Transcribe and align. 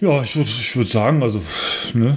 Ja, 0.00 0.22
ich 0.22 0.36
würde 0.36 0.48
ich 0.48 0.76
würd 0.76 0.88
sagen, 0.88 1.22
also, 1.22 1.40
ne? 1.94 2.16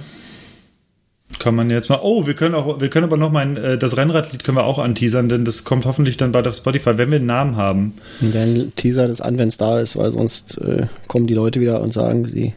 Kann 1.39 1.55
man 1.55 1.70
jetzt 1.70 1.89
mal. 1.89 2.00
Oh, 2.04 2.27
wir 2.27 2.33
können 2.33 2.54
auch, 2.55 2.81
wir 2.81 2.89
können 2.89 3.05
aber 3.05 3.17
noch 3.17 3.31
mal 3.31 3.39
ein, 3.39 3.79
das 3.79 3.97
Rennradlied 3.97 4.43
können 4.43 4.57
wir 4.57 4.65
auch 4.65 4.77
anteasern, 4.77 5.29
denn 5.29 5.46
das 5.46 5.63
kommt 5.63 5.86
hoffentlich 5.86 6.17
dann 6.17 6.31
bald 6.31 6.47
auf 6.47 6.55
Spotify, 6.55 6.97
wenn 6.97 7.09
wir 7.09 7.17
einen 7.17 7.25
Namen 7.25 7.55
haben. 7.55 7.94
Der 8.20 8.46
Teaser 8.75 9.07
des 9.07 9.21
an, 9.21 9.38
wenn 9.38 9.47
es 9.47 9.57
da 9.57 9.79
ist, 9.79 9.97
weil 9.97 10.12
sonst 10.12 10.59
äh, 10.59 10.88
kommen 11.07 11.28
die 11.28 11.33
Leute 11.33 11.59
wieder 11.62 11.81
und 11.81 11.94
sagen, 11.94 12.25
sie, 12.25 12.54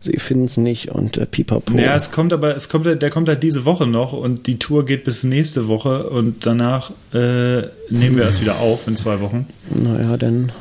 sie 0.00 0.16
finden 0.18 0.46
es 0.46 0.56
nicht 0.56 0.90
und 0.90 1.18
äh, 1.18 1.26
pipapo. 1.26 1.76
Ja, 1.76 1.94
es 1.96 2.12
kommt 2.12 2.32
aber, 2.32 2.56
es 2.56 2.68
kommt, 2.68 2.86
der 2.86 3.10
kommt 3.10 3.28
halt 3.28 3.42
diese 3.42 3.64
Woche 3.64 3.86
noch 3.86 4.12
und 4.12 4.46
die 4.46 4.58
Tour 4.58 4.86
geht 4.86 5.04
bis 5.04 5.24
nächste 5.24 5.68
Woche 5.68 6.08
und 6.08 6.46
danach 6.46 6.92
äh, 7.12 7.62
nehmen 7.90 8.16
wir 8.16 8.26
es 8.26 8.40
wieder 8.40 8.58
auf 8.58 8.86
in 8.86 8.96
zwei 8.96 9.20
Wochen. 9.20 9.46
Naja, 9.68 10.16
dann. 10.16 10.52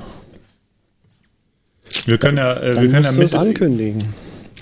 Wir 2.05 2.17
können 2.17 2.37
ja, 2.37 2.57
äh, 2.59 2.81
wir 2.81 2.89
können 2.89 3.03
ja 3.03 3.11
mit 3.11 3.33
ankündigen. 3.33 4.03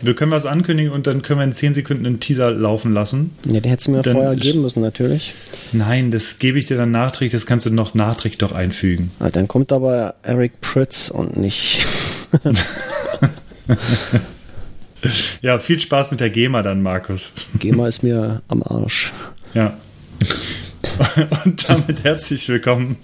Wir 0.02 0.16
können 0.16 0.32
was 0.32 0.46
ankündigen 0.46 0.94
und 0.94 1.08
dann 1.08 1.22
können 1.22 1.40
wir 1.42 1.44
in 1.44 1.52
10 1.52 1.74
Sekunden 1.74 2.06
einen 2.06 2.22
Teaser 2.22 2.52
laufen 2.52 2.94
lassen. 2.94 3.32
Ja, 3.46 3.60
den 3.60 3.70
hättest 3.70 3.88
du 3.88 3.92
mir 3.92 4.02
dann, 4.02 4.14
vorher 4.14 4.36
geben 4.36 4.62
müssen, 4.62 4.82
natürlich. 4.82 5.34
Nein, 5.74 6.10
das 6.10 6.40
gebe 6.40 6.58
ich 6.58 6.68
dir 6.68 6.78
dann 6.78 6.92
nachträglich, 6.92 7.34
das 7.34 7.46
kannst 7.46 7.66
du 7.66 7.70
noch 7.70 7.96
nachträglich 7.96 8.38
doch 8.38 8.54
einfügen. 8.54 9.12
Ah, 9.20 9.30
dann 9.30 9.50
kommt 9.50 9.74
aber 9.74 10.16
Eric 10.24 10.62
Pritz 10.62 11.10
und 11.10 11.36
nicht. 11.36 11.86
ja, 15.42 15.60
viel 15.60 15.80
Spaß 15.80 16.12
mit 16.12 16.22
der 16.22 16.30
GEMA 16.30 16.62
dann, 16.62 16.82
Markus. 16.82 17.32
GEMA 17.60 17.90
ist 17.90 18.02
mir 18.02 18.42
am 18.48 18.64
Arsch. 18.64 19.12
Ja. 19.54 19.78
Und 21.46 21.70
damit 21.70 22.04
herzlich 22.04 22.48
willkommen 22.50 22.98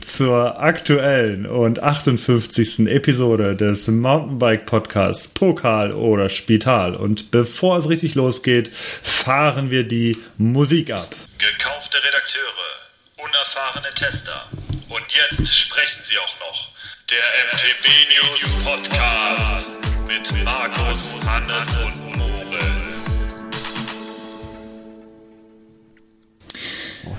zur 0.00 0.60
aktuellen 0.60 1.46
und 1.46 1.82
58. 1.82 2.86
Episode 2.86 3.56
des 3.56 3.88
Mountainbike 3.88 4.66
Podcasts 4.66 5.28
Pokal 5.28 5.92
oder 5.92 6.28
Spital. 6.28 6.94
Und 6.94 7.30
bevor 7.30 7.78
es 7.78 7.88
richtig 7.88 8.14
losgeht, 8.14 8.70
fahren 8.70 9.70
wir 9.70 9.84
die 9.84 10.18
Musik 10.38 10.92
ab. 10.92 11.14
Gekaufte 11.38 11.98
Redakteure, 11.98 12.70
unerfahrene 13.16 13.94
Tester. 13.94 14.46
Und 14.88 15.04
jetzt 15.08 15.52
sprechen 15.52 16.02
sie 16.08 16.18
auch 16.18 16.40
noch. 16.40 16.70
Der 17.10 17.18
MTB 17.46 17.86
News 18.14 18.64
Podcast 18.64 19.68
mit 20.06 20.44
Markus, 20.44 21.12
Hannes 21.24 21.66
und 21.76 22.16
Moritz. 22.16 22.86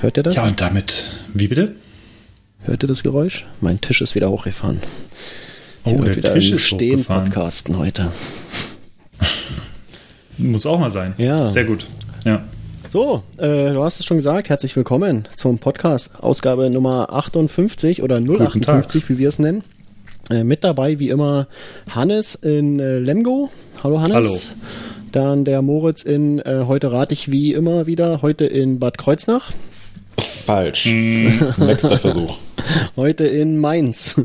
Hört 0.02 0.18
ihr 0.18 0.24
das? 0.24 0.36
Ja, 0.36 0.44
und 0.44 0.60
damit, 0.60 1.12
wie 1.34 1.48
bitte? 1.48 1.76
Hört 2.64 2.84
ihr 2.84 2.88
das 2.88 3.02
Geräusch? 3.02 3.48
Mein 3.60 3.82
Tisch 3.82 4.02
ist 4.02 4.14
wieder 4.14 4.30
hochgefahren. 4.30 4.82
Ich 5.84 5.94
oh, 5.94 6.04
der 6.04 6.16
wieder 6.16 6.34
Tisch 6.36 6.52
ist 6.52 6.68
Stehen 6.68 7.00
hochgefahren. 7.00 7.26
podcasten 7.26 7.78
heute. 7.78 8.12
Muss 10.38 10.68
auch 10.68 10.80
mal 10.80 10.92
sein. 10.92 11.16
Ja. 11.18 11.44
Sehr 11.48 11.66
gut. 11.66 11.88
Ja. 12.24 12.44
So, 12.90 13.24
äh, 13.38 13.74
du 13.74 13.84
hast 13.84 14.00
es 14.00 14.06
schon 14.06 14.18
gesagt. 14.18 14.50
Herzlich 14.50 14.76
willkommen 14.76 15.28
zum 15.36 15.58
Podcast, 15.58 16.20
Ausgabe 16.20 16.70
Nummer 16.70 17.12
58 17.12 18.04
oder 18.04 18.18
058, 18.18 19.10
wie 19.10 19.18
wir 19.18 19.30
es 19.30 19.40
nennen. 19.40 19.64
Äh, 20.30 20.44
mit 20.44 20.64
dabei, 20.64 21.00
wie 21.00 21.10
immer, 21.10 21.48
Hannes 21.90 22.36
in 22.36 22.80
äh, 22.80 23.00
Lemgo. 23.00 23.50
Hallo 23.82 24.02
Hannes. 24.02 24.16
Hallo. 24.16 24.38
Dann 25.12 25.46
der 25.46 25.64
Moritz 25.64 26.04
in, 26.04 26.38
äh, 26.40 26.66
heute 26.68 26.92
rate 26.92 27.14
ich 27.14 27.32
wie 27.32 27.54
immer 27.54 27.88
wieder, 27.88 28.22
heute 28.22 28.46
in 28.46 28.78
Bad 28.80 29.00
Kreuznach. 29.00 29.52
Falsch. 30.42 30.86
Nächster 31.58 31.98
Versuch. 31.98 32.38
Heute 32.96 33.26
in 33.26 33.58
Mainz. 33.58 34.16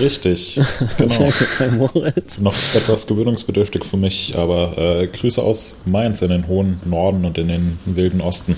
Richtig. 0.00 0.60
Genau. 0.98 1.30
Moritz. 1.76 2.40
Noch 2.40 2.54
etwas 2.74 3.06
gewöhnungsbedürftig 3.06 3.84
für 3.84 3.96
mich, 3.96 4.34
aber 4.36 4.76
äh, 4.78 5.06
Grüße 5.06 5.42
aus 5.42 5.82
Mainz 5.84 6.22
in 6.22 6.30
den 6.30 6.48
hohen 6.48 6.80
Norden 6.84 7.24
und 7.24 7.38
in 7.38 7.48
den 7.48 7.78
wilden 7.84 8.20
Osten. 8.20 8.56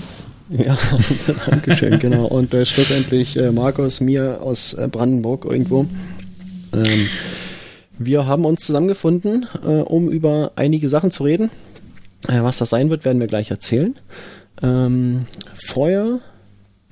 Ja, 0.49 0.77
danke 1.49 1.75
schön, 1.75 1.99
genau. 1.99 2.25
Und 2.25 2.53
äh, 2.53 2.65
schlussendlich 2.65 3.37
äh, 3.37 3.51
Markus, 3.51 4.01
mir 4.01 4.41
aus 4.41 4.73
äh, 4.73 4.87
Brandenburg 4.91 5.45
irgendwo. 5.45 5.85
Ähm, 6.73 7.07
wir 7.97 8.25
haben 8.25 8.45
uns 8.45 8.65
zusammengefunden, 8.65 9.47
äh, 9.63 9.81
um 9.81 10.09
über 10.09 10.51
einige 10.55 10.89
Sachen 10.89 11.11
zu 11.11 11.23
reden. 11.23 11.51
Äh, 12.27 12.41
was 12.41 12.57
das 12.57 12.69
sein 12.69 12.89
wird, 12.89 13.05
werden 13.05 13.19
wir 13.19 13.27
gleich 13.27 13.51
erzählen. 13.51 13.95
Ähm, 14.61 15.27
vorher 15.67 16.19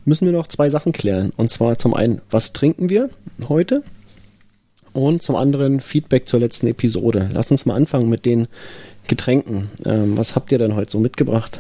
müssen 0.06 0.26
wir 0.26 0.34
noch 0.34 0.48
zwei 0.48 0.70
Sachen 0.70 0.92
klären. 0.92 1.32
Und 1.36 1.52
zwar 1.52 1.78
zum 1.78 1.94
einen, 1.94 2.22
was 2.32 2.54
trinken 2.54 2.90
wir 2.90 3.10
heute? 3.48 3.84
Und 4.94 5.22
zum 5.22 5.36
anderen 5.36 5.82
Feedback 5.82 6.28
zur 6.28 6.40
letzten 6.40 6.68
Episode. 6.68 7.30
Lass 7.34 7.52
uns 7.52 7.66
mal 7.66 7.76
anfangen 7.76 8.10
mit 8.10 8.26
den 8.26 8.48
Getränken. 9.08 9.70
Ähm, 9.86 10.18
was 10.18 10.36
habt 10.36 10.52
ihr 10.52 10.58
denn 10.58 10.76
heute 10.76 10.92
so 10.92 11.00
mitgebracht? 11.00 11.60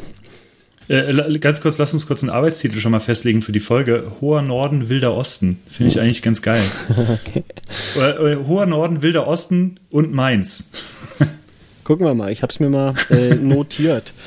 Äh, 0.89 1.37
ganz 1.37 1.61
kurz, 1.61 1.77
lass 1.77 1.93
uns 1.93 2.07
kurz 2.07 2.23
einen 2.23 2.31
Arbeitstitel 2.31 2.79
schon 2.79 2.91
mal 2.91 2.99
festlegen 2.99 3.43
für 3.43 3.51
die 3.51 3.59
Folge. 3.59 4.11
Hoher 4.21 4.41
Norden, 4.41 4.89
Wilder 4.89 5.13
Osten. 5.13 5.59
Finde 5.69 5.91
ich 5.91 5.99
eigentlich 5.99 6.23
ganz 6.23 6.41
geil. 6.41 6.63
okay. 6.89 7.43
Äh, 7.95 8.33
äh, 8.33 8.37
Hoher 8.47 8.65
Norden, 8.65 9.03
Wilder 9.03 9.27
Osten 9.27 9.75
und 9.91 10.11
Mainz. 10.11 10.63
Gucken 11.83 12.05
wir 12.07 12.15
mal, 12.15 12.31
ich 12.31 12.41
habe 12.41 12.51
es 12.51 12.59
mir 12.59 12.69
mal 12.69 12.95
notiert. 13.39 14.13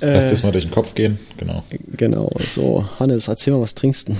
Lass 0.00 0.30
das 0.30 0.42
mal 0.42 0.52
durch 0.52 0.64
den 0.64 0.70
Kopf 0.70 0.94
gehen, 0.94 1.18
genau. 1.36 1.64
Genau, 1.96 2.30
so. 2.38 2.88
Hannes, 2.98 3.28
erzähl 3.28 3.52
mal, 3.52 3.60
was 3.60 3.74
trinkst 3.74 4.08
du? 4.08 4.16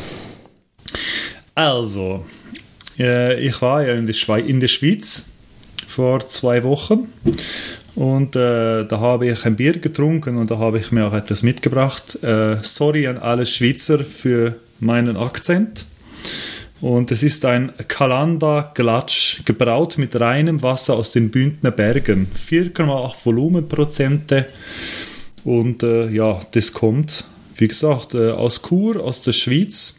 Also, 1.54 2.24
äh, 2.98 3.40
ich 3.40 3.60
war 3.62 3.86
ja 3.86 3.94
in 3.94 4.06
der, 4.06 4.12
Schweiz, 4.12 4.46
in 4.46 4.60
der 4.60 4.68
Schweiz 4.68 5.30
vor 5.86 6.26
zwei 6.26 6.62
Wochen 6.64 7.08
und 7.94 8.36
äh, 8.36 8.84
da 8.84 9.00
habe 9.00 9.28
ich 9.28 9.44
ein 9.44 9.56
Bier 9.56 9.78
getrunken 9.78 10.36
und 10.36 10.50
da 10.50 10.58
habe 10.58 10.78
ich 10.78 10.92
mir 10.92 11.06
auch 11.06 11.12
etwas 11.12 11.42
mitgebracht. 11.42 12.22
Äh, 12.22 12.58
sorry 12.62 13.06
an 13.06 13.18
alle 13.18 13.46
Schweizer 13.46 13.98
für 14.00 14.56
meinen 14.78 15.16
Akzent. 15.16 15.86
Und 16.80 17.10
es 17.10 17.22
ist 17.22 17.44
ein 17.44 17.72
Kalanda 17.88 18.72
Glatsch, 18.74 19.44
gebraut 19.44 19.98
mit 19.98 20.18
reinem 20.18 20.62
Wasser 20.62 20.94
aus 20.94 21.10
den 21.10 21.30
Bündner 21.30 21.72
Bergen. 21.72 22.26
4,8 22.26 23.26
Volumenprozente. 23.26 24.46
Und 25.44 25.82
äh, 25.82 26.08
ja, 26.10 26.40
das 26.52 26.72
kommt, 26.72 27.24
wie 27.56 27.68
gesagt, 27.68 28.14
äh, 28.14 28.30
aus 28.30 28.62
Chur, 28.62 29.02
aus 29.02 29.22
der 29.22 29.32
Schweiz 29.32 29.96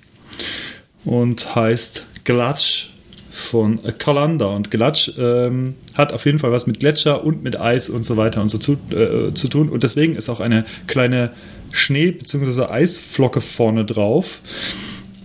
und 1.03 1.55
heißt 1.55 2.05
Glatsch 2.23 2.89
von 3.31 3.79
Kalanda. 3.97 4.47
Und 4.47 4.71
Glatsch 4.71 5.11
ähm, 5.17 5.75
hat 5.95 6.13
auf 6.13 6.25
jeden 6.25 6.39
Fall 6.39 6.51
was 6.51 6.67
mit 6.67 6.79
Gletscher 6.79 7.23
und 7.23 7.43
mit 7.43 7.59
Eis 7.59 7.89
und 7.89 8.03
so 8.03 8.17
weiter 8.17 8.41
und 8.41 8.49
so 8.49 8.57
zu, 8.57 8.73
äh, 8.91 9.33
zu 9.33 9.47
tun. 9.47 9.69
Und 9.69 9.83
deswegen 9.83 10.15
ist 10.15 10.29
auch 10.29 10.39
eine 10.39 10.65
kleine 10.87 11.31
Schnee- 11.71 12.11
bzw. 12.11 12.65
Eisflocke 12.65 13.41
vorne 13.41 13.85
drauf. 13.85 14.41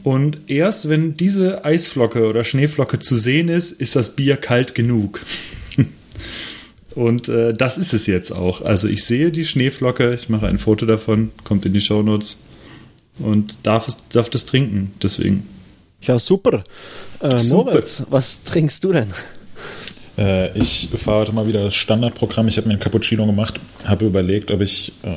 Und 0.03 0.39
erst 0.47 0.89
wenn 0.89 1.15
diese 1.15 1.65
Eisflocke 1.65 2.29
oder 2.29 2.45
Schneeflocke 2.45 3.01
zu 3.01 3.17
sehen 3.17 3.49
ist, 3.49 3.73
ist 3.73 3.97
das 3.97 4.15
Bier 4.15 4.37
kalt 4.37 4.77
genug. 4.77 5.21
Und 6.97 7.29
äh, 7.29 7.53
das 7.53 7.77
ist 7.77 7.93
es 7.93 8.07
jetzt 8.07 8.33
auch. 8.33 8.63
Also 8.63 8.89
ich 8.89 9.05
sehe 9.05 9.31
die 9.31 9.45
Schneeflocke, 9.45 10.15
ich 10.15 10.31
mache 10.31 10.49
ein 10.49 10.57
Foto 10.57 10.87
davon, 10.87 11.31
kommt 11.45 11.67
in 11.67 11.75
die 11.75 11.83
Shownotes 11.83 12.41
und 13.19 13.59
darf, 13.65 13.87
es, 13.87 13.99
darf 14.09 14.31
das 14.31 14.47
trinken. 14.47 14.95
Deswegen. 15.03 15.47
Ja, 16.01 16.19
super. 16.19 16.65
Äh, 17.21 17.39
Super. 17.39 17.73
Moritz, 17.73 18.03
was 18.09 18.45
trinkst 18.45 18.83
du 18.83 18.93
denn? 18.93 19.13
Äh, 20.17 20.59
ich 20.59 20.89
fahre 20.97 21.21
heute 21.21 21.33
mal 21.33 21.47
wieder 21.47 21.65
das 21.65 21.75
Standardprogramm. 21.75 22.49
Ich 22.49 22.57
habe 22.57 22.69
mir 22.69 22.75
ein 22.75 22.81
Cappuccino 22.81 23.27
gemacht, 23.27 23.61
habe 23.85 24.07
überlegt, 24.07 24.51
ob 24.51 24.63
ich 24.63 24.93
äh, 25.03 25.17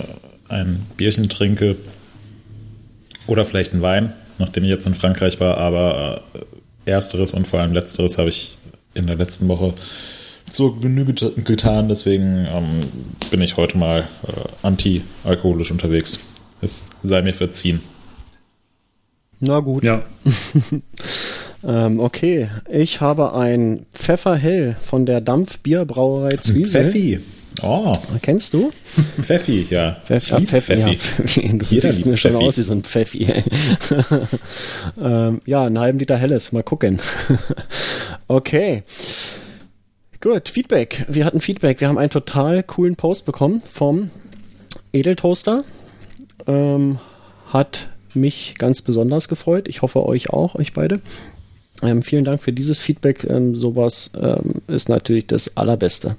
ein 0.53 0.85
Bierchen 0.97 1.29
trinke 1.29 1.78
oder 3.25 3.46
vielleicht 3.46 3.72
einen 3.72 3.81
Wein, 3.81 4.13
nachdem 4.38 4.66
ich 4.66 4.69
jetzt 4.69 4.85
in 4.85 4.96
Frankreich 4.96 5.40
war. 5.40 5.57
Aber 5.57 6.23
äh, 6.85 6.90
ersteres 6.91 7.34
und 7.34 7.47
vor 7.47 7.61
allem 7.61 7.72
letzteres 7.72 8.17
habe 8.17 8.28
ich 8.28 8.57
in 8.94 9.07
der 9.07 9.16
letzten 9.16 9.47
Woche 9.47 9.73
zur 10.52 10.80
Genüge 10.80 11.14
getan. 11.44 11.90
Deswegen 11.90 12.46
ähm, 12.52 12.82
bin 13.32 13.41
ich 13.41 13.58
heute 13.58 13.78
mal 13.78 14.08
äh, 14.28 14.32
anti-alkoholisch 14.64 15.72
unterwegs. 15.72 16.20
Es 16.62 16.90
sei 17.03 17.22
mir 17.22 17.34
verziehen. 17.34 17.82
Na 19.40 19.59
gut. 19.59 19.84
Ja. 19.84 20.03
Ähm, 21.62 22.00
okay, 22.00 22.47
ich 22.70 23.02
habe 23.02 23.34
ein 23.35 23.85
Pfefferhell 23.94 24.78
von 24.82 25.06
der 25.06 25.20
Dampfbierbrauerei 25.20 26.38
Zwiesel. 26.38 26.84
Pfeffi. 26.85 27.20
Oh, 27.62 27.91
Kennst 28.22 28.53
du? 28.53 28.72
Pfeffi, 29.22 29.68
ja. 29.70 29.97
Pfeffi, 30.06 30.34
Ich 30.35 30.40
lieb 30.40 30.47
Pfeffi. 30.47 30.73
Ja, 30.73 30.88
Pfeffi. 30.88 30.97
Pfeffi. 30.97 31.50
Du 31.58 31.66
Jeder 31.66 31.91
siehst 31.91 32.06
mir 32.06 32.16
schon 32.16 32.32
Pfeffi. 32.32 32.46
aus 32.46 32.58
wie 32.58 32.62
so 32.62 32.72
ein 32.72 32.84
Pfeffi. 32.84 33.28
ähm, 35.02 35.41
ja, 35.46 35.66
einen 35.66 35.79
halben 35.79 36.00
Liter 36.00 36.16
Helles. 36.16 36.53
Mal 36.53 36.64
gucken. 36.64 37.02
okay. 38.29 38.84
Gut, 40.22 40.50
Feedback. 40.50 41.06
Wir 41.08 41.24
hatten 41.24 41.40
Feedback. 41.40 41.80
Wir 41.80 41.88
haben 41.88 41.98
einen 41.98 42.10
total 42.10 42.62
coolen 42.64 42.98
Post 42.98 43.26
bekommen 43.26 43.62
vom 43.72 44.10
Edeltoaster. 44.92 45.64
Ähm, 46.46 47.00
hat 47.48 47.88
mich 48.14 48.56
ganz 48.58 48.82
besonders 48.82 49.30
gefreut. 49.30 49.70
Ich 49.70 49.82
hoffe 49.82 50.06
euch 50.06 50.30
auch, 50.30 50.56
euch 50.56 50.74
beide. 50.74 51.00
Ähm, 51.82 52.04
vielen 52.04 52.26
Dank 52.26 52.44
für 52.44 52.52
dieses 52.52 52.82
Feedback. 52.82 53.24
Ähm, 53.30 53.56
sowas 53.56 54.12
ähm, 54.22 54.56
ist 54.68 54.90
natürlich 54.90 55.26
das 55.28 55.56
Allerbeste. 55.56 56.18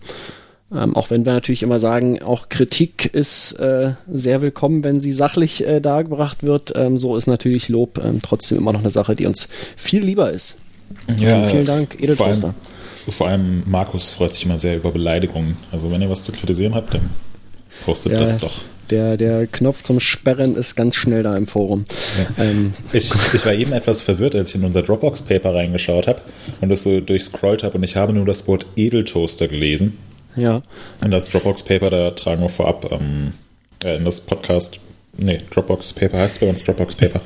Ähm, 0.73 0.97
auch 0.97 1.11
wenn 1.11 1.27
wir 1.27 1.35
natürlich 1.35 1.63
immer 1.63 1.79
sagen, 1.79 2.23
auch 2.23 2.49
Kritik 2.49 3.13
ist 3.13 3.53
äh, 3.61 3.93
sehr 4.11 4.41
willkommen, 4.41 4.83
wenn 4.83 4.99
sie 4.99 5.13
sachlich 5.13 5.67
äh, 5.67 5.81
dargebracht 5.81 6.43
wird. 6.43 6.73
Ähm, 6.75 6.97
so 6.97 7.17
ist 7.17 7.27
natürlich 7.27 7.69
Lob 7.69 8.03
ähm, 8.03 8.21
trotzdem 8.23 8.57
immer 8.57 8.73
noch 8.73 8.81
eine 8.81 8.91
Sache, 8.91 9.15
die 9.15 9.27
uns 9.27 9.49
viel 9.77 10.03
lieber 10.03 10.33
ist. 10.33 10.57
Ja, 11.19 11.45
vielen 11.45 11.67
Dank, 11.67 11.97
allem, 12.47 12.55
vor 13.09 13.29
allem 13.29 13.63
Markus 13.67 14.11
freut 14.11 14.35
sich 14.35 14.45
immer 14.45 14.59
sehr 14.59 14.77
über 14.77 14.91
Beleidigungen. 14.93 15.57
Also 15.73 15.91
wenn 15.91 16.03
ihr 16.03 16.11
was 16.11 16.25
zu 16.25 16.33
kritisieren 16.33 16.75
habt, 16.75 16.95
dann 16.95 17.11
postet 17.85 18.13
Ja, 18.13 18.19
das 18.19 18.39
doch. 18.39 18.53
Der, 18.91 19.17
der 19.17 19.47
Knopf 19.47 19.85
zum 19.85 20.01
Sperren 20.01 20.57
ist 20.57 20.75
ganz 20.75 20.97
schnell 20.97 21.23
da 21.23 21.37
im 21.37 21.47
Forum. 21.47 21.85
Ähm, 22.39 22.75
Ich, 22.93 23.13
ich 23.33 23.47
war 23.47 23.55
eben 23.55 23.73
etwas 23.73 24.03
verwirrt, 24.03 24.35
als 24.35 24.49
ich 24.51 24.57
in 24.57 24.65
unser 24.65 24.83
Dropbox-Paper 24.83 25.55
reingeschaut 25.55 26.09
habe 26.09 26.21
und 26.61 26.69
das 26.71 26.83
so 26.83 27.01
durchscrollt 27.01 27.63
habe 27.63 27.79
und 27.79 27.85
ich 27.85 27.95
habe 27.95 28.13
nur 28.13 28.25
das 28.25 28.49
Wort 28.49 28.67
Edeltoaster 28.75 29.47
gelesen. 29.47 29.97
ja, 30.35 30.61
Und 31.05 31.13
das 31.13 31.31
Dropbox-Paper, 31.31 31.89
da 31.91 32.11
tragen 32.11 32.43
wir 32.43 32.49
vorab 32.49 32.91
ähm, 32.91 33.33
äh, 33.85 33.97
in 33.97 34.05
das 34.05 34.21
Podcast, 34.23 34.81
nee, 35.17 35.39
Dropbox-Paper 35.53 36.19
heißt 36.19 36.35
es 36.35 36.41
bei 36.41 36.49
uns 36.49 36.65
Dropbox-Paper. 36.65 37.21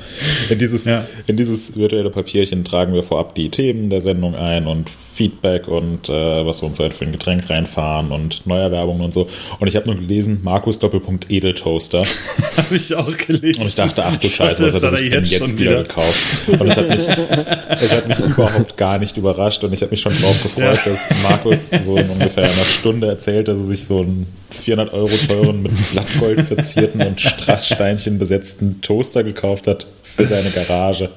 In 0.51 0.59
dieses, 0.59 0.85
Ja. 0.85 1.07
in 1.25 1.35
dieses 1.35 1.75
virtuelle 1.75 2.11
Papierchen 2.11 2.63
tragen 2.63 2.93
wir 2.93 3.01
vorab 3.01 3.33
die 3.33 3.49
Themen 3.49 3.89
der 3.89 4.01
Sendung 4.01 4.35
ein 4.35 4.67
und 4.67 4.91
Feedback 5.15 5.69
und 5.69 6.09
äh, 6.09 6.45
was 6.45 6.61
wir 6.61 6.67
uns 6.67 6.77
halt 6.79 6.93
für 6.93 7.05
ein 7.05 7.13
Getränk 7.13 7.49
reinfahren 7.49 8.11
und 8.11 8.45
Neuerwerbungen 8.45 9.01
und 9.01 9.13
so. 9.13 9.29
Und 9.59 9.67
ich 9.67 9.77
habe 9.77 9.87
nur 9.87 9.95
gelesen, 9.95 10.41
Markus 10.43 10.77
Doppelpunkt 10.79 11.31
Edeltoaster. 11.31 12.03
Habe 12.57 12.75
ich 12.75 12.93
auch 12.93 13.15
gelesen. 13.15 13.61
Und 13.61 13.67
ich 13.67 13.75
dachte, 13.75 14.03
ach 14.03 14.17
du 14.17 14.27
Scheiße, 14.27 14.65
was 14.65 14.73
hat 14.73 14.83
er 14.83 14.97
sich 14.97 15.09
denn 15.09 15.23
jetzt, 15.23 15.37
schon 15.37 15.57
wieder 15.57 15.83
gekauft? 15.83 16.49
Und 16.49 16.67
es 16.67 16.75
hat, 16.75 16.89
mich, 16.89 17.07
es 17.69 17.93
hat 17.93 18.07
mich 18.09 18.19
überhaupt 18.19 18.75
gar 18.75 18.97
nicht 18.97 19.15
überrascht 19.15 19.63
und 19.63 19.71
ich 19.71 19.81
habe 19.81 19.91
mich 19.91 20.01
schon 20.01 20.11
drauf 20.19 20.43
gefreut, 20.43 20.79
Ja. 20.85 20.91
dass 20.91 20.99
Markus 21.23 21.69
so 21.69 21.95
in 21.95 22.09
ungefähr 22.09 22.43
einer 22.43 22.65
Stunde 22.65 23.07
erzählt, 23.07 23.47
dass 23.47 23.59
er 23.59 23.65
sich 23.65 23.85
so 23.85 23.99
einen 24.01 24.27
400 24.51 24.93
Euro 24.93 25.11
teuren, 25.27 25.61
mit 25.61 25.71
Blattgold 25.91 26.41
verzierten 26.41 27.01
und 27.01 27.21
Strasssteinchen 27.21 28.19
besetzten 28.19 28.81
Toaster 28.81 29.23
gekauft 29.23 29.67
hat 29.67 29.87
für 30.03 30.25
seine 30.25 30.49
Garage, 30.49 31.09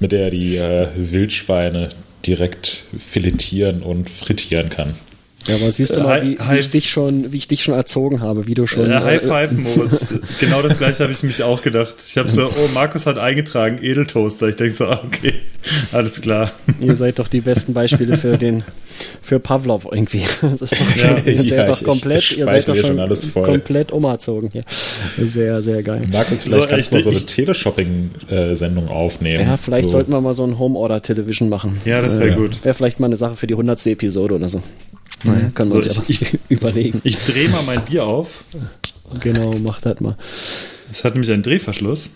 mit 0.00 0.10
der 0.10 0.24
er 0.24 0.30
die 0.30 0.56
äh, 0.56 0.88
Wildschweine 0.96 1.90
direkt 2.26 2.84
filetieren 2.98 3.82
und 3.82 4.10
frittieren 4.10 4.68
kann. 4.68 4.94
Ja, 5.46 5.54
aber 5.56 5.72
siehst 5.72 5.96
du 5.96 6.00
Äh, 6.00 6.02
mal, 6.02 6.22
wie, 6.22 6.38
wie, 6.38 6.58
ich 6.58 6.70
dich 6.70 6.90
schon, 6.90 7.32
wie 7.32 7.38
ich 7.38 7.48
dich 7.48 7.62
schon 7.62 7.74
erzogen 7.74 8.20
habe, 8.20 8.46
wie 8.46 8.54
du 8.54 8.66
schon. 8.66 8.90
Äh, 8.90 8.94
High 9.00 9.22
äh, 9.22 9.26
Five 9.26 9.52
Moritz. 9.52 10.14
genau 10.40 10.62
das 10.62 10.76
gleiche 10.78 11.02
habe 11.02 11.12
ich 11.12 11.22
mich 11.22 11.42
auch 11.42 11.62
gedacht. 11.62 11.94
Ich 12.06 12.16
habe 12.18 12.30
so, 12.30 12.48
oh, 12.48 12.68
Markus 12.74 13.06
hat 13.06 13.18
eingetragen, 13.18 13.78
Edeltoaster. 13.82 14.48
Ich 14.48 14.56
denke 14.56 14.74
so, 14.74 14.86
ah, 14.86 15.02
okay, 15.06 15.34
alles 15.92 16.20
klar. 16.20 16.52
Ihr 16.80 16.94
seid 16.96 17.18
doch 17.18 17.28
die 17.28 17.40
besten 17.40 17.72
Beispiele 17.74 18.16
für 18.16 18.36
den 18.38 18.64
für 19.22 19.40
Pavlov 19.40 19.86
irgendwie. 19.90 20.24
Das 20.42 20.60
ist 20.60 20.74
doch 20.74 20.96
Ja, 20.96 21.16
ihr 21.24 21.32
ja, 21.42 21.48
seid 21.56 21.68
doch 21.70 21.80
ich- 21.80 21.86
komplett, 21.86 22.18
ich 22.22 22.38
ihr 22.38 22.44
seid 22.44 22.68
doch 22.68 22.76
schon, 22.76 22.84
schon 22.86 23.00
alles 23.00 23.24
voll. 23.24 23.46
komplett 23.46 23.92
umerzogen 23.92 24.50
hier. 24.52 24.62
Sehr, 25.16 25.62
sehr 25.62 25.82
geil. 25.82 26.02
Markus, 26.12 26.42
vielleicht 26.42 26.64
So, 26.64 26.68
kannst 26.68 26.92
du 26.92 26.98
ich- 26.98 27.04
mal 27.04 27.04
so 27.04 27.10
eine 27.10 27.18
ich- 27.18 27.26
Teleshopping-Sendung 27.26 28.88
aufnehmen. 28.88 29.46
Ja, 29.46 29.56
vielleicht 29.56 29.84
so. 29.86 29.92
sollten 29.92 30.12
wir 30.12 30.20
mal 30.20 30.34
so 30.34 30.44
ein 30.44 30.58
Home-Order-Television 30.58 31.48
machen. 31.48 31.78
Ja, 31.86 32.02
das 32.02 32.18
wäre 32.20 32.32
gut. 32.36 32.62
Wäre 32.64 32.74
vielleicht 32.74 33.00
mal 33.00 33.06
eine 33.06 33.16
Sache 33.16 33.36
für 33.36 33.46
die 33.46 33.54
100. 33.54 33.86
Episode 33.86 34.34
oder 34.34 34.48
so. 34.50 34.62
Naja, 35.24 35.50
können 35.54 35.70
wir 35.70 35.76
uns 35.76 35.86
So, 35.86 35.92
ja 35.92 36.02
ich- 36.08 36.38
überlegen. 36.48 37.00
Ich 37.04 37.18
drehe 37.18 37.48
mal 37.48 37.62
mein 37.62 37.84
Bier 37.84 38.04
auf. 38.04 38.44
Genau, 39.20 39.52
macht 39.58 39.86
das 39.86 40.00
mal. 40.00 40.16
Es 40.90 41.04
hat 41.04 41.14
nämlich 41.14 41.30
einen 41.32 41.42
Drehverschluss. 41.42 42.10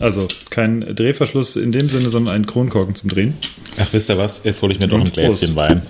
Also 0.00 0.26
kein 0.50 0.80
Drehverschluss 0.80 1.56
in 1.56 1.70
dem 1.70 1.88
Sinne, 1.88 2.10
sondern 2.10 2.34
einen 2.34 2.46
Kronkorken 2.46 2.94
zum 2.96 3.10
Drehen. 3.10 3.34
Ach, 3.78 3.92
wisst 3.92 4.10
ihr 4.10 4.18
was? 4.18 4.42
Jetzt 4.44 4.60
hole 4.60 4.72
ich 4.72 4.80
mir 4.80 4.88
doch 4.88 4.98
ein 5.00 5.10
Gläschen 5.10 5.54
Prost. 5.54 5.56
Wein. 5.56 5.82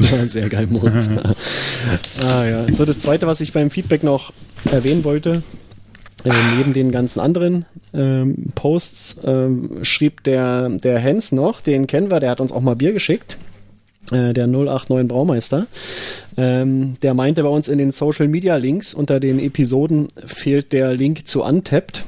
Sehr 0.28 0.48
geil, 0.50 0.66
Moritz. 0.68 1.08
ah, 2.24 2.44
ja. 2.44 2.72
So, 2.72 2.84
das 2.84 2.98
zweite, 2.98 3.26
was 3.26 3.40
ich 3.40 3.52
beim 3.52 3.70
Feedback 3.70 4.02
noch 4.02 4.32
erwähnen 4.70 5.02
wollte, 5.04 5.42
äh, 6.24 6.30
neben 6.58 6.74
den 6.74 6.92
ganzen 6.92 7.20
anderen 7.20 7.64
ähm, 7.94 8.34
Posts, 8.54 9.20
ähm, 9.24 9.78
schrieb 9.82 10.22
der, 10.24 10.68
der 10.68 10.98
Hens 10.98 11.32
noch, 11.32 11.62
den 11.62 11.86
kennen 11.86 12.10
wir, 12.10 12.20
der 12.20 12.30
hat 12.30 12.40
uns 12.40 12.52
auch 12.52 12.60
mal 12.60 12.76
Bier 12.76 12.92
geschickt. 12.92 13.38
Äh, 14.10 14.32
der 14.32 14.46
089 14.46 15.06
Braumeister. 15.06 15.66
Ähm, 16.36 16.96
der 17.02 17.14
meinte 17.14 17.42
bei 17.42 17.48
uns 17.48 17.68
in 17.68 17.78
den 17.78 17.92
Social 17.92 18.28
Media 18.28 18.56
Links 18.56 18.92
unter 18.92 19.20
den 19.20 19.38
Episoden 19.38 20.08
fehlt 20.26 20.72
der 20.72 20.94
Link 20.94 21.28
zu 21.28 21.44
Untapped. 21.44 22.04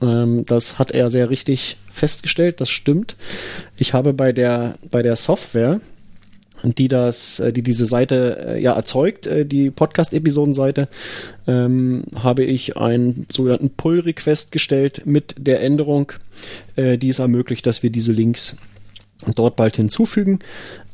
Ähm, 0.00 0.44
das 0.46 0.78
hat 0.78 0.90
er 0.90 1.10
sehr 1.10 1.28
richtig 1.28 1.76
festgestellt, 1.90 2.60
das 2.60 2.70
stimmt. 2.70 3.16
Ich 3.76 3.92
habe 3.92 4.14
bei 4.14 4.32
der, 4.32 4.78
bei 4.90 5.02
der 5.02 5.16
Software, 5.16 5.80
die 6.62 6.88
das, 6.88 7.40
äh, 7.40 7.52
die 7.52 7.62
diese 7.62 7.84
Seite 7.84 8.54
äh, 8.54 8.62
ja 8.62 8.72
erzeugt, 8.72 9.28
die 9.44 9.70
Podcast-Episodenseite, 9.70 10.88
ähm, 11.46 12.04
habe 12.14 12.44
ich 12.44 12.76
einen 12.78 13.26
sogenannten 13.30 13.70
Pull-Request 13.70 14.50
gestellt 14.50 15.02
mit 15.04 15.34
der 15.36 15.62
Änderung, 15.62 16.12
äh, 16.76 16.96
die 16.96 17.10
es 17.10 17.18
ermöglicht, 17.18 17.66
dass 17.66 17.82
wir 17.82 17.90
diese 17.90 18.12
Links 18.12 18.56
dort 19.26 19.56
bald 19.56 19.76
hinzufügen. 19.76 20.38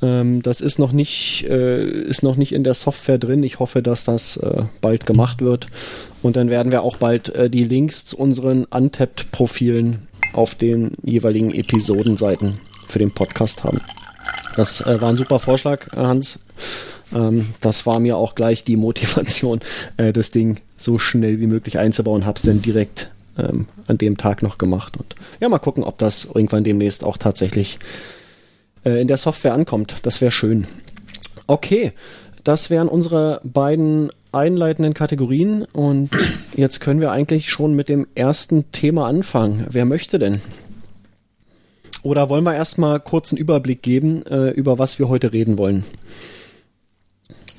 Ähm, 0.03 0.43
das 0.43 0.61
ist 0.61 0.79
noch 0.79 0.93
nicht, 0.93 1.45
äh, 1.49 1.85
ist 1.85 2.23
noch 2.23 2.37
nicht 2.37 2.53
in 2.53 2.65
der 2.65 2.75
Software 2.75 3.19
drin. 3.19 3.43
Ich 3.43 3.59
hoffe, 3.59 3.83
dass 3.83 4.05
das 4.05 4.37
äh, 4.39 4.65
bald 4.81 5.07
gemacht 5.07 5.43
wird. 5.43 5.69
Und 6.23 6.37
dann 6.37 6.51
werden 6.51 6.73
wir 6.73 6.83
auch 6.83 6.97
bald 6.97 7.35
äh, 7.35 7.51
die 7.51 7.65
Links 7.65 8.07
zu 8.07 8.19
unseren 8.19 8.65
Untapped-Profilen 8.65 10.09
auf 10.33 10.55
den 10.55 10.93
jeweiligen 11.03 11.53
Episodenseiten 11.53 12.61
für 12.89 12.99
den 12.99 13.13
Podcast 13.13 13.65
haben. 13.65 13.81
Das 14.57 14.85
war 14.85 15.09
ein 15.09 15.17
super 15.17 15.39
Vorschlag, 15.39 15.93
Hans. 15.93 16.41
Ähm, 17.15 17.55
das 17.61 17.87
war 17.87 18.01
mir 18.01 18.17
auch 18.17 18.35
gleich 18.35 18.65
die 18.65 18.77
Motivation, 18.77 19.61
das 19.97 20.31
Ding 20.31 20.61
so 20.77 20.99
schnell 20.99 21.41
wie 21.41 21.47
möglich 21.47 21.79
einzubauen. 21.79 22.25
Hab's 22.25 22.43
dann 22.43 22.63
direkt 22.63 23.11
ähm, 23.39 23.67
an 23.87 23.99
dem 23.99 24.17
Tag 24.17 24.43
noch 24.43 24.59
gemacht. 24.59 24.97
Und 24.97 25.15
ja, 25.41 25.49
mal 25.49 25.59
gucken, 25.59 25.85
ob 25.85 25.99
das 25.99 26.25
irgendwann 26.25 26.65
demnächst 26.65 27.05
auch 27.05 27.17
tatsächlich 27.17 27.79
äh, 28.85 29.01
in 29.01 29.09
der 29.09 29.17
Software 29.17 29.55
ankommt. 29.55 29.97
Das 30.03 30.21
wäre 30.21 30.31
schön. 30.31 30.67
Okay, 31.47 31.93
das 32.43 32.71
wären 32.71 32.89
unsere 32.89 33.41
beiden 33.45 34.11
einleitenden 34.33 34.95
Kategorien 34.95 35.65
und 35.73 36.11
jetzt 36.57 36.81
können 36.81 37.01
wir 37.01 37.13
eigentlich 37.13 37.51
schon 37.51 37.75
mit 37.75 37.89
dem 37.89 38.07
ersten 38.15 38.71
Thema 38.73 39.07
anfangen. 39.07 39.67
Wer 39.71 39.85
möchte 39.85 40.19
denn? 40.19 40.41
Oder 42.03 42.29
wollen 42.29 42.45
wir 42.45 42.55
erstmal 42.55 43.01
kurz 43.01 43.33
einen 43.33 43.39
Überblick 43.39 43.83
geben, 43.83 44.27
äh, 44.27 44.51
über 44.51 44.79
was 44.79 44.99
wir 44.99 45.09
heute 45.09 45.33
reden 45.33 45.57
wollen? 45.57 45.85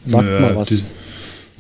Sagt 0.04 0.26
Nö, 0.26 0.40
mal 0.40 0.56
was. 0.56 0.70
Die, 0.70 0.84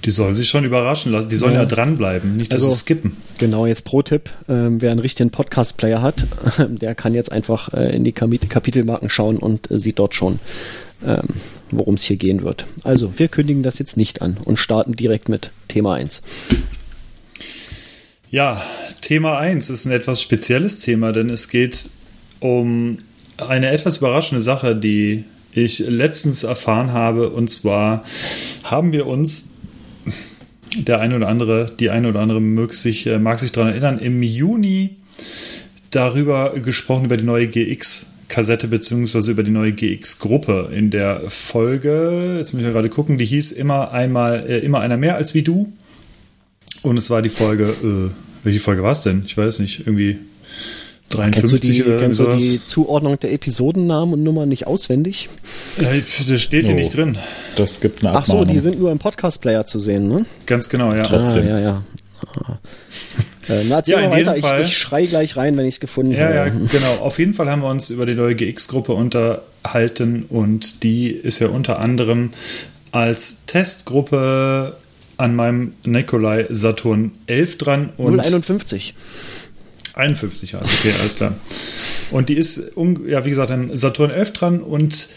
die 0.05 0.11
sollen 0.11 0.33
sich 0.35 0.47
schon 0.49 0.63
überraschen 0.65 1.11
lassen. 1.11 1.29
Die 1.29 1.35
sollen 1.35 1.53
Ja. 1.55 1.61
ja, 1.61 1.65
dranbleiben, 1.65 2.37
nicht 2.37 2.53
dass 2.53 2.61
Also- 2.63 2.73
sie 2.73 2.79
skippen. 2.79 3.17
Genau, 3.39 3.65
jetzt 3.65 3.83
Pro-Tipp. 3.85 4.29
Ähm, 4.47 4.81
wer 4.81 4.91
einen 4.91 4.99
richtigen 4.99 5.31
Podcast-Player 5.31 6.01
hat, 6.01 6.25
der 6.69 6.93
kann 6.95 7.13
jetzt 7.13 7.31
einfach 7.31 7.73
äh, 7.73 7.95
in 7.95 8.03
die 8.03 8.13
Kapit- 8.13 8.49
Kapitelmarken 8.49 9.09
schauen 9.09 9.37
und 9.37 9.69
äh, 9.71 9.79
sieht 9.79 9.99
dort 9.99 10.13
schon, 10.15 10.39
ähm, 11.05 11.23
worum 11.71 11.95
es 11.95 12.03
hier 12.03 12.17
gehen 12.17 12.43
wird. 12.43 12.65
Also, 12.83 13.13
wir 13.17 13.27
kündigen 13.27 13.63
das 13.63 13.79
jetzt 13.79 13.97
nicht 13.97 14.21
an 14.21 14.37
und 14.43 14.57
starten 14.59 14.93
direkt 14.93 15.27
mit 15.27 15.51
Thema 15.67 15.95
1. 15.95 16.21
Ja, 18.29 18.61
Thema 19.01 19.37
1 19.37 19.69
ist 19.69 19.85
ein 19.85 19.91
etwas 19.91 20.21
spezielles 20.21 20.79
Thema, 20.79 21.11
denn 21.11 21.29
es 21.29 21.49
geht 21.49 21.89
um 22.39 22.97
eine 23.37 23.69
etwas 23.71 23.97
überraschende 23.97 24.41
Sache, 24.41 24.75
die 24.75 25.23
ich 25.53 25.79
letztens 25.79 26.43
erfahren 26.43 26.91
habe. 26.91 27.29
Und 27.29 27.49
zwar 27.49 28.03
haben 28.63 28.91
wir 28.91 29.07
uns, 29.07 29.49
der 30.75 30.99
eine 30.99 31.15
oder 31.15 31.27
andere, 31.27 31.71
die 31.79 31.89
eine 31.89 32.09
oder 32.09 32.19
andere 32.19 32.41
mag 32.41 32.73
sich, 32.73 33.07
äh, 33.07 33.19
mag 33.19 33.39
sich 33.39 33.51
daran 33.51 33.71
erinnern, 33.71 33.99
im 33.99 34.21
Juni 34.23 34.97
darüber 35.91 36.53
gesprochen, 36.59 37.05
über 37.05 37.17
die 37.17 37.23
neue 37.23 37.47
GX-Kassette 37.47 38.67
beziehungsweise 38.67 39.31
über 39.31 39.43
die 39.43 39.51
neue 39.51 39.71
GX-Gruppe 39.71 40.71
in 40.75 40.91
der 40.91 41.21
Folge, 41.29 42.35
jetzt 42.37 42.53
muss 42.53 42.63
ich 42.63 42.71
gerade 42.71 42.89
gucken, 42.89 43.17
die 43.17 43.25
hieß 43.25 43.51
immer 43.53 43.91
einmal, 43.91 44.45
äh, 44.47 44.59
immer 44.59 44.81
einer 44.81 44.97
mehr 44.97 45.15
als 45.15 45.33
wie 45.33 45.43
du. 45.43 45.71
Und 46.81 46.97
es 46.97 47.09
war 47.09 47.21
die 47.21 47.29
Folge, 47.29 47.73
äh, 47.83 48.11
welche 48.43 48.59
Folge 48.59 48.83
war 48.83 48.91
es 48.91 49.01
denn? 49.01 49.23
Ich 49.25 49.37
weiß 49.37 49.59
nicht, 49.59 49.87
irgendwie 49.87 50.17
Kennst 51.09 51.53
du 51.53 51.57
53 51.57 51.69
die, 51.71 51.83
oder 51.85 51.97
kennst 51.97 52.19
du 52.19 52.27
die 52.35 52.65
Zuordnung 52.65 53.19
der 53.19 53.31
Episodennamen 53.31 54.15
und 54.15 54.23
Nummern 54.23 54.49
nicht 54.49 54.67
auswendig? 54.67 55.29
Das 55.77 56.41
steht 56.41 56.65
hier 56.65 56.73
Oh. 56.75 56.77
nicht 56.77 56.95
drin. 56.95 57.17
Das 57.55 57.79
gibt 57.79 58.03
eine 58.05 58.17
Ach 58.17 58.25
so, 58.25 58.33
Abmahnung. 58.33 58.53
die 58.53 58.59
sind 58.59 58.79
nur 58.79 58.91
im 58.91 58.97
Podcast-Player 58.99 59.65
zu 59.65 59.79
sehen, 59.79 60.07
ne? 60.09 60.25
Ganz 60.45 60.67
genau, 60.67 60.93
ja. 60.93 61.03
Trotzdem. 61.03 61.45
Ah, 61.45 61.49
ja, 61.49 61.59
ja. 61.59 61.83
Äh, 63.47 63.63
na, 63.69 63.75
erzähl 63.75 64.01
Ja, 64.01 64.09
mal 64.09 64.25
weiter. 64.25 64.35
Ich, 64.59 64.65
ich 64.65 64.75
schrei 64.75 65.05
gleich 65.05 65.37
rein, 65.37 65.55
wenn 65.55 65.67
ich 65.67 65.75
es 65.75 65.79
gefunden 65.79 66.13
Ja, 66.13 66.33
ja, 66.33 66.45
habe. 66.45 66.65
genau. 66.65 66.95
Auf 67.01 67.19
jeden 67.19 67.35
Fall 67.35 67.47
haben 67.51 67.61
wir 67.61 67.69
uns 67.69 67.91
über 67.91 68.07
die 68.07 68.15
neue 68.15 68.33
GX-Gruppe 68.33 68.91
unterhalten 68.93 70.23
und 70.29 70.81
die 70.81 71.09
ist 71.11 71.37
ja 71.37 71.49
unter 71.49 71.77
anderem 71.79 72.31
als 72.91 73.45
Testgruppe 73.45 74.77
an 75.17 75.35
meinem 75.35 75.73
Nikolai 75.85 76.47
Saturn 76.49 77.11
11 77.27 77.57
dran 77.59 77.89
und 77.97 78.19
051. 78.19 78.95
51, 79.95 80.51
ja, 80.51 80.59
ist 80.59 80.73
okay, 80.79 80.93
alles 80.99 81.15
klar. 81.15 81.33
Und 82.11 82.29
die 82.29 82.35
ist, 82.35 82.75
um, 82.75 83.07
ja, 83.07 83.25
wie 83.25 83.29
gesagt, 83.29 83.51
an 83.51 83.75
Saturn 83.75 84.11
11 84.11 84.33
dran 84.33 84.59
und 84.61 85.07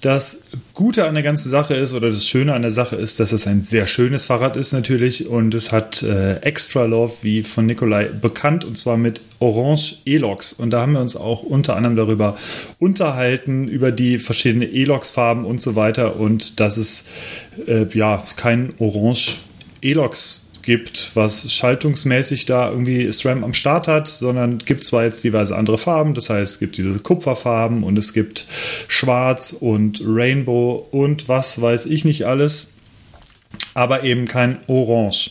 das 0.00 0.42
Gute 0.74 1.06
an 1.06 1.14
der 1.14 1.24
ganzen 1.24 1.48
Sache 1.48 1.74
ist 1.74 1.92
oder 1.92 2.08
das 2.08 2.24
Schöne 2.24 2.54
an 2.54 2.62
der 2.62 2.70
Sache 2.70 2.94
ist, 2.94 3.18
dass 3.18 3.32
es 3.32 3.48
ein 3.48 3.62
sehr 3.62 3.88
schönes 3.88 4.24
Fahrrad 4.24 4.56
ist 4.56 4.72
natürlich 4.72 5.26
und 5.26 5.54
es 5.54 5.72
hat 5.72 6.04
äh, 6.04 6.36
Extra 6.36 6.84
Love, 6.84 7.14
wie 7.22 7.42
von 7.42 7.66
Nikolai 7.66 8.04
bekannt, 8.04 8.64
und 8.64 8.78
zwar 8.78 8.96
mit 8.96 9.22
Orange 9.40 9.96
Elox. 10.04 10.52
Und 10.52 10.70
da 10.70 10.82
haben 10.82 10.92
wir 10.92 11.00
uns 11.00 11.16
auch 11.16 11.42
unter 11.42 11.74
anderem 11.74 11.96
darüber 11.96 12.36
unterhalten, 12.78 13.66
über 13.66 13.90
die 13.90 14.20
verschiedenen 14.20 14.72
Elox-Farben 14.72 15.44
und 15.44 15.60
so 15.60 15.74
weiter 15.74 16.16
und 16.16 16.60
dass 16.60 16.76
es 16.76 17.06
äh, 17.66 17.86
ja 17.92 18.22
kein 18.36 18.68
Orange 18.78 19.38
Elox 19.82 20.42
gibt, 20.68 21.12
was 21.14 21.50
schaltungsmäßig 21.50 22.44
da 22.44 22.68
irgendwie 22.68 23.10
SRAM 23.10 23.42
am 23.42 23.54
Start 23.54 23.88
hat, 23.88 24.06
sondern 24.06 24.58
gibt 24.58 24.84
zwar 24.84 25.04
jetzt 25.04 25.24
diverse 25.24 25.56
andere 25.56 25.78
Farben, 25.78 26.12
das 26.12 26.28
heißt, 26.28 26.52
es 26.52 26.58
gibt 26.60 26.76
diese 26.76 26.98
Kupferfarben 26.98 27.82
und 27.82 27.96
es 27.96 28.12
gibt 28.12 28.44
Schwarz 28.86 29.56
und 29.58 30.02
Rainbow 30.04 30.86
und 30.90 31.26
was 31.26 31.62
weiß 31.62 31.86
ich 31.86 32.04
nicht 32.04 32.26
alles, 32.26 32.68
aber 33.72 34.04
eben 34.04 34.26
kein 34.26 34.58
Orange. 34.66 35.30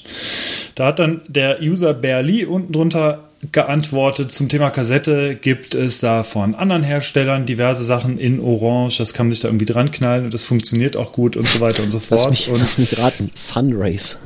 Da 0.73 0.87
hat 0.87 0.97
dann 0.97 1.21
der 1.27 1.61
User 1.61 1.93
Berli 1.93 2.43
unten 2.43 2.73
drunter 2.73 3.26
geantwortet 3.51 4.31
zum 4.31 4.49
Thema 4.49 4.69
Kassette. 4.71 5.35
Gibt 5.35 5.75
es 5.75 5.99
da 5.99 6.23
von 6.23 6.55
anderen 6.55 6.83
Herstellern 6.83 7.45
diverse 7.45 7.83
Sachen 7.83 8.17
in 8.17 8.39
Orange? 8.39 8.97
Das 8.97 9.13
kann 9.13 9.27
man 9.27 9.31
sich 9.33 9.41
da 9.41 9.47
irgendwie 9.47 9.65
dran 9.65 9.91
knallen 9.91 10.25
und 10.25 10.33
das 10.33 10.43
funktioniert 10.43 10.95
auch 10.97 11.11
gut 11.11 11.37
und 11.37 11.47
so 11.47 11.59
weiter 11.59 11.83
und 11.83 11.91
so 11.91 11.99
fort. 11.99 12.21
Lass 12.23 12.29
mich, 12.31 12.49
und, 12.49 12.59
lass 12.59 12.77
mich 12.77 12.97
raten. 12.97 13.29
Sunrays. 13.33 14.17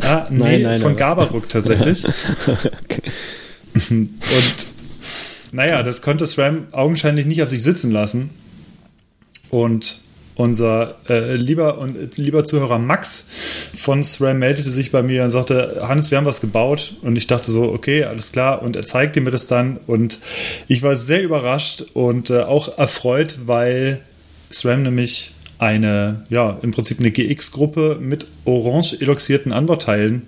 Ah, 0.00 0.26
nee, 0.30 0.38
Nein, 0.38 0.62
nein, 0.62 0.80
von 0.80 0.90
aber- 0.92 0.98
Gabaruk 0.98 1.48
tatsächlich. 1.48 2.04
Und 3.74 4.66
naja, 5.52 5.82
das 5.82 6.00
konnte 6.02 6.26
SRAM 6.26 6.68
augenscheinlich 6.72 7.26
nicht 7.26 7.42
auf 7.42 7.48
sich 7.50 7.62
sitzen 7.62 7.90
lassen. 7.90 8.30
Und 9.50 10.00
unser 10.36 10.96
äh, 11.08 11.36
lieber 11.36 11.78
und 11.78 12.16
lieber 12.16 12.44
Zuhörer 12.44 12.78
Max 12.78 13.28
von 13.76 14.02
SRAM 14.02 14.38
meldete 14.38 14.70
sich 14.70 14.90
bei 14.90 15.02
mir 15.02 15.22
und 15.24 15.30
sagte, 15.30 15.82
Hannes, 15.86 16.10
wir 16.10 16.18
haben 16.18 16.24
was 16.24 16.40
gebaut. 16.40 16.94
Und 17.02 17.16
ich 17.16 17.26
dachte 17.26 17.50
so, 17.50 17.72
okay, 17.72 18.04
alles 18.04 18.32
klar. 18.32 18.62
Und 18.62 18.76
er 18.76 18.84
zeigte 18.84 19.20
mir 19.20 19.30
das 19.30 19.46
dann. 19.46 19.78
Und 19.86 20.18
ich 20.68 20.82
war 20.82 20.96
sehr 20.96 21.22
überrascht 21.22 21.84
und 21.94 22.30
äh, 22.30 22.40
auch 22.40 22.78
erfreut, 22.78 23.40
weil 23.46 24.00
SRAM 24.50 24.82
nämlich 24.82 25.34
eine, 25.58 26.26
ja, 26.30 26.58
im 26.62 26.72
Prinzip 26.72 26.98
eine 26.98 27.10
GX-Gruppe 27.10 27.98
mit 28.00 28.26
orange 28.44 29.00
eloxierten 29.00 29.52
Anbauteilen 29.52 30.22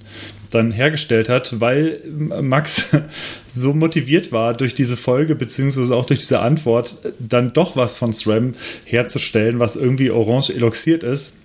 dann 0.56 0.72
hergestellt 0.72 1.28
hat, 1.28 1.60
weil 1.60 2.00
Max 2.42 2.88
so 3.48 3.72
motiviert 3.72 4.32
war 4.32 4.54
durch 4.54 4.74
diese 4.74 4.96
Folge, 4.96 5.34
beziehungsweise 5.34 5.94
auch 5.94 6.06
durch 6.06 6.20
diese 6.20 6.40
Antwort, 6.40 6.96
dann 7.18 7.52
doch 7.52 7.76
was 7.76 7.96
von 7.96 8.12
SRAM 8.12 8.52
herzustellen, 8.84 9.60
was 9.60 9.76
irgendwie 9.76 10.10
orange 10.10 10.50
eloxiert 10.50 11.02
ist. 11.02 11.38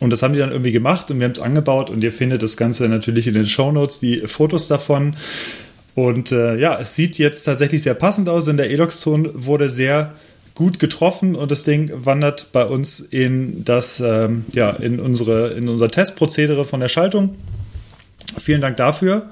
Und 0.00 0.10
das 0.10 0.22
haben 0.22 0.32
die 0.32 0.40
dann 0.40 0.50
irgendwie 0.50 0.72
gemacht 0.72 1.10
und 1.10 1.18
wir 1.18 1.24
haben 1.24 1.32
es 1.32 1.40
angebaut 1.40 1.90
und 1.90 2.02
ihr 2.02 2.12
findet 2.12 2.42
das 2.42 2.56
Ganze 2.56 2.88
natürlich 2.88 3.26
in 3.26 3.34
den 3.34 3.44
Shownotes, 3.44 4.00
die 4.00 4.26
Fotos 4.26 4.68
davon. 4.68 5.16
Und 5.94 6.32
äh, 6.32 6.58
ja, 6.58 6.78
es 6.80 6.96
sieht 6.96 7.18
jetzt 7.18 7.44
tatsächlich 7.44 7.82
sehr 7.82 7.94
passend 7.94 8.28
aus, 8.28 8.46
denn 8.46 8.56
der 8.56 8.70
Elox-Ton 8.70 9.30
wurde 9.34 9.68
sehr 9.68 10.14
gut 10.54 10.78
getroffen 10.78 11.34
und 11.34 11.50
das 11.50 11.64
Ding 11.64 11.90
wandert 11.92 12.48
bei 12.52 12.64
uns 12.64 13.00
in 13.00 13.64
das, 13.64 14.00
ähm, 14.00 14.44
ja, 14.52 14.70
in 14.70 15.00
unsere, 15.00 15.50
in 15.50 15.68
unser 15.68 15.90
Testprozedere 15.90 16.64
von 16.64 16.80
der 16.80 16.88
Schaltung. 16.88 17.36
Vielen 18.40 18.60
Dank 18.60 18.76
dafür. 18.76 19.30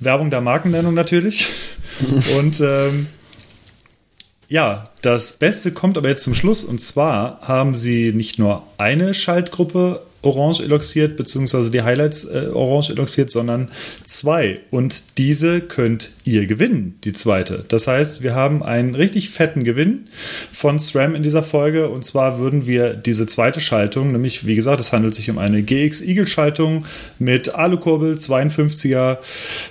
Werbung 0.00 0.30
der 0.30 0.40
Markennennung 0.40 0.94
natürlich. 0.94 1.48
und 2.38 2.60
ähm, 2.60 3.06
ja, 4.48 4.90
das 5.00 5.34
Beste 5.34 5.72
kommt 5.72 5.96
aber 5.96 6.08
jetzt 6.08 6.24
zum 6.24 6.34
Schluss. 6.34 6.64
Und 6.64 6.80
zwar 6.80 7.40
haben 7.42 7.74
sie 7.74 8.12
nicht 8.12 8.38
nur 8.38 8.66
eine 8.78 9.14
Schaltgruppe 9.14 10.02
orange 10.22 10.60
eloxiert, 10.62 11.16
beziehungsweise 11.16 11.70
die 11.70 11.82
Highlights 11.82 12.24
äh, 12.24 12.48
orange 12.52 12.90
eloxiert, 12.90 13.30
sondern 13.30 13.70
zwei. 14.06 14.60
Und 14.70 15.18
diese 15.18 15.60
könnt 15.60 16.10
ihr 16.24 16.46
gewinnen, 16.46 16.98
die 17.04 17.12
zweite. 17.12 17.64
Das 17.68 17.86
heißt, 17.86 18.22
wir 18.22 18.34
haben 18.34 18.62
einen 18.62 18.94
richtig 18.94 19.30
fetten 19.30 19.64
Gewinn 19.64 20.06
von 20.52 20.78
SRAM 20.78 21.14
in 21.14 21.22
dieser 21.22 21.42
Folge. 21.42 21.88
Und 21.88 22.04
zwar 22.04 22.38
würden 22.38 22.66
wir 22.66 22.94
diese 22.94 23.26
zweite 23.26 23.60
Schaltung, 23.60 24.12
nämlich 24.12 24.46
wie 24.46 24.54
gesagt, 24.54 24.80
es 24.80 24.92
handelt 24.92 25.14
sich 25.14 25.28
um 25.28 25.38
eine 25.38 25.62
GX 25.62 26.02
Eagle 26.02 26.26
Schaltung 26.26 26.86
mit 27.18 27.54
Alukurbel, 27.54 28.14
52er 28.14 29.18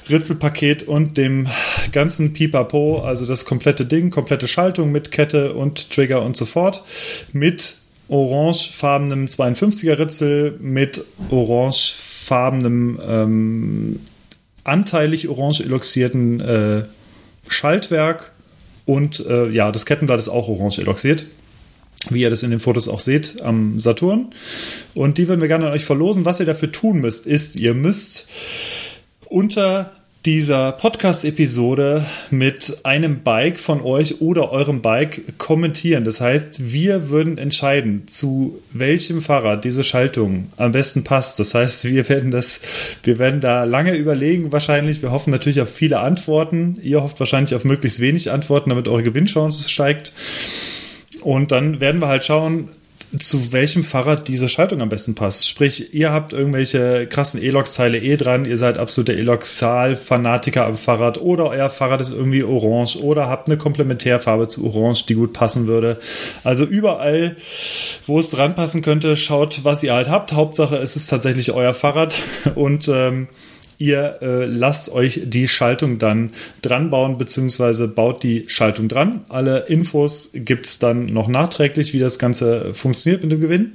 Ritzelpaket 0.10 0.84
und 0.84 1.18
dem 1.18 1.48
ganzen 1.92 2.34
Pipapo, 2.34 3.02
also 3.02 3.26
das 3.26 3.46
komplette 3.46 3.86
Ding, 3.86 4.10
komplette 4.10 4.48
Schaltung 4.48 4.92
mit 4.92 5.12
Kette 5.12 5.54
und 5.54 5.90
Trigger 5.90 6.24
und 6.24 6.36
so 6.36 6.46
fort, 6.46 6.84
mit 7.32 7.76
orangefarbenem 8.12 9.26
52er 9.26 9.98
Ritzel 9.98 10.58
mit 10.60 11.04
orangefarbenem 11.30 13.00
ähm, 13.08 14.00
anteilig 14.66 15.30
orange 15.30 15.62
eloxierten 15.62 16.42
äh, 16.42 16.84
Schaltwerk 17.48 18.34
und 18.86 19.26
äh, 19.26 19.50
ja, 19.50 19.72
das 19.72 19.86
Kettenblatt 19.86 20.20
ist 20.20 20.28
auch 20.28 20.50
orange 20.50 20.80
eloxiert. 20.80 21.26
Wie 22.10 22.22
ihr 22.22 22.30
das 22.30 22.44
in 22.44 22.52
den 22.52 22.60
Fotos 22.60 22.90
auch 22.90 23.00
seht 23.00 23.42
am 23.42 23.80
Saturn. 23.80 24.32
Und 24.94 25.18
die 25.18 25.28
würden 25.28 25.40
wir 25.40 25.48
gerne 25.48 25.68
an 25.68 25.74
euch 25.74 25.86
verlosen. 25.86 26.26
Was 26.26 26.40
ihr 26.40 26.48
dafür 26.48 26.72
tun 26.72 27.00
müsst, 27.00 27.28
ist, 27.28 27.58
ihr 27.58 27.76
müsst 27.76 28.30
unter 29.30 29.94
dieser 30.26 30.74
Podcast-Episode 30.74 32.06
mit 32.30 32.82
einem 32.84 33.24
Bike 33.24 33.60
von 33.60 33.82
euch 33.82 34.22
oder 34.22 34.52
eurem 34.52 34.82
Bike 34.84 35.40
kommentieren. 35.40 36.04
Das 36.04 36.22
heißt, 36.22 36.72
wir 36.72 37.10
würden 37.10 37.40
entscheiden, 37.40 38.08
zu 38.08 38.62
welchem 38.72 39.22
Fahrrad 39.22 39.66
diese 39.66 39.84
Schaltung 39.84 40.52
am 40.58 40.74
besten 40.74 41.04
passt. 41.04 41.40
Das 41.40 41.56
heißt, 41.56 41.86
wir 41.86 42.08
werden 42.08 42.30
das, 42.30 42.60
wir 43.04 43.18
werden 43.18 43.42
da 43.42 43.64
lange 43.64 43.96
überlegen 43.96 44.52
wahrscheinlich. 44.52 45.02
Wir 45.02 45.12
hoffen 45.12 45.32
natürlich 45.32 45.60
auf 45.60 45.74
viele 45.74 46.00
Antworten. 46.00 46.78
Ihr 46.84 47.02
hofft 47.02 47.20
wahrscheinlich 47.20 47.56
auf 47.56 47.66
möglichst 47.66 48.00
wenig 48.00 48.30
Antworten, 48.30 48.70
damit 48.70 48.88
eure 48.88 49.04
Gewinnchance 49.04 49.70
steigt. 49.70 50.14
Und 51.22 51.52
dann 51.52 51.80
werden 51.80 52.00
wir 52.00 52.08
halt 52.08 52.26
schauen, 52.26 52.70
zu 53.20 53.52
welchem 53.52 53.84
Fahrrad 53.84 54.28
diese 54.28 54.48
Schaltung 54.48 54.82
am 54.82 54.90
besten 54.90 55.16
passt. 55.16 55.48
Sprich, 55.48 55.94
ihr 55.94 56.12
habt 56.12 56.32
irgendwelche 56.32 57.08
krassen 57.08 57.42
Elox-Teile 57.42 58.00
eh 58.00 58.16
dran, 58.16 58.46
ihr 58.46 58.58
seid 58.58 58.78
absolute 58.78 59.14
Eloxal-Fanatiker 59.14 60.66
am 60.66 60.78
Fahrrad 60.78 61.20
oder 61.20 61.50
euer 61.50 61.70
Fahrrad 61.70 62.00
ist 62.02 62.12
irgendwie 62.12 62.44
orange 62.44 62.98
oder 62.98 63.28
habt 63.28 63.50
eine 63.50 63.58
Komplementärfarbe 63.58 64.48
zu 64.48 64.66
orange, 64.66 65.06
die 65.08 65.16
gut 65.16 65.34
passen 65.34 65.68
würde. 65.68 66.00
Also 66.44 66.64
überall, 66.64 67.36
wo 68.08 68.20
es 68.20 68.32
dran 68.32 68.56
passen 68.56 68.82
könnte, 68.82 69.18
schaut, 69.18 69.64
was 69.64 69.84
ihr 69.84 69.94
halt 69.94 70.10
habt. 70.10 70.32
Hauptsache, 70.32 70.78
es 70.78 70.96
ist 70.96 71.08
tatsächlich 71.08 71.52
euer 71.52 71.74
Fahrrad 71.74 72.22
und 72.56 72.88
ähm, 72.88 73.28
ihr 73.82 74.20
äh, 74.22 74.46
lasst 74.46 74.92
euch 74.92 75.22
die 75.26 75.48
Schaltung 75.48 75.98
dann 75.98 76.30
dran 76.62 76.92
bauen, 76.92 77.18
beziehungsweise 77.18 77.88
baut 77.88 78.22
die 78.22 78.46
Schaltung 78.48 78.88
dran. 78.88 79.22
Alle 79.28 79.66
Infos 79.68 80.30
gibt 80.34 80.68
es 80.68 80.80
dann 80.80 81.08
noch 81.08 81.28
nachträglich, 81.28 81.94
wie 81.94 82.00
das 82.00 82.20
Ganze 82.20 82.74
funktioniert 82.74 83.24
mit 83.24 83.32
dem 83.32 83.42
Gewinn. 83.42 83.72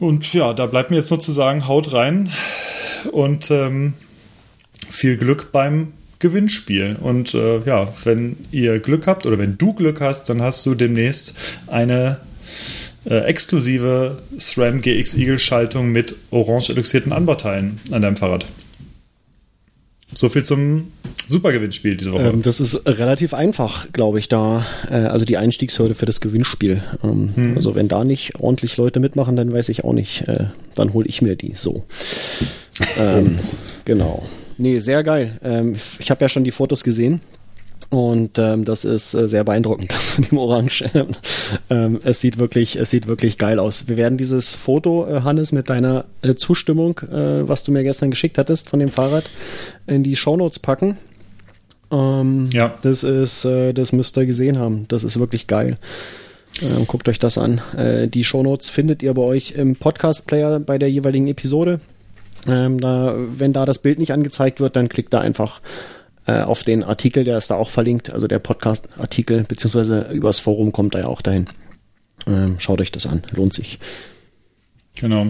Und 0.00 0.34
ja, 0.34 0.52
da 0.52 0.66
bleibt 0.66 0.90
mir 0.90 0.96
jetzt 0.96 1.10
nur 1.10 1.20
zu 1.20 1.30
sagen, 1.30 1.68
haut 1.68 1.92
rein 1.92 2.30
und 3.12 3.50
ähm, 3.52 3.94
viel 4.90 5.16
Glück 5.16 5.52
beim 5.52 5.92
Gewinnspiel. 6.18 6.96
Und 7.00 7.32
äh, 7.34 7.60
ja, 7.60 7.92
wenn 8.02 8.36
ihr 8.50 8.80
Glück 8.80 9.06
habt 9.06 9.24
oder 9.24 9.38
wenn 9.38 9.56
du 9.56 9.72
Glück 9.72 10.00
hast, 10.00 10.28
dann 10.28 10.42
hast 10.42 10.66
du 10.66 10.74
demnächst 10.74 11.36
eine 11.68 12.18
äh, 13.04 13.18
exklusive 13.20 14.18
SRAM 14.38 14.80
GX 14.80 15.16
Eagle 15.16 15.38
Schaltung 15.38 15.92
mit 15.92 16.16
orange 16.30 16.70
eloxierten 16.70 17.12
Anbauteilen 17.12 17.78
an 17.92 18.02
deinem 18.02 18.16
Fahrrad. 18.16 18.46
So 20.14 20.28
viel 20.28 20.44
zum 20.44 20.92
Supergewinnspiel 21.26 21.96
diese 21.96 22.12
Woche. 22.12 22.28
Ähm, 22.28 22.42
das 22.42 22.60
ist 22.60 22.86
relativ 22.86 23.34
einfach, 23.34 23.90
glaube 23.92 24.18
ich, 24.18 24.28
da, 24.28 24.66
äh, 24.90 24.94
also 24.94 25.24
die 25.24 25.36
Einstiegshürde 25.36 25.94
für 25.94 26.06
das 26.06 26.20
Gewinnspiel. 26.20 26.82
Ähm, 27.02 27.30
Hm. 27.34 27.56
Also 27.56 27.74
wenn 27.74 27.88
da 27.88 28.04
nicht 28.04 28.34
ordentlich 28.38 28.76
Leute 28.76 29.00
mitmachen, 29.00 29.36
dann 29.36 29.52
weiß 29.52 29.68
ich 29.70 29.84
auch 29.84 29.92
nicht, 29.92 30.28
äh, 30.28 30.46
dann 30.74 30.92
hole 30.92 31.06
ich 31.08 31.22
mir 31.22 31.36
die 31.36 31.54
so. 31.54 31.84
ähm, 32.98 33.38
genau. 33.84 34.24
Nee, 34.56 34.78
sehr 34.78 35.02
geil. 35.02 35.38
Ähm, 35.42 35.76
ich 35.98 36.10
habe 36.10 36.20
ja 36.20 36.28
schon 36.28 36.44
die 36.44 36.50
Fotos 36.50 36.84
gesehen. 36.84 37.20
Und 37.94 38.40
ähm, 38.40 38.64
das 38.64 38.84
ist 38.84 39.14
äh, 39.14 39.28
sehr 39.28 39.44
beeindruckend, 39.44 39.92
das 39.92 40.18
mit 40.18 40.32
dem 40.32 40.38
Orange. 40.38 40.84
ähm, 41.70 42.00
es 42.02 42.20
sieht 42.20 42.38
wirklich, 42.38 42.74
es 42.74 42.90
sieht 42.90 43.06
wirklich 43.06 43.38
geil 43.38 43.60
aus. 43.60 43.86
Wir 43.86 43.96
werden 43.96 44.18
dieses 44.18 44.52
Foto, 44.52 45.06
äh, 45.06 45.20
Hannes, 45.20 45.52
mit 45.52 45.70
deiner 45.70 46.04
äh, 46.22 46.34
Zustimmung, 46.34 46.98
äh, 47.08 47.48
was 47.48 47.62
du 47.62 47.70
mir 47.70 47.84
gestern 47.84 48.10
geschickt 48.10 48.36
hattest 48.36 48.68
von 48.68 48.80
dem 48.80 48.88
Fahrrad, 48.88 49.30
in 49.86 50.02
die 50.02 50.16
Shownotes 50.16 50.58
packen. 50.58 50.98
Ähm, 51.92 52.50
Ja. 52.52 52.74
Das 52.82 53.04
ist, 53.04 53.44
äh, 53.44 53.72
das 53.72 53.92
müsst 53.92 54.18
ihr 54.18 54.26
gesehen 54.26 54.58
haben. 54.58 54.86
Das 54.88 55.04
ist 55.04 55.20
wirklich 55.20 55.46
geil. 55.46 55.78
Ähm, 56.60 56.88
guckt 56.88 57.08
euch 57.08 57.20
das 57.20 57.38
an. 57.38 57.60
Äh, 57.76 58.08
die 58.08 58.24
Shownotes 58.24 58.70
findet 58.70 59.04
ihr 59.04 59.14
bei 59.14 59.22
euch 59.22 59.52
im 59.52 59.76
Podcast-Player 59.76 60.58
bei 60.58 60.78
der 60.78 60.90
jeweiligen 60.90 61.28
Episode. 61.28 61.78
Ähm, 62.48 62.80
da, 62.80 63.14
wenn 63.38 63.52
da 63.52 63.64
das 63.66 63.78
Bild 63.78 64.00
nicht 64.00 64.12
angezeigt 64.12 64.58
wird, 64.58 64.74
dann 64.74 64.88
klickt 64.88 65.12
da 65.14 65.20
einfach 65.20 65.60
äh, 66.26 66.40
auf 66.40 66.62
den 66.62 66.82
Artikel, 66.82 67.24
der 67.24 67.38
ist 67.38 67.50
da 67.50 67.56
auch 67.56 67.70
verlinkt, 67.70 68.12
also 68.12 68.26
der 68.26 68.38
Podcast-Artikel, 68.38 69.44
beziehungsweise 69.44 70.08
übers 70.12 70.38
Forum 70.38 70.72
kommt 70.72 70.94
er 70.94 71.02
ja 71.02 71.06
auch 71.06 71.22
dahin. 71.22 71.46
Ähm, 72.26 72.56
schaut 72.58 72.80
euch 72.80 72.92
das 72.92 73.06
an, 73.06 73.22
lohnt 73.32 73.52
sich. 73.52 73.78
Genau. 74.96 75.26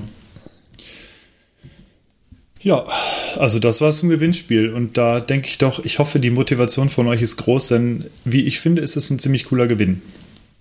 Ja, 2.61 2.87
also 3.37 3.59
das 3.59 3.81
war 3.81 3.93
zum 3.93 4.09
Gewinnspiel 4.09 4.73
und 4.73 4.97
da 4.97 5.21
denke 5.21 5.49
ich 5.49 5.59
doch, 5.59 5.85
ich 5.85 5.99
hoffe, 5.99 6.19
die 6.19 6.31
Motivation 6.31 6.89
von 6.89 7.07
euch 7.09 7.21
ist 7.21 7.37
groß, 7.37 7.69
denn 7.69 8.05
wie 8.25 8.43
ich 8.43 8.61
finde, 8.61 8.81
ist 8.81 8.97
es 8.97 9.11
ein 9.11 9.19
ziemlich 9.19 9.45
cooler 9.45 9.67
Gewinn. 9.67 10.01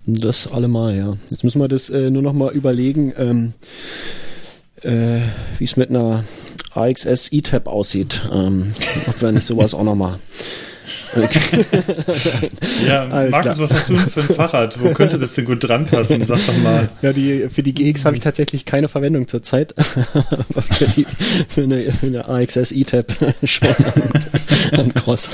Das 0.06 0.52
allemal, 0.52 0.98
ja. 0.98 1.18
Jetzt 1.30 1.46
müssen 1.46 1.62
wir 1.62 1.70
das 1.70 1.90
äh, 1.90 2.10
nur 2.12 2.22
noch 2.22 2.34
mal 2.34 2.52
überlegen, 2.52 3.14
ähm, 3.18 3.54
äh, 4.82 5.22
wie 5.60 5.64
es 5.64 5.78
mit 5.78 5.92
einer 5.92 6.26
AXS 6.76 7.32
E-Tab 7.32 7.68
aussieht. 7.68 8.22
Ähm, 8.32 8.72
ob 9.08 9.22
wir 9.22 9.32
nicht 9.32 9.46
sowas 9.46 9.74
auch 9.74 9.84
noch 9.84 9.96
mal 9.96 10.20
ja, 12.88 13.08
Alles 13.08 13.32
Markus, 13.32 13.56
klar. 13.56 13.60
was 13.60 13.74
hast 13.74 13.90
du 13.90 13.98
für 13.98 14.22
ein 14.22 14.28
Fahrrad? 14.28 14.82
Wo 14.82 14.90
könnte 14.94 15.20
das 15.20 15.36
denn 15.36 15.46
gut 15.46 15.68
dran 15.68 15.86
passen? 15.86 16.26
Sag 16.26 16.46
doch 16.46 16.58
mal. 16.58 16.90
Ja, 17.02 17.14
die, 17.14 17.48
für 17.54 17.64
die 17.64 17.74
GX 17.74 18.06
habe 18.06 18.16
ich 18.16 18.22
tatsächlich 18.22 18.66
keine 18.66 18.88
Verwendung 18.88 19.28
zurzeit. 19.28 19.74
Aber 20.14 20.62
für, 20.62 20.86
die, 20.86 21.06
für, 21.48 21.64
eine, 21.64 21.92
für 21.92 22.08
eine 22.08 22.28
AXS 22.28 22.72
E-Tab 22.72 23.14
schon 23.44 23.68
an, 24.72 24.80
an 24.80 24.94
Cross. 24.94 25.30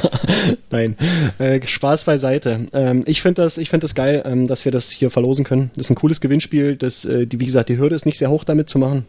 Nein, 0.69 0.95
äh, 1.39 1.65
Spaß 1.65 2.03
beiseite. 2.03 2.65
Ähm, 2.73 3.03
ich 3.05 3.21
finde 3.21 3.41
das, 3.41 3.57
ich 3.57 3.69
finde 3.69 3.85
das 3.85 3.95
geil, 3.95 4.23
ähm, 4.25 4.47
dass 4.47 4.65
wir 4.65 4.71
das 4.71 4.91
hier 4.91 5.09
verlosen 5.09 5.45
können. 5.45 5.71
Das 5.75 5.85
ist 5.85 5.89
ein 5.89 5.95
cooles 5.95 6.21
Gewinnspiel. 6.21 6.75
Das, 6.75 7.05
äh, 7.05 7.25
die, 7.25 7.39
wie 7.39 7.45
gesagt, 7.45 7.69
die 7.69 7.77
Hürde 7.77 7.95
ist 7.95 8.05
nicht 8.05 8.17
sehr 8.17 8.29
hoch 8.29 8.43
damit 8.43 8.69
zu 8.69 8.79
machen. 8.79 9.05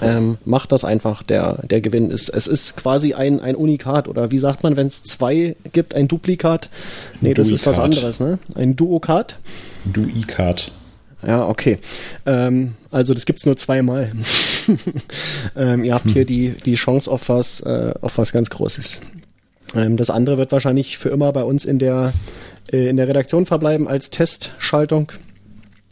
Ähm, 0.00 0.38
macht 0.44 0.72
das 0.72 0.84
einfach, 0.84 1.22
der, 1.22 1.66
der 1.66 1.80
Gewinn 1.80 2.10
ist. 2.10 2.28
Es 2.30 2.46
ist 2.46 2.76
quasi 2.76 3.14
ein, 3.14 3.40
ein 3.40 3.54
Unikat 3.54 4.08
oder 4.08 4.30
wie 4.30 4.38
sagt 4.38 4.62
man, 4.62 4.76
wenn 4.76 4.86
es 4.86 5.04
zwei 5.04 5.54
gibt, 5.72 5.94
ein 5.94 6.08
Duplikat? 6.08 6.70
Nee, 7.20 7.34
das 7.34 7.50
ist 7.50 7.66
was 7.66 7.78
anderes, 7.78 8.18
ne? 8.18 8.38
Ein 8.54 8.74
Duokat? 8.74 9.36
Duikat. 9.84 10.72
Ja, 11.26 11.46
okay. 11.46 11.78
Ähm, 12.26 12.74
also 12.90 13.14
das 13.14 13.26
gibt's 13.26 13.46
nur 13.46 13.56
zweimal. 13.56 14.10
ähm, 15.56 15.84
ihr 15.84 15.94
habt 15.94 16.06
hm. 16.06 16.12
hier 16.12 16.24
die, 16.24 16.54
die 16.64 16.74
Chance 16.74 17.10
auf 17.10 17.28
was, 17.28 17.60
äh, 17.60 17.92
auf 18.00 18.18
was 18.18 18.32
ganz 18.32 18.50
Großes. 18.50 19.00
Ähm, 19.74 19.96
das 19.96 20.10
andere 20.10 20.38
wird 20.38 20.52
wahrscheinlich 20.52 20.98
für 20.98 21.10
immer 21.10 21.32
bei 21.32 21.44
uns 21.44 21.64
in 21.64 21.78
der, 21.78 22.12
äh, 22.72 22.88
in 22.88 22.96
der 22.96 23.08
Redaktion 23.08 23.46
verbleiben 23.46 23.86
als 23.86 24.10
Testschaltung. 24.10 25.12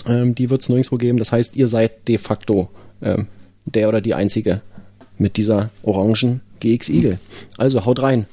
Ähm, 0.06 0.34
die 0.34 0.50
wird's 0.50 0.68
nirgendwo 0.68 0.96
geben. 0.96 1.18
Das 1.18 1.32
heißt, 1.32 1.54
ihr 1.56 1.68
seid 1.68 2.08
de 2.08 2.18
facto 2.18 2.70
ähm, 3.02 3.26
der 3.64 3.88
oder 3.88 4.00
die 4.00 4.14
einzige 4.14 4.60
mit 5.18 5.36
dieser 5.36 5.70
orangen 5.82 6.40
GX 6.60 6.88
Eagle. 6.88 7.18
Also 7.58 7.84
haut 7.84 8.02
rein, 8.02 8.26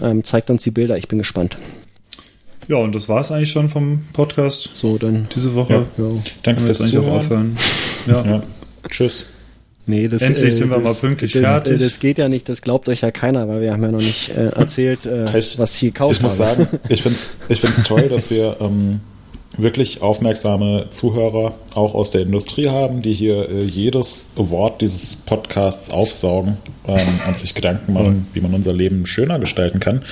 ähm, 0.00 0.24
zeigt 0.24 0.50
uns 0.50 0.62
die 0.62 0.70
Bilder, 0.70 0.96
ich 0.96 1.08
bin 1.08 1.18
gespannt. 1.18 1.56
Ja, 2.68 2.76
und 2.76 2.94
das 2.94 3.08
war 3.08 3.20
es 3.20 3.32
eigentlich 3.32 3.50
schon 3.50 3.68
vom 3.68 4.02
Podcast. 4.12 4.70
So, 4.74 4.96
dann 4.96 5.28
diese 5.34 5.54
Woche. 5.54 5.86
Ja. 5.98 6.04
Ja. 6.04 6.22
Danke 6.42 6.62
fürs 6.62 6.78
Zuhören. 6.78 7.08
aufhören. 7.08 7.56
Ja. 8.06 8.24
ja. 8.24 8.42
Tschüss. 8.88 9.26
Nee, 9.86 10.06
das, 10.06 10.22
Endlich 10.22 10.46
äh, 10.46 10.50
sind 10.50 10.70
wir 10.70 10.78
das, 10.78 10.84
mal 10.84 10.94
pünktlich 10.94 11.32
das, 11.32 11.42
fertig. 11.42 11.80
Das 11.80 11.98
geht 11.98 12.18
ja 12.18 12.28
nicht, 12.28 12.48
das 12.48 12.62
glaubt 12.62 12.88
euch 12.88 13.00
ja 13.00 13.10
keiner, 13.10 13.48
weil 13.48 13.60
wir 13.60 13.72
haben 13.72 13.82
ja 13.82 13.90
noch 13.90 13.98
nicht 13.98 14.28
äh, 14.30 14.50
erzählt, 14.50 15.04
äh, 15.04 15.36
ich, 15.36 15.58
was 15.58 15.74
hier 15.74 15.90
kauft. 15.90 16.16
Ich 16.16 16.22
muss 16.22 16.36
sagen, 16.36 16.68
ich 16.88 17.02
finde 17.02 17.18
es 17.18 17.32
ich 17.48 17.60
find's 17.60 17.82
toll, 17.82 18.08
dass 18.08 18.30
wir 18.30 18.56
ähm, 18.60 19.00
wirklich 19.62 20.02
aufmerksame 20.02 20.86
Zuhörer 20.90 21.54
auch 21.74 21.94
aus 21.94 22.10
der 22.10 22.22
Industrie 22.22 22.68
haben, 22.68 23.02
die 23.02 23.12
hier 23.12 23.48
äh, 23.48 23.62
jedes 23.64 24.32
Wort 24.36 24.80
dieses 24.80 25.16
Podcasts 25.16 25.90
aufsaugen 25.90 26.58
ähm, 26.86 26.98
und 27.28 27.38
sich 27.38 27.54
Gedanken 27.54 27.92
machen, 27.92 28.26
wie 28.32 28.40
man 28.40 28.54
unser 28.54 28.72
Leben 28.72 29.06
schöner 29.06 29.38
gestalten 29.38 29.80
kann. 29.80 30.02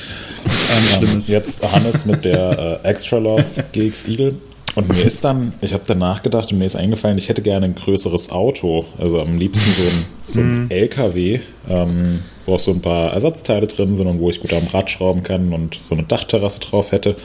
Ähm, 1.00 1.20
jetzt 1.26 1.62
Hannes 1.72 2.06
mit 2.06 2.24
der 2.24 2.80
äh, 2.84 2.88
Extra 2.88 3.18
Love 3.18 3.44
GX 3.72 4.08
Eagle. 4.08 4.34
Und 4.74 4.88
mir 4.88 5.02
ist 5.02 5.24
dann, 5.24 5.54
ich 5.60 5.72
habe 5.72 5.82
dann 5.86 5.98
nachgedacht 5.98 6.52
und 6.52 6.58
mir 6.58 6.64
ist 6.64 6.76
eingefallen, 6.76 7.18
ich 7.18 7.28
hätte 7.28 7.42
gerne 7.42 7.66
ein 7.66 7.74
größeres 7.74 8.30
Auto. 8.30 8.84
Also 8.96 9.20
am 9.20 9.36
liebsten 9.36 9.72
so 9.72 9.82
ein, 9.82 10.04
so 10.24 10.40
ein 10.40 10.66
mm. 10.66 10.70
LKW, 10.70 11.40
ähm, 11.68 12.20
wo 12.46 12.54
auch 12.54 12.60
so 12.60 12.70
ein 12.70 12.80
paar 12.80 13.12
Ersatzteile 13.12 13.66
drin 13.66 13.96
sind 13.96 14.06
und 14.06 14.20
wo 14.20 14.30
ich 14.30 14.40
gut 14.40 14.52
am 14.52 14.66
Rad 14.72 14.88
schrauben 14.90 15.24
kann 15.24 15.52
und 15.52 15.78
so 15.80 15.96
eine 15.96 16.04
Dachterrasse 16.04 16.60
drauf 16.60 16.92
hätte. 16.92 17.16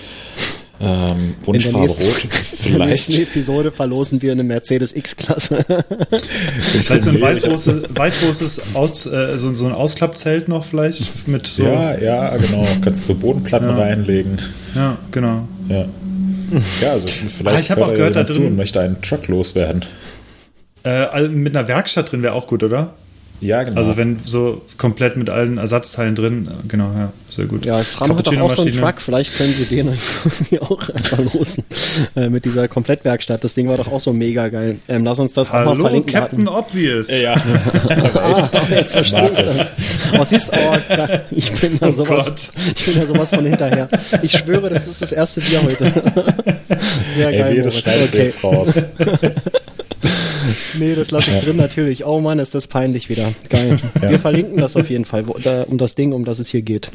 Ähm, 0.84 1.36
Wunschfarbe 1.44 1.88
nächsten, 1.88 2.04
rot. 2.04 2.16
Vielleicht. 2.16 2.66
In 2.66 2.78
der 2.78 2.88
nächsten 2.88 3.14
Episode 3.14 3.72
verlosen 3.72 4.22
wir 4.22 4.34
eine 4.34 4.44
Mercedes 4.44 4.94
X-Klasse. 4.94 5.66
vielleicht 6.60 7.04
so 7.04 7.10
ein 7.12 7.22
weit 7.22 7.42
großes, 7.42 7.84
weit 7.96 8.14
großes 8.20 8.62
Aus, 8.74 9.06
äh, 9.06 9.38
so, 9.38 9.56
so, 9.56 9.66
ein 9.66 9.72
Ausklappzelt 9.72 10.50
noch 10.50 10.66
vielleicht 10.66 11.28
mit 11.28 11.48
so. 11.48 11.64
Ja, 11.64 11.98
ja, 11.98 12.36
genau. 12.36 12.68
Kannst 12.84 13.08
du 13.08 13.14
so 13.14 13.20
Bodenplatten 13.20 13.70
ja. 13.70 13.78
reinlegen. 13.78 14.38
Ja, 14.76 14.98
genau. 15.12 15.48
Ja. 15.70 15.86
Ja, 16.82 16.92
also 16.92 17.08
vielleicht 17.08 17.48
ah, 17.48 17.60
ich 17.60 17.72
habe 17.72 17.86
auch 17.86 17.94
gehört, 17.94 18.16
da 18.16 18.24
drin 18.24 18.56
möchte 18.56 18.82
einen 18.82 19.02
Truck 19.02 19.28
loswerden. 19.28 19.86
Äh, 20.84 20.90
also 20.90 21.30
mit 21.30 21.56
einer 21.56 21.68
Werkstatt 21.68 22.12
drin 22.12 22.24
wäre 22.24 22.34
auch 22.34 22.48
gut, 22.48 22.62
oder? 22.62 22.94
Ja, 23.44 23.64
genau. 23.64 23.78
Also 23.78 23.98
wenn 23.98 24.20
so 24.24 24.62
komplett 24.78 25.18
mit 25.18 25.30
allen 25.30 25.58
Ersatzteilen 25.58 26.16
drin, 26.16 26.50
genau, 26.68 26.92
ja, 26.96 27.12
sehr 27.30 27.46
gut. 27.46 27.66
Ja, 27.66 27.78
das 27.78 28.00
Ram 28.00 28.18
hat 28.18 28.26
doch 28.26 28.40
auch 28.40 28.54
so 28.54 28.62
einen 28.62 28.72
Truck, 28.72 29.02
vielleicht 29.02 29.36
können 29.36 29.54
sie 29.54 29.66
den 29.66 29.90
auch 30.62 30.90
einfach 30.90 31.20
losen. 31.34 31.66
Äh, 32.16 32.30
mit 32.30 32.46
dieser 32.46 32.70
Komplettwerkstatt. 32.70 33.44
Das 33.44 33.54
Ding 33.54 33.68
war 33.68 33.76
doch 33.78 33.92
auch 33.92 34.00
so 34.00 34.14
mega 34.14 34.48
geil. 34.48 34.80
Ähm, 34.88 35.04
lass 35.04 35.20
uns 35.20 35.34
das 35.34 35.52
Hallo, 35.52 35.72
auch 35.72 35.76
mal 35.76 35.82
verlinken. 35.82 36.14
Captain 36.14 36.50
hatten. 36.50 36.66
Obvious. 36.66 37.20
Ja. 37.20 37.34
ah, 38.16 38.50
jetzt 38.70 38.94
verstehe 38.94 39.30
ich 39.30 39.42
das. 39.44 39.76
Oh, 40.18 40.24
siehst, 40.24 40.52
oh, 40.54 40.78
ich 41.32 41.52
bin 41.54 41.80
da 41.80 41.88
oh 41.88 41.92
sowas, 41.92 42.26
Gott. 42.28 42.52
ich 42.76 42.86
bin 42.86 42.96
da 42.96 43.06
sowas 43.06 43.30
von 43.30 43.46
hinterher. 43.46 43.90
Ich 44.22 44.32
schwöre, 44.32 44.70
das 44.70 44.88
ist 44.88 45.02
das 45.02 45.12
erste 45.12 45.42
Bier 45.42 45.62
heute. 45.64 45.92
Sehr 47.14 47.32
geil, 47.32 47.58
Ey, 47.58 47.60
Moritz. 47.60 47.84
Okay. 47.86 48.26
Jetzt 48.26 48.44
raus. 48.44 48.80
Nee, 50.78 50.96
das 50.96 51.12
lasse 51.12 51.32
ich 51.32 51.38
ja. 51.38 51.42
drin 51.42 51.58
natürlich. 51.58 52.06
Oh 52.06 52.20
Mann, 52.20 52.40
ist 52.40 52.56
das 52.56 52.68
peinlich 52.68 53.10
wieder. 53.10 53.34
Geil. 53.50 53.80
Ja. 54.02 54.10
Wir 54.10 54.20
verlinken 54.20 54.58
das 54.58 54.76
auf 54.76 54.90
jeden 54.90 55.06
Fall, 55.06 55.28
wo, 55.28 55.38
da, 55.38 55.64
um 55.64 55.78
das 55.78 55.96
Ding, 55.96 56.14
um 56.14 56.26
das 56.26 56.40
es 56.40 56.50
hier 56.50 56.62
geht. 56.62 56.92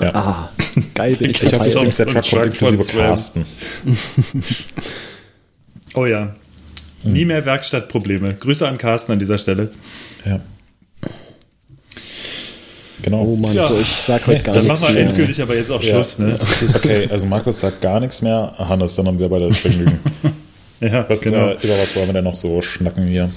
Ja. 0.00 0.14
Ah, 0.14 0.50
geil 0.94 1.16
bin 1.16 1.30
ich. 1.30 1.42
Ich 1.42 1.54
habe 1.54 1.68
übrigens 1.68 1.96
der 1.96 2.06
Truck 2.06 2.30
kommt 2.30 2.46
inklusive 2.46 2.98
Carsten. 2.98 3.46
oh 5.94 6.06
ja. 6.06 6.34
Mhm. 7.04 7.12
Nie 7.12 7.24
mehr 7.24 7.44
Werkstattprobleme. 7.44 8.34
Grüße 8.34 8.66
an 8.66 8.78
Carsten 8.78 9.12
an 9.12 9.18
dieser 9.18 9.38
Stelle. 9.38 9.70
Ja. 10.24 10.40
Genau. 13.02 13.22
Oh 13.22 13.36
Mann, 13.36 13.54
ja. 13.54 13.66
so 13.66 13.78
ich 13.78 13.88
sag 13.88 14.26
heute 14.26 14.42
gar 14.42 14.54
das 14.54 14.64
nichts. 14.64 14.80
Das 14.80 14.88
machen 14.88 14.96
wir 14.96 15.06
endgültig 15.06 15.42
aber 15.42 15.54
jetzt 15.54 15.70
auch 15.70 15.82
Schluss. 15.82 16.18
Ne? 16.18 16.38
Okay, 16.74 17.06
also 17.10 17.26
Markus 17.26 17.60
sagt 17.60 17.82
gar 17.82 18.00
nichts 18.00 18.22
mehr. 18.22 18.54
Hannes, 18.56 18.94
dann 18.94 19.06
haben 19.06 19.18
wir 19.18 19.28
beide 19.28 19.48
das 19.48 19.58
Vergnügen. 19.58 20.00
Ja, 20.84 21.06
was, 21.08 21.22
genau. 21.22 21.50
äh, 21.50 21.58
über 21.62 21.78
was 21.78 21.96
wollen 21.96 22.08
wir 22.08 22.14
denn 22.14 22.24
noch 22.24 22.34
so 22.34 22.60
schnacken 22.60 23.04
hier? 23.04 23.30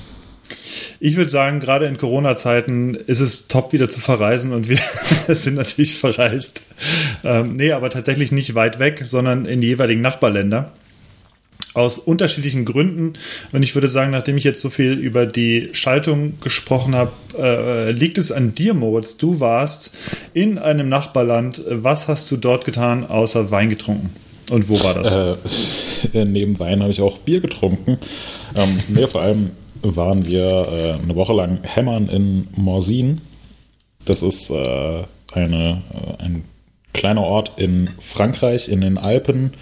Ich 0.99 1.15
würde 1.15 1.29
sagen, 1.29 1.59
gerade 1.59 1.85
in 1.85 1.97
Corona-Zeiten 1.97 2.95
ist 2.95 3.19
es 3.19 3.47
top, 3.47 3.73
wieder 3.73 3.89
zu 3.89 3.99
verreisen 3.99 4.53
und 4.53 4.69
wir 4.69 4.79
sind 5.35 5.55
natürlich 5.55 5.97
verreist. 5.97 6.63
Ähm, 7.23 7.53
nee, 7.53 7.71
aber 7.71 7.89
tatsächlich 7.89 8.31
nicht 8.31 8.55
weit 8.55 8.79
weg, 8.79 9.03
sondern 9.05 9.45
in 9.45 9.61
die 9.61 9.67
jeweiligen 9.67 10.01
Nachbarländer. 10.01 10.71
Aus 11.73 11.99
unterschiedlichen 11.99 12.65
Gründen. 12.65 13.13
Und 13.51 13.61
ich 13.61 13.75
würde 13.75 13.87
sagen, 13.87 14.11
nachdem 14.11 14.35
ich 14.37 14.43
jetzt 14.43 14.61
so 14.61 14.71
viel 14.71 14.93
über 14.93 15.27
die 15.27 15.69
Schaltung 15.73 16.39
gesprochen 16.41 16.95
habe, 16.95 17.11
äh, 17.37 17.91
liegt 17.91 18.17
es 18.17 18.31
an 18.31 18.55
dir, 18.55 18.73
Moritz. 18.73 19.17
Du 19.17 19.39
warst 19.39 19.95
in 20.33 20.57
einem 20.57 20.89
Nachbarland. 20.89 21.61
Was 21.69 22.07
hast 22.07 22.31
du 22.31 22.37
dort 22.37 22.65
getan, 22.65 23.05
außer 23.05 23.51
Wein 23.51 23.69
getrunken? 23.69 24.09
Und 24.49 24.69
wo 24.69 24.81
war 24.83 24.93
das? 24.93 25.15
Äh, 26.13 26.25
neben 26.25 26.59
Wein 26.59 26.81
habe 26.81 26.91
ich 26.91 27.01
auch 27.01 27.17
Bier 27.19 27.41
getrunken. 27.41 27.97
Ähm, 28.57 28.77
nee, 28.87 29.07
vor 29.07 29.21
allem 29.21 29.51
waren 29.81 30.25
wir 30.25 30.43
äh, 30.43 31.03
eine 31.03 31.15
Woche 31.15 31.33
lang 31.33 31.59
hämmern 31.63 32.09
in 32.09 32.47
Morzine. 32.55 33.17
Das 34.05 34.23
ist 34.23 34.49
äh, 34.49 35.03
eine, 35.33 35.83
äh, 35.93 36.23
ein 36.23 36.45
kleiner 36.93 37.23
Ort 37.23 37.51
in 37.57 37.89
Frankreich, 37.99 38.69
in 38.69 38.81
den 38.81 38.97
Alpen. 38.97 39.53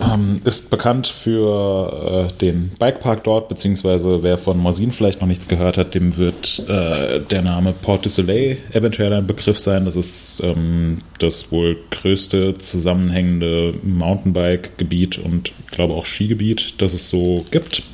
Ähm, 0.00 0.40
ist 0.44 0.70
bekannt 0.70 1.06
für 1.06 2.28
äh, 2.28 2.38
den 2.38 2.70
Bikepark 2.80 3.22
dort, 3.22 3.48
beziehungsweise 3.48 4.24
wer 4.24 4.38
von 4.38 4.58
Morzine 4.58 4.90
vielleicht 4.90 5.20
noch 5.20 5.28
nichts 5.28 5.46
gehört 5.46 5.78
hat, 5.78 5.94
dem 5.94 6.16
wird 6.16 6.68
äh, 6.68 7.20
der 7.20 7.42
Name 7.42 7.72
Port 7.72 8.04
du 8.04 8.08
Soleil 8.08 8.58
eventuell 8.72 9.12
ein 9.12 9.28
Begriff 9.28 9.60
sein. 9.60 9.84
Das 9.84 9.94
ist 9.94 10.42
ähm, 10.42 11.02
das 11.20 11.52
wohl 11.52 11.76
größte 11.90 12.58
zusammenhängende 12.58 13.74
Mountainbike-Gebiet 13.84 15.18
und 15.18 15.52
glaube 15.70 15.94
auch 15.94 16.06
Skigebiet, 16.06 16.74
das 16.78 16.92
es 16.92 17.08
so 17.08 17.44
gibt. 17.52 17.84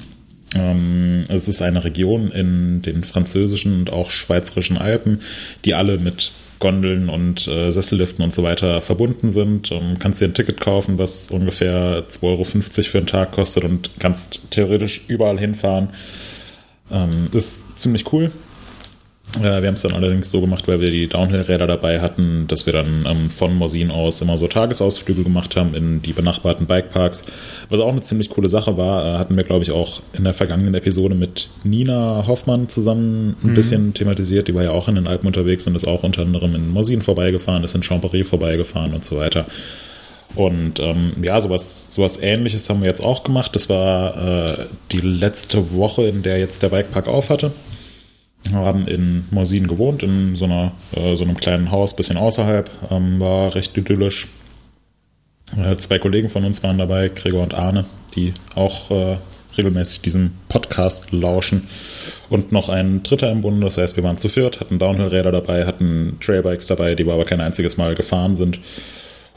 Ähm, 0.54 1.24
es 1.28 1.48
ist 1.48 1.60
eine 1.60 1.84
Region 1.84 2.30
in 2.30 2.80
den 2.80 3.04
französischen 3.04 3.80
und 3.80 3.92
auch 3.92 4.10
schweizerischen 4.10 4.78
Alpen, 4.78 5.20
die 5.66 5.74
alle 5.74 5.98
mit 5.98 6.32
Gondeln 6.61 7.09
und 7.09 7.49
äh, 7.49 7.73
Sesselliften 7.73 8.23
und 8.23 8.33
so 8.33 8.42
weiter 8.42 8.81
verbunden 8.81 9.31
sind. 9.31 9.73
Ähm, 9.73 9.99
kannst 9.99 10.20
dir 10.20 10.27
ein 10.27 10.35
Ticket 10.35 10.61
kaufen, 10.61 10.99
was 10.99 11.31
ungefähr 11.31 12.05
2,50 12.09 12.23
Euro 12.23 12.44
für 12.44 12.99
einen 12.99 13.07
Tag 13.07 13.33
kostet 13.33 13.64
und 13.64 13.90
kannst 13.99 14.40
theoretisch 14.51 15.03
überall 15.09 15.38
hinfahren. 15.38 15.88
Ähm, 16.92 17.29
ist 17.33 17.81
ziemlich 17.81 18.12
cool. 18.12 18.31
Äh, 19.38 19.62
wir 19.62 19.68
haben 19.68 19.74
es 19.74 19.82
dann 19.82 19.92
allerdings 19.92 20.30
so 20.30 20.40
gemacht, 20.40 20.66
weil 20.66 20.80
wir 20.80 20.90
die 20.90 21.06
Downhill-Räder 21.06 21.66
dabei 21.66 22.00
hatten, 22.00 22.46
dass 22.48 22.66
wir 22.66 22.72
dann 22.72 23.06
ähm, 23.08 23.30
von 23.30 23.54
Morsin 23.54 23.90
aus 23.90 24.20
immer 24.20 24.36
so 24.38 24.48
Tagesausflüge 24.48 25.22
gemacht 25.22 25.56
haben 25.56 25.74
in 25.74 26.02
die 26.02 26.12
benachbarten 26.12 26.66
Bikeparks. 26.66 27.26
Was 27.68 27.80
auch 27.80 27.92
eine 27.92 28.02
ziemlich 28.02 28.30
coole 28.30 28.48
Sache 28.48 28.76
war, 28.76 29.04
äh, 29.04 29.18
hatten 29.18 29.36
wir, 29.36 29.44
glaube 29.44 29.62
ich, 29.62 29.70
auch 29.70 30.02
in 30.12 30.24
der 30.24 30.34
vergangenen 30.34 30.74
Episode 30.74 31.14
mit 31.14 31.48
Nina 31.62 32.24
Hoffmann 32.26 32.68
zusammen 32.68 33.36
ein 33.42 33.50
mhm. 33.50 33.54
bisschen 33.54 33.94
thematisiert. 33.94 34.48
Die 34.48 34.54
war 34.54 34.64
ja 34.64 34.72
auch 34.72 34.88
in 34.88 34.96
den 34.96 35.06
Alpen 35.06 35.26
unterwegs 35.26 35.66
und 35.66 35.76
ist 35.76 35.86
auch 35.86 36.02
unter 36.02 36.22
anderem 36.22 36.54
in 36.54 36.68
Morsin 36.68 37.02
vorbeigefahren, 37.02 37.62
ist 37.62 37.74
in 37.74 37.82
Champery 37.82 38.24
vorbeigefahren 38.24 38.94
und 38.94 39.04
so 39.04 39.18
weiter. 39.18 39.46
Und 40.34 40.78
ähm, 40.78 41.12
ja, 41.22 41.40
sowas, 41.40 41.92
sowas 41.92 42.18
ähnliches 42.20 42.68
haben 42.70 42.82
wir 42.82 42.88
jetzt 42.88 43.04
auch 43.04 43.24
gemacht. 43.24 43.54
Das 43.54 43.68
war 43.68 44.48
äh, 44.48 44.66
die 44.92 45.00
letzte 45.00 45.74
Woche, 45.74 46.04
in 46.04 46.22
der 46.22 46.38
jetzt 46.38 46.62
der 46.62 46.68
Bikepark 46.68 47.08
auf 47.08 47.30
hatte. 47.30 47.52
Wir 48.44 48.59
haben 48.59 48.87
in 48.88 49.26
Morsin 49.31 49.66
gewohnt, 49.66 50.03
in 50.03 50.35
so, 50.35 50.46
einer, 50.46 50.72
äh, 50.96 51.14
so 51.16 51.24
einem 51.24 51.37
kleinen 51.37 51.70
Haus, 51.70 51.94
bisschen 51.94 52.16
außerhalb. 52.16 52.70
Ähm, 52.90 53.20
war 53.20 53.55
recht 53.55 53.76
idyllisch. 53.76 54.29
Äh, 55.57 55.76
zwei 55.76 55.98
Kollegen 55.98 56.29
von 56.29 56.44
uns 56.44 56.62
waren 56.62 56.79
dabei, 56.79 57.09
Gregor 57.09 57.42
und 57.42 57.55
Arne, 57.55 57.85
die 58.14 58.33
auch 58.55 58.90
äh, 58.90 59.16
regelmäßig 59.59 60.00
diesen 60.00 60.33
Podcast 60.48 61.12
lauschen. 61.12 61.68
Und 62.29 62.53
noch 62.53 62.68
ein 62.68 63.03
Dritter 63.03 63.31
im 63.31 63.42
Bunde, 63.42 63.64
das 63.66 63.79
heißt, 63.79 63.96
wir 63.96 64.05
waren 64.05 64.18
zu 64.18 64.29
viert, 64.29 64.61
hatten 64.61 64.79
Downhill-Räder 64.79 65.33
dabei, 65.33 65.66
hatten 65.66 66.16
Trailbikes 66.20 66.66
dabei, 66.66 66.94
die 66.94 67.07
wir 67.07 67.14
aber 67.14 67.24
kein 67.24 67.40
einziges 67.40 67.76
Mal 67.76 67.94
gefahren 67.94 68.37
sind 68.37 68.59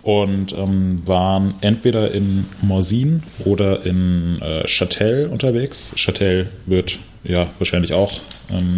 und 0.04 0.54
ähm, 0.54 1.02
waren 1.06 1.56
entweder 1.62 2.12
in 2.12 2.46
Morsin 2.62 3.24
oder 3.46 3.86
in 3.86 4.40
äh, 4.42 4.68
Châtel 4.68 5.28
unterwegs. 5.28 5.94
Châtel 5.96 6.48
wird 6.66 7.00
ja 7.24 7.50
wahrscheinlich 7.58 7.94
auch 7.94 8.22
ähm, 8.50 8.76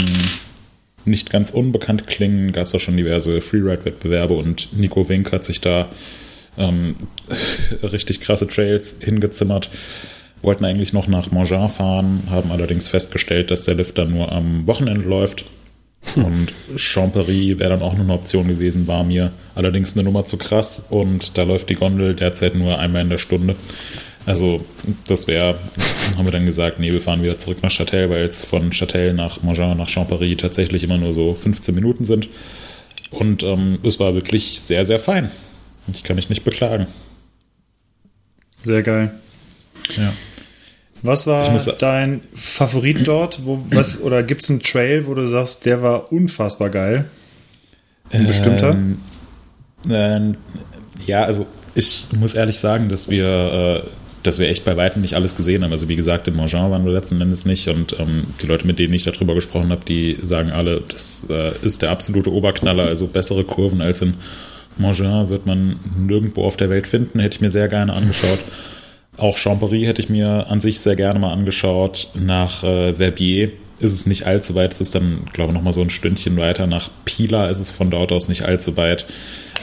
nicht 1.06 1.30
ganz 1.30 1.52
unbekannt 1.52 2.08
klingen. 2.08 2.52
Gab 2.52 2.68
es 2.68 2.76
auch 2.76 2.80
schon 2.80 2.98
diverse 2.98 3.42
Freeride-Wettbewerbe 3.42 4.34
und 4.34 4.70
Nico 4.74 5.08
Wink 5.08 5.32
hat 5.32 5.46
sich 5.46 5.62
da 5.62 5.90
ähm, 6.58 6.96
richtig 7.84 8.22
krasse 8.22 8.48
Trails 8.48 8.96
hingezimmert. 9.00 9.70
Wollten 10.42 10.66
eigentlich 10.66 10.94
noch 10.94 11.08
nach 11.08 11.32
Montjean 11.32 11.70
fahren, 11.70 12.24
haben 12.30 12.52
allerdings 12.52 12.88
festgestellt, 12.88 13.50
dass 13.52 13.64
der 13.64 13.76
Lift 13.76 13.98
dann 13.98 14.12
nur 14.12 14.32
am 14.32 14.68
Wochenende 14.68 15.06
läuft 15.06 15.46
und 16.16 16.54
Champery 16.76 17.60
wäre 17.60 17.72
dann 17.72 17.82
auch 17.82 17.94
noch 17.94 18.04
eine 18.04 18.14
Option 18.14 18.48
gewesen, 18.48 18.88
war 18.88 19.04
mir 19.04 19.32
allerdings 19.56 19.94
eine 19.94 20.04
Nummer 20.04 20.26
zu 20.26 20.38
krass 20.38 20.86
und 20.90 21.38
da 21.38 21.44
läuft 21.44 21.70
die 21.70 21.76
Gondel 21.76 22.16
derzeit 22.16 22.56
nur 22.56 22.80
einmal 22.80 23.02
in 23.02 23.10
der 23.10 23.18
Stunde. 23.18 23.56
Also 24.26 24.66
das 25.08 25.28
wäre, 25.28 25.60
haben 26.18 26.26
wir 26.26 26.32
dann 26.32 26.46
gesagt, 26.46 26.80
nee, 26.80 26.92
wir 26.92 27.02
fahren 27.02 27.22
wieder 27.22 27.38
zurück 27.38 27.60
nach 27.62 27.70
Châtel, 27.70 28.10
weil 28.10 28.24
es 28.24 28.44
von 28.44 28.72
Châtel 28.72 29.14
nach 29.14 29.44
Montjean 29.44 29.78
nach 29.78 29.90
Champery 29.90 30.36
tatsächlich 30.36 30.84
immer 30.84 30.98
nur 30.98 31.14
so 31.14 31.36
15 31.36 31.76
Minuten 31.76 32.06
sind. 32.06 32.28
Und 33.12 33.44
ähm, 33.44 33.80
es 33.84 34.00
war 34.00 34.16
wirklich 34.16 34.62
sehr, 34.62 34.84
sehr 34.84 35.00
fein. 35.00 35.32
Ich 35.94 36.04
kann 36.04 36.16
mich 36.16 36.30
nicht 36.30 36.44
beklagen. 36.44 36.88
Sehr 38.64 38.82
geil. 38.82 39.12
Ja. 39.96 40.12
Was 41.04 41.28
war 41.28 41.56
dein 41.78 42.22
Favorit 42.34 43.08
dort? 43.08 43.46
Wo, 43.46 43.64
was, 43.70 44.02
oder 44.02 44.24
gibt 44.24 44.44
es 44.44 44.50
einen 44.50 44.62
Trail, 44.62 45.06
wo 45.06 45.14
du 45.14 45.28
sagst, 45.28 45.66
der 45.66 45.84
war 45.84 46.12
unfassbar 46.12 46.72
geil? 46.72 47.06
Ein 48.10 48.22
ähm, 48.22 48.28
bestimmter? 48.28 48.76
Ähm, 49.88 50.38
ja, 51.06 51.24
also 51.24 51.46
ich 51.76 52.08
muss 52.18 52.34
ehrlich 52.34 52.58
sagen, 52.58 52.90
dass 52.90 53.10
wir, 53.10 53.84
äh, 53.86 53.90
dass 54.28 54.40
wir 54.40 54.50
echt 54.50 54.66
bei 54.66 54.78
weitem 54.78 55.02
nicht 55.02 55.16
alles 55.16 55.36
gesehen 55.36 55.64
haben. 55.64 55.72
Also 55.72 55.90
wie 55.90 55.96
gesagt, 55.96 56.28
in 56.28 56.36
Montjean 56.36 56.72
waren 56.72 56.86
wir 56.86 56.92
letzten 56.92 57.22
Endes 57.22 57.46
nicht 57.46 57.68
und 57.68 57.98
ähm, 58.00 58.26
die 58.42 58.48
Leute, 58.48 58.68
mit 58.68 58.80
denen 58.80 58.94
ich 58.94 59.04
darüber 59.04 59.36
gesprochen 59.36 59.70
habe, 59.70 59.86
die 59.86 60.18
sagen 60.22 60.52
alle, 60.52 60.82
das 60.88 61.28
äh, 61.30 61.52
ist 61.62 61.82
der 61.82 61.92
absolute 61.92 62.32
Oberknaller. 62.32 62.86
Also 62.86 63.08
bessere 63.08 63.44
Kurven 63.44 63.82
als 63.82 64.02
in 64.02 64.16
Montjean 64.78 65.30
wird 65.30 65.46
man 65.46 65.80
nirgendwo 65.98 66.44
auf 66.44 66.58
der 66.58 66.70
Welt 66.70 66.88
finden. 66.88 67.20
Hätte 67.20 67.38
ich 67.38 67.42
mir 67.42 67.50
sehr 67.50 67.68
gerne 67.68 67.94
angeschaut. 67.94 68.40
Auch 69.18 69.38
Champery 69.38 69.84
hätte 69.84 70.02
ich 70.02 70.10
mir 70.10 70.48
an 70.48 70.60
sich 70.60 70.80
sehr 70.80 70.96
gerne 70.96 71.20
mal 71.20 71.32
angeschaut. 71.32 72.10
Nach 72.16 72.64
äh, 72.64 72.96
Verbier 72.96 73.52
ist 73.80 73.94
es 73.94 74.06
nicht 74.06 74.26
allzu 74.26 74.56
weit. 74.56 74.74
Es 74.74 74.82
ist 74.82 74.96
dann, 74.96 75.26
glaube 75.34 75.52
ich, 75.52 75.56
nochmal 75.56 75.74
so 75.74 75.82
ein 75.82 75.90
Stündchen 75.90 76.38
weiter. 76.38 76.68
Nach 76.68 76.90
Pila 77.06 77.48
ist 77.50 77.60
es 77.60 77.72
von 77.72 77.90
dort 77.90 78.12
aus 78.12 78.28
nicht 78.28 78.44
allzu 78.44 78.76
weit. 78.78 79.06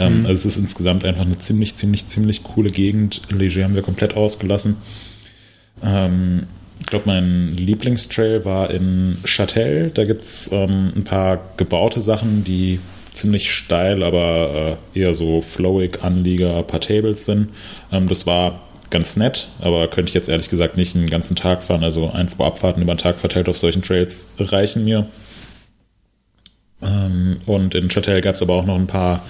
Ähm, 0.00 0.20
mhm. 0.20 0.26
also 0.26 0.33
es 0.33 0.44
ist 0.44 0.57
insgesamt 0.57 1.05
einfach 1.05 1.24
eine 1.24 1.38
ziemlich, 1.38 1.76
ziemlich, 1.76 2.07
ziemlich 2.07 2.42
coole 2.42 2.70
Gegend. 2.70 3.22
Leger 3.31 3.64
haben 3.64 3.74
wir 3.74 3.83
komplett 3.83 4.16
ausgelassen. 4.16 4.76
Ähm, 5.83 6.46
ich 6.81 6.87
glaube, 6.87 7.07
mein 7.07 7.57
Lieblingstrail 7.57 8.44
war 8.44 8.70
in 8.70 9.16
Châtel. 9.24 9.90
Da 9.94 10.05
gibt 10.05 10.22
es 10.22 10.50
ähm, 10.52 10.92
ein 10.96 11.05
paar 11.05 11.40
gebaute 11.57 12.00
Sachen, 12.00 12.44
die 12.44 12.81
ziemlich 13.14 13.52
steil, 13.52 14.02
aber 14.02 14.78
äh, 14.94 14.98
eher 15.00 15.14
so 15.14 15.42
flowig 15.42 16.02
Anlieger, 16.02 16.57
ein 16.57 16.66
paar 16.66 16.81
Tables 16.81 17.24
sind. 17.24 17.50
Ähm, 17.92 18.09
das 18.09 18.26
war 18.26 18.61
ganz 18.90 19.16
nett, 19.16 19.48
aber 19.61 19.88
könnte 19.88 20.11
ich 20.11 20.14
jetzt 20.14 20.28
ehrlich 20.28 20.50
gesagt 20.50 20.76
nicht 20.76 20.94
einen 20.96 21.09
ganzen 21.09 21.37
Tag 21.37 21.62
fahren. 21.62 21.85
Also 21.85 22.11
ein, 22.11 22.28
zwei 22.28 22.44
Abfahrten 22.44 22.83
über 22.83 22.94
den 22.94 22.98
Tag 22.98 23.18
verteilt 23.18 23.48
auf 23.48 23.57
solchen 23.57 23.83
Trails 23.83 24.31
reichen 24.38 24.85
mir. 24.85 25.07
Ähm, 26.83 27.38
und 27.46 27.74
in 27.74 27.88
Châtel 27.88 28.20
gab 28.20 28.35
es 28.35 28.42
aber 28.42 28.55
auch 28.55 28.66
noch 28.66 28.76
ein 28.76 28.87
paar 28.87 29.22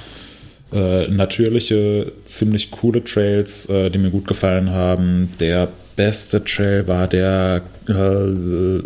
äh, 0.72 1.08
natürliche, 1.08 2.12
ziemlich 2.24 2.70
coole 2.70 3.04
Trails, 3.04 3.68
äh, 3.68 3.90
die 3.90 3.98
mir 3.98 4.10
gut 4.10 4.26
gefallen 4.26 4.70
haben. 4.70 5.30
Der 5.40 5.68
beste 5.96 6.42
Trail 6.44 6.88
war 6.88 7.06
der. 7.08 7.62
Äh, 7.88 8.82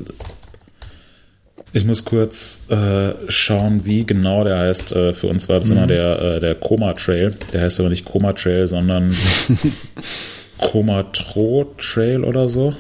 ich 1.72 1.85
muss 1.85 2.05
kurz 2.05 2.70
äh, 2.70 3.12
schauen, 3.29 3.85
wie 3.85 4.05
genau 4.05 4.44
der 4.44 4.59
heißt. 4.59 4.92
Äh, 4.92 5.14
für 5.14 5.27
uns 5.27 5.49
war 5.49 5.59
das 5.59 5.68
mhm. 5.68 5.77
immer 5.77 5.87
der, 5.87 6.40
der 6.40 6.55
Koma 6.55 6.94
Trail. 6.94 7.35
Der 7.53 7.62
heißt 7.62 7.81
aber 7.81 7.90
nicht 7.90 8.05
Koma 8.05 8.33
Trail, 8.33 8.66
sondern 8.66 9.14
Comatro 10.59 11.75
Trail 11.79 12.25
oder 12.25 12.49
so. 12.49 12.75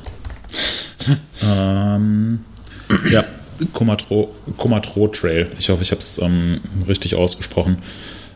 ähm, 1.42 2.40
ja, 3.10 3.24
Comatro, 3.72 4.34
Comatro 4.56 5.08
Trail. 5.08 5.48
Ich 5.58 5.68
hoffe, 5.68 5.82
ich 5.82 5.90
habe 5.90 6.00
es 6.00 6.18
ähm, 6.18 6.60
richtig 6.88 7.14
ausgesprochen. 7.14 7.78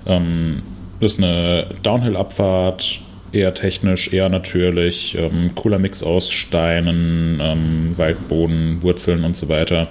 Ähm, 0.06 0.62
ist 1.00 1.18
eine 1.18 1.66
Downhill-Abfahrt, 1.82 3.00
eher 3.32 3.54
technisch, 3.54 4.12
eher 4.12 4.28
natürlich. 4.28 5.16
Ähm, 5.18 5.54
cooler 5.54 5.78
Mix 5.78 6.02
aus 6.02 6.30
Steinen, 6.30 7.38
ähm, 7.40 7.96
Waldboden, 7.96 8.82
Wurzeln 8.82 9.24
und 9.24 9.36
so 9.36 9.48
weiter. 9.48 9.88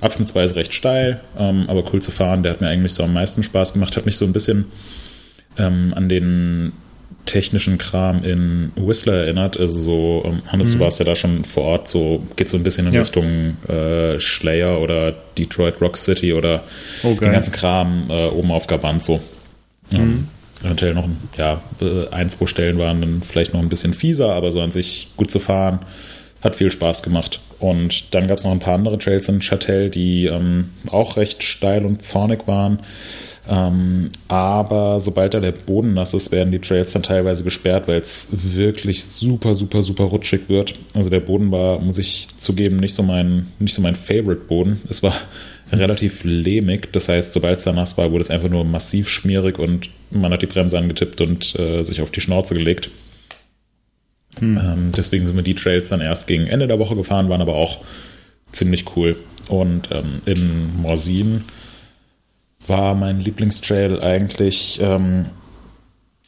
Abschnittsweise 0.00 0.56
recht 0.56 0.74
steil, 0.74 1.20
ähm, 1.38 1.64
aber 1.68 1.82
cool 1.92 2.00
zu 2.00 2.10
fahren. 2.10 2.42
Der 2.42 2.52
hat 2.52 2.60
mir 2.60 2.68
eigentlich 2.68 2.92
so 2.92 3.02
am 3.02 3.12
meisten 3.12 3.42
Spaß 3.42 3.72
gemacht. 3.72 3.96
Hat 3.96 4.06
mich 4.06 4.16
so 4.16 4.24
ein 4.24 4.32
bisschen 4.32 4.66
ähm, 5.58 5.92
an 5.94 6.08
den 6.08 6.72
technischen 7.26 7.78
Kram 7.78 8.24
in 8.24 8.72
Whistler 8.76 9.24
erinnert. 9.24 9.58
Also 9.58 9.78
so, 9.78 10.22
ähm, 10.24 10.42
Hannes, 10.46 10.70
mhm. 10.70 10.78
du 10.78 10.84
warst 10.84 10.98
ja 10.98 11.04
da 11.04 11.14
schon 11.14 11.44
vor 11.44 11.64
Ort, 11.64 11.88
so 11.88 12.22
geht 12.36 12.48
so 12.48 12.56
ein 12.56 12.62
bisschen 12.62 12.86
in 12.86 12.92
ja. 12.92 13.00
Richtung 13.00 13.56
äh, 13.68 14.18
Slayer 14.18 14.80
oder 14.80 15.14
Detroit 15.36 15.80
Rock 15.80 15.96
City 15.96 16.32
oder 16.32 16.64
oh, 17.02 17.14
den 17.14 17.32
ganzen 17.32 17.52
Kram 17.52 18.06
äh, 18.08 18.28
oben 18.28 18.50
auf 18.50 18.66
Gabant 18.66 19.04
so. 19.04 19.20
Mhm. 19.90 20.28
eventuell 20.62 20.94
noch 20.94 21.08
ja, 21.36 21.60
ein, 22.10 22.30
zwei 22.30 22.46
Stellen 22.46 22.78
waren 22.78 23.00
dann 23.00 23.22
vielleicht 23.22 23.54
noch 23.54 23.60
ein 23.60 23.68
bisschen 23.68 23.94
fieser, 23.94 24.32
aber 24.32 24.52
so 24.52 24.60
an 24.60 24.72
sich 24.72 25.08
gut 25.16 25.30
zu 25.30 25.38
fahren. 25.38 25.80
Hat 26.40 26.56
viel 26.56 26.70
Spaß 26.70 27.02
gemacht. 27.02 27.40
Und 27.58 28.14
dann 28.14 28.28
gab 28.28 28.38
es 28.38 28.44
noch 28.44 28.52
ein 28.52 28.60
paar 28.60 28.74
andere 28.74 28.98
Trails 28.98 29.28
in 29.28 29.40
Châtel, 29.40 29.90
die 29.90 30.26
ähm, 30.26 30.70
auch 30.90 31.16
recht 31.16 31.42
steil 31.42 31.84
und 31.84 32.04
zornig 32.04 32.46
waren. 32.46 32.80
Ähm, 33.48 34.10
aber 34.28 35.00
sobald 35.00 35.32
da 35.32 35.40
der 35.40 35.52
Boden 35.52 35.94
nass 35.94 36.12
ist, 36.12 36.30
werden 36.30 36.52
die 36.52 36.58
Trails 36.58 36.92
dann 36.92 37.02
teilweise 37.02 37.44
gesperrt, 37.44 37.88
weil 37.88 38.00
es 38.00 38.28
wirklich 38.30 39.02
super, 39.04 39.54
super, 39.54 39.80
super 39.80 40.04
rutschig 40.04 40.48
wird. 40.48 40.74
Also 40.94 41.08
der 41.08 41.20
Boden 41.20 41.50
war, 41.50 41.78
muss 41.78 41.98
ich 41.98 42.28
zugeben, 42.38 42.76
nicht 42.76 42.94
so 42.94 43.02
mein, 43.02 43.48
nicht 43.58 43.74
so 43.74 43.80
mein 43.80 43.94
Favorite-Boden. 43.94 44.82
Es 44.90 45.02
war 45.02 45.14
relativ 45.72 46.24
lehmig. 46.24 46.88
Das 46.92 47.08
heißt, 47.08 47.32
sobald 47.32 47.58
es 47.58 47.64
da 47.64 47.72
nass 47.72 47.98
war, 47.98 48.10
wurde 48.10 48.22
es 48.22 48.30
einfach 48.30 48.48
nur 48.48 48.64
massiv 48.64 49.08
schmierig 49.08 49.58
und 49.58 49.90
man 50.10 50.32
hat 50.32 50.42
die 50.42 50.46
Bremse 50.46 50.78
angetippt 50.78 51.20
und 51.20 51.58
äh, 51.58 51.82
sich 51.82 52.00
auf 52.00 52.10
die 52.10 52.20
Schnauze 52.20 52.54
gelegt. 52.54 52.90
Hm. 54.38 54.58
Ähm, 54.58 54.92
deswegen 54.96 55.26
sind 55.26 55.36
wir 55.36 55.42
die 55.42 55.54
Trails 55.54 55.88
dann 55.88 56.00
erst 56.00 56.26
gegen 56.26 56.46
Ende 56.46 56.66
der 56.66 56.78
Woche 56.78 56.96
gefahren, 56.96 57.28
waren 57.28 57.42
aber 57.42 57.56
auch 57.56 57.78
ziemlich 58.52 58.96
cool. 58.96 59.16
Und 59.48 59.90
ähm, 59.90 60.20
in 60.26 60.76
Morsin 60.80 61.44
war 62.66 62.94
mein 62.94 63.20
Lieblingstrail 63.20 64.00
eigentlich 64.00 64.78
ähm, 64.82 65.26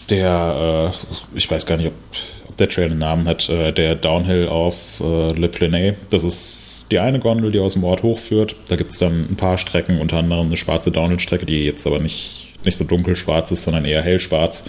der, 0.09 0.92
äh, 0.92 1.37
ich 1.37 1.50
weiß 1.50 1.66
gar 1.66 1.76
nicht, 1.76 1.88
ob, 1.88 1.94
ob, 1.94 2.30
der 2.61 2.68
Trail 2.68 2.90
einen 2.90 2.99
Namen 2.99 3.27
hat, 3.27 3.49
äh, 3.49 3.73
der 3.73 3.94
Downhill 3.94 4.49
auf 4.49 5.01
äh, 5.01 5.33
Le 5.33 5.49
Plenet. 5.49 5.96
Das 6.11 6.25
ist 6.25 6.88
die 6.90 6.99
eine 6.99 7.18
Gondel, 7.18 7.51
die 7.53 7.59
aus 7.59 7.75
dem 7.75 7.85
Ort 7.85 8.03
hochführt. 8.03 8.55
Da 8.68 8.77
gibt 8.77 8.92
es 8.92 8.99
dann 8.99 9.27
ein 9.31 9.37
paar 9.37 9.59
Strecken, 9.59 10.01
unter 10.01 10.18
anderem 10.18 10.46
eine 10.46 10.57
schwarze 10.57 10.90
Downhill-Strecke, 10.90 11.46
die 11.46 11.64
jetzt 11.64 11.87
aber 11.87 11.99
nicht, 11.99 12.55
nicht 12.64 12.77
so 12.77 12.85
dunkelschwarz 12.85 13.51
ist, 13.51 13.64
sondern 13.64 13.85
eher 13.85 14.03
hellschwarz. 14.03 14.64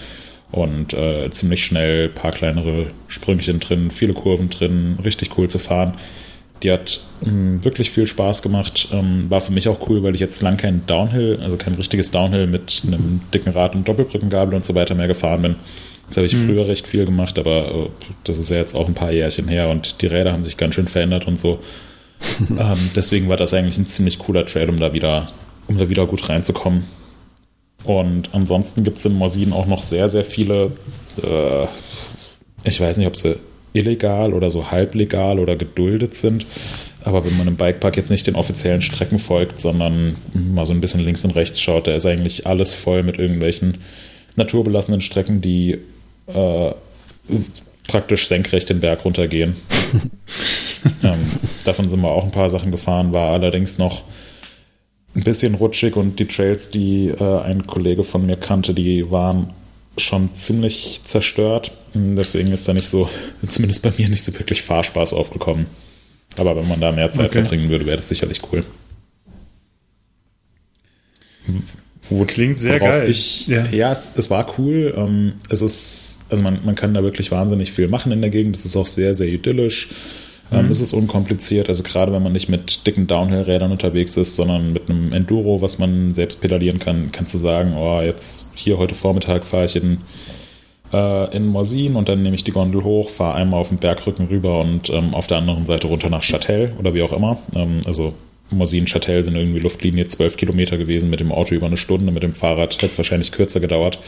Und 0.50 0.92
äh, 0.92 1.30
ziemlich 1.30 1.64
schnell 1.64 2.08
ein 2.08 2.14
paar 2.14 2.32
kleinere 2.32 2.88
Sprüngchen 3.08 3.60
drin, 3.60 3.90
viele 3.90 4.12
Kurven 4.12 4.50
drin, 4.50 4.98
richtig 5.02 5.38
cool 5.38 5.48
zu 5.48 5.58
fahren 5.58 5.96
die 6.62 6.70
hat 6.70 7.00
mh, 7.22 7.64
wirklich 7.64 7.90
viel 7.90 8.06
Spaß 8.06 8.42
gemacht. 8.42 8.88
Ähm, 8.92 9.26
war 9.28 9.40
für 9.40 9.52
mich 9.52 9.68
auch 9.68 9.88
cool, 9.88 10.02
weil 10.02 10.14
ich 10.14 10.20
jetzt 10.20 10.42
lang 10.42 10.56
kein 10.56 10.86
Downhill, 10.86 11.40
also 11.42 11.56
kein 11.56 11.74
richtiges 11.74 12.10
Downhill 12.10 12.46
mit 12.46 12.82
einem 12.86 13.20
dicken 13.34 13.52
Rad 13.52 13.74
und 13.74 13.86
Doppelbrückengabel 13.86 14.54
und 14.54 14.64
so 14.64 14.74
weiter 14.74 14.94
mehr 14.94 15.08
gefahren 15.08 15.42
bin. 15.42 15.56
Das 16.12 16.18
habe 16.18 16.26
ich 16.26 16.34
mhm. 16.34 16.46
früher 16.46 16.68
recht 16.68 16.86
viel 16.86 17.06
gemacht, 17.06 17.38
aber 17.38 17.74
äh, 17.74 17.88
das 18.24 18.36
ist 18.36 18.50
ja 18.50 18.58
jetzt 18.58 18.74
auch 18.74 18.86
ein 18.86 18.92
paar 18.92 19.12
Jährchen 19.12 19.48
her 19.48 19.70
und 19.70 20.02
die 20.02 20.06
Räder 20.08 20.34
haben 20.34 20.42
sich 20.42 20.58
ganz 20.58 20.74
schön 20.74 20.86
verändert 20.86 21.26
und 21.26 21.40
so. 21.40 21.58
ähm, 22.50 22.90
deswegen 22.94 23.30
war 23.30 23.38
das 23.38 23.54
eigentlich 23.54 23.78
ein 23.78 23.86
ziemlich 23.86 24.18
cooler 24.18 24.44
Trail, 24.44 24.68
um 24.68 24.78
da 24.78 24.92
wieder, 24.92 25.32
um 25.68 25.78
da 25.78 25.88
wieder 25.88 26.04
gut 26.06 26.28
reinzukommen. 26.28 26.82
Und 27.84 28.28
ansonsten 28.32 28.84
gibt 28.84 28.98
es 28.98 29.06
in 29.06 29.14
Morsin 29.14 29.54
auch 29.54 29.64
noch 29.64 29.80
sehr, 29.80 30.10
sehr 30.10 30.22
viele, 30.22 30.72
äh, 31.22 31.66
ich 32.64 32.78
weiß 32.78 32.98
nicht, 32.98 33.06
ob 33.06 33.16
sie 33.16 33.36
illegal 33.72 34.34
oder 34.34 34.50
so 34.50 34.70
halblegal 34.70 35.38
oder 35.38 35.56
geduldet 35.56 36.14
sind. 36.14 36.44
Aber 37.04 37.24
wenn 37.24 37.38
man 37.38 37.48
im 37.48 37.56
Bikepark 37.56 37.96
jetzt 37.96 38.10
nicht 38.10 38.26
den 38.26 38.36
offiziellen 38.36 38.82
Strecken 38.82 39.18
folgt, 39.18 39.62
sondern 39.62 40.16
mal 40.34 40.66
so 40.66 40.74
ein 40.74 40.82
bisschen 40.82 41.00
links 41.00 41.24
und 41.24 41.36
rechts 41.36 41.58
schaut, 41.58 41.86
da 41.86 41.94
ist 41.94 42.04
eigentlich 42.04 42.46
alles 42.46 42.74
voll 42.74 43.02
mit 43.02 43.18
irgendwelchen 43.18 43.78
naturbelassenen 44.36 45.00
Strecken, 45.00 45.40
die 45.40 45.78
äh, 46.26 46.72
praktisch 47.86 48.28
senkrecht 48.28 48.68
den 48.68 48.80
Berg 48.80 49.04
runtergehen. 49.04 49.56
ähm, 51.02 51.30
davon 51.64 51.88
sind 51.90 52.00
wir 52.00 52.10
auch 52.10 52.24
ein 52.24 52.30
paar 52.30 52.50
Sachen 52.50 52.70
gefahren, 52.70 53.12
war 53.12 53.32
allerdings 53.32 53.78
noch 53.78 54.02
ein 55.14 55.24
bisschen 55.24 55.54
rutschig 55.54 55.96
und 55.96 56.18
die 56.18 56.26
Trails, 56.26 56.70
die 56.70 57.08
äh, 57.08 57.40
ein 57.42 57.66
Kollege 57.66 58.04
von 58.04 58.24
mir 58.24 58.36
kannte, 58.36 58.72
die 58.74 59.10
waren 59.10 59.52
schon 59.98 60.34
ziemlich 60.34 61.02
zerstört. 61.04 61.72
Deswegen 61.94 62.52
ist 62.52 62.66
da 62.66 62.72
nicht 62.72 62.88
so, 62.88 63.08
zumindest 63.48 63.82
bei 63.82 63.92
mir 63.96 64.08
nicht 64.08 64.24
so 64.24 64.32
wirklich 64.38 64.62
Fahrspaß 64.62 65.12
aufgekommen. 65.12 65.66
Aber 66.38 66.56
wenn 66.56 66.66
man 66.66 66.80
da 66.80 66.92
mehr 66.92 67.12
Zeit 67.12 67.26
okay. 67.26 67.40
verbringen 67.40 67.68
würde, 67.68 67.84
wäre 67.84 67.98
das 67.98 68.08
sicherlich 68.08 68.40
cool. 68.50 68.64
Wo, 72.08 72.24
Klingt 72.24 72.56
sehr 72.56 72.80
geil. 72.80 73.08
Ich, 73.08 73.46
ja, 73.46 73.64
ja 73.66 73.92
es, 73.92 74.08
es, 74.16 74.30
war 74.30 74.54
cool. 74.58 74.92
Ähm, 74.96 75.34
es 75.48 75.62
ist, 75.62 76.20
also 76.30 76.42
man, 76.42 76.58
man 76.64 76.74
kann 76.74 76.94
da 76.94 77.02
wirklich 77.02 77.30
wahnsinnig 77.30 77.72
viel 77.72 77.88
machen 77.88 78.12
in 78.12 78.20
der 78.20 78.30
Gegend. 78.30 78.56
Es 78.56 78.64
ist 78.64 78.76
auch 78.76 78.86
sehr, 78.86 79.14
sehr 79.14 79.28
idyllisch. 79.28 79.90
Ähm, 80.52 80.66
mhm. 80.66 80.70
Es 80.70 80.80
ist 80.80 80.92
unkompliziert, 80.92 81.68
also 81.68 81.82
gerade 81.82 82.12
wenn 82.12 82.22
man 82.22 82.32
nicht 82.32 82.48
mit 82.48 82.86
dicken 82.86 83.06
Downhill-Rädern 83.06 83.72
unterwegs 83.72 84.16
ist, 84.16 84.36
sondern 84.36 84.72
mit 84.72 84.90
einem 84.90 85.12
Enduro, 85.12 85.62
was 85.62 85.78
man 85.78 86.12
selbst 86.12 86.40
pedalieren 86.40 86.78
kann, 86.78 87.10
kannst 87.10 87.34
du 87.34 87.38
sagen, 87.38 87.74
oh, 87.76 88.00
jetzt 88.02 88.48
hier 88.54 88.78
heute 88.78 88.94
Vormittag 88.94 89.46
fahre 89.46 89.64
ich 89.64 89.76
in, 89.76 89.98
äh, 90.92 91.34
in 91.34 91.46
Morsin 91.46 91.96
und 91.96 92.08
dann 92.08 92.22
nehme 92.22 92.36
ich 92.36 92.44
die 92.44 92.52
Gondel 92.52 92.84
hoch, 92.84 93.08
fahre 93.08 93.36
einmal 93.36 93.60
auf 93.60 93.70
den 93.70 93.78
Bergrücken 93.78 94.26
rüber 94.26 94.60
und 94.60 94.90
ähm, 94.90 95.14
auf 95.14 95.26
der 95.26 95.38
anderen 95.38 95.64
Seite 95.66 95.86
runter 95.86 96.10
nach 96.10 96.22
Châtel 96.22 96.72
oder 96.78 96.92
wie 96.92 97.02
auch 97.02 97.12
immer. 97.12 97.38
Ähm, 97.54 97.80
also 97.86 98.12
Morsin, 98.52 98.86
Châtel 98.86 99.22
sind 99.22 99.36
irgendwie 99.36 99.60
Luftlinie 99.60 100.08
12 100.08 100.36
Kilometer 100.36 100.76
gewesen, 100.76 101.10
mit 101.10 101.20
dem 101.20 101.32
Auto 101.32 101.54
über 101.54 101.66
eine 101.66 101.76
Stunde, 101.76 102.12
mit 102.12 102.22
dem 102.22 102.34
Fahrrad 102.34 102.74
hätte 102.74 102.92
es 102.92 102.98
wahrscheinlich 102.98 103.32
kürzer 103.32 103.60
gedauert. 103.60 103.98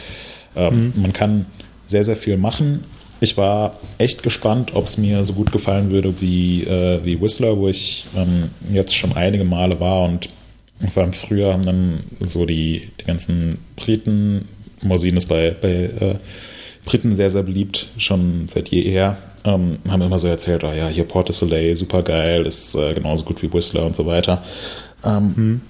Ähm, 0.57 0.93
mhm. 0.95 1.03
Man 1.03 1.13
kann 1.13 1.47
sehr, 1.87 2.05
sehr 2.05 2.17
viel 2.17 2.37
machen 2.37 2.85
ich 3.21 3.37
war 3.37 3.79
echt 3.99 4.23
gespannt, 4.23 4.75
ob 4.75 4.87
es 4.87 4.99
mir 4.99 5.25
so 5.25 5.35
gut 5.35 5.53
gefallen 5.53 5.91
würde 5.91 6.21
wie, 6.21 6.63
äh, 6.65 7.01
wie 7.05 7.21
Whistler, 7.21 7.57
wo 7.57 7.69
ich 7.69 8.07
ähm, 8.17 8.51
jetzt 8.71 8.95
schon 8.95 9.17
einige 9.17 9.45
Male 9.45 9.81
war 9.81 10.05
und 10.05 10.29
vor 10.91 11.03
allem 11.03 11.13
früher 11.13 11.53
haben 11.53 11.63
dann 11.63 12.01
so 12.21 12.45
die, 12.45 12.91
die 13.01 13.05
ganzen 13.05 13.59
Briten, 13.77 14.49
Morsin 14.83 15.17
ist 15.17 15.27
bei, 15.27 15.53
bei 15.59 15.69
äh, 15.69 16.15
Briten 16.85 17.17
sehr, 17.17 17.31
sehr 17.31 17.45
beliebt, 17.45 17.89
schon 17.97 18.47
seit 18.49 18.69
jeher, 18.69 19.17
ähm, 19.45 19.79
haben 19.89 20.03
immer 20.03 20.19
so 20.19 20.29
erzählt, 20.29 20.65
oh 20.65 20.73
ja, 20.73 20.89
hier 20.89 21.05
Port 21.05 21.29
de 21.29 21.35
Soleil, 21.35 21.77
super 21.77 22.03
geil, 22.03 22.47
ist 22.47 22.75
äh, 22.75 22.95
genauso 22.95 23.25
gut 23.25 23.43
wie 23.43 23.53
Whistler 23.53 23.85
und 23.85 23.97
so 23.97 24.07
weiter. 24.07 24.43
Ähm, 25.05 25.37
hm. 25.37 25.61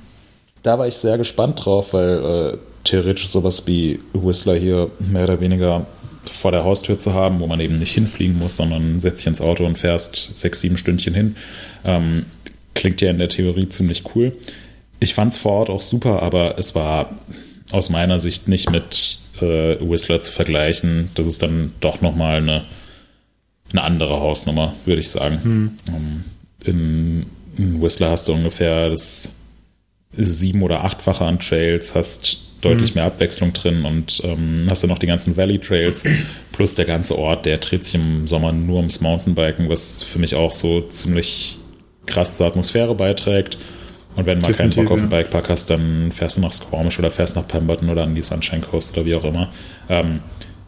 Da 0.62 0.78
war 0.78 0.86
ich 0.86 0.96
sehr 0.96 1.18
gespannt 1.18 1.64
drauf, 1.64 1.92
weil 1.92 2.54
äh, 2.54 2.58
theoretisch 2.84 3.28
sowas 3.28 3.66
wie 3.66 4.00
Whistler 4.12 4.54
hier 4.54 4.90
mehr 4.98 5.24
oder 5.24 5.40
weniger 5.40 5.86
vor 6.26 6.52
der 6.52 6.64
Haustür 6.64 6.98
zu 6.98 7.12
haben, 7.12 7.40
wo 7.40 7.46
man 7.46 7.60
eben 7.60 7.78
nicht 7.78 7.92
hinfliegen 7.92 8.38
muss, 8.38 8.56
sondern 8.56 9.00
setzt 9.00 9.18
sich 9.18 9.26
ins 9.26 9.42
Auto 9.42 9.64
und 9.66 9.76
fährst 9.76 10.38
sechs, 10.38 10.60
sieben 10.60 10.78
Stündchen 10.78 11.14
hin. 11.14 11.36
Ähm, 11.84 12.26
klingt 12.74 13.00
ja 13.00 13.10
in 13.10 13.18
der 13.18 13.28
Theorie 13.28 13.68
ziemlich 13.68 14.04
cool. 14.14 14.32
Ich 15.00 15.14
fand 15.14 15.32
es 15.32 15.38
vor 15.38 15.52
Ort 15.52 15.70
auch 15.70 15.80
super, 15.80 16.22
aber 16.22 16.58
es 16.58 16.74
war 16.74 17.10
aus 17.72 17.90
meiner 17.90 18.18
Sicht 18.18 18.48
nicht 18.48 18.70
mit 18.70 19.18
äh, 19.40 19.76
Whistler 19.80 20.20
zu 20.22 20.32
vergleichen. 20.32 21.10
Das 21.14 21.26
ist 21.26 21.42
dann 21.42 21.72
doch 21.80 22.00
nochmal 22.00 22.36
eine, 22.38 22.64
eine 23.74 23.82
andere 23.82 24.20
Hausnummer, 24.20 24.74
würde 24.84 25.00
ich 25.00 25.08
sagen. 25.10 25.40
Hm. 25.42 25.78
Ähm, 25.88 26.24
in, 26.64 27.26
in 27.58 27.82
Whistler 27.82 28.10
hast 28.10 28.28
du 28.28 28.32
ungefähr 28.32 28.88
das 28.88 29.34
sieben- 30.16 30.62
oder 30.62 30.84
achtfache 30.84 31.24
an 31.24 31.40
Trails, 31.40 31.94
hast 31.94 32.44
deutlich 32.60 32.94
mhm. 32.94 33.00
mehr 33.00 33.04
Abwechslung 33.04 33.52
drin 33.52 33.84
und 33.84 34.22
ähm, 34.24 34.66
hast 34.70 34.82
dann 34.82 34.90
noch 34.90 34.98
die 34.98 35.06
ganzen 35.06 35.36
Valley 35.36 35.58
Trails 35.58 36.04
plus 36.52 36.74
der 36.74 36.84
ganze 36.84 37.18
Ort, 37.18 37.46
der 37.46 37.58
dreht 37.58 37.84
sich 37.84 37.96
im 37.96 38.26
Sommer 38.26 38.52
nur 38.52 38.76
ums 38.76 39.00
Mountainbiken, 39.00 39.68
was 39.68 40.02
für 40.02 40.18
mich 40.18 40.34
auch 40.34 40.52
so 40.52 40.80
ziemlich 40.82 41.58
krass 42.06 42.36
zur 42.36 42.46
Atmosphäre 42.46 42.94
beiträgt. 42.94 43.58
Und 44.16 44.26
wenn 44.26 44.38
mal 44.38 44.54
keinen 44.54 44.70
Bock 44.70 44.92
auf 44.92 45.00
den 45.00 45.08
Bikepark 45.08 45.48
hast, 45.48 45.70
dann 45.70 46.12
fährst 46.12 46.36
du 46.36 46.40
nach 46.40 46.52
Squamish 46.52 46.98
oder 47.00 47.10
fährst 47.10 47.34
nach 47.34 47.48
Pemberton 47.48 47.90
oder 47.90 48.04
an 48.04 48.14
die 48.14 48.22
Sunshine 48.22 48.62
Coast 48.62 48.96
oder 48.96 49.04
wie 49.04 49.14
auch 49.16 49.24
immer. 49.24 49.52
Ähm, 49.88 50.20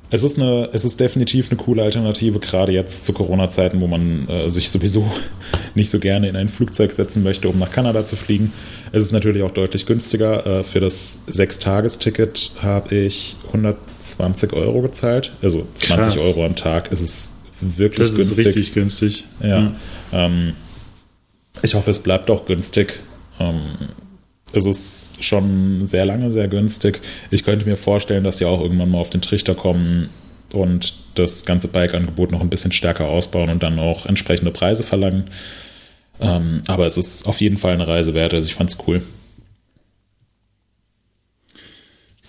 es 0.08 0.22
ist, 0.22 0.38
eine, 0.38 0.68
es 0.72 0.84
ist 0.84 1.00
definitiv 1.00 1.50
eine 1.50 1.56
coole 1.56 1.82
Alternative, 1.82 2.38
gerade 2.38 2.72
jetzt 2.72 3.04
zu 3.04 3.12
Corona-Zeiten, 3.12 3.80
wo 3.80 3.86
man 3.86 4.28
äh, 4.28 4.48
sich 4.48 4.70
sowieso 4.70 5.10
nicht 5.74 5.90
so 5.90 5.98
gerne 5.98 6.28
in 6.28 6.36
ein 6.36 6.48
Flugzeug 6.48 6.92
setzen 6.92 7.22
möchte, 7.22 7.48
um 7.48 7.58
nach 7.58 7.70
Kanada 7.70 8.06
zu 8.06 8.14
fliegen. 8.16 8.52
Es 8.92 9.02
ist 9.02 9.12
natürlich 9.12 9.42
auch 9.42 9.50
deutlich 9.50 9.84
günstiger. 9.84 10.46
Äh, 10.46 10.62
für 10.62 10.80
das 10.80 11.24
Sechstagesticket 11.26 12.52
habe 12.62 12.94
ich 12.94 13.36
120 13.48 14.52
Euro 14.52 14.82
gezahlt. 14.82 15.32
Also 15.42 15.66
20 15.76 16.14
Krass. 16.14 16.36
Euro 16.36 16.46
am 16.46 16.54
Tag. 16.54 16.92
Es 16.92 17.00
ist 17.00 17.32
wirklich 17.60 18.08
das 18.08 18.16
günstig. 18.16 18.36
Das 18.36 18.38
ist 18.38 18.56
richtig 18.58 18.74
günstig. 18.74 19.24
Ja. 19.42 19.60
Mhm. 19.60 19.76
Ähm, 20.12 20.52
ich 21.62 21.74
hoffe, 21.74 21.90
es 21.90 21.98
bleibt 21.98 22.30
auch 22.30 22.46
günstig. 22.46 23.00
Ähm, 23.40 23.60
es 24.52 24.66
ist 24.66 25.24
schon 25.24 25.86
sehr 25.86 26.04
lange 26.04 26.30
sehr 26.32 26.48
günstig. 26.48 27.00
Ich 27.30 27.44
könnte 27.44 27.66
mir 27.66 27.76
vorstellen, 27.76 28.24
dass 28.24 28.38
sie 28.38 28.44
auch 28.44 28.60
irgendwann 28.60 28.90
mal 28.90 28.98
auf 28.98 29.10
den 29.10 29.22
Trichter 29.22 29.54
kommen 29.54 30.10
und 30.52 30.94
das 31.14 31.44
ganze 31.44 31.68
Bike-Angebot 31.68 32.30
noch 32.32 32.40
ein 32.40 32.50
bisschen 32.50 32.72
stärker 32.72 33.06
ausbauen 33.06 33.50
und 33.50 33.62
dann 33.62 33.78
auch 33.78 34.06
entsprechende 34.06 34.50
Preise 34.50 34.84
verlangen. 34.84 35.24
Ähm, 36.20 36.62
aber 36.66 36.86
es 36.86 36.96
ist 36.96 37.26
auf 37.26 37.40
jeden 37.40 37.56
Fall 37.56 37.74
eine 37.74 37.86
Reise 37.86 38.14
wert. 38.14 38.32
Also 38.32 38.48
ich 38.48 38.54
fand 38.54 38.70
es 38.70 38.78
cool. 38.86 39.02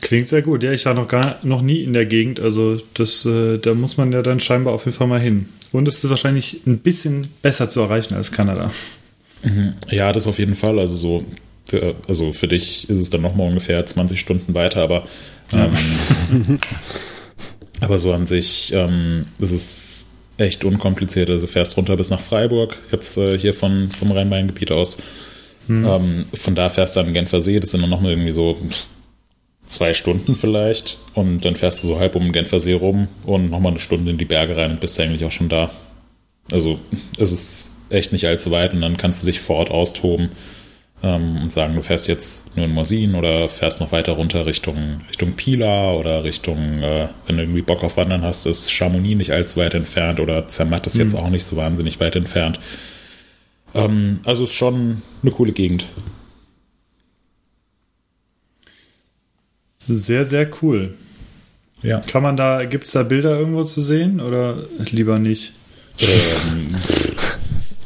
Klingt 0.01 0.27
sehr 0.27 0.41
gut. 0.41 0.63
Ja, 0.63 0.71
ich 0.71 0.85
war 0.85 0.93
noch 0.93 1.07
gar 1.07 1.39
noch 1.43 1.61
nie 1.61 1.83
in 1.83 1.93
der 1.93 2.05
Gegend. 2.05 2.39
Also 2.39 2.79
das, 2.93 3.25
äh, 3.25 3.57
da 3.57 3.73
muss 3.73 3.97
man 3.97 4.11
ja 4.11 4.21
dann 4.21 4.39
scheinbar 4.39 4.73
auf 4.73 4.85
jeden 4.85 4.97
Fall 4.97 5.07
mal 5.07 5.19
hin. 5.19 5.49
Und 5.71 5.87
es 5.87 6.03
ist 6.03 6.09
wahrscheinlich 6.09 6.61
ein 6.65 6.79
bisschen 6.79 7.27
besser 7.41 7.67
zu 7.67 7.81
erreichen 7.81 8.13
als 8.13 8.31
Kanada. 8.31 8.71
Mhm. 9.43 9.73
Ja, 9.89 10.11
das 10.13 10.27
auf 10.27 10.39
jeden 10.39 10.55
Fall. 10.55 10.79
Also 10.79 10.93
so 10.93 11.25
also 12.07 12.33
für 12.33 12.47
dich 12.47 12.89
ist 12.89 12.99
es 12.99 13.09
dann 13.09 13.21
nochmal 13.21 13.47
ungefähr 13.47 13.85
20 13.85 14.19
Stunden 14.19 14.53
weiter, 14.53 14.81
aber, 14.81 15.07
ähm, 15.53 16.59
aber 17.81 17.97
so 17.97 18.13
an 18.13 18.27
sich 18.27 18.71
ähm, 18.73 19.25
ist 19.39 19.51
es 19.51 20.11
echt 20.37 20.63
unkompliziert. 20.63 21.29
Also 21.29 21.47
fährst 21.47 21.77
runter 21.77 21.97
bis 21.97 22.09
nach 22.09 22.21
Freiburg, 22.21 22.77
jetzt 22.91 23.17
äh, 23.17 23.37
hier 23.37 23.53
von, 23.53 23.91
vom 23.91 24.11
Rhein-Main-Gebiet 24.11 24.71
aus. 24.71 24.97
Hm. 25.67 25.85
Ähm, 25.85 26.25
von 26.33 26.55
da 26.55 26.69
fährst 26.69 26.95
du 26.95 27.01
an 27.01 27.13
Genfersee, 27.13 27.59
das 27.59 27.71
sind 27.71 27.81
dann 27.81 27.89
nochmal 27.89 28.11
irgendwie 28.11 28.31
so 28.31 28.57
zwei 29.65 29.93
Stunden 29.93 30.35
vielleicht. 30.35 30.97
Und 31.13 31.43
dann 31.43 31.55
fährst 31.55 31.83
du 31.83 31.87
so 31.87 31.99
halb 31.99 32.15
um 32.15 32.23
den 32.23 32.31
Genfersee 32.31 32.73
rum 32.73 33.07
und 33.25 33.49
nochmal 33.49 33.71
eine 33.71 33.79
Stunde 33.79 34.11
in 34.11 34.17
die 34.17 34.25
Berge 34.25 34.55
rein 34.55 34.71
und 34.71 34.79
bist 34.79 34.99
eigentlich 34.99 35.25
auch 35.25 35.31
schon 35.31 35.49
da. 35.49 35.71
Also 36.51 36.79
es 37.17 37.31
ist 37.31 37.75
echt 37.89 38.11
nicht 38.11 38.25
allzu 38.25 38.51
weit 38.51 38.73
und 38.73 38.81
dann 38.81 38.97
kannst 38.97 39.21
du 39.21 39.25
dich 39.25 39.41
vor 39.41 39.57
Ort 39.57 39.71
austoben 39.71 40.29
ähm, 41.03 41.37
und 41.43 41.53
sagen, 41.53 41.75
du 41.75 41.81
fährst 41.81 42.07
jetzt 42.07 42.55
nur 42.55 42.65
in 42.65 42.73
Morsin 42.73 43.15
oder 43.15 43.49
fährst 43.49 43.79
noch 43.79 43.91
weiter 43.91 44.13
runter 44.13 44.45
Richtung, 44.45 45.01
Richtung 45.07 45.33
Pila 45.33 45.93
oder 45.93 46.23
Richtung, 46.23 46.81
äh, 46.81 47.07
wenn 47.27 47.37
du 47.37 47.43
irgendwie 47.43 47.61
Bock 47.61 47.83
auf 47.83 47.97
Wandern 47.97 48.23
hast, 48.23 48.45
ist 48.45 48.71
Chamonix 48.71 49.15
nicht 49.15 49.31
allzu 49.31 49.59
weit 49.59 49.75
entfernt 49.75 50.19
oder 50.19 50.47
Zermatt 50.47 50.87
ist 50.87 50.95
mhm. 50.95 51.01
jetzt 51.03 51.15
auch 51.15 51.29
nicht 51.29 51.43
so 51.43 51.55
wahnsinnig 51.55 51.99
weit 51.99 52.15
entfernt. 52.15 52.59
Ähm, 53.73 54.21
also 54.25 54.43
ist 54.43 54.53
schon 54.53 55.01
eine 55.21 55.31
coole 55.31 55.51
Gegend. 55.51 55.85
Sehr, 59.87 60.25
sehr 60.25 60.49
cool. 60.61 60.95
Ja. 61.83 61.99
Kann 61.99 62.23
man 62.23 62.35
da, 62.35 62.65
gibt 62.65 62.85
es 62.85 62.91
da 62.91 63.03
Bilder 63.03 63.37
irgendwo 63.37 63.63
zu 63.63 63.81
sehen 63.81 64.19
oder 64.19 64.57
lieber 64.79 65.19
nicht? 65.19 65.53
Ähm, 65.99 66.75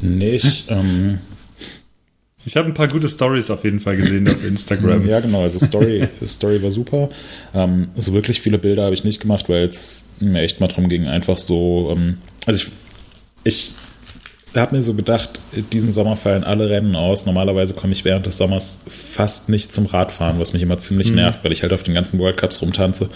nicht. 0.00 0.70
ähm, 0.70 1.20
ich 2.44 2.56
habe 2.56 2.68
ein 2.68 2.74
paar 2.74 2.88
gute 2.88 3.08
Stories 3.08 3.50
auf 3.50 3.64
jeden 3.64 3.80
Fall 3.80 3.96
gesehen 3.96 4.28
auf 4.28 4.44
Instagram. 4.44 5.06
ja, 5.08 5.20
genau. 5.20 5.42
Also 5.42 5.64
Story, 5.64 6.08
Story 6.26 6.62
war 6.62 6.70
super. 6.70 7.10
Ähm, 7.54 7.88
so 7.96 8.12
wirklich 8.12 8.40
viele 8.40 8.58
Bilder 8.58 8.84
habe 8.84 8.94
ich 8.94 9.04
nicht 9.04 9.20
gemacht, 9.20 9.48
weil 9.48 9.68
es 9.68 10.10
mir 10.18 10.40
echt 10.42 10.60
mal 10.60 10.68
darum 10.68 10.88
ging, 10.88 11.06
einfach 11.06 11.38
so. 11.38 11.90
Ähm, 11.92 12.18
also 12.46 12.64
ich, 12.64 12.70
ich 13.44 13.74
habe 14.54 14.74
mir 14.76 14.82
so 14.82 14.94
gedacht, 14.94 15.40
diesen 15.72 15.92
Sommer 15.92 16.16
fallen 16.16 16.44
alle 16.44 16.68
Rennen 16.68 16.96
aus. 16.96 17.26
Normalerweise 17.26 17.74
komme 17.74 17.92
ich 17.92 18.04
während 18.04 18.26
des 18.26 18.38
Sommers 18.38 18.84
fast 18.88 19.48
nicht 19.48 19.72
zum 19.72 19.86
Radfahren, 19.86 20.40
was 20.40 20.52
mich 20.52 20.62
immer 20.62 20.78
ziemlich 20.78 21.10
mhm. 21.10 21.16
nervt, 21.16 21.44
weil 21.44 21.52
ich 21.52 21.62
halt 21.62 21.72
auf 21.72 21.84
den 21.84 21.94
ganzen 21.94 22.18
World 22.18 22.36
Cups 22.36 22.60
rumtanze 22.60 23.08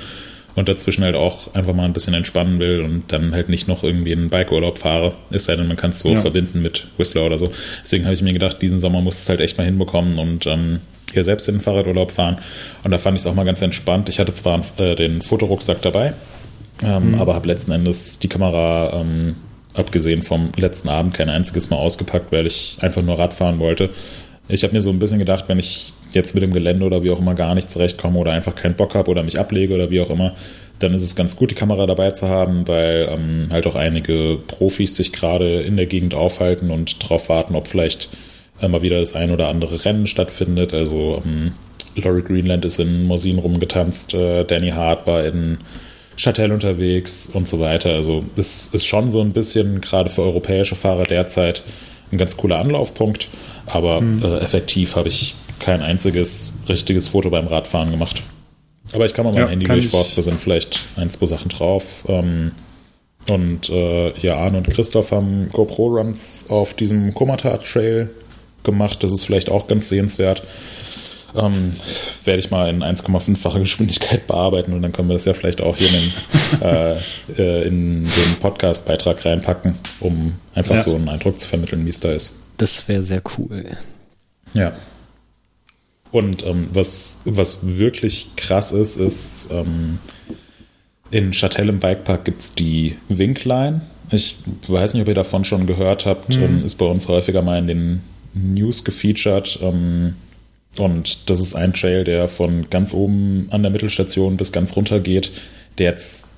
und 0.56 0.68
dazwischen 0.68 1.04
halt 1.04 1.14
auch 1.14 1.54
einfach 1.54 1.74
mal 1.74 1.84
ein 1.84 1.92
bisschen 1.92 2.14
entspannen 2.14 2.58
will 2.58 2.80
und 2.80 3.12
dann 3.12 3.32
halt 3.32 3.48
nicht 3.48 3.68
noch 3.68 3.84
irgendwie 3.84 4.12
einen 4.12 4.30
Bikeurlaub 4.30 4.78
fahre. 4.78 5.12
Es 5.30 5.44
sei 5.44 5.54
denn, 5.54 5.68
man 5.68 5.76
kann 5.76 5.90
es 5.90 6.00
so 6.00 6.08
ja. 6.08 6.20
verbinden 6.20 6.62
mit 6.62 6.88
Whistler 6.96 7.26
oder 7.26 7.38
so. 7.38 7.52
Deswegen 7.84 8.04
habe 8.04 8.14
ich 8.14 8.22
mir 8.22 8.32
gedacht, 8.32 8.60
diesen 8.60 8.80
Sommer 8.80 9.02
muss 9.02 9.20
es 9.20 9.28
halt 9.28 9.40
echt 9.40 9.58
mal 9.58 9.64
hinbekommen 9.64 10.18
und 10.18 10.46
ähm, 10.46 10.80
hier 11.12 11.24
selbst 11.24 11.46
in 11.48 11.56
den 11.56 11.60
Fahrradurlaub 11.60 12.10
fahren. 12.10 12.38
Und 12.82 12.90
da 12.90 12.98
fand 12.98 13.16
ich 13.16 13.22
es 13.22 13.26
auch 13.26 13.34
mal 13.34 13.44
ganz 13.44 13.60
entspannt. 13.60 14.08
Ich 14.08 14.18
hatte 14.18 14.34
zwar 14.34 14.64
äh, 14.78 14.96
den 14.96 15.20
Fotorucksack 15.20 15.82
dabei, 15.82 16.14
ähm, 16.82 17.12
mhm. 17.12 17.20
aber 17.20 17.34
habe 17.34 17.46
letzten 17.46 17.72
Endes 17.72 18.18
die 18.18 18.28
Kamera, 18.28 19.00
ähm, 19.00 19.36
abgesehen 19.74 20.22
vom 20.22 20.52
letzten 20.56 20.88
Abend, 20.88 21.12
kein 21.12 21.28
einziges 21.28 21.68
Mal 21.68 21.76
ausgepackt, 21.76 22.32
weil 22.32 22.46
ich 22.46 22.78
einfach 22.80 23.02
nur 23.02 23.18
Rad 23.18 23.34
fahren 23.34 23.58
wollte. 23.58 23.90
Ich 24.48 24.62
habe 24.64 24.72
mir 24.72 24.80
so 24.80 24.88
ein 24.88 24.98
bisschen 24.98 25.18
gedacht, 25.18 25.44
wenn 25.48 25.58
ich 25.58 25.92
jetzt 26.16 26.34
mit 26.34 26.42
dem 26.42 26.52
Gelände 26.52 26.84
oder 26.84 27.02
wie 27.04 27.10
auch 27.10 27.20
immer 27.20 27.34
gar 27.34 27.54
nicht 27.54 27.70
zurechtkomme 27.70 28.18
oder 28.18 28.32
einfach 28.32 28.56
keinen 28.56 28.74
Bock 28.74 28.94
habe 28.96 29.10
oder 29.10 29.22
mich 29.22 29.38
ablege 29.38 29.74
oder 29.74 29.90
wie 29.90 30.00
auch 30.00 30.10
immer, 30.10 30.34
dann 30.78 30.92
ist 30.92 31.02
es 31.02 31.16
ganz 31.16 31.36
gut, 31.36 31.50
die 31.50 31.54
Kamera 31.54 31.86
dabei 31.86 32.10
zu 32.10 32.28
haben, 32.28 32.66
weil 32.68 33.08
ähm, 33.10 33.48
halt 33.52 33.66
auch 33.66 33.76
einige 33.76 34.38
Profis 34.46 34.96
sich 34.96 35.12
gerade 35.12 35.60
in 35.60 35.76
der 35.76 35.86
Gegend 35.86 36.14
aufhalten 36.14 36.70
und 36.70 37.02
darauf 37.02 37.28
warten, 37.28 37.54
ob 37.54 37.68
vielleicht 37.68 38.08
äh, 38.60 38.68
mal 38.68 38.82
wieder 38.82 38.98
das 38.98 39.14
ein 39.14 39.30
oder 39.30 39.48
andere 39.48 39.84
Rennen 39.84 40.06
stattfindet. 40.06 40.74
Also 40.74 41.22
ähm, 41.24 41.52
Laurie 41.94 42.22
Greenland 42.22 42.64
ist 42.64 42.78
in 42.78 43.04
Mosin 43.04 43.38
rumgetanzt, 43.38 44.14
äh, 44.14 44.44
Danny 44.44 44.70
Hart 44.70 45.06
war 45.06 45.24
in 45.24 45.58
Châtel 46.16 46.52
unterwegs 46.52 47.30
und 47.32 47.48
so 47.48 47.60
weiter. 47.60 47.90
Also 47.94 48.24
es 48.36 48.68
ist 48.68 48.86
schon 48.86 49.10
so 49.10 49.20
ein 49.20 49.32
bisschen 49.32 49.80
gerade 49.80 50.10
für 50.10 50.22
europäische 50.22 50.74
Fahrer 50.74 51.04
derzeit 51.04 51.62
ein 52.12 52.18
ganz 52.18 52.36
cooler 52.36 52.58
Anlaufpunkt, 52.58 53.28
aber 53.66 54.00
mhm. 54.00 54.22
äh, 54.22 54.38
effektiv 54.38 54.96
habe 54.96 55.08
ich 55.08 55.34
kein 55.58 55.82
einziges 55.82 56.54
richtiges 56.68 57.08
Foto 57.08 57.30
beim 57.30 57.46
Radfahren 57.46 57.90
gemacht. 57.90 58.22
Aber 58.92 59.04
ich 59.04 59.14
kann 59.14 59.24
mal 59.24 59.32
mein 59.32 59.42
ja, 59.42 59.48
Handy 59.48 59.66
durchforsten, 59.66 60.16
da 60.16 60.22
sind 60.22 60.40
vielleicht 60.40 60.80
ein, 60.96 61.10
zwei 61.10 61.26
Sachen 61.26 61.48
drauf. 61.48 62.04
Ähm, 62.08 62.50
und 63.28 63.68
äh, 63.70 64.12
hier 64.14 64.36
Arne 64.36 64.58
und 64.58 64.68
Christoph 64.70 65.10
haben 65.10 65.50
GoPro-Runs 65.52 66.46
auf 66.48 66.74
diesem 66.74 67.12
Komata-Trail 67.12 68.10
gemacht. 68.62 69.02
Das 69.02 69.12
ist 69.12 69.24
vielleicht 69.24 69.50
auch 69.50 69.66
ganz 69.66 69.88
sehenswert. 69.88 70.42
Ähm, 71.34 71.76
werde 72.24 72.38
ich 72.38 72.50
mal 72.50 72.70
in 72.70 72.82
1,5-facher 72.82 73.58
Geschwindigkeit 73.58 74.26
bearbeiten 74.26 74.72
und 74.72 74.82
dann 74.82 74.92
können 74.92 75.08
wir 75.08 75.14
das 75.14 75.26
ja 75.26 75.34
vielleicht 75.34 75.60
auch 75.60 75.76
hier 75.76 75.88
in 75.88 75.94
den, 75.94 76.62
äh, 76.62 76.96
äh, 77.38 77.66
in 77.66 78.04
den 78.04 78.36
Podcast-Beitrag 78.40 79.24
reinpacken, 79.24 79.74
um 80.00 80.34
einfach 80.54 80.76
ja. 80.76 80.82
so 80.82 80.94
einen 80.94 81.08
Eindruck 81.08 81.38
zu 81.40 81.48
vermitteln, 81.48 81.84
wie 81.84 81.90
es 81.90 82.00
da 82.00 82.12
ist. 82.12 82.40
Das 82.56 82.88
wäre 82.88 83.02
sehr 83.02 83.22
cool. 83.36 83.76
Ja. 84.54 84.72
Und 86.12 86.44
ähm, 86.46 86.68
was, 86.72 87.20
was 87.24 87.58
wirklich 87.62 88.28
krass 88.36 88.72
ist, 88.72 88.96
ist, 88.96 89.48
ähm, 89.50 89.98
in 91.10 91.32
Châtel 91.32 91.68
im 91.68 91.78
Bikepark 91.78 92.24
gibt 92.24 92.42
es 92.42 92.54
die 92.54 92.96
Winkline. 93.08 93.82
Ich 94.10 94.36
weiß 94.66 94.94
nicht, 94.94 95.02
ob 95.02 95.08
ihr 95.08 95.14
davon 95.14 95.44
schon 95.44 95.66
gehört 95.66 96.06
habt. 96.06 96.36
Mhm. 96.36 96.64
ist 96.64 96.76
bei 96.76 96.86
uns 96.86 97.08
häufiger 97.08 97.42
mal 97.42 97.58
in 97.58 97.66
den 97.66 98.02
News 98.34 98.84
gefeatured. 98.84 99.58
Ähm, 99.62 100.14
und 100.76 101.30
das 101.30 101.40
ist 101.40 101.54
ein 101.54 101.72
Trail, 101.72 102.04
der 102.04 102.28
von 102.28 102.68
ganz 102.70 102.92
oben 102.92 103.48
an 103.50 103.62
der 103.62 103.72
Mittelstation 103.72 104.36
bis 104.36 104.52
ganz 104.52 104.76
runter 104.76 105.00
geht, 105.00 105.32
der 105.78 105.92
jetzt 105.92 106.28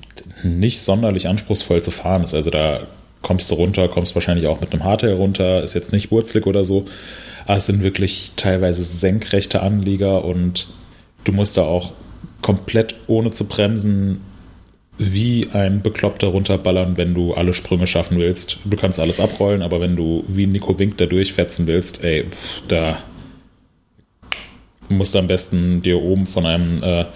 nicht 0.42 0.80
sonderlich 0.80 1.28
anspruchsvoll 1.28 1.82
zu 1.82 1.90
fahren 1.90 2.22
ist. 2.22 2.34
Also 2.34 2.50
da 2.50 2.86
kommst 3.22 3.50
du 3.50 3.56
runter, 3.56 3.88
kommst 3.88 4.14
wahrscheinlich 4.14 4.46
auch 4.46 4.60
mit 4.60 4.72
einem 4.72 4.84
Hardtail 4.84 5.14
runter, 5.14 5.62
ist 5.62 5.74
jetzt 5.74 5.92
nicht 5.92 6.10
wurzlig 6.10 6.46
oder 6.46 6.64
so. 6.64 6.86
Aber 7.48 7.56
es 7.56 7.64
sind 7.64 7.82
wirklich 7.82 8.32
teilweise 8.36 8.84
senkrechte 8.84 9.62
Anlieger 9.62 10.22
und 10.22 10.68
du 11.24 11.32
musst 11.32 11.56
da 11.56 11.62
auch 11.62 11.94
komplett 12.42 12.94
ohne 13.06 13.30
zu 13.30 13.46
bremsen 13.46 14.20
wie 14.98 15.48
ein 15.54 15.80
Bekloppter 15.80 16.26
runterballern, 16.26 16.98
wenn 16.98 17.14
du 17.14 17.32
alle 17.32 17.54
Sprünge 17.54 17.86
schaffen 17.86 18.18
willst. 18.18 18.58
Du 18.66 18.76
kannst 18.76 19.00
alles 19.00 19.18
abrollen, 19.18 19.62
aber 19.62 19.80
wenn 19.80 19.96
du 19.96 20.24
wie 20.28 20.46
Nico 20.46 20.78
Wink 20.78 20.98
da 20.98 21.06
durchfetzen 21.06 21.66
willst, 21.66 22.04
ey, 22.04 22.26
da 22.68 22.98
musst 24.90 25.14
du 25.14 25.18
am 25.18 25.26
besten 25.26 25.80
dir 25.80 26.02
oben 26.02 26.26
von 26.26 26.44
einem 26.44 26.82
äh, 26.82 27.06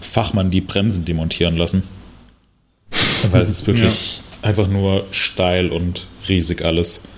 Fachmann 0.00 0.52
die 0.52 0.60
Bremsen 0.60 1.04
demontieren 1.04 1.56
lassen. 1.56 1.82
Weil 3.28 3.42
es 3.42 3.50
ist 3.50 3.66
wirklich 3.66 4.18
ja. 4.18 4.50
einfach 4.50 4.68
nur 4.68 5.04
steil 5.10 5.70
und 5.70 6.06
riesig 6.28 6.64
alles. 6.64 7.08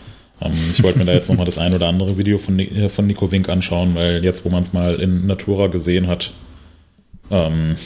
Ähm, 0.41 0.53
ich 0.73 0.83
wollte 0.83 0.99
mir 0.99 1.05
da 1.05 1.13
jetzt 1.13 1.29
nochmal 1.29 1.47
das 1.47 1.59
ein 1.59 1.75
oder 1.75 1.87
andere 1.89 2.19
Video 2.19 2.39
von, 2.39 2.59
äh, 2.59 2.89
von 2.89 3.07
Nico 3.07 3.31
Wink 3.31 3.49
anschauen, 3.49 3.95
weil 3.95 4.23
jetzt, 4.25 4.45
wo 4.45 4.51
man 4.51 4.63
es 4.63 4.73
mal 4.73 4.97
in 4.97 5.27
Natura 5.27 5.69
gesehen 5.69 6.07
hat, 6.07 6.33
ähm, 7.31 7.77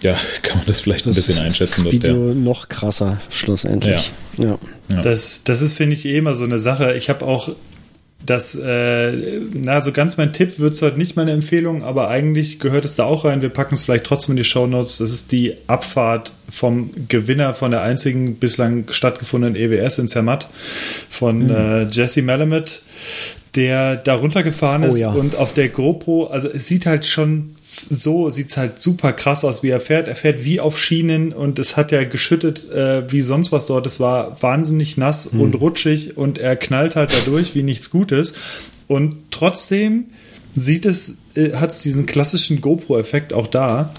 ja, 0.00 0.16
kann 0.42 0.58
man 0.58 0.66
das 0.66 0.80
vielleicht 0.80 1.06
das 1.06 1.08
ein 1.08 1.14
bisschen 1.14 1.38
einschätzen, 1.38 1.84
das 1.84 1.94
Video 1.94 2.26
dass 2.26 2.34
der 2.34 2.34
noch 2.34 2.68
krasser 2.68 3.20
schlussendlich. 3.30 4.12
Ja. 4.38 4.58
ja. 4.88 5.02
Das, 5.02 5.44
das 5.44 5.60
ist, 5.60 5.74
finde 5.74 5.94
ich, 5.94 6.06
eh 6.06 6.16
immer 6.16 6.34
so 6.34 6.44
eine 6.44 6.58
Sache. 6.58 6.94
Ich 6.94 7.08
habe 7.10 7.26
auch 7.26 7.50
das, 8.26 8.56
äh, 8.56 9.40
na, 9.52 9.80
so 9.80 9.92
ganz 9.92 10.16
mein 10.16 10.32
Tipp 10.32 10.58
wird 10.58 10.74
es 10.74 10.82
heute 10.82 10.98
nicht 10.98 11.14
meine 11.14 11.30
Empfehlung, 11.30 11.84
aber 11.84 12.08
eigentlich 12.08 12.58
gehört 12.58 12.84
es 12.84 12.96
da 12.96 13.04
auch 13.04 13.24
rein. 13.24 13.42
Wir 13.42 13.48
packen 13.48 13.74
es 13.74 13.84
vielleicht 13.84 14.04
trotzdem 14.04 14.32
in 14.32 14.38
die 14.38 14.44
Show 14.44 14.66
Notes. 14.66 14.98
Das 14.98 15.12
ist 15.12 15.30
die 15.30 15.54
Abfahrt 15.68 16.34
vom 16.50 16.90
Gewinner 17.08 17.54
von 17.54 17.70
der 17.70 17.82
einzigen 17.82 18.36
bislang 18.36 18.86
stattgefundenen 18.90 19.56
EWS 19.56 19.98
in 20.00 20.08
Zermatt 20.08 20.48
von 21.08 21.44
mhm. 21.44 21.50
äh, 21.50 21.82
Jesse 21.84 22.22
Malamet 22.22 22.82
der 23.58 23.96
da 23.96 24.14
runtergefahren 24.14 24.84
oh 24.84 24.86
ist 24.86 24.94
oh, 24.94 24.98
ja. 24.98 25.10
und 25.10 25.34
auf 25.34 25.52
der 25.52 25.68
GoPro, 25.68 26.28
also 26.28 26.48
es 26.48 26.68
sieht 26.68 26.86
halt 26.86 27.04
schon 27.04 27.56
so, 27.60 28.30
sieht 28.30 28.50
es 28.50 28.56
halt 28.56 28.80
super 28.80 29.12
krass 29.12 29.44
aus, 29.44 29.64
wie 29.64 29.70
er 29.70 29.80
fährt. 29.80 30.06
Er 30.06 30.14
fährt 30.14 30.44
wie 30.44 30.60
auf 30.60 30.78
Schienen 30.78 31.32
und 31.32 31.58
es 31.58 31.76
hat 31.76 31.90
ja 31.90 32.04
geschüttet 32.04 32.70
äh, 32.70 33.10
wie 33.10 33.20
sonst 33.20 33.50
was 33.50 33.66
dort. 33.66 33.84
Es 33.86 33.98
war 33.98 34.40
wahnsinnig 34.42 34.96
nass 34.96 35.32
hm. 35.32 35.40
und 35.40 35.54
rutschig 35.56 36.16
und 36.16 36.38
er 36.38 36.54
knallt 36.54 36.94
halt 36.94 37.12
dadurch 37.12 37.56
wie 37.56 37.64
nichts 37.64 37.90
Gutes. 37.90 38.34
Und 38.86 39.16
trotzdem 39.32 40.06
sieht 40.54 40.86
es, 40.86 41.18
äh, 41.34 41.54
hat 41.54 41.72
es 41.72 41.82
diesen 41.82 42.06
klassischen 42.06 42.60
GoPro-Effekt 42.60 43.32
auch 43.32 43.48
da, 43.48 43.92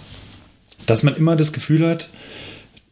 dass 0.86 1.04
man 1.04 1.17
immer 1.17 1.36
das 1.36 1.52
Gefühl 1.52 1.86
hat, 1.86 2.08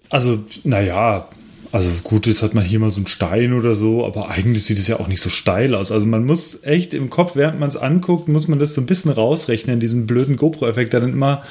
also, 0.09 0.39
naja, 0.65 1.29
also 1.71 1.89
gut, 2.03 2.27
jetzt 2.27 2.43
hat 2.43 2.53
man 2.53 2.63
hier 2.63 2.79
mal 2.79 2.89
so 2.89 2.97
einen 2.97 3.07
Stein 3.07 3.53
oder 3.53 3.75
so, 3.75 4.05
aber 4.05 4.29
eigentlich 4.29 4.65
sieht 4.65 4.79
es 4.79 4.87
ja 4.87 4.99
auch 4.99 5.07
nicht 5.07 5.21
so 5.21 5.29
steil 5.29 5.75
aus. 5.75 5.91
Also 5.91 6.07
man 6.07 6.25
muss 6.25 6.63
echt 6.63 6.93
im 6.93 7.09
Kopf, 7.09 7.35
während 7.35 7.59
man 7.59 7.69
es 7.69 7.77
anguckt, 7.77 8.27
muss 8.27 8.47
man 8.47 8.59
das 8.59 8.73
so 8.73 8.81
ein 8.81 8.85
bisschen 8.85 9.11
rausrechnen, 9.11 9.79
diesen 9.79 10.07
blöden 10.07 10.37
GoPro-Effekt, 10.37 10.93
der 10.93 11.01
dann 11.01 11.13
immer 11.13 11.43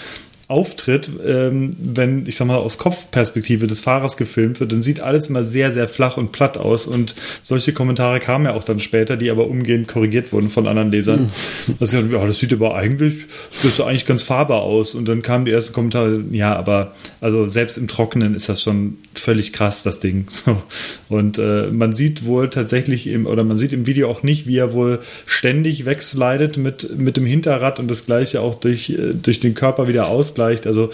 auftritt, 0.48 1.10
ähm, 1.26 1.72
wenn, 1.76 2.24
ich 2.26 2.36
sag 2.36 2.46
mal, 2.46 2.56
aus 2.56 2.78
Kopfperspektive 2.78 3.66
des 3.66 3.80
Fahrers 3.80 4.16
gefilmt 4.16 4.60
wird, 4.60 4.70
dann 4.70 4.80
sieht 4.80 5.00
alles 5.00 5.28
immer 5.28 5.42
sehr, 5.42 5.72
sehr 5.72 5.88
flach 5.88 6.16
und 6.16 6.30
platt 6.30 6.56
aus. 6.56 6.86
Und 6.86 7.16
solche 7.42 7.72
Kommentare 7.72 8.20
kamen 8.20 8.44
ja 8.44 8.54
auch 8.54 8.62
dann 8.62 8.78
später, 8.78 9.16
die 9.16 9.30
aber 9.30 9.48
umgehend 9.48 9.88
korrigiert 9.88 10.32
wurden 10.32 10.48
von 10.48 10.68
anderen 10.68 10.92
Lesern. 10.92 11.32
Mhm. 11.66 11.74
Also, 11.80 11.98
ja, 11.98 12.24
das 12.24 12.38
sieht 12.38 12.52
aber 12.52 12.76
eigentlich, 12.76 13.26
das 13.62 13.76
sieht 13.76 13.84
eigentlich 13.84 14.06
ganz 14.06 14.22
fahrbar 14.22 14.62
aus. 14.62 14.94
Und 14.94 15.08
dann 15.08 15.22
kamen 15.22 15.46
die 15.46 15.50
ersten 15.50 15.72
Kommentare, 15.72 16.22
ja, 16.30 16.54
aber 16.54 16.94
also 17.20 17.48
selbst 17.48 17.76
im 17.76 17.88
Trockenen 17.88 18.36
ist 18.36 18.48
das 18.48 18.62
schon 18.62 18.98
völlig 19.14 19.52
krass, 19.52 19.82
das 19.82 20.00
Ding. 20.00 20.26
So. 20.36 20.62
Und 21.08 21.38
äh, 21.38 21.68
man 21.72 21.94
sieht 21.94 22.26
wohl 22.26 22.50
tatsächlich 22.50 23.06
im, 23.06 23.26
oder 23.26 23.42
man 23.42 23.56
sieht 23.56 23.72
im 23.72 23.86
Video 23.86 24.10
auch 24.10 24.22
nicht, 24.22 24.46
wie 24.46 24.58
er 24.58 24.74
wohl 24.74 25.00
ständig 25.24 25.86
wegslidet 25.86 26.58
mit, 26.58 26.98
mit 26.98 27.16
dem 27.16 27.24
Hinterrad 27.24 27.80
und 27.80 27.90
das 27.90 28.04
gleiche 28.04 28.42
auch 28.42 28.54
durch, 28.54 28.90
äh, 28.90 29.14
durch 29.14 29.38
den 29.38 29.54
Körper 29.54 29.88
wieder 29.88 30.08
aus 30.08 30.35
ausgleicht. 30.36 30.66
Also, 30.66 30.90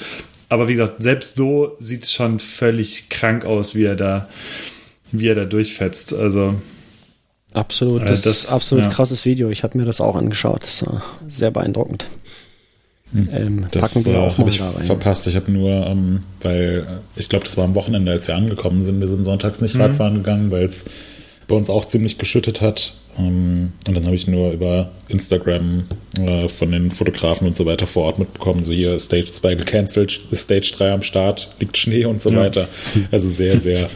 aber 0.48 0.68
wie 0.68 0.74
gesagt, 0.74 1.02
selbst 1.02 1.36
so 1.36 1.76
sieht 1.78 2.04
es 2.04 2.12
schon 2.12 2.40
völlig 2.40 3.08
krank 3.08 3.44
aus, 3.44 3.74
wie 3.74 3.84
er 3.84 3.96
da, 3.96 4.28
wie 5.10 5.28
er 5.28 5.34
da 5.34 5.44
durchfetzt. 5.44 6.14
Also 6.14 6.54
absolut, 7.52 8.02
äh, 8.02 8.06
das, 8.06 8.22
das 8.22 8.44
ist 8.44 8.52
absolut 8.52 8.84
ja. 8.84 8.90
krasses 8.90 9.24
Video. 9.24 9.50
Ich 9.50 9.62
habe 9.62 9.78
mir 9.78 9.84
das 9.84 10.00
auch 10.00 10.16
angeschaut. 10.16 10.62
Das 10.62 10.86
war 10.86 11.02
sehr 11.26 11.50
beeindruckend. 11.50 12.06
Hm. 13.12 13.28
Ähm, 13.32 13.66
das 13.70 13.92
packen 13.92 14.06
wir 14.06 14.14
äh, 14.14 14.18
auch 14.18 14.38
mal 14.38 14.48
ich 14.48 14.58
da 14.58 14.70
rein. 14.70 14.84
verpasst. 14.84 15.26
Ich 15.26 15.36
habe 15.36 15.50
nur, 15.50 15.70
ähm, 15.86 16.22
weil 16.42 16.86
äh, 16.88 17.20
ich 17.20 17.28
glaube, 17.28 17.44
das 17.44 17.56
war 17.56 17.64
am 17.64 17.74
Wochenende, 17.74 18.12
als 18.12 18.26
wir 18.28 18.36
angekommen 18.36 18.84
sind. 18.84 19.00
Wir 19.00 19.08
sind 19.08 19.24
sonntags 19.24 19.60
nicht 19.60 19.74
mhm. 19.74 19.82
Radfahren 19.82 20.14
gegangen, 20.14 20.50
weil 20.50 20.64
es 20.64 20.86
bei 21.48 21.54
uns 21.54 21.70
auch 21.70 21.86
ziemlich 21.86 22.18
geschüttet 22.18 22.60
hat. 22.60 22.94
Ähm, 23.18 23.72
und 23.86 23.94
dann 23.94 24.04
habe 24.04 24.14
ich 24.14 24.26
nur 24.26 24.52
über 24.52 24.90
Instagram 25.08 25.84
äh, 26.18 26.48
von 26.48 26.72
den 26.72 26.90
Fotografen 26.90 27.46
und 27.46 27.56
so 27.56 27.66
weiter 27.66 27.86
vor 27.86 28.04
Ort 28.04 28.18
mitbekommen, 28.18 28.64
so 28.64 28.72
hier 28.72 28.98
Stage 28.98 29.32
2 29.32 29.54
gecancelt, 29.56 30.20
Stage 30.32 30.72
3 30.76 30.92
am 30.92 31.02
Start, 31.02 31.52
liegt 31.60 31.76
Schnee 31.76 32.04
und 32.06 32.22
so 32.22 32.30
ja. 32.30 32.38
weiter. 32.38 32.68
Also 33.10 33.28
sehr, 33.28 33.58
sehr 33.58 33.90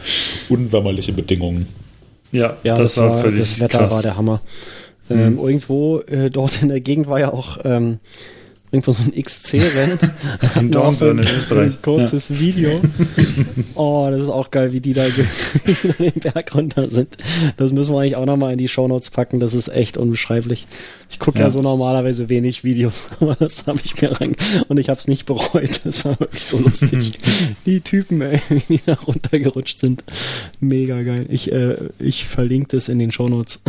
unsommerliche 0.49 1.13
Bedingungen. 1.13 1.67
Ja, 2.31 2.57
ja 2.63 2.75
das, 2.75 2.95
das 2.95 3.03
war 3.03 3.19
völlig 3.19 3.39
Das 3.39 3.59
Wetter 3.59 3.79
krass. 3.79 3.93
war 3.93 4.01
der 4.01 4.17
Hammer. 4.17 4.41
Ähm, 5.09 5.33
mhm. 5.33 5.39
Irgendwo 5.39 5.99
äh, 6.01 6.29
dort 6.29 6.61
in 6.61 6.69
der 6.69 6.81
Gegend 6.81 7.07
war 7.07 7.19
ja 7.19 7.33
auch 7.33 7.59
ähm, 7.63 7.99
irgendwo 8.71 8.91
so 8.91 9.03
ein 9.03 9.11
XC-Rennen. 9.11 9.99
In 10.55 10.93
so 10.93 11.09
in 11.09 11.19
Österreich. 11.19 11.73
Ein 11.73 11.77
kurzes 11.81 12.39
Video. 12.39 12.81
Oh, 13.75 14.07
das 14.09 14.23
ist 14.23 14.29
auch 14.29 14.49
geil, 14.49 14.71
wie 14.73 14.81
die 14.81 14.93
da 14.93 15.05
den 15.07 16.13
Berg 16.15 16.55
runter 16.55 16.89
sind. 16.89 17.15
Das 17.57 17.71
müssen 17.71 17.93
wir 17.93 18.01
eigentlich 18.01 18.15
auch 18.15 18.25
nochmal 18.25 18.53
in 18.53 18.57
die 18.57 18.67
Shownotes 18.67 19.11
packen. 19.11 19.39
Das 19.39 19.53
ist 19.53 19.67
echt 19.67 19.97
unbeschreiblich. 19.97 20.65
Ich 21.11 21.19
gucke 21.19 21.37
ja. 21.37 21.45
Ja. 21.45 21.51
so 21.51 21.61
normalerweise 21.61 22.27
wenig 22.27 22.63
Videos, 22.63 23.05
aber 23.19 23.35
das 23.35 23.67
habe 23.67 23.79
ich 23.83 24.01
mir 24.01 24.19
rein 24.19 24.35
und 24.67 24.79
ich 24.79 24.89
habe 24.89 24.99
es 24.99 25.07
nicht 25.07 25.27
bereut. 25.27 25.81
Das 25.83 26.05
war 26.05 26.19
wirklich 26.19 26.45
so 26.45 26.57
lustig. 26.57 27.11
die 27.67 27.81
Typen, 27.81 28.19
ey, 28.21 28.41
wie 28.49 28.77
die 28.77 28.81
da 28.83 28.95
runtergerutscht 28.95 29.79
sind. 29.79 30.03
Mega 30.59 31.03
geil. 31.03 31.27
Ich, 31.29 31.51
äh, 31.51 31.75
ich 31.99 32.25
verlinke 32.25 32.75
das 32.75 32.89
in 32.89 32.97
den 32.97 33.11
Shownotes. 33.11 33.61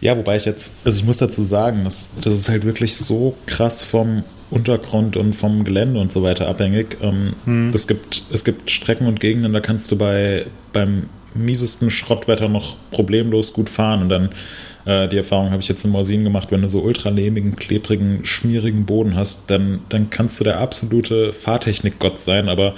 Ja, 0.00 0.16
wobei 0.16 0.36
ich 0.36 0.44
jetzt, 0.44 0.74
also 0.84 1.00
ich 1.00 1.04
muss 1.04 1.16
dazu 1.16 1.42
sagen, 1.42 1.82
das, 1.84 2.08
das 2.20 2.34
ist 2.34 2.48
halt 2.48 2.64
wirklich 2.64 2.96
so 2.96 3.34
krass 3.46 3.82
vom 3.82 4.24
Untergrund 4.50 5.16
und 5.16 5.34
vom 5.34 5.64
Gelände 5.64 6.00
und 6.00 6.12
so 6.12 6.22
weiter 6.22 6.48
abhängig. 6.48 6.96
Ähm, 7.02 7.70
es, 7.74 7.86
gibt, 7.86 8.22
es 8.32 8.44
gibt 8.44 8.70
Strecken 8.70 9.06
und 9.06 9.20
Gegenden, 9.20 9.52
da 9.52 9.60
kannst 9.60 9.90
du 9.90 9.96
bei, 9.96 10.46
beim 10.72 11.08
miesesten 11.34 11.90
Schrottwetter 11.90 12.48
noch 12.48 12.76
problemlos 12.90 13.52
gut 13.52 13.68
fahren. 13.68 14.02
Und 14.02 14.08
dann 14.08 14.30
äh, 14.86 15.08
die 15.08 15.18
Erfahrung 15.18 15.50
habe 15.50 15.60
ich 15.60 15.68
jetzt 15.68 15.84
in 15.84 15.90
Morsin 15.90 16.24
gemacht, 16.24 16.50
wenn 16.50 16.62
du 16.62 16.68
so 16.68 16.80
ultralehmigen, 16.80 17.56
klebrigen, 17.56 18.24
schmierigen 18.24 18.86
Boden 18.86 19.16
hast, 19.16 19.50
dann, 19.50 19.80
dann 19.88 20.10
kannst 20.10 20.40
du 20.40 20.44
der 20.44 20.60
absolute 20.60 21.32
Fahrtechnik-Gott 21.32 22.20
sein, 22.20 22.48
aber 22.48 22.74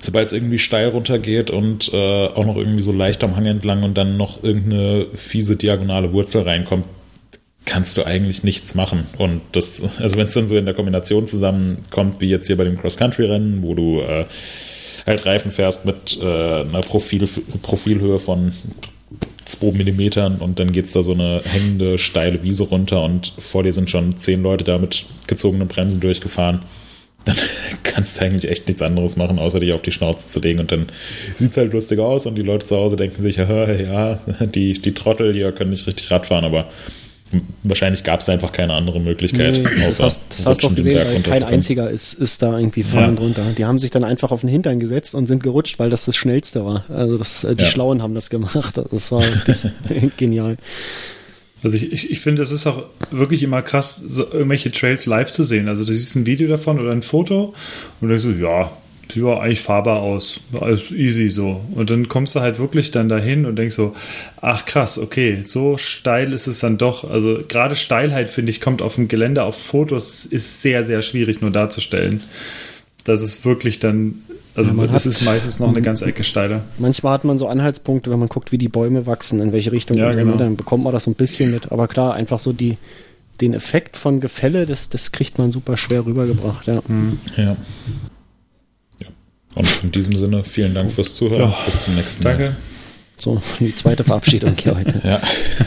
sobald 0.00 0.26
es 0.26 0.32
irgendwie 0.32 0.58
steil 0.58 0.88
runtergeht 0.88 1.50
und 1.50 1.92
äh, 1.92 2.26
auch 2.26 2.44
noch 2.44 2.56
irgendwie 2.56 2.82
so 2.82 2.92
leicht 2.92 3.24
am 3.24 3.36
Hang 3.36 3.46
entlang 3.46 3.82
und 3.82 3.94
dann 3.94 4.16
noch 4.16 4.42
irgendeine 4.42 5.06
fiese 5.14 5.56
diagonale 5.56 6.12
Wurzel 6.12 6.42
reinkommt, 6.42 6.84
kannst 7.64 7.96
du 7.96 8.04
eigentlich 8.04 8.44
nichts 8.44 8.74
machen. 8.74 9.06
Und 9.18 9.40
das, 9.52 9.98
also 10.00 10.16
wenn 10.18 10.28
es 10.28 10.34
dann 10.34 10.48
so 10.48 10.56
in 10.56 10.66
der 10.66 10.74
Kombination 10.74 11.26
zusammenkommt, 11.26 12.20
wie 12.20 12.28
jetzt 12.28 12.46
hier 12.46 12.56
bei 12.56 12.64
dem 12.64 12.78
Cross-Country-Rennen, 12.78 13.62
wo 13.62 13.74
du 13.74 14.00
äh, 14.00 14.26
halt 15.06 15.26
Reifen 15.26 15.50
fährst 15.50 15.84
mit 15.84 16.18
äh, 16.20 16.24
einer 16.24 16.82
Profil, 16.82 17.28
Profilhöhe 17.62 18.18
von 18.18 18.52
2 19.46 19.72
Millimetern 19.72 20.36
und 20.36 20.58
dann 20.58 20.72
geht's 20.72 20.92
da 20.92 21.02
so 21.02 21.12
eine 21.12 21.40
hängende, 21.44 21.98
steile 21.98 22.42
Wiese 22.42 22.64
runter 22.64 23.02
und 23.02 23.32
vor 23.38 23.62
dir 23.62 23.72
sind 23.72 23.90
schon 23.90 24.18
zehn 24.18 24.42
Leute 24.42 24.64
da 24.64 24.78
mit 24.78 25.06
gezogenen 25.26 25.68
Bremsen 25.68 26.00
durchgefahren 26.00 26.62
dann 27.26 27.36
kannst 27.82 28.18
du 28.20 28.24
eigentlich 28.24 28.50
echt 28.50 28.66
nichts 28.66 28.80
anderes 28.80 29.16
machen, 29.16 29.38
außer 29.38 29.60
dich 29.60 29.72
auf 29.72 29.82
die 29.82 29.92
Schnauze 29.92 30.26
zu 30.26 30.40
legen. 30.40 30.60
Und 30.60 30.72
dann 30.72 30.86
sieht's 31.34 31.56
halt 31.58 31.72
lustig 31.74 31.98
aus 31.98 32.24
und 32.26 32.36
die 32.36 32.42
Leute 32.42 32.64
zu 32.66 32.76
Hause 32.76 32.96
denken 32.96 33.20
sich, 33.20 33.36
ja, 33.36 34.18
die, 34.40 34.72
die 34.72 34.94
Trottel 34.94 35.34
hier 35.34 35.52
können 35.52 35.70
nicht 35.70 35.86
richtig 35.86 36.10
Rad 36.10 36.24
fahren, 36.26 36.44
aber 36.44 36.68
wahrscheinlich 37.64 38.04
gab 38.04 38.20
es 38.20 38.28
einfach 38.28 38.52
keine 38.52 38.74
andere 38.74 39.00
Möglichkeit, 39.00 39.56
Nee, 39.56 39.64
das 39.64 39.86
außer 40.00 40.04
hast, 40.04 40.22
das 40.30 40.46
hast 40.46 40.62
du 40.62 40.68
doch 40.68 40.76
gesehen, 40.76 40.96
weil 41.12 41.22
kein 41.22 41.42
einziger 41.42 41.90
ist, 41.90 42.14
ist 42.14 42.40
da 42.40 42.56
irgendwie 42.56 42.84
fahrend 42.84 43.18
Ja. 43.18 43.24
runter. 43.24 43.42
Die 43.58 43.64
haben 43.64 43.80
sich 43.80 43.90
dann 43.90 44.04
einfach 44.04 44.30
auf 44.30 44.42
den 44.42 44.48
Hintern 44.48 44.78
gesetzt 44.78 45.12
und 45.16 45.26
sind 45.26 45.42
gerutscht, 45.42 45.80
weil 45.80 45.90
das 45.90 46.04
das 46.04 46.14
Schnellste 46.14 46.64
war. 46.64 46.84
Also 46.88 47.18
das, 47.18 47.42
äh, 47.42 47.56
die 47.56 47.64
Ja. 47.64 47.68
Schlauen 47.70 48.00
haben 48.00 48.14
das 48.14 48.30
gemacht. 48.30 48.80
Das 48.92 49.10
war 49.10 49.24
genial. 50.16 50.56
Also 51.66 51.78
ich, 51.78 51.90
ich, 51.92 52.12
ich 52.12 52.20
finde, 52.20 52.42
es 52.42 52.52
ist 52.52 52.64
auch 52.68 52.84
wirklich 53.10 53.42
immer 53.42 53.60
krass, 53.60 54.00
so 54.06 54.22
irgendwelche 54.22 54.70
Trails 54.70 55.04
live 55.06 55.32
zu 55.32 55.42
sehen. 55.42 55.66
Also 55.66 55.84
du 55.84 55.92
siehst 55.92 56.14
ein 56.14 56.24
Video 56.24 56.46
davon 56.46 56.78
oder 56.78 56.92
ein 56.92 57.02
Foto 57.02 57.54
und 58.00 58.08
denkst 58.08 58.22
so, 58.22 58.30
ja, 58.30 58.70
sieht 59.12 59.24
ja 59.24 59.40
eigentlich 59.40 59.62
fahrbar 59.62 60.00
aus. 60.00 60.38
Alles 60.60 60.92
easy 60.92 61.28
so. 61.28 61.64
Und 61.74 61.90
dann 61.90 62.06
kommst 62.06 62.36
du 62.36 62.40
halt 62.40 62.60
wirklich 62.60 62.92
dann 62.92 63.08
dahin 63.08 63.46
und 63.46 63.56
denkst 63.56 63.74
so, 63.74 63.96
ach 64.40 64.64
krass, 64.64 64.96
okay, 64.96 65.42
so 65.44 65.76
steil 65.76 66.32
ist 66.32 66.46
es 66.46 66.60
dann 66.60 66.78
doch. 66.78 67.10
Also 67.10 67.40
gerade 67.48 67.74
Steilheit, 67.74 68.30
finde 68.30 68.50
ich, 68.50 68.60
kommt 68.60 68.80
auf 68.80 68.94
dem 68.94 69.08
Gelände, 69.08 69.42
auf 69.42 69.60
Fotos, 69.60 70.24
ist 70.24 70.62
sehr, 70.62 70.84
sehr 70.84 71.02
schwierig 71.02 71.40
nur 71.40 71.50
darzustellen. 71.50 72.22
Das 73.02 73.22
ist 73.22 73.44
wirklich 73.44 73.80
dann, 73.80 74.22
also 74.56 74.70
Ja, 74.70 74.74
man 74.76 74.86
es 74.86 74.92
hat- 74.92 75.06
ist 75.06 75.22
meistens 75.24 75.60
noch 75.60 75.68
eine 75.68 75.82
ganze 75.82 76.06
Ecke 76.06 76.24
steiler. 76.24 76.62
Manchmal 76.78 77.12
hat 77.12 77.24
man 77.24 77.38
so 77.38 77.46
Anhaltspunkte, 77.48 78.10
wenn 78.10 78.18
man 78.18 78.28
guckt, 78.28 78.50
wie 78.52 78.58
die 78.58 78.68
Bäume 78.68 79.06
wachsen, 79.06 79.40
in 79.40 79.52
welche 79.52 79.70
Richtung. 79.72 79.96
Ja, 79.96 80.10
so, 80.10 80.18
genau. 80.18 80.32
ne, 80.32 80.36
Dann 80.38 80.56
bekommt 80.56 80.84
man 80.84 80.92
das 80.92 81.04
so 81.04 81.10
ein 81.10 81.14
bisschen 81.14 81.50
mit. 81.50 81.70
Aber 81.72 81.86
klar, 81.88 82.14
einfach 82.14 82.38
so 82.38 82.52
die, 82.52 82.76
den 83.40 83.52
Effekt 83.54 83.96
von 83.96 84.20
Gefälle, 84.20 84.66
das, 84.66 84.88
das 84.88 85.12
kriegt 85.12 85.38
man 85.38 85.52
super 85.52 85.76
schwer 85.76 86.06
rübergebracht. 86.06 86.66
Ja. 86.66 86.80
Ja. 87.36 87.56
ja. 88.98 89.06
Und 89.54 89.68
in 89.84 89.92
diesem 89.92 90.16
Sinne, 90.16 90.42
vielen 90.44 90.74
Dank 90.74 90.90
fürs 90.92 91.14
Zuhören. 91.14 91.50
Ja. 91.50 91.56
Bis 91.66 91.82
zum 91.82 91.94
nächsten 91.94 92.24
Mal. 92.24 92.30
Danke. 92.38 92.56
So, 93.18 93.40
die 93.60 93.74
zweite 93.74 94.04
Verabschiedung 94.04 94.54
hier 94.58 94.76
heute. 94.76 95.00
Ja. 95.04 95.20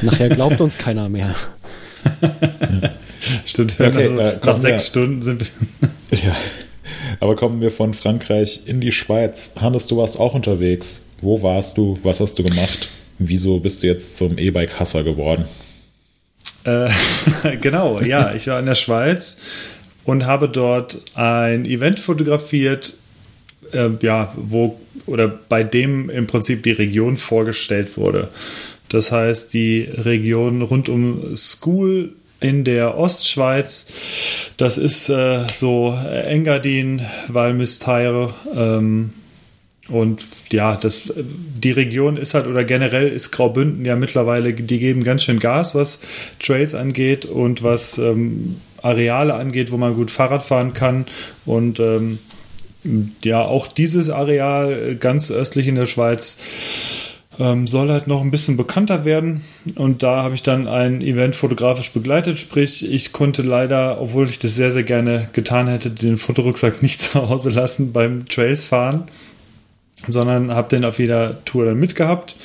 Nachher 0.03 0.29
glaubt 0.29 0.61
uns 0.61 0.77
keiner 0.77 1.09
mehr. 1.09 1.33
Stimmt, 3.45 3.73
Okay, 3.79 3.97
also, 3.97 4.19
äh, 4.19 4.37
nach 4.43 4.55
sechs 4.57 4.87
Stunden 4.87 5.21
sind 5.21 5.41
wir. 5.41 5.89
Ja. 6.19 6.35
Aber 7.19 7.35
kommen 7.35 7.61
wir 7.61 7.71
von 7.71 7.93
Frankreich 7.93 8.61
in 8.65 8.81
die 8.81 8.91
Schweiz. 8.91 9.51
Hannes, 9.59 9.87
du 9.87 9.97
warst 9.97 10.19
auch 10.19 10.33
unterwegs. 10.33 11.05
Wo 11.21 11.41
warst 11.41 11.77
du? 11.77 11.97
Was 12.03 12.19
hast 12.19 12.39
du 12.39 12.43
gemacht? 12.43 12.89
Wieso 13.17 13.59
bist 13.59 13.83
du 13.83 13.87
jetzt 13.87 14.17
zum 14.17 14.37
E-Bike-Hasser 14.37 15.03
geworden? 15.03 15.45
Äh, 16.63 16.89
genau, 17.61 17.99
ja, 18.01 18.33
ich 18.33 18.47
war 18.47 18.59
in 18.59 18.65
der 18.65 18.75
Schweiz 18.75 19.39
und 20.05 20.25
habe 20.25 20.49
dort 20.49 21.01
ein 21.15 21.65
Event 21.65 21.99
fotografiert, 21.99 22.93
äh, 23.73 23.89
ja, 24.01 24.33
wo 24.37 24.79
oder 25.05 25.27
bei 25.27 25.63
dem 25.63 26.09
im 26.09 26.27
Prinzip 26.27 26.63
die 26.63 26.71
Region 26.71 27.17
vorgestellt 27.17 27.97
wurde. 27.97 28.29
Das 28.89 29.11
heißt, 29.11 29.53
die 29.53 29.87
Region 29.91 30.61
rund 30.61 30.89
um 30.89 31.35
School 31.35 32.13
in 32.39 32.63
der 32.63 32.97
Ostschweiz, 32.97 33.87
das 34.57 34.77
ist 34.77 35.09
äh, 35.09 35.41
so 35.51 35.93
Engadin, 35.93 37.01
Valmüsteire, 37.27 38.33
ähm, 38.55 39.13
und 39.89 40.23
ja, 40.51 40.75
das, 40.75 41.11
die 41.15 41.71
Region 41.71 42.17
ist 42.17 42.33
halt, 42.35 42.45
oder 42.45 42.63
generell 42.63 43.07
ist 43.07 43.31
Graubünden 43.31 43.85
ja 43.85 43.95
mittlerweile, 43.95 44.53
die 44.53 44.79
geben 44.79 45.03
ganz 45.03 45.23
schön 45.23 45.39
Gas, 45.39 45.73
was 45.73 46.01
Trails 46.39 46.75
angeht 46.75 47.25
und 47.25 47.63
was 47.63 47.97
ähm, 47.97 48.57
Areale 48.81 49.33
angeht, 49.33 49.71
wo 49.71 49.77
man 49.77 49.95
gut 49.95 50.11
Fahrrad 50.11 50.43
fahren 50.43 50.73
kann. 50.73 51.05
Und 51.45 51.79
ähm, 51.79 52.19
ja, 53.23 53.43
auch 53.43 53.67
dieses 53.67 54.09
Areal 54.09 54.91
äh, 54.91 54.95
ganz 54.95 55.31
östlich 55.31 55.67
in 55.67 55.75
der 55.75 55.87
Schweiz 55.87 56.37
ähm, 57.39 57.67
soll 57.67 57.89
halt 57.89 58.07
noch 58.07 58.21
ein 58.21 58.31
bisschen 58.31 58.57
bekannter 58.57 59.05
werden. 59.05 59.41
Und 59.75 60.03
da 60.03 60.23
habe 60.23 60.35
ich 60.35 60.43
dann 60.43 60.67
ein 60.67 61.01
Event 61.01 61.35
fotografisch 61.35 61.91
begleitet. 61.91 62.37
Sprich, 62.37 62.91
ich 62.91 63.13
konnte 63.13 63.41
leider, 63.41 64.01
obwohl 64.01 64.25
ich 64.25 64.39
das 64.39 64.55
sehr, 64.55 64.71
sehr 64.71 64.83
gerne 64.83 65.29
getan 65.33 65.67
hätte, 65.67 65.89
den 65.89 66.17
Fotorucksack 66.17 66.81
nicht 66.83 66.99
zu 66.99 67.29
Hause 67.29 67.49
lassen 67.49 67.93
beim 67.93 68.27
Trails 68.27 68.63
fahren 68.63 69.09
sondern 70.07 70.51
habe 70.51 70.69
den 70.69 70.85
auf 70.85 70.99
jeder 70.99 71.43
Tour 71.45 71.65
dann 71.65 71.79
mitgehabt. 71.79 72.35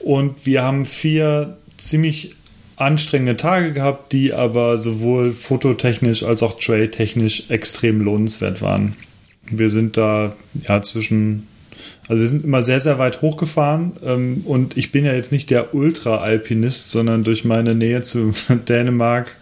Und 0.00 0.46
wir 0.46 0.62
haben 0.62 0.84
vier 0.84 1.56
ziemlich 1.76 2.34
anstrengende 2.76 3.36
Tage 3.36 3.72
gehabt, 3.72 4.12
die 4.12 4.32
aber 4.32 4.78
sowohl 4.78 5.32
fototechnisch 5.32 6.24
als 6.24 6.42
auch 6.42 6.58
trailtechnisch 6.58 7.44
extrem 7.48 8.00
lohnenswert 8.00 8.62
waren. 8.62 8.96
Wir 9.46 9.70
sind 9.70 9.96
da 9.96 10.34
ja 10.66 10.82
zwischen, 10.82 11.46
also 12.08 12.20
wir 12.20 12.26
sind 12.26 12.44
immer 12.44 12.62
sehr, 12.62 12.80
sehr 12.80 12.98
weit 12.98 13.22
hochgefahren 13.22 13.92
ähm, 14.04 14.42
und 14.44 14.76
ich 14.76 14.92
bin 14.92 15.04
ja 15.04 15.14
jetzt 15.14 15.32
nicht 15.32 15.50
der 15.50 15.74
Ultra-Alpinist, 15.74 16.90
sondern 16.90 17.24
durch 17.24 17.44
meine 17.44 17.74
Nähe 17.74 18.02
zu 18.02 18.34
Dänemark 18.68 19.34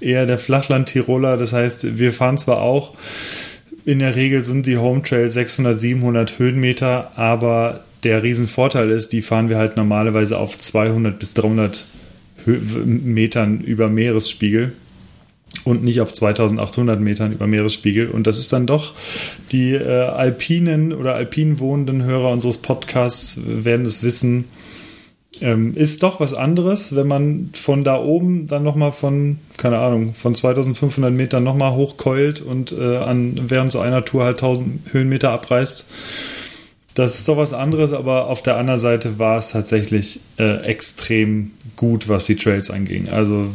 eher 0.00 0.26
der 0.26 0.38
Flachland-Tiroler. 0.38 1.36
Das 1.36 1.52
heißt, 1.52 1.98
wir 1.98 2.12
fahren 2.12 2.38
zwar 2.38 2.62
auch 2.62 2.94
in 3.86 4.00
der 4.00 4.16
Regel 4.16 4.44
sind 4.44 4.66
die 4.66 4.78
Home 4.78 5.02
Trail 5.02 5.30
600, 5.30 5.78
700 5.78 6.40
Höhenmeter, 6.40 7.12
aber 7.16 7.84
der 8.02 8.22
Riesenvorteil 8.22 8.90
ist, 8.90 9.12
die 9.12 9.22
fahren 9.22 9.48
wir 9.48 9.58
halt 9.58 9.76
normalerweise 9.76 10.38
auf 10.38 10.58
200 10.58 11.18
bis 11.18 11.34
300 11.34 11.86
Hö 12.44 12.58
Metern 12.84 13.60
über 13.60 13.88
Meeresspiegel 13.88 14.72
und 15.66 15.82
nicht 15.82 16.00
auf 16.00 16.12
2800 16.12 17.00
Metern 17.00 17.32
über 17.32 17.46
Meeresspiegel. 17.46 18.08
Und 18.08 18.26
das 18.26 18.38
ist 18.38 18.52
dann 18.52 18.66
doch, 18.66 18.94
die 19.50 19.72
äh, 19.72 19.84
alpinen 19.84 20.92
oder 20.92 21.14
alpin 21.14 21.58
wohnenden 21.58 22.04
Hörer 22.04 22.30
unseres 22.30 22.58
Podcasts 22.58 23.42
werden 23.46 23.84
es 23.84 24.02
wissen, 24.02 24.44
ähm, 25.40 25.74
ist 25.74 26.02
doch 26.02 26.20
was 26.20 26.34
anderes, 26.34 26.94
wenn 26.96 27.08
man 27.08 27.50
von 27.52 27.84
da 27.84 28.00
oben 28.00 28.46
dann 28.46 28.62
nochmal 28.62 28.92
von, 28.92 29.38
keine 29.56 29.78
Ahnung, 29.78 30.14
von 30.14 30.34
2500 30.34 31.12
Metern 31.12 31.42
nochmal 31.42 31.74
hochkeult 31.74 32.40
und 32.40 32.72
äh, 32.72 32.96
an, 32.98 33.38
während 33.48 33.72
so 33.72 33.80
einer 33.80 34.04
Tour 34.04 34.24
halt 34.24 34.36
1000 34.36 34.92
Höhenmeter 34.92 35.30
abreißt. 35.30 35.84
Das 36.94 37.16
ist 37.16 37.28
doch 37.28 37.36
was 37.36 37.52
anderes, 37.52 37.92
aber 37.92 38.28
auf 38.28 38.40
der 38.40 38.56
anderen 38.56 38.80
Seite 38.80 39.18
war 39.18 39.36
es 39.36 39.50
tatsächlich 39.50 40.20
äh, 40.38 40.62
extrem 40.62 41.50
gut, 41.76 42.08
was 42.08 42.26
die 42.26 42.36
Trails 42.36 42.70
anging. 42.70 43.08
Also 43.08 43.48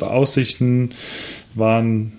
Aussichten 0.00 0.90
waren, 1.54 2.12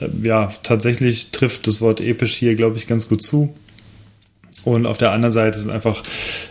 äh, 0.00 0.08
ja, 0.22 0.52
tatsächlich 0.62 1.30
trifft 1.30 1.66
das 1.66 1.80
Wort 1.80 2.00
episch 2.00 2.34
hier, 2.34 2.54
glaube 2.54 2.76
ich, 2.76 2.86
ganz 2.86 3.08
gut 3.08 3.22
zu. 3.22 3.54
Und 4.64 4.86
auf 4.86 4.96
der 4.96 5.10
anderen 5.10 5.32
Seite 5.32 5.58
sind 5.58 5.72
einfach, 5.72 6.02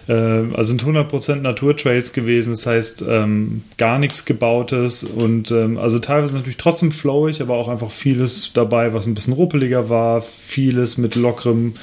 äh, 0.08 0.14
also 0.14 0.64
sind 0.64 0.84
100% 0.84 1.36
Naturtrails 1.36 2.12
gewesen, 2.12 2.52
das 2.52 2.66
heißt 2.66 3.06
ähm, 3.08 3.64
gar 3.78 4.00
nichts 4.00 4.26
Gebautes 4.26 5.06
und 5.06 5.52
ähm, 5.52 5.78
also 5.78 6.00
teilweise 6.00 6.34
natürlich 6.34 6.58
trotzdem 6.58 6.92
flowig, 6.92 7.42
aber 7.42 7.56
auch 7.56 7.70
einfach 7.70 7.90
vieles 7.90 8.52
dabei, 8.54 8.94
was 8.94 9.08
ein 9.08 9.14
bisschen 9.14 9.34
ruppeliger 9.34 9.88
war, 9.88 10.22
vieles 10.22 10.98
mit 10.98 11.16
lockerem 11.16 11.74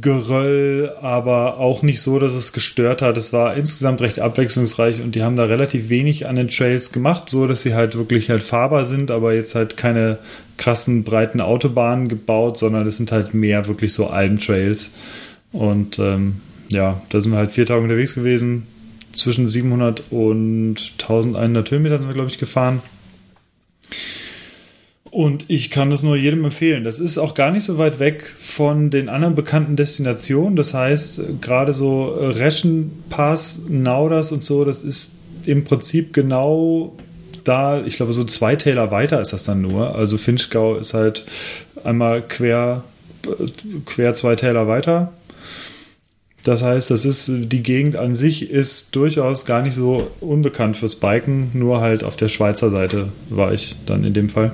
Geröll, 0.00 0.92
aber 1.00 1.58
auch 1.58 1.82
nicht 1.82 2.00
so, 2.00 2.20
dass 2.20 2.34
es 2.34 2.52
gestört 2.52 3.02
hat. 3.02 3.16
Es 3.16 3.32
war 3.32 3.56
insgesamt 3.56 4.00
recht 4.02 4.20
abwechslungsreich 4.20 5.02
und 5.02 5.16
die 5.16 5.22
haben 5.24 5.34
da 5.34 5.44
relativ 5.44 5.88
wenig 5.88 6.28
an 6.28 6.36
den 6.36 6.48
Trails 6.48 6.92
gemacht, 6.92 7.28
so 7.28 7.48
dass 7.48 7.62
sie 7.62 7.74
halt 7.74 7.96
wirklich 7.96 8.30
halt 8.30 8.44
fahrbar 8.44 8.84
sind, 8.84 9.10
aber 9.10 9.34
jetzt 9.34 9.56
halt 9.56 9.76
keine 9.76 10.18
krassen 10.58 11.02
breiten 11.02 11.40
Autobahnen 11.40 12.06
gebaut, 12.06 12.58
sondern 12.58 12.86
es 12.86 12.98
sind 12.98 13.10
halt 13.10 13.34
mehr 13.34 13.66
wirklich 13.66 13.92
so 13.92 14.08
Alpentrails. 14.08 14.92
Und 15.52 15.98
ähm, 15.98 16.36
ja, 16.68 17.02
da 17.08 17.20
sind 17.20 17.32
wir 17.32 17.38
halt 17.38 17.50
vier 17.50 17.66
Tage 17.66 17.82
unterwegs 17.82 18.14
gewesen. 18.14 18.66
Zwischen 19.12 19.48
700 19.48 20.04
und 20.10 20.76
1100 21.00 21.70
Höhenmeter 21.70 21.98
sind 21.98 22.06
wir, 22.06 22.14
glaube 22.14 22.30
ich, 22.30 22.38
gefahren. 22.38 22.80
Und 25.10 25.46
ich 25.48 25.70
kann 25.70 25.90
das 25.90 26.04
nur 26.04 26.14
jedem 26.14 26.44
empfehlen. 26.44 26.84
Das 26.84 27.00
ist 27.00 27.18
auch 27.18 27.34
gar 27.34 27.50
nicht 27.50 27.64
so 27.64 27.78
weit 27.78 27.98
weg 27.98 28.32
von 28.38 28.90
den 28.90 29.08
anderen 29.08 29.34
bekannten 29.34 29.74
Destinationen. 29.74 30.54
Das 30.54 30.72
heißt, 30.72 31.40
gerade 31.40 31.72
so 31.72 32.04
Reschenpass, 32.04 33.62
Nauders 33.68 34.30
und 34.30 34.44
so, 34.44 34.64
das 34.64 34.84
ist 34.84 35.16
im 35.46 35.64
Prinzip 35.64 36.12
genau 36.12 36.94
da, 37.42 37.82
ich 37.84 37.96
glaube, 37.96 38.12
so 38.12 38.22
zwei 38.22 38.54
Täler 38.54 38.92
weiter 38.92 39.20
ist 39.20 39.32
das 39.32 39.42
dann 39.42 39.62
nur. 39.62 39.96
Also 39.96 40.16
Finchgau 40.16 40.76
ist 40.76 40.94
halt 40.94 41.24
einmal 41.82 42.22
quer, 42.22 42.84
quer 43.86 44.14
zwei 44.14 44.36
Täler 44.36 44.68
weiter. 44.68 45.12
Das 46.42 46.62
heißt, 46.62 46.90
das 46.90 47.04
ist 47.04 47.30
die 47.30 47.62
Gegend 47.62 47.96
an 47.96 48.14
sich 48.14 48.50
ist 48.50 48.96
durchaus 48.96 49.44
gar 49.44 49.62
nicht 49.62 49.74
so 49.74 50.10
unbekannt 50.20 50.76
fürs 50.76 50.96
Biken, 50.96 51.50
nur 51.52 51.80
halt 51.80 52.02
auf 52.02 52.16
der 52.16 52.28
Schweizer 52.28 52.70
Seite 52.70 53.08
war 53.28 53.52
ich 53.52 53.76
dann 53.84 54.04
in 54.04 54.14
dem 54.14 54.30
Fall. 54.30 54.52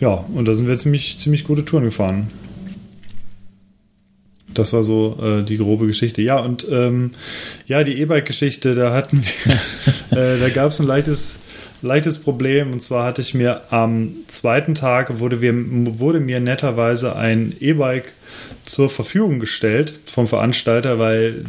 Ja, 0.00 0.24
und 0.32 0.46
da 0.46 0.54
sind 0.54 0.68
wir 0.68 0.78
ziemlich, 0.78 1.18
ziemlich 1.18 1.44
gute 1.44 1.64
Touren 1.64 1.84
gefahren. 1.84 2.30
Das 4.54 4.72
war 4.72 4.82
so 4.82 5.18
äh, 5.22 5.44
die 5.44 5.56
grobe 5.56 5.86
Geschichte. 5.86 6.22
Ja, 6.22 6.38
und 6.38 6.66
ähm, 6.70 7.12
ja, 7.66 7.84
die 7.84 8.00
E-Bike-Geschichte, 8.00 8.74
da 8.74 8.92
hatten 8.92 9.22
wir, 9.22 10.18
äh, 10.18 10.38
da 10.38 10.48
gab 10.48 10.70
es 10.70 10.80
ein 10.80 10.86
leichtes, 10.86 11.40
leichtes 11.82 12.18
Problem. 12.20 12.72
Und 12.72 12.80
zwar 12.80 13.04
hatte 13.04 13.22
ich 13.22 13.34
mir 13.34 13.62
am 13.70 14.14
zweiten 14.28 14.74
Tag 14.74 15.20
wurde, 15.20 15.40
wir, 15.40 15.54
wurde 15.98 16.20
mir 16.20 16.40
netterweise 16.40 17.16
ein 17.16 17.54
E-Bike 17.60 18.12
zur 18.62 18.90
Verfügung 18.90 19.38
gestellt 19.38 19.98
vom 20.06 20.28
Veranstalter, 20.28 20.98
weil 20.98 21.44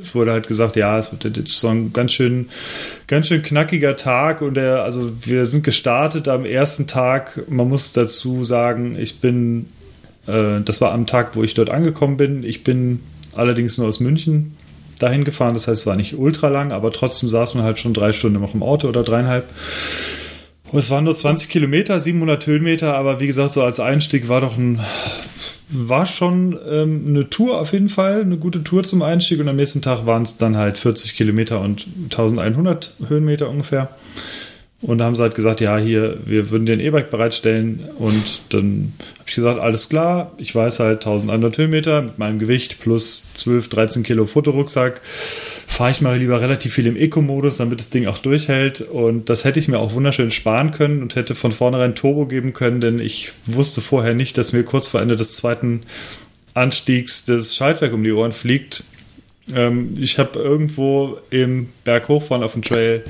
es 0.00 0.14
wurde 0.14 0.32
halt 0.32 0.46
gesagt, 0.46 0.76
ja, 0.76 0.98
es 0.98 1.10
wird 1.12 1.36
jetzt 1.36 1.58
so 1.58 1.68
ein 1.68 1.92
ganz 1.92 2.12
schön, 2.12 2.48
ganz 3.06 3.28
schön 3.28 3.42
knackiger 3.42 3.96
Tag 3.96 4.42
und 4.42 4.54
der, 4.54 4.82
also 4.82 5.12
wir 5.22 5.46
sind 5.46 5.64
gestartet 5.64 6.28
am 6.28 6.44
ersten 6.44 6.86
Tag. 6.86 7.42
Man 7.48 7.68
muss 7.68 7.92
dazu 7.92 8.44
sagen, 8.44 8.96
ich 8.98 9.20
bin, 9.20 9.66
äh, 10.26 10.60
das 10.60 10.80
war 10.80 10.92
am 10.92 11.06
Tag, 11.06 11.36
wo 11.36 11.42
ich 11.42 11.54
dort 11.54 11.70
angekommen 11.70 12.16
bin. 12.16 12.44
Ich 12.44 12.64
bin 12.64 13.00
allerdings 13.34 13.78
nur 13.78 13.88
aus 13.88 14.00
München 14.00 14.57
dahin 14.98 15.24
gefahren. 15.24 15.54
Das 15.54 15.68
heißt, 15.68 15.82
es 15.82 15.86
war 15.86 15.96
nicht 15.96 16.18
ultra 16.18 16.48
lang, 16.48 16.72
aber 16.72 16.90
trotzdem 16.90 17.28
saß 17.28 17.54
man 17.54 17.64
halt 17.64 17.78
schon 17.78 17.94
drei 17.94 18.12
Stunden 18.12 18.40
noch 18.40 18.54
im 18.54 18.62
Auto 18.62 18.88
oder 18.88 19.02
dreieinhalb. 19.02 19.44
Es 20.72 20.90
waren 20.90 21.04
nur 21.04 21.16
20 21.16 21.48
Kilometer, 21.48 21.98
700 21.98 22.46
Höhenmeter, 22.46 22.94
aber 22.94 23.20
wie 23.20 23.26
gesagt, 23.26 23.54
so 23.54 23.62
als 23.62 23.80
Einstieg 23.80 24.28
war 24.28 24.40
doch 24.40 24.58
ein 24.58 24.80
war 25.70 26.06
schon 26.06 26.58
ähm, 26.68 27.04
eine 27.08 27.28
Tour 27.28 27.60
auf 27.60 27.72
jeden 27.72 27.88
Fall, 27.88 28.22
eine 28.22 28.38
gute 28.38 28.64
Tour 28.64 28.84
zum 28.84 29.02
Einstieg 29.02 29.40
und 29.40 29.48
am 29.48 29.56
nächsten 29.56 29.82
Tag 29.82 30.06
waren 30.06 30.22
es 30.22 30.36
dann 30.36 30.56
halt 30.56 30.78
40 30.78 31.14
Kilometer 31.14 31.60
und 31.60 31.86
1100 32.04 32.94
Höhenmeter 33.08 33.50
ungefähr. 33.50 33.90
Und 34.80 34.98
da 34.98 35.06
haben 35.06 35.16
sie 35.16 35.22
halt 35.22 35.34
gesagt, 35.34 35.60
ja, 35.60 35.76
hier, 35.76 36.18
wir 36.24 36.50
würden 36.50 36.64
dir 36.64 36.74
ein 36.74 36.80
E-Bike 36.80 37.10
bereitstellen. 37.10 37.80
Und 37.98 38.42
dann 38.50 38.92
habe 39.18 39.24
ich 39.26 39.34
gesagt, 39.34 39.58
alles 39.58 39.88
klar, 39.88 40.32
ich 40.38 40.54
weiß 40.54 40.78
halt 40.78 40.98
1100 40.98 41.58
Höhenmeter 41.58 42.02
mit 42.02 42.18
meinem 42.18 42.38
Gewicht 42.38 42.78
plus 42.78 43.24
12, 43.34 43.68
13 43.68 44.02
Kilo 44.04 44.24
Fotorucksack. 44.24 45.02
Fahre 45.66 45.90
ich 45.90 46.00
mal 46.00 46.16
lieber 46.16 46.40
relativ 46.40 46.74
viel 46.74 46.86
im 46.86 46.96
Eco-Modus, 46.96 47.56
damit 47.56 47.80
das 47.80 47.90
Ding 47.90 48.06
auch 48.06 48.18
durchhält. 48.18 48.80
Und 48.80 49.28
das 49.28 49.42
hätte 49.44 49.58
ich 49.58 49.66
mir 49.66 49.80
auch 49.80 49.94
wunderschön 49.94 50.30
sparen 50.30 50.70
können 50.70 51.02
und 51.02 51.16
hätte 51.16 51.34
von 51.34 51.50
vornherein 51.50 51.96
Turbo 51.96 52.26
geben 52.26 52.52
können, 52.52 52.80
denn 52.80 53.00
ich 53.00 53.32
wusste 53.46 53.80
vorher 53.80 54.14
nicht, 54.14 54.38
dass 54.38 54.52
mir 54.52 54.62
kurz 54.62 54.86
vor 54.86 55.02
Ende 55.02 55.16
des 55.16 55.32
zweiten 55.32 55.82
Anstiegs 56.54 57.24
das 57.24 57.56
Schaltwerk 57.56 57.92
um 57.92 58.04
die 58.04 58.12
Ohren 58.12 58.32
fliegt. 58.32 58.84
Ähm, 59.52 59.94
ich 59.98 60.20
habe 60.20 60.38
irgendwo 60.38 61.18
im 61.30 61.68
Berg 61.82 62.08
hochfahren 62.08 62.44
auf 62.44 62.52
dem 62.52 62.62
Trail 62.62 63.02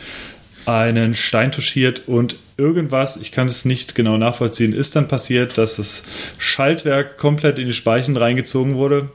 einen 0.69 1.15
Stein 1.15 1.51
touchiert 1.51 2.03
und 2.07 2.37
irgendwas, 2.59 3.17
ich 3.17 3.33
kann 3.33 3.47
es 3.47 3.65
nicht 3.65 3.95
genau 3.95 4.19
nachvollziehen, 4.19 4.75
ist 4.75 4.95
dann 4.97 5.09
passiert, 5.09 5.57
dass 5.57 5.77
das 5.77 6.03
Schaltwerk 6.37 7.17
komplett 7.17 7.59
in 7.59 7.67
die 7.67 7.73
Speichen 7.73 8.17
reingezogen 8.19 8.75
wurde 8.75 9.11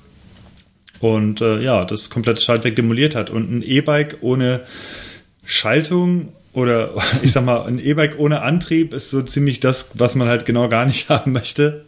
und 1.00 1.42
äh, 1.42 1.62
ja, 1.62 1.86
das 1.86 2.10
komplette 2.10 2.42
Schaltwerk 2.42 2.76
demoliert 2.76 3.14
hat. 3.14 3.30
Und 3.30 3.52
ein 3.52 3.62
E-Bike 3.62 4.18
ohne 4.22 4.62
Schaltung 5.46 6.30
oder 6.54 6.96
ich 7.22 7.32
sag 7.32 7.46
mal, 7.46 7.68
ein 7.68 7.78
E-Bike 7.78 8.18
ohne 8.18 8.42
Antrieb 8.42 8.92
ist 8.92 9.12
so 9.12 9.22
ziemlich 9.22 9.60
das, 9.60 9.92
was 9.94 10.16
man 10.16 10.28
halt 10.28 10.46
genau 10.46 10.70
gar 10.70 10.88
nicht 10.88 11.10
haben 11.10 11.34
möchte. 11.34 11.86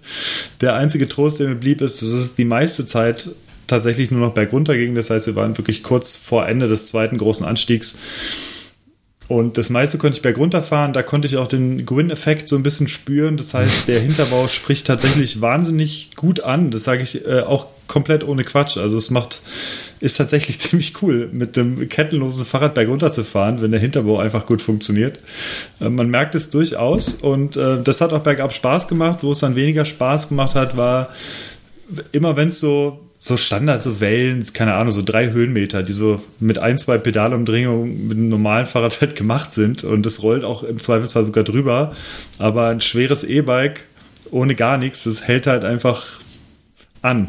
Der 0.62 0.76
einzige 0.76 1.08
Trost, 1.08 1.40
der 1.40 1.48
mir 1.48 1.56
blieb, 1.56 1.82
ist, 1.82 2.04
dass 2.04 2.10
es 2.10 2.36
die 2.36 2.46
meiste 2.46 2.86
Zeit 2.86 3.30
tatsächlich 3.66 4.12
nur 4.12 4.22
noch 4.22 4.36
bergunter 4.36 4.78
ging. 4.78 4.94
Das 4.94 5.10
heißt, 5.10 5.26
wir 5.26 5.36
waren 5.36 5.58
wirklich 5.58 5.82
kurz 5.82 6.16
vor 6.16 6.48
Ende 6.48 6.68
des 6.68 6.86
zweiten 6.86 7.18
großen 7.18 7.48
Anstiegs 7.48 7.98
und 9.28 9.58
das 9.58 9.72
meiste 9.72 9.98
konnte 9.98 10.18
ich 10.18 10.22
bergunter 10.22 10.62
fahren. 10.62 10.94
Da 10.94 11.02
konnte 11.02 11.28
ich 11.28 11.38
auch 11.38 11.48
den 11.48 11.86
Gwyn-Effekt 11.86 12.48
so 12.48 12.56
ein 12.56 12.64
bisschen 12.64 12.88
spüren. 12.88 13.38
Das 13.38 13.56
heißt, 13.56 13.88
der 13.88 14.00
Hinterbau 14.00 14.48
spricht 14.50 14.86
tatsächlich 14.86 15.42
wahnsinnig 15.42 16.12
gut 16.16 16.42
an. 16.42 16.70
Das 16.70 16.84
sage 16.84 17.02
ich 17.02 17.26
äh, 17.26 17.42
auch 17.42 17.68
komplett 17.88 18.24
ohne 18.24 18.44
Quatsch. 18.44 18.78
Also 18.78 18.98
es 18.98 19.10
macht, 19.10 19.42
ist 20.00 20.18
tatsächlich 20.18 20.60
ziemlich 20.60 21.02
cool, 21.02 21.30
mit 21.32 21.58
dem 21.58 21.90
kettenlosen 21.90 22.46
Fahrrad 22.46 22.76
bergunter 22.76 23.12
zu 23.12 23.24
fahren, 23.24 23.62
wenn 23.62 23.72
der 23.72 23.80
Hinterbau 23.80 24.20
einfach 24.20 24.46
gut 24.46 24.62
funktioniert. 24.62 25.20
Äh, 25.82 25.90
man 25.90 26.10
merkt 26.10 26.36
es 26.36 26.52
durchaus 26.52 27.16
und 27.16 27.58
äh, 27.58 27.82
das 27.82 28.02
hat 28.02 28.14
auch 28.14 28.22
bergab 28.22 28.54
Spaß 28.54 28.88
gemacht. 28.88 29.20
Wo 29.22 29.32
es 29.32 29.40
dann 29.40 29.56
weniger 29.56 29.86
Spaß 29.86 30.30
gemacht 30.30 30.54
hat, 30.54 30.78
war 30.78 31.10
immer 32.12 32.36
wenn 32.36 32.50
es 32.50 32.60
so 32.60 33.00
so 33.18 33.38
Standard, 33.38 33.82
so 33.82 34.00
Wellen, 34.00 34.46
keine 34.54 34.74
Ahnung, 34.76 34.92
so 34.92 35.02
drei 35.02 35.32
Höhenmeter, 35.32 35.84
die 35.84 35.94
so 35.94 36.22
mit 36.40 36.60
ein, 36.60 36.78
zwei 36.78 36.98
Pedalumdrehungen 36.98 38.08
mit 38.08 38.18
einem 38.18 38.30
normalen 38.30 38.66
Fahrrad 38.66 39.02
halt 39.02 39.16
gemacht 39.16 39.52
sind 39.54 39.84
und 39.84 40.06
das 40.06 40.22
rollt 40.22 40.44
auch 40.44 40.64
im 40.64 40.80
Zweifelsfall 40.80 41.26
sogar 41.26 41.44
drüber. 41.44 41.96
Aber 42.38 42.68
ein 42.68 42.82
schweres 42.82 43.24
E-Bike 43.24 43.86
ohne 44.32 44.56
gar 44.56 44.78
nichts, 44.78 45.04
das 45.04 45.28
hält 45.28 45.48
halt 45.48 45.64
einfach 45.64 46.20
an. 47.02 47.28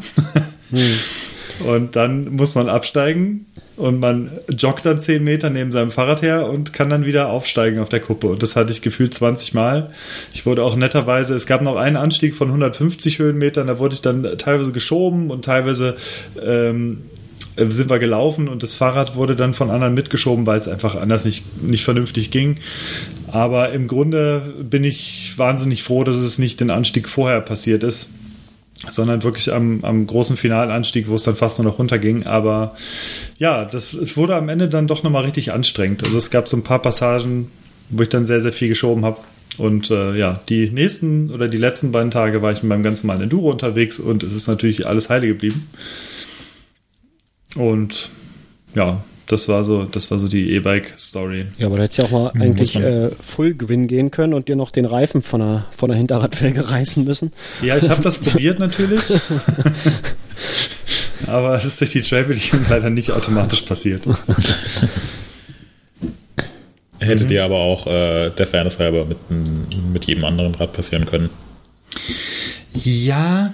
Hm. 0.71 0.79
Und 1.65 1.95
dann 1.95 2.35
muss 2.35 2.55
man 2.55 2.69
absteigen, 2.69 3.45
und 3.77 3.99
man 3.99 4.31
joggt 4.49 4.85
dann 4.85 4.99
10 4.99 5.23
Meter 5.23 5.51
neben 5.51 5.71
seinem 5.71 5.91
Fahrrad 5.91 6.23
her 6.23 6.49
und 6.49 6.73
kann 6.73 6.89
dann 6.89 7.05
wieder 7.05 7.29
aufsteigen 7.29 7.79
auf 7.79 7.89
der 7.89 7.99
Kuppe. 7.99 8.27
Und 8.27 8.41
das 8.41 8.55
hatte 8.55 8.73
ich 8.73 8.81
gefühlt 8.81 9.13
20 9.13 9.53
Mal. 9.53 9.91
Ich 10.33 10.47
wurde 10.47 10.63
auch 10.63 10.75
netterweise, 10.75 11.35
es 11.35 11.45
gab 11.45 11.61
noch 11.61 11.75
einen 11.75 11.95
Anstieg 11.95 12.33
von 12.33 12.47
150 12.47 13.19
Höhenmetern, 13.19 13.67
da 13.67 13.77
wurde 13.77 13.93
ich 13.93 14.01
dann 14.01 14.27
teilweise 14.39 14.71
geschoben 14.71 15.29
und 15.29 15.45
teilweise 15.45 15.95
ähm, 16.43 17.03
sind 17.55 17.89
wir 17.89 17.99
gelaufen 17.99 18.47
und 18.47 18.63
das 18.63 18.73
Fahrrad 18.73 19.15
wurde 19.15 19.35
dann 19.35 19.53
von 19.53 19.69
anderen 19.69 19.93
mitgeschoben, 19.93 20.47
weil 20.47 20.57
es 20.57 20.67
einfach 20.67 20.95
anders 20.95 21.25
nicht, 21.25 21.61
nicht 21.61 21.85
vernünftig 21.85 22.31
ging. 22.31 22.57
Aber 23.27 23.73
im 23.73 23.87
Grunde 23.87 24.55
bin 24.59 24.83
ich 24.83 25.33
wahnsinnig 25.37 25.83
froh, 25.83 26.03
dass 26.03 26.15
es 26.15 26.39
nicht 26.39 26.59
den 26.61 26.71
Anstieg 26.71 27.07
vorher 27.07 27.41
passiert 27.41 27.83
ist 27.83 28.09
sondern 28.87 29.23
wirklich 29.23 29.51
am, 29.53 29.83
am 29.83 30.05
großen 30.05 30.37
Finalanstieg, 30.37 31.07
wo 31.07 31.15
es 31.15 31.23
dann 31.23 31.35
fast 31.35 31.57
nur 31.57 31.71
noch 31.71 31.79
runterging. 31.79 32.25
Aber 32.25 32.75
ja, 33.37 33.65
das, 33.65 33.93
es 33.93 34.17
wurde 34.17 34.35
am 34.35 34.49
Ende 34.49 34.69
dann 34.69 34.87
doch 34.87 35.03
nochmal 35.03 35.23
richtig 35.23 35.51
anstrengend. 35.51 36.05
Also 36.05 36.17
es 36.17 36.29
gab 36.29 36.47
so 36.47 36.57
ein 36.57 36.63
paar 36.63 36.81
Passagen, 36.81 37.49
wo 37.89 38.03
ich 38.03 38.09
dann 38.09 38.25
sehr, 38.25 38.41
sehr 38.41 38.53
viel 38.53 38.67
geschoben 38.67 39.05
habe. 39.05 39.19
Und 39.57 39.89
äh, 39.89 40.15
ja, 40.15 40.39
die 40.49 40.69
nächsten 40.69 41.31
oder 41.31 41.47
die 41.47 41.57
letzten 41.57 41.91
beiden 41.91 42.11
Tage 42.11 42.41
war 42.41 42.51
ich 42.51 42.61
mit 42.61 42.69
meinem 42.69 42.83
ganz 42.83 43.03
normalen 43.03 43.23
Enduro 43.23 43.49
unterwegs 43.49 43.97
und 43.97 44.21
es 44.21 44.33
ist 44.33 44.47
natürlich 44.47 44.85
alles 44.85 45.09
heile 45.09 45.27
geblieben. 45.27 45.67
Und 47.55 48.09
ja, 48.75 49.03
das 49.27 49.49
war 49.49 49.63
so, 49.63 49.83
das 49.83 50.09
war 50.09 50.19
so 50.19 50.27
die 50.27 50.53
E-Bike-Story. 50.53 51.47
Ja, 51.57 51.67
aber 51.67 51.77
du 51.77 51.83
hättest 51.83 51.99
ja 51.99 52.05
auch 52.05 52.11
mal 52.11 52.31
mhm, 52.33 52.41
eigentlich 52.41 52.75
äh, 52.75 53.09
Full 53.21 53.55
gewinnen 53.55 53.87
gehen 53.87 54.09
können 54.09 54.33
und 54.33 54.47
dir 54.47 54.55
noch 54.55 54.71
den 54.71 54.85
Reifen 54.85 55.21
von 55.21 55.41
der, 55.41 55.65
von 55.75 55.89
der 55.89 55.97
Hinterradfelge 55.97 56.69
reißen 56.69 57.03
müssen. 57.03 57.33
Ja, 57.61 57.77
ich 57.77 57.89
habe 57.89 58.01
das 58.01 58.17
probiert 58.17 58.59
natürlich. 58.59 59.01
aber 61.27 61.55
es 61.55 61.65
ist 61.65 61.81
durch 61.81 61.91
die 61.91 62.01
Trailbedingung 62.01 62.65
leider 62.69 62.89
nicht 62.89 63.11
automatisch 63.11 63.63
passiert. 63.63 64.03
Hätte 66.99 67.25
mhm. 67.25 67.27
dir 67.27 67.43
aber 67.43 67.57
auch 67.57 67.85
äh, 67.85 68.29
der 68.29 68.47
Fairness 68.47 68.79
halber 68.79 69.05
mit, 69.05 69.17
mit 69.91 70.05
jedem 70.05 70.25
anderen 70.25 70.55
Rad 70.55 70.73
passieren 70.73 71.05
können. 71.05 71.29
Ja, 72.73 73.53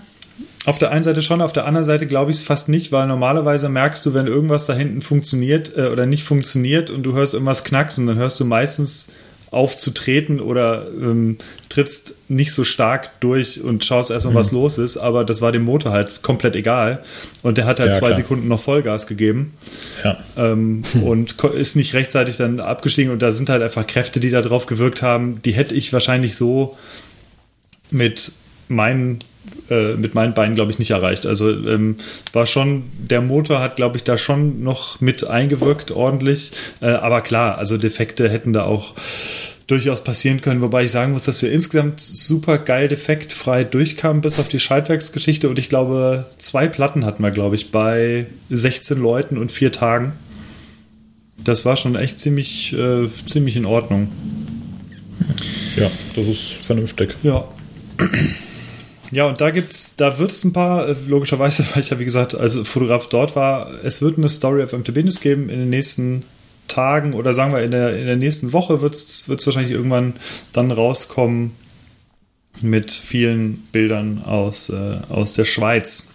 Auf 0.65 0.79
der 0.79 0.91
einen 0.91 1.03
Seite 1.03 1.21
schon, 1.21 1.41
auf 1.41 1.53
der 1.53 1.65
anderen 1.65 1.85
Seite 1.85 2.07
glaube 2.07 2.31
ich 2.31 2.37
es 2.37 2.43
fast 2.43 2.69
nicht, 2.69 2.91
weil 2.91 3.07
normalerweise 3.07 3.69
merkst 3.69 4.05
du, 4.05 4.13
wenn 4.13 4.27
irgendwas 4.27 4.65
da 4.65 4.73
hinten 4.73 5.01
funktioniert 5.01 5.77
äh, 5.77 5.87
oder 5.87 6.05
nicht 6.05 6.23
funktioniert 6.23 6.89
und 6.89 7.03
du 7.03 7.13
hörst 7.13 7.33
irgendwas 7.33 7.63
knacksen, 7.63 8.07
dann 8.07 8.17
hörst 8.17 8.39
du 8.39 8.45
meistens 8.45 9.13
auf 9.53 9.77
zu 9.77 9.91
treten 9.91 10.39
oder 10.39 10.87
ähm, 10.87 11.37
trittst 11.69 12.15
nicht 12.27 12.51
so 12.51 12.63
stark 12.63 13.19
durch 13.19 13.61
und 13.61 13.85
schaust 13.85 14.09
erstmal, 14.09 14.33
mhm. 14.33 14.39
was 14.39 14.51
los 14.51 14.77
ist. 14.77 14.97
Aber 14.97 15.23
das 15.23 15.41
war 15.41 15.51
dem 15.51 15.63
Motor 15.63 15.91
halt 15.91 16.23
komplett 16.23 16.55
egal. 16.55 17.03
Und 17.43 17.57
der 17.57 17.65
hat 17.65 17.79
halt 17.79 17.93
ja, 17.93 17.99
zwei 17.99 18.07
klar. 18.07 18.15
Sekunden 18.15 18.47
noch 18.47 18.59
Vollgas 18.59 19.05
gegeben. 19.05 19.53
Ja. 20.03 20.17
Ähm, 20.35 20.83
hm. 20.91 21.03
Und 21.03 21.43
ist 21.43 21.75
nicht 21.75 21.93
rechtzeitig 21.93 22.37
dann 22.37 22.59
abgestiegen. 22.59 23.11
Und 23.11 23.21
da 23.21 23.31
sind 23.31 23.49
halt 23.49 23.61
einfach 23.61 23.85
Kräfte, 23.85 24.19
die 24.19 24.31
da 24.31 24.41
drauf 24.41 24.65
gewirkt 24.65 25.01
haben. 25.01 25.41
Die 25.43 25.53
hätte 25.53 25.75
ich 25.75 25.93
wahrscheinlich 25.93 26.35
so 26.35 26.75
mit 27.91 28.31
meinen 28.67 29.19
äh, 29.69 29.95
mit 29.95 30.13
meinen 30.13 30.33
Beinen, 30.33 30.55
glaube 30.55 30.71
ich, 30.71 30.79
nicht 30.79 30.91
erreicht. 30.91 31.25
Also 31.25 31.49
ähm, 31.49 31.95
war 32.31 32.45
schon, 32.45 32.83
der 32.97 33.21
Motor 33.21 33.59
hat, 33.59 33.75
glaube 33.75 33.97
ich, 33.97 34.03
da 34.03 34.17
schon 34.17 34.63
noch 34.63 35.01
mit 35.01 35.25
eingewirkt, 35.25 35.91
ordentlich. 35.91 36.51
Äh, 36.81 36.87
aber 36.87 37.21
klar, 37.21 37.57
also 37.57 37.77
Defekte 37.77 38.29
hätten 38.29 38.53
da 38.53 38.65
auch 38.65 38.93
durchaus 39.67 40.03
passieren 40.03 40.41
können, 40.41 40.61
wobei 40.61 40.83
ich 40.83 40.91
sagen 40.91 41.13
muss, 41.13 41.23
dass 41.23 41.41
wir 41.41 41.51
insgesamt 41.51 41.99
super 41.99 42.57
geil 42.57 42.89
defektfrei 42.89 43.63
durchkamen 43.63 44.21
bis 44.21 44.37
auf 44.37 44.49
die 44.49 44.59
Schaltwerksgeschichte 44.59 45.49
und 45.49 45.57
ich 45.57 45.69
glaube, 45.69 46.25
zwei 46.37 46.67
Platten 46.67 47.05
hatten 47.05 47.23
wir, 47.23 47.31
glaube 47.31 47.55
ich, 47.55 47.71
bei 47.71 48.27
16 48.49 48.99
Leuten 48.99 49.37
und 49.37 49.51
vier 49.51 49.71
Tagen. 49.71 50.13
Das 51.37 51.65
war 51.65 51.77
schon 51.77 51.95
echt 51.95 52.19
ziemlich, 52.19 52.73
äh, 52.73 53.07
ziemlich 53.25 53.55
in 53.55 53.65
Ordnung. 53.65 54.09
Ja, 55.77 55.89
das 56.15 56.27
ist 56.27 56.65
vernünftig. 56.65 57.15
Ja. 57.23 57.47
Ja, 59.13 59.27
und 59.27 59.39
da 59.41 59.51
gibt's, 59.51 59.95
da 59.95 60.17
wird 60.17 60.31
es 60.31 60.43
ein 60.43 60.53
paar, 60.53 60.89
äh, 60.89 60.95
logischerweise, 61.07 61.63
weil 61.73 61.81
ich 61.81 61.91
ja 61.91 61.99
wie 61.99 62.05
gesagt 62.05 62.35
als 62.35 62.57
Fotograf 62.57 63.07
dort 63.07 63.35
war, 63.35 63.71
es 63.83 64.01
wird 64.01 64.17
eine 64.17 64.27
Story 64.27 64.63
auf 64.63 64.73
MTB 64.73 65.03
News 65.03 65.21
geben 65.21 65.49
in 65.49 65.59
den 65.59 65.69
nächsten 65.69 66.23
Tagen 66.67 67.13
oder 67.13 67.33
sagen 67.33 67.53
wir 67.53 67.61
in 67.61 67.71
der, 67.71 67.97
in 67.97 68.07
der 68.07 68.15
nächsten 68.15 68.53
Woche 68.53 68.81
wird 68.81 68.95
es 68.95 69.27
wahrscheinlich 69.27 69.71
irgendwann 69.71 70.13
dann 70.51 70.71
rauskommen 70.71 71.51
mit 72.61 72.91
vielen 72.91 73.57
Bildern 73.71 74.23
aus, 74.23 74.69
äh, 74.69 74.97
aus 75.09 75.33
der 75.33 75.45
Schweiz. 75.45 76.07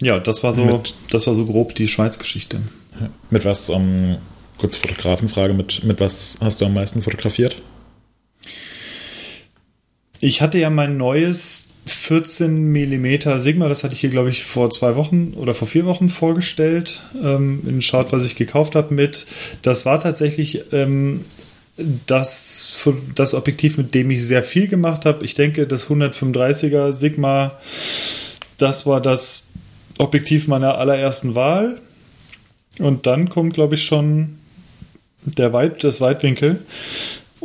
Ja, 0.00 0.18
das 0.18 0.42
war 0.42 0.52
so, 0.52 0.64
mit, 0.64 0.94
das 1.10 1.26
war 1.26 1.34
so 1.34 1.44
grob 1.44 1.74
die 1.74 1.88
Schweiz-Geschichte. 1.88 2.60
Mit 3.30 3.44
was, 3.44 3.68
um, 3.68 3.82
ähm, 3.82 4.16
kurze 4.58 4.78
Fotografenfrage, 4.78 5.52
mit, 5.52 5.84
mit 5.84 6.00
was 6.00 6.38
hast 6.40 6.60
du 6.60 6.66
am 6.66 6.74
meisten 6.74 7.02
fotografiert? 7.02 7.56
Ich 10.20 10.40
hatte 10.40 10.58
ja 10.58 10.70
mein 10.70 10.96
neues 10.96 11.68
14 11.86 12.72
mm 12.72 13.38
Sigma, 13.38 13.68
das 13.68 13.84
hatte 13.84 13.94
ich 13.94 14.00
hier, 14.00 14.10
glaube 14.10 14.30
ich, 14.30 14.44
vor 14.44 14.70
zwei 14.70 14.96
Wochen 14.96 15.34
oder 15.36 15.54
vor 15.54 15.68
vier 15.68 15.86
Wochen 15.86 16.08
vorgestellt. 16.08 17.00
Ähm, 17.22 17.80
Schaut, 17.80 18.12
was 18.12 18.26
ich 18.26 18.34
gekauft 18.34 18.74
habe 18.74 18.92
mit. 18.92 19.26
Das 19.62 19.86
war 19.86 20.00
tatsächlich 20.00 20.72
ähm, 20.72 21.24
das, 22.06 22.88
das 23.14 23.34
Objektiv, 23.34 23.76
mit 23.76 23.94
dem 23.94 24.10
ich 24.10 24.24
sehr 24.24 24.42
viel 24.42 24.66
gemacht 24.66 25.04
habe. 25.04 25.24
Ich 25.24 25.34
denke, 25.34 25.66
das 25.66 25.88
135er 25.88 26.92
Sigma, 26.92 27.58
das 28.58 28.86
war 28.86 29.00
das 29.00 29.50
Objektiv 29.98 30.48
meiner 30.48 30.78
allerersten 30.78 31.34
Wahl. 31.34 31.80
Und 32.78 33.06
dann 33.06 33.28
kommt, 33.28 33.54
glaube 33.54 33.76
ich, 33.76 33.84
schon 33.84 34.38
der 35.24 35.52
Weit, 35.52 35.84
das 35.84 36.00
Weitwinkel. 36.00 36.62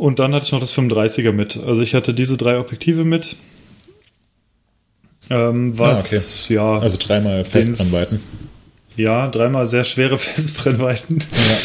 Und 0.02 0.18
dann 0.18 0.34
hatte 0.34 0.46
ich 0.46 0.50
noch 0.50 0.58
das 0.58 0.74
35er 0.76 1.30
mit. 1.30 1.56
Also 1.64 1.80
ich 1.80 1.94
hatte 1.94 2.12
diese 2.12 2.36
drei 2.36 2.58
Objektive 2.58 3.04
mit. 3.04 3.36
Ähm, 5.30 5.78
was, 5.78 6.12
ah, 6.12 6.16
okay. 6.16 6.54
ja. 6.54 6.78
Also 6.80 6.96
dreimal 6.98 7.44
Festbrennweiten. 7.44 8.20
Ja, 8.96 9.28
dreimal 9.28 9.68
sehr 9.68 9.84
schwere 9.84 10.18
Festbrennweiten. 10.18 11.20
Ja. 11.20 11.56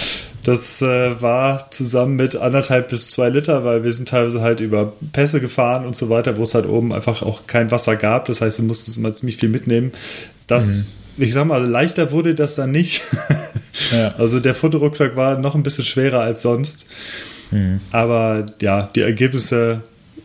Das 0.43 0.83
äh, 0.83 1.19
war 1.19 1.71
zusammen 1.71 2.15
mit 2.15 2.35
anderthalb 2.35 2.89
bis 2.89 3.09
zwei 3.09 3.29
Liter, 3.29 3.65
weil 3.65 3.83
wir 3.83 3.91
sind 3.91 4.09
teilweise 4.09 4.41
halt 4.41 4.59
über 4.59 4.93
Pässe 5.13 5.41
gefahren 5.41 5.87
und 5.87 5.95
so 5.95 6.11
weiter, 6.11 6.37
wo 6.37 6.43
es 6.43 6.53
halt 6.53 6.67
oben 6.67 6.93
einfach 6.93 7.23
auch 7.23 7.47
kein 7.47 7.71
Wasser 7.71 7.95
gab. 7.95 8.25
Das 8.25 8.41
heißt, 8.41 8.59
wir 8.59 8.65
mussten 8.65 8.99
immer 8.99 9.15
ziemlich 9.15 9.37
viel 9.37 9.49
mitnehmen. 9.49 9.93
Das, 10.45 10.91
mhm. 11.17 11.23
ich 11.23 11.33
sag 11.33 11.47
mal, 11.47 11.67
leichter 11.67 12.11
wurde 12.11 12.35
das 12.35 12.53
dann 12.53 12.69
nicht. 12.69 13.01
ja. 13.93 14.13
Also 14.19 14.39
der 14.39 14.53
Fotorucksack 14.53 15.15
war 15.15 15.39
noch 15.39 15.55
ein 15.55 15.63
bisschen 15.63 15.85
schwerer 15.85 16.19
als 16.19 16.43
sonst. 16.43 16.87
Mhm. 17.51 17.79
Aber 17.91 18.45
ja, 18.61 18.89
die 18.95 19.01
Ergebnisse 19.01 19.81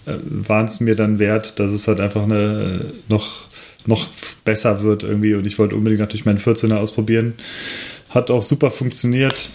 äh, 0.06 0.14
waren 0.22 0.66
es 0.66 0.80
mir 0.80 0.96
dann 0.96 1.18
wert, 1.18 1.58
dass 1.58 1.72
es 1.72 1.88
halt 1.88 2.00
einfach 2.00 2.24
eine, 2.24 2.86
noch, 3.08 3.46
noch 3.86 4.08
besser 4.44 4.82
wird 4.82 5.02
irgendwie. 5.02 5.34
Und 5.34 5.46
ich 5.46 5.58
wollte 5.58 5.76
unbedingt 5.76 6.00
natürlich 6.00 6.24
meinen 6.24 6.38
14er 6.38 6.76
ausprobieren. 6.76 7.34
Hat 8.10 8.30
auch 8.30 8.42
super 8.42 8.70
funktioniert 8.70 9.50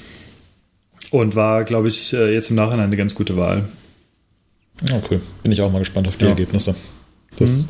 und 1.11 1.35
war, 1.35 1.63
glaube 1.63 1.87
ich, 1.87 2.13
äh, 2.13 2.33
jetzt 2.33 2.49
im 2.49 2.55
Nachhinein 2.55 2.85
eine 2.85 2.97
ganz 2.97 3.15
gute 3.15 3.37
Wahl. 3.37 3.65
Okay, 4.91 5.19
bin 5.43 5.51
ich 5.51 5.61
auch 5.61 5.71
mal 5.71 5.79
gespannt 5.79 6.07
auf 6.07 6.17
die 6.17 6.25
ja. 6.25 6.29
Ergebnisse. 6.29 6.75
Das, 7.37 7.49
mhm. 7.49 7.67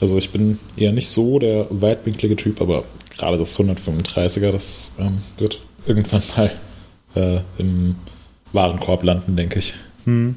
Also 0.00 0.18
ich 0.18 0.30
bin 0.30 0.58
eher 0.76 0.92
nicht 0.92 1.08
so 1.08 1.38
der 1.38 1.66
weitwinklige 1.70 2.36
Typ, 2.36 2.60
aber 2.60 2.84
gerade 3.16 3.38
das 3.38 3.58
135er, 3.58 4.50
das 4.50 4.92
ähm, 4.98 5.18
wird 5.38 5.60
irgendwann 5.86 6.22
mal 6.36 6.52
äh, 7.14 7.40
im 7.58 7.96
Warenkorb 8.52 9.02
landen, 9.02 9.36
denke 9.36 9.58
ich. 9.58 9.74
Hm. 10.04 10.36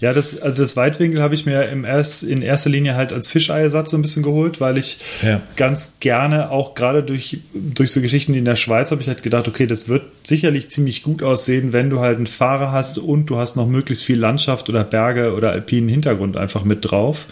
Ja, 0.00 0.12
das, 0.12 0.40
also 0.40 0.62
das 0.62 0.76
Weitwinkel 0.76 1.22
habe 1.22 1.34
ich 1.34 1.46
mir 1.46 1.68
im 1.68 1.84
erst, 1.84 2.24
in 2.24 2.42
erster 2.42 2.68
Linie 2.68 2.96
halt 2.96 3.12
als 3.12 3.28
Fischeiersatz 3.28 3.92
so 3.92 3.96
ein 3.96 4.02
bisschen 4.02 4.24
geholt, 4.24 4.60
weil 4.60 4.76
ich 4.76 4.98
ja. 5.22 5.40
ganz 5.56 5.98
gerne 6.00 6.50
auch 6.50 6.74
gerade 6.74 7.04
durch, 7.04 7.38
durch 7.54 7.92
so 7.92 8.00
Geschichten 8.00 8.34
in 8.34 8.44
der 8.44 8.56
Schweiz 8.56 8.90
habe 8.90 9.00
ich 9.00 9.08
halt 9.08 9.22
gedacht, 9.22 9.46
okay, 9.46 9.66
das 9.66 9.88
wird 9.88 10.02
sicherlich 10.24 10.70
ziemlich 10.70 11.04
gut 11.04 11.22
aussehen, 11.22 11.72
wenn 11.72 11.88
du 11.88 12.00
halt 12.00 12.16
einen 12.16 12.26
Fahrer 12.26 12.72
hast 12.72 12.98
und 12.98 13.26
du 13.26 13.38
hast 13.38 13.54
noch 13.54 13.68
möglichst 13.68 14.04
viel 14.04 14.18
Landschaft 14.18 14.68
oder 14.68 14.82
Berge 14.82 15.34
oder 15.34 15.52
alpinen 15.52 15.88
Hintergrund 15.88 16.36
einfach 16.36 16.64
mit 16.64 16.90
drauf. 16.90 17.26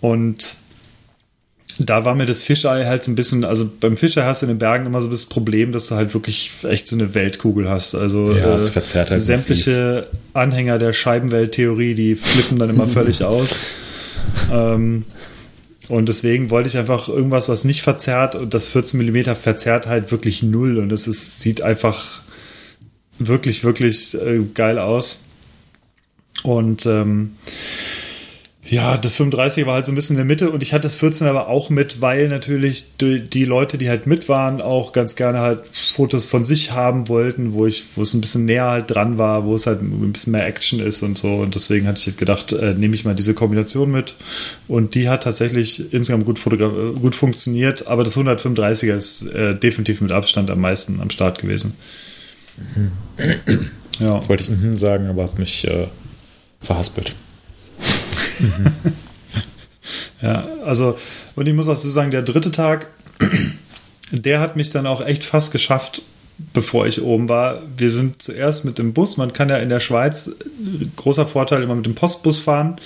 Und 0.00 0.56
da 1.78 2.04
war 2.04 2.14
mir 2.14 2.26
das 2.26 2.42
Fischei 2.42 2.84
halt 2.84 3.02
so 3.02 3.10
ein 3.10 3.16
bisschen, 3.16 3.44
also 3.44 3.68
beim 3.80 3.96
Fischei 3.96 4.22
hast 4.22 4.42
du 4.42 4.46
in 4.46 4.52
den 4.52 4.58
Bergen 4.58 4.86
immer 4.86 5.02
so 5.02 5.08
das 5.08 5.26
Problem, 5.26 5.72
dass 5.72 5.88
du 5.88 5.96
halt 5.96 6.14
wirklich 6.14 6.52
echt 6.62 6.86
so 6.86 6.94
eine 6.94 7.14
Weltkugel 7.14 7.68
hast. 7.68 7.94
Also 7.94 8.32
ja, 8.32 8.54
äh, 8.54 8.58
verzerrt 8.58 9.10
halt 9.10 9.20
sämtliche 9.20 10.06
massiv. 10.06 10.20
Anhänger 10.34 10.78
der 10.78 10.92
Scheibenwelttheorie, 10.92 11.94
die 11.94 12.14
flippen 12.14 12.58
dann 12.58 12.70
immer 12.70 12.86
völlig 12.86 13.24
aus. 13.24 13.56
Ähm, 14.52 15.04
und 15.88 16.08
deswegen 16.08 16.50
wollte 16.50 16.68
ich 16.68 16.78
einfach 16.78 17.08
irgendwas, 17.08 17.48
was 17.48 17.64
nicht 17.64 17.82
verzerrt 17.82 18.36
und 18.36 18.54
das 18.54 18.68
14 18.68 19.00
mm 19.00 19.34
verzerrt 19.34 19.86
halt 19.86 20.12
wirklich 20.12 20.42
null 20.42 20.78
und 20.78 20.92
es 20.92 21.06
ist, 21.06 21.42
sieht 21.42 21.60
einfach 21.60 22.20
wirklich, 23.18 23.64
wirklich 23.64 24.14
äh, 24.14 24.40
geil 24.54 24.78
aus. 24.78 25.18
Und 26.42 26.86
ähm, 26.86 27.36
ja, 28.66 28.96
das 28.96 29.16
35 29.16 29.66
war 29.66 29.74
halt 29.74 29.84
so 29.84 29.92
ein 29.92 29.94
bisschen 29.94 30.14
in 30.14 30.18
der 30.18 30.24
Mitte 30.24 30.50
und 30.50 30.62
ich 30.62 30.72
hatte 30.72 30.84
das 30.84 30.94
14 30.94 31.26
aber 31.26 31.48
auch 31.48 31.68
mit, 31.68 32.00
weil 32.00 32.28
natürlich 32.28 32.96
die 32.98 33.44
Leute, 33.44 33.76
die 33.76 33.90
halt 33.90 34.06
mit 34.06 34.28
waren, 34.30 34.62
auch 34.62 34.92
ganz 34.92 35.16
gerne 35.16 35.40
halt 35.40 35.68
Fotos 35.70 36.24
von 36.24 36.44
sich 36.44 36.72
haben 36.72 37.08
wollten, 37.08 37.52
wo 37.52 37.66
ich, 37.66 37.84
wo 37.94 38.02
es 38.02 38.14
ein 38.14 38.22
bisschen 38.22 38.46
näher 38.46 38.64
halt 38.64 38.90
dran 38.90 39.18
war, 39.18 39.44
wo 39.44 39.54
es 39.54 39.66
halt 39.66 39.82
ein 39.82 40.12
bisschen 40.12 40.32
mehr 40.32 40.46
Action 40.46 40.80
ist 40.80 41.02
und 41.02 41.18
so. 41.18 41.34
Und 41.34 41.54
deswegen 41.54 41.86
hatte 41.86 42.00
ich 42.00 42.06
halt 42.06 42.18
gedacht, 42.18 42.52
äh, 42.52 42.72
nehme 42.72 42.94
ich 42.94 43.04
mal 43.04 43.14
diese 43.14 43.34
Kombination 43.34 43.90
mit. 43.90 44.14
Und 44.66 44.94
die 44.94 45.10
hat 45.10 45.24
tatsächlich 45.24 45.92
insgesamt 45.92 46.24
gut, 46.24 46.40
gut 46.42 47.14
funktioniert, 47.14 47.86
aber 47.86 48.02
das 48.02 48.16
135er 48.16 48.94
ist 48.94 49.26
äh, 49.26 49.54
definitiv 49.54 50.00
mit 50.00 50.10
Abstand 50.10 50.50
am 50.50 50.60
meisten 50.60 51.00
am 51.00 51.10
Start 51.10 51.38
gewesen. 51.38 51.74
Mhm. 52.74 52.92
Ja. 54.00 54.16
Das 54.16 54.28
wollte 54.28 54.44
ich 54.44 54.50
mhm 54.50 54.76
sagen, 54.76 55.08
aber 55.08 55.24
habe 55.24 55.38
mich 55.38 55.66
äh, 55.66 55.86
verhaspelt. 56.60 57.14
ja, 60.22 60.44
also, 60.64 60.98
und 61.36 61.46
ich 61.46 61.54
muss 61.54 61.68
auch 61.68 61.76
so 61.76 61.90
sagen, 61.90 62.10
der 62.10 62.22
dritte 62.22 62.50
Tag, 62.50 62.88
der 64.10 64.40
hat 64.40 64.56
mich 64.56 64.70
dann 64.70 64.86
auch 64.86 65.04
echt 65.04 65.24
fast 65.24 65.52
geschafft, 65.52 66.02
bevor 66.52 66.86
ich 66.86 67.02
oben 67.02 67.28
war. 67.28 67.62
Wir 67.76 67.90
sind 67.90 68.22
zuerst 68.22 68.64
mit 68.64 68.78
dem 68.78 68.92
Bus. 68.92 69.16
Man 69.16 69.32
kann 69.32 69.48
ja 69.48 69.58
in 69.58 69.68
der 69.68 69.80
Schweiz, 69.80 70.30
großer 70.96 71.26
Vorteil, 71.26 71.62
immer 71.62 71.74
mit 71.74 71.86
dem 71.86 71.94
Postbus 71.94 72.38
fahren. 72.38 72.76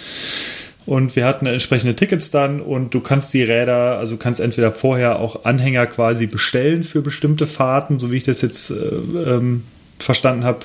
Und 0.87 1.17
wir 1.17 1.27
hatten 1.27 1.45
entsprechende 1.45 1.95
Tickets 1.95 2.31
dann 2.31 2.63
und 2.63 2.95
du 2.95 3.01
kannst 3.01 3.35
die 3.35 3.43
Räder, 3.43 3.99
also 3.99 4.15
du 4.15 4.19
kannst 4.19 4.41
entweder 4.41 4.73
vorher 4.73 5.19
auch 5.19 5.45
Anhänger 5.45 5.87
quasi 5.87 6.27
bestellen 6.27 6.83
für 6.83 7.03
bestimmte 7.03 7.47
Fahrten, 7.47 7.99
so 7.99 8.11
wie 8.11 8.17
ich 8.17 8.23
das 8.23 8.41
jetzt 8.41 8.71
äh, 8.71 8.75
ähm, 8.75 9.65
verstanden 9.99 10.45
habe. 10.45 10.61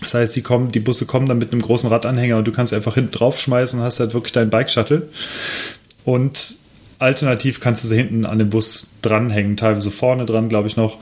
Das 0.00 0.14
heißt, 0.14 0.36
die, 0.36 0.42
kommen, 0.42 0.70
die 0.70 0.80
Busse 0.80 1.06
kommen 1.06 1.26
dann 1.26 1.38
mit 1.38 1.52
einem 1.52 1.62
großen 1.62 1.90
Radanhänger 1.90 2.36
und 2.36 2.46
du 2.46 2.52
kannst 2.52 2.72
einfach 2.72 2.94
hinten 2.94 3.12
draufschmeißen 3.12 3.80
und 3.80 3.84
hast 3.84 4.00
halt 4.00 4.14
wirklich 4.14 4.32
deinen 4.32 4.50
Bike-Shuttle. 4.50 5.08
Und 6.04 6.54
alternativ 6.98 7.60
kannst 7.60 7.84
du 7.84 7.88
sie 7.88 7.96
hinten 7.96 8.24
an 8.24 8.38
den 8.38 8.50
Bus 8.50 8.88
dranhängen, 9.02 9.56
teilweise 9.56 9.90
vorne 9.90 10.24
dran, 10.24 10.48
glaube 10.48 10.68
ich 10.68 10.76
noch. 10.76 10.98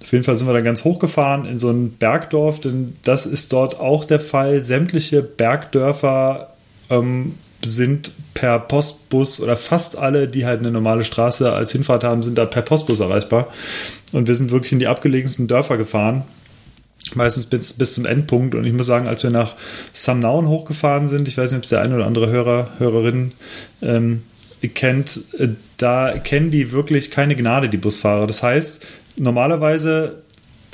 Auf 0.00 0.12
jeden 0.12 0.24
Fall 0.24 0.36
sind 0.36 0.48
wir 0.48 0.54
dann 0.54 0.64
ganz 0.64 0.84
hochgefahren 0.84 1.44
in 1.44 1.58
so 1.58 1.70
ein 1.70 1.92
Bergdorf, 1.92 2.60
denn 2.60 2.96
das 3.04 3.26
ist 3.26 3.52
dort 3.52 3.78
auch 3.78 4.04
der 4.04 4.20
Fall. 4.20 4.64
Sämtliche 4.64 5.22
Bergdörfer 5.22 6.54
ähm, 6.88 7.34
sind 7.62 8.12
per 8.34 8.58
Postbus 8.58 9.40
oder 9.40 9.56
fast 9.56 9.96
alle, 9.96 10.26
die 10.26 10.46
halt 10.46 10.60
eine 10.60 10.70
normale 10.70 11.04
Straße 11.04 11.52
als 11.52 11.72
Hinfahrt 11.72 12.04
haben, 12.04 12.22
sind 12.22 12.38
da 12.38 12.46
per 12.46 12.62
Postbus 12.62 13.00
erreichbar. 13.00 13.48
Und 14.12 14.28
wir 14.28 14.34
sind 14.34 14.50
wirklich 14.50 14.72
in 14.72 14.78
die 14.78 14.86
abgelegensten 14.86 15.46
Dörfer 15.46 15.76
gefahren. 15.76 16.24
Meistens 17.14 17.46
bis, 17.46 17.72
bis 17.72 17.94
zum 17.94 18.06
Endpunkt. 18.06 18.54
Und 18.54 18.64
ich 18.66 18.72
muss 18.72 18.86
sagen, 18.86 19.08
als 19.08 19.22
wir 19.22 19.30
nach 19.30 19.56
Samnaun 19.92 20.48
hochgefahren 20.48 21.08
sind, 21.08 21.28
ich 21.28 21.36
weiß 21.36 21.50
nicht, 21.50 21.58
ob 21.58 21.64
es 21.64 21.70
der 21.70 21.82
eine 21.82 21.96
oder 21.96 22.06
andere 22.06 22.28
Hörer, 22.28 22.70
Hörerin 22.78 23.32
ähm, 23.82 24.22
kennt, 24.74 25.20
äh, 25.38 25.48
da 25.76 26.12
kennen 26.18 26.50
die 26.50 26.72
wirklich 26.72 27.10
keine 27.10 27.36
Gnade, 27.36 27.68
die 27.68 27.78
Busfahrer. 27.78 28.26
Das 28.26 28.42
heißt, 28.42 28.86
normalerweise 29.16 30.22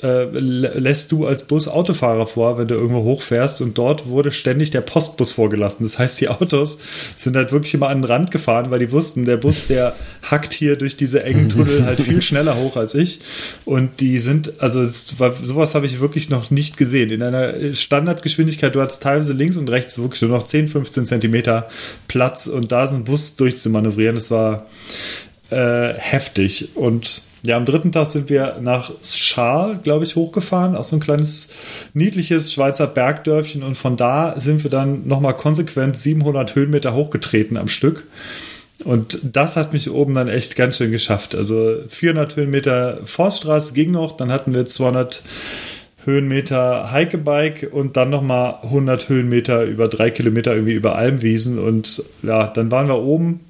äh, 0.02 0.24
lässt 0.24 1.12
du 1.12 1.26
als 1.26 1.46
Bus 1.46 1.68
Autofahrer 1.68 2.26
vor, 2.26 2.58
wenn 2.58 2.68
du 2.68 2.74
irgendwo 2.74 3.02
hochfährst 3.02 3.62
und 3.62 3.78
dort 3.78 4.08
wurde 4.08 4.30
ständig 4.30 4.70
der 4.70 4.82
Postbus 4.82 5.32
vorgelassen. 5.32 5.84
Das 5.84 5.98
heißt, 5.98 6.20
die 6.20 6.28
Autos 6.28 6.78
sind 7.16 7.34
halt 7.36 7.50
wirklich 7.52 7.72
immer 7.72 7.88
an 7.88 8.02
den 8.02 8.04
Rand 8.04 8.30
gefahren, 8.30 8.70
weil 8.70 8.78
die 8.78 8.92
wussten, 8.92 9.24
der 9.24 9.38
Bus, 9.38 9.66
der 9.68 9.96
hackt 10.22 10.52
hier 10.52 10.76
durch 10.76 10.96
diese 10.96 11.22
engen 11.22 11.48
Tunnel 11.48 11.84
halt 11.84 12.00
viel 12.00 12.20
schneller 12.26 12.56
hoch 12.56 12.76
als 12.76 12.94
ich. 12.94 13.20
Und 13.64 14.00
die 14.00 14.18
sind, 14.18 14.60
also 14.60 14.84
sowas 14.84 15.74
habe 15.74 15.86
ich 15.86 16.00
wirklich 16.00 16.28
noch 16.28 16.50
nicht 16.50 16.76
gesehen. 16.76 17.10
In 17.10 17.22
einer 17.22 17.72
Standardgeschwindigkeit, 17.72 18.74
du 18.74 18.82
hast 18.82 19.02
teilweise 19.02 19.32
links 19.32 19.56
und 19.56 19.70
rechts 19.70 19.98
wirklich 19.98 20.22
nur 20.22 20.30
noch 20.30 20.44
10, 20.44 20.68
15 20.68 21.06
Zentimeter 21.06 21.68
Platz 22.06 22.46
und 22.46 22.70
da 22.70 22.84
ist 22.84 22.92
ein 22.92 23.04
Bus 23.04 23.36
durchzumanövrieren. 23.36 24.16
Das 24.16 24.30
war 24.30 24.66
äh, 25.50 25.94
heftig 25.94 26.70
und 26.74 27.22
ja, 27.46 27.56
am 27.56 27.64
dritten 27.64 27.92
Tag 27.92 28.06
sind 28.06 28.28
wir 28.28 28.58
nach 28.60 28.90
Schal, 29.02 29.78
glaube 29.82 30.04
ich, 30.04 30.16
hochgefahren, 30.16 30.76
auch 30.76 30.84
so 30.84 30.96
ein 30.96 31.00
kleines, 31.00 31.50
niedliches 31.94 32.52
Schweizer 32.52 32.86
Bergdörfchen. 32.86 33.62
Und 33.62 33.76
von 33.76 33.96
da 33.96 34.38
sind 34.38 34.64
wir 34.64 34.70
dann 34.70 35.06
nochmal 35.06 35.36
konsequent 35.36 35.96
700 35.96 36.54
Höhenmeter 36.54 36.94
hochgetreten 36.94 37.56
am 37.56 37.68
Stück. 37.68 38.06
Und 38.84 39.18
das 39.22 39.56
hat 39.56 39.72
mich 39.72 39.90
oben 39.90 40.14
dann 40.14 40.28
echt 40.28 40.56
ganz 40.56 40.76
schön 40.76 40.92
geschafft. 40.92 41.34
Also 41.34 41.76
400 41.88 42.36
Höhenmeter 42.36 43.00
Forststraße 43.04 43.72
ging 43.72 43.90
noch, 43.90 44.16
dann 44.16 44.30
hatten 44.30 44.54
wir 44.54 44.66
200 44.66 45.22
Höhenmeter 46.04 46.92
Hikebike 46.92 47.68
und 47.68 47.96
dann 47.96 48.10
nochmal 48.10 48.58
100 48.62 49.08
Höhenmeter 49.08 49.64
über 49.64 49.88
drei 49.88 50.10
Kilometer 50.10 50.54
irgendwie 50.54 50.74
über 50.74 50.96
Almwiesen. 50.96 51.58
Und 51.58 52.02
ja, 52.22 52.46
dann 52.46 52.70
waren 52.70 52.86
wir 52.88 53.02
oben 53.02 53.40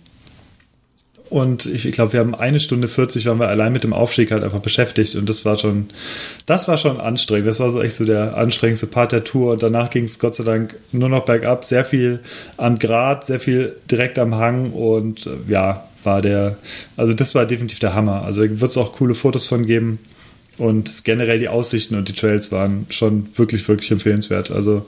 und 1.28 1.66
ich, 1.66 1.86
ich 1.86 1.92
glaube, 1.92 2.12
wir 2.12 2.20
haben 2.20 2.36
eine 2.36 2.60
Stunde 2.60 2.86
40 2.86 3.26
waren 3.26 3.38
wir 3.38 3.48
allein 3.48 3.72
mit 3.72 3.82
dem 3.82 3.92
Aufstieg 3.92 4.30
halt 4.30 4.44
einfach 4.44 4.60
beschäftigt. 4.60 5.16
Und 5.16 5.28
das 5.28 5.44
war 5.44 5.58
schon, 5.58 5.88
das 6.46 6.68
war 6.68 6.78
schon 6.78 7.00
anstrengend. 7.00 7.48
Das 7.48 7.58
war 7.58 7.70
so 7.70 7.82
echt 7.82 7.96
so 7.96 8.04
der 8.04 8.36
anstrengendste 8.36 8.86
Part 8.86 9.10
der 9.10 9.24
Tour. 9.24 9.52
Und 9.52 9.62
danach 9.62 9.90
ging 9.90 10.04
es 10.04 10.20
Gott 10.20 10.36
sei 10.36 10.44
Dank 10.44 10.76
nur 10.92 11.08
noch 11.08 11.24
bergab. 11.24 11.64
Sehr 11.64 11.84
viel 11.84 12.20
am 12.56 12.78
Grat, 12.78 13.26
sehr 13.26 13.40
viel 13.40 13.74
direkt 13.90 14.20
am 14.20 14.36
Hang. 14.36 14.70
Und 14.72 15.26
äh, 15.26 15.30
ja, 15.48 15.88
war 16.04 16.22
der, 16.22 16.58
also 16.96 17.12
das 17.12 17.34
war 17.34 17.44
definitiv 17.44 17.80
der 17.80 17.94
Hammer. 17.94 18.22
Also 18.22 18.42
wird 18.42 18.62
es 18.62 18.76
auch 18.76 18.92
coole 18.92 19.16
Fotos 19.16 19.48
von 19.48 19.66
geben. 19.66 19.98
Und 20.58 21.04
generell 21.04 21.40
die 21.40 21.48
Aussichten 21.48 21.96
und 21.96 22.08
die 22.08 22.14
Trails 22.14 22.52
waren 22.52 22.86
schon 22.90 23.26
wirklich, 23.34 23.66
wirklich 23.68 23.90
empfehlenswert. 23.90 24.52
Also 24.52 24.86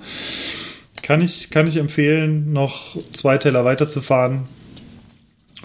kann 1.03 1.21
ich, 1.21 1.51
kann 1.51 1.67
ich 1.67 1.79
empfehlen, 1.79 2.53
noch 2.53 2.97
zwei 3.11 3.39
Teller 3.39 3.65
weiterzufahren 3.65 4.47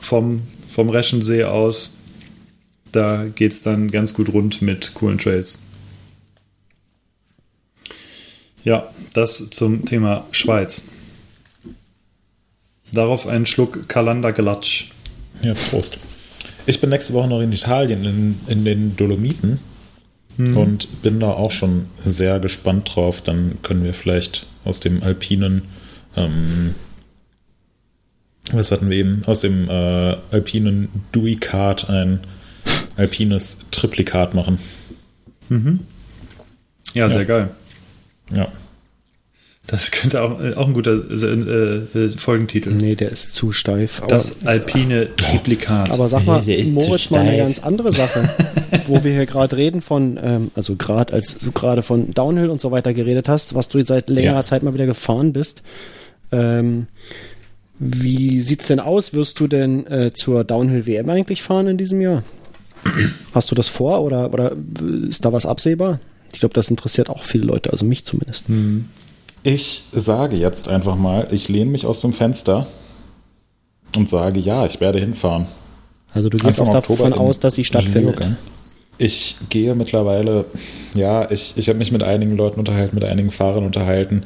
vom 0.01 0.41
vom 0.74 0.89
Reschensee 0.89 1.43
aus. 1.43 1.91
Da 2.91 3.26
geht 3.26 3.53
es 3.53 3.63
dann 3.63 3.91
ganz 3.91 4.13
gut 4.13 4.30
rund 4.30 4.61
mit 4.61 4.93
coolen 4.93 5.17
Trails. 5.17 5.63
Ja, 8.63 8.91
das 9.13 9.49
zum 9.49 9.86
Thema 9.86 10.26
Schweiz. 10.32 10.89
Darauf 12.91 13.28
einen 13.28 13.45
Schluck 13.45 13.89
Kalanda 13.89 14.32
Glatsch. 14.32 14.91
Ja, 15.41 15.53
Prost. 15.53 15.99
Ich 16.65 16.80
bin 16.80 16.89
nächste 16.89 17.13
Woche 17.13 17.28
noch 17.28 17.41
in 17.41 17.51
Italien, 17.51 18.05
in, 18.05 18.39
in 18.47 18.63
den 18.63 18.95
Dolomiten. 18.95 19.59
Mhm. 20.38 20.57
Und 20.57 21.01
bin 21.01 21.19
da 21.19 21.32
auch 21.32 21.51
schon 21.51 21.88
sehr 22.03 22.39
gespannt 22.39 22.95
drauf. 22.95 23.21
Dann 23.21 23.57
können 23.61 23.84
wir 23.84 23.93
vielleicht 23.93 24.45
aus 24.63 24.80
dem 24.80 25.03
alpinen 25.03 25.63
ähm, 26.15 26.76
was 28.52 28.72
hatten 28.72 28.89
wir 28.89 28.98
eben? 28.98 29.22
Aus 29.26 29.41
dem 29.41 29.70
äh, 29.70 30.18
alpinen 30.32 30.89
Dui-Kart 31.12 31.89
ein 31.89 32.20
alpines 32.98 33.70
Triplikat 33.72 34.34
machen. 34.34 34.60
Mhm. 35.50 35.80
Ja, 36.94 37.04
ja, 37.04 37.10
sehr 37.10 37.26
geil. 37.26 37.50
Ja. 38.34 38.48
Das 39.66 39.91
könnte 39.91 40.22
auch, 40.22 40.41
äh, 40.41 40.56
auch 40.56 40.68
ein 40.68 40.74
guter 40.74 40.91
äh, 40.91 41.98
äh, 41.98 42.10
Folgentitel. 42.18 42.72
Nee, 42.72 42.96
der 42.96 43.12
ist 43.12 43.34
zu 43.34 43.54
steif. 43.54 44.02
das 44.10 44.46
alpine 44.46 45.16
Triplikat. 45.16 45.91
Aber 45.91 46.10
sag 46.10 46.26
mal, 46.26 46.44
Moritz, 46.66 47.10
mal 47.10 47.22
eine 47.22 47.38
ganz 47.38 47.60
andere 47.60 47.94
Sache, 47.94 48.30
wo 48.88 49.06
wir 49.06 49.14
hier 49.14 49.26
gerade 49.26 49.56
reden 49.56 49.82
von, 49.82 50.20
ähm, 50.22 50.52
also 50.54 50.76
gerade 50.76 51.14
als 51.14 51.38
du 51.38 51.54
gerade 51.54 51.82
von 51.82 52.14
Downhill 52.14 52.50
und 52.50 52.60
so 52.60 52.72
weiter 52.72 52.94
geredet 52.94 53.30
hast, 53.30 53.56
was 53.56 53.70
du 53.70 53.82
seit 53.86 54.10
längerer 54.10 54.36
ja. 54.36 54.46
Zeit 54.46 54.64
mal 54.64 54.74
wieder 54.74 54.86
gefahren 54.86 55.32
bist. 55.32 55.64
Ähm, 56.34 56.88
wie 57.86 58.42
sieht's 58.42 58.68
denn 58.68 58.80
aus? 58.80 59.14
Wirst 59.14 59.40
du 59.40 59.48
denn 59.48 59.86
äh, 59.88 60.14
zur 60.14 60.44
Downhill 60.44 60.86
WM 60.86 61.10
eigentlich 61.10 61.42
fahren 61.42 61.68
in 61.68 61.78
diesem 61.78 62.00
Jahr? 62.02 62.24
Hast 63.34 63.52
du 63.52 63.56
das 63.56 63.68
vor 63.68 64.02
oder, 64.04 64.34
oder 64.34 64.54
ist 65.08 65.26
da 65.26 65.34
was 65.34 65.46
absehbar? 65.46 66.00
Ich 66.34 66.40
glaube, 66.40 66.54
das 66.54 66.70
interessiert 66.70 67.10
auch 67.10 67.24
viele 67.24 67.46
Leute, 67.46 67.72
also 67.72 67.86
mich 67.86 68.06
zumindest. 68.06 68.48
Hm. 68.48 68.86
Ich 69.44 69.84
sage 69.92 70.38
jetzt 70.38 70.68
einfach 70.68 70.96
mal, 70.96 71.28
ich 71.32 71.50
lehne 71.50 71.72
mich 71.72 71.86
aus 71.86 72.02
dem 72.02 72.14
Fenster 72.14 72.68
und 73.96 74.10
sage, 74.10 74.40
ja, 74.40 74.66
ich 74.66 74.80
werde 74.80 75.00
hinfahren. 75.00 75.48
Also 76.14 76.30
du 76.30 76.38
gehst 76.38 76.60
Anfang 76.60 76.76
auch 76.76 76.88
davon 76.88 77.14
in, 77.14 77.18
aus, 77.18 77.40
dass 77.40 77.56
sie 77.56 77.66
stattfindet. 77.66 78.30
Ich 78.98 79.36
gehe 79.50 79.76
mittlerweile, 79.76 80.46
ja, 80.96 81.30
ich, 81.30 81.54
ich 81.58 81.68
habe 81.68 81.80
mich 81.80 81.92
mit 81.92 82.04
einigen 82.04 82.38
Leuten 82.38 82.60
unterhalten, 82.60 82.96
mit 82.96 83.04
einigen 83.04 83.32
Fahrern 83.32 83.66
unterhalten, 83.66 84.24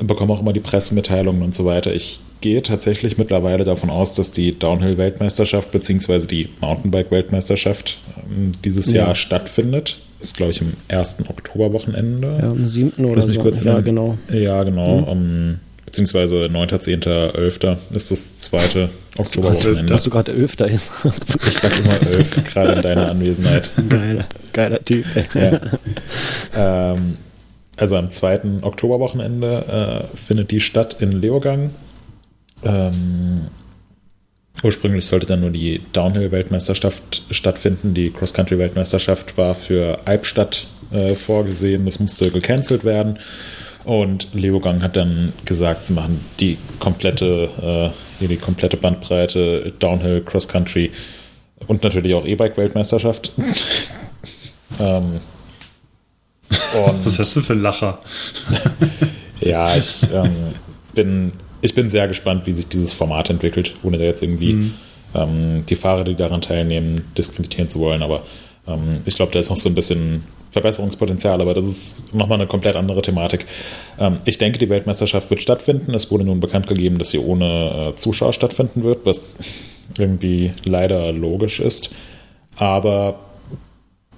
bekomme 0.00 0.32
auch 0.32 0.40
immer 0.40 0.52
die 0.52 0.60
Pressemitteilungen 0.60 1.42
und 1.42 1.54
so 1.54 1.64
weiter. 1.64 1.92
Ich 1.92 2.20
gehe 2.40 2.62
tatsächlich 2.62 3.18
mittlerweile 3.18 3.64
davon 3.64 3.90
aus, 3.90 4.14
dass 4.14 4.32
die 4.32 4.58
Downhill-Weltmeisterschaft 4.58 5.72
bzw. 5.72 6.26
die 6.26 6.48
Mountainbike-Weltmeisterschaft 6.60 7.98
ähm, 8.30 8.52
dieses 8.64 8.92
ja. 8.92 9.04
Jahr 9.04 9.14
stattfindet. 9.14 9.98
Ist, 10.20 10.36
glaube 10.36 10.50
ich, 10.50 10.60
im 10.60 10.72
ersten 10.88 11.24
Oktoberwochenende. 11.28 12.38
Ja, 12.42 12.50
am 12.50 12.66
7. 12.66 13.04
oder 13.04 13.28
so. 13.28 13.48
Ja, 13.64 13.80
genau. 13.80 14.18
Ja, 14.32 14.64
genau. 14.64 14.98
Mhm. 14.98 15.04
Um, 15.04 15.60
beziehungsweise 15.86 16.48
9., 16.50 16.80
10., 16.80 17.02
11. 17.02 17.60
ist 17.92 18.10
das 18.10 18.38
zweite 18.38 18.90
Oktoberwochenende. 19.16 19.86
Dass 19.86 20.02
du 20.02 20.10
gerade 20.10 20.32
11. 20.32 20.60
ist. 20.60 20.90
ich 21.46 21.58
sag 21.58 21.78
immer 21.78 22.00
11, 22.10 22.44
gerade 22.52 22.72
in 22.72 22.82
deiner 22.82 23.10
Anwesenheit. 23.10 23.70
Geiler, 23.88 24.26
geiler 24.52 24.84
Typ. 24.84 25.04
Ja. 25.34 25.60
Ähm, 26.56 27.16
also 27.76 27.96
am 27.96 28.10
zweiten 28.10 28.64
Oktoberwochenende 28.64 30.08
äh, 30.12 30.16
findet 30.16 30.50
die 30.50 30.60
statt 30.60 30.96
in 30.98 31.12
Leogang 31.12 31.70
ähm, 32.64 33.48
ursprünglich 34.62 35.06
sollte 35.06 35.26
dann 35.26 35.40
nur 35.40 35.50
die 35.50 35.80
Downhill-Weltmeisterschaft 35.92 37.22
stattfinden. 37.30 37.94
Die 37.94 38.10
Cross-Country-Weltmeisterschaft 38.10 39.36
war 39.36 39.54
für 39.54 40.00
Albstadt 40.04 40.66
äh, 40.90 41.14
vorgesehen. 41.14 41.84
Das 41.84 42.00
musste 42.00 42.30
gecancelt 42.30 42.84
werden. 42.84 43.18
Und 43.84 44.34
Leogang 44.34 44.82
hat 44.82 44.96
dann 44.96 45.32
gesagt, 45.44 45.86
sie 45.86 45.94
machen 45.94 46.24
die 46.40 46.58
komplette, 46.78 47.92
äh, 48.20 48.26
die 48.26 48.36
komplette 48.36 48.76
Bandbreite 48.76 49.72
Downhill, 49.78 50.22
Cross-Country 50.22 50.90
und 51.66 51.82
natürlich 51.84 52.14
auch 52.14 52.26
E-Bike-Weltmeisterschaft. 52.26 53.32
ähm, 54.80 55.20
Was 56.50 57.18
hast 57.18 57.36
du 57.36 57.40
für 57.40 57.54
Lacher? 57.54 58.00
ja, 59.40 59.74
ich 59.76 60.02
ähm, 60.12 60.52
bin 60.94 61.32
ich 61.60 61.74
bin 61.74 61.90
sehr 61.90 62.08
gespannt, 62.08 62.46
wie 62.46 62.52
sich 62.52 62.68
dieses 62.68 62.92
Format 62.92 63.30
entwickelt, 63.30 63.74
ohne 63.82 63.98
da 63.98 64.04
jetzt 64.04 64.22
irgendwie 64.22 64.52
mhm. 64.52 64.74
ähm, 65.14 65.64
die 65.68 65.76
Fahrer, 65.76 66.04
die 66.04 66.14
daran 66.14 66.40
teilnehmen, 66.40 67.04
diskreditieren 67.16 67.68
zu 67.68 67.80
wollen. 67.80 68.02
Aber 68.02 68.22
ähm, 68.66 69.00
ich 69.04 69.16
glaube, 69.16 69.32
da 69.32 69.38
ist 69.38 69.50
noch 69.50 69.56
so 69.56 69.68
ein 69.68 69.74
bisschen 69.74 70.24
Verbesserungspotenzial, 70.50 71.40
aber 71.40 71.54
das 71.54 71.66
ist 71.66 72.14
nochmal 72.14 72.38
eine 72.38 72.46
komplett 72.46 72.76
andere 72.76 73.02
Thematik. 73.02 73.46
Ähm, 73.98 74.18
ich 74.24 74.38
denke, 74.38 74.58
die 74.58 74.68
Weltmeisterschaft 74.68 75.30
wird 75.30 75.40
stattfinden. 75.40 75.94
Es 75.94 76.10
wurde 76.10 76.24
nun 76.24 76.40
bekannt 76.40 76.66
gegeben, 76.66 76.98
dass 76.98 77.10
sie 77.10 77.18
ohne 77.18 77.92
äh, 77.94 77.96
Zuschauer 77.96 78.32
stattfinden 78.32 78.82
wird, 78.82 79.04
was 79.04 79.36
irgendwie 79.98 80.52
leider 80.64 81.12
logisch 81.12 81.60
ist. 81.60 81.94
Aber 82.56 83.18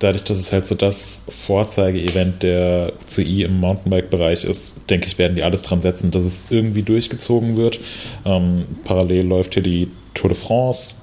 dadurch, 0.01 0.25
dass 0.25 0.39
es 0.39 0.53
halt 0.53 0.67
so 0.67 0.75
das 0.75 1.23
Vorzeige-Event 1.29 2.43
der 2.43 2.93
CI 3.07 3.45
im 3.45 3.61
Mountainbike-Bereich 3.61 4.45
ist, 4.45 4.91
denke 4.91 5.07
ich, 5.07 5.17
werden 5.19 5.37
die 5.37 5.45
alles 5.45 5.63
dran 5.63 5.81
setzen, 5.81 6.11
dass 6.11 6.25
es 6.25 6.47
irgendwie 6.51 6.83
durchgezogen 6.83 7.57
wird. 7.57 7.79
Ähm, 8.25 8.65
parallel 8.85 9.27
läuft 9.27 9.55
hier 9.55 9.63
die 9.63 9.89
Tour 10.15 10.31
de 10.31 10.39
France, 10.39 10.97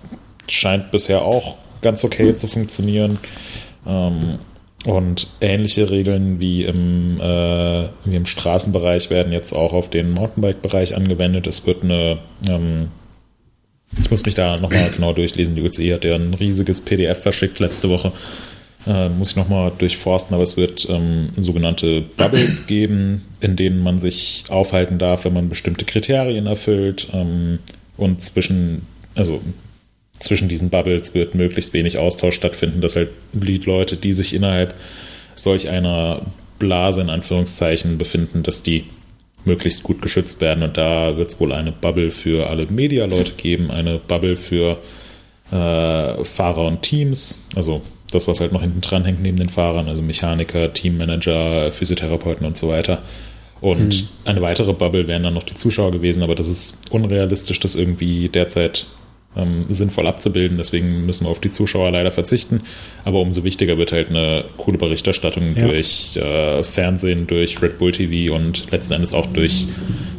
scheint 0.50 0.92
bisher 0.92 1.24
auch 1.24 1.56
ganz 1.82 2.04
okay 2.04 2.36
zu 2.36 2.48
funktionieren. 2.48 3.18
Ähm, 3.88 4.40
Und 4.86 5.28
ähnliche 5.42 5.90
Regeln 5.90 6.40
wie 6.40 6.64
im, 6.64 7.20
äh, 7.20 7.88
wie 8.06 8.16
im 8.16 8.26
Straßenbereich 8.26 9.10
werden 9.10 9.34
jetzt 9.34 9.52
auch 9.52 9.74
auf 9.74 9.90
den 9.90 10.12
Mountainbike-Bereich 10.12 10.96
angewendet. 10.96 11.48
Es 11.48 11.66
wird 11.66 11.84
eine, 11.84 12.20
ähm, 12.48 12.90
ich 14.00 14.12
muss 14.12 14.26
mich 14.26 14.36
da 14.36 14.58
nochmal 14.58 14.92
genau 14.96 15.14
durchlesen, 15.14 15.56
die 15.56 15.62
UCE 15.64 15.94
hat 15.94 16.06
ja 16.06 16.16
ein 16.16 16.34
riesiges 16.36 16.82
PDF 16.82 17.22
verschickt 17.22 17.60
letzte 17.60 17.90
Woche. 17.90 18.12
Äh, 18.88 19.10
muss 19.10 19.32
ich 19.32 19.36
nochmal 19.36 19.72
durchforsten, 19.78 20.34
aber 20.34 20.44
es 20.44 20.56
wird 20.56 20.88
ähm, 20.90 21.30
sogenannte 21.36 22.02
Bubbles 22.16 22.68
geben, 22.68 23.26
in 23.42 23.58
denen 23.58 23.84
man 23.84 24.00
sich 24.00 24.46
aufhalten 24.48 24.98
darf, 24.98 25.26
wenn 25.26 25.34
man 25.34 25.50
bestimmte 25.50 25.84
Kriterien 25.84 26.48
erfüllt. 26.48 27.08
Ähm, 27.14 27.60
und 27.98 28.24
zwischen, 28.24 28.84
also 29.14 29.42
zwischen 30.20 30.48
diesen 30.48 30.70
Bubbles 30.70 31.14
wird 31.14 31.36
möglichst 31.36 31.74
wenig 31.74 31.98
Austausch 31.98 32.36
stattfinden, 32.36 32.80
dass 32.80 32.96
halt 32.96 33.10
die 33.34 33.58
Leute, 33.58 33.98
die 33.98 34.14
sich 34.14 34.34
innerhalb 34.34 34.74
solch 35.36 35.68
einer 35.70 36.22
Blase 36.58 37.02
in 37.02 37.10
Anführungszeichen 37.10 37.98
befinden, 37.98 38.44
dass 38.44 38.64
die 38.64 38.86
möglichst 39.44 39.84
gut 39.84 40.02
geschützt 40.02 40.40
werden. 40.40 40.64
Und 40.64 40.78
da 40.78 41.18
wird 41.18 41.34
es 41.34 41.40
wohl 41.42 41.52
eine 41.52 41.74
Bubble 41.74 42.12
für 42.12 42.50
alle 42.50 42.68
Media-Leute 42.68 43.34
geben, 43.34 43.70
eine 43.70 44.00
Bubble 44.00 44.38
für 44.38 44.78
äh, 45.52 46.24
Fahrer 46.24 46.68
und 46.68 46.82
Teams, 46.84 47.48
also 47.56 47.82
das, 48.12 48.28
was 48.28 48.40
halt 48.40 48.52
noch 48.52 48.62
hinten 48.62 48.82
dran 48.82 49.06
hängt 49.06 49.22
neben 49.22 49.38
den 49.38 49.50
Fahrern, 49.50 49.88
also 49.88 50.02
Mechaniker, 50.02 50.74
Teammanager, 50.74 51.72
Physiotherapeuten 51.72 52.46
und 52.46 52.58
so 52.58 52.70
weiter. 52.70 53.00
Und 53.60 54.04
mhm. 54.04 54.08
eine 54.26 54.42
weitere 54.42 54.74
Bubble 54.74 55.08
wären 55.08 55.24
dann 55.24 55.34
noch 55.34 55.44
die 55.44 55.56
Zuschauer 55.56 55.92
gewesen, 55.92 56.24
aber 56.24 56.36
das 56.36 56.48
ist 56.48 56.92
unrealistisch, 56.92 57.60
das 57.60 57.76
irgendwie 57.76 58.30
derzeit 58.30 58.86
ähm, 59.36 59.66
sinnvoll 59.70 60.08
abzubilden. 60.08 60.58
Deswegen 60.58 61.06
müssen 61.06 61.26
wir 61.26 61.32
auf 61.32 61.40
die 61.40 61.52
Zuschauer 61.52 61.92
leider 61.92 62.12
verzichten. 62.12 62.62
Aber 63.04 63.20
umso 63.20 63.44
wichtiger 63.44 63.78
wird 63.78 63.92
halt 63.92 64.10
eine 64.10 64.46
coole 64.58 64.78
Berichterstattung 64.78 65.56
ja. 65.56 65.68
durch 65.68 66.16
äh, 66.18 66.64
Fernsehen, 66.64 67.28
durch 67.28 67.62
Red 67.62 67.78
Bull 67.78 67.92
TV 67.92 68.34
und 68.34 68.72
letzten 68.72 68.94
Endes 68.94 69.14
auch 69.14 69.28
durch 69.28 69.68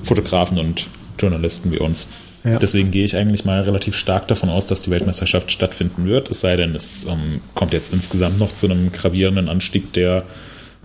Fotografen 0.03 0.59
und 0.59 0.87
Journalisten 1.19 1.73
wie 1.73 1.79
uns. 1.79 2.11
Ja. 2.45 2.59
Deswegen 2.59 2.91
gehe 2.91 3.05
ich 3.05 3.17
eigentlich 3.17 3.45
mal 3.45 3.63
relativ 3.63 3.97
stark 3.97 4.29
davon 4.29 4.49
aus, 4.49 4.67
dass 4.67 4.83
die 4.83 4.91
Weltmeisterschaft 4.91 5.51
stattfinden 5.51 6.07
wird. 6.07 6.31
Es 6.31 6.41
sei 6.41 6.57
denn, 6.57 6.75
es 6.75 7.05
ähm, 7.05 7.41
kommt 7.55 7.73
jetzt 7.73 7.93
insgesamt 7.93 8.39
noch 8.39 8.55
zu 8.55 8.67
einem 8.67 8.93
gravierenden 8.93 9.49
Anstieg 9.49 9.93
der 9.93 10.25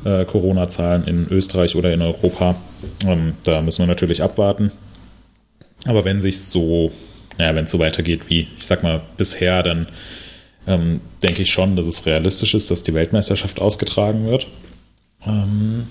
äh, 0.03 0.25
Corona-Zahlen 0.25 1.05
in 1.05 1.27
Österreich 1.29 1.75
oder 1.75 1.93
in 1.93 2.01
Europa. 2.01 2.55
Ähm, 3.05 3.33
da 3.43 3.61
müssen 3.61 3.79
wir 3.79 3.87
natürlich 3.87 4.23
abwarten. 4.23 4.71
Aber 5.85 6.05
wenn 6.05 6.21
sich 6.21 6.41
so 6.41 6.91
naja, 7.37 7.55
wenn 7.55 7.65
es 7.65 7.71
so 7.71 7.79
weitergeht 7.79 8.29
wie, 8.29 8.47
ich 8.57 8.65
sag 8.65 8.83
mal, 8.83 9.01
bisher, 9.17 9.63
dann 9.63 9.87
ähm, 10.67 11.01
denke 11.21 11.41
ich 11.41 11.51
schon, 11.51 11.75
dass 11.75 11.87
es 11.87 12.05
realistisch 12.05 12.53
ist, 12.53 12.71
dass 12.71 12.83
die 12.83 12.93
Weltmeisterschaft 12.93 13.59
ausgetragen 13.59 14.25
wird. 14.25 14.47
Ähm, 15.25 15.87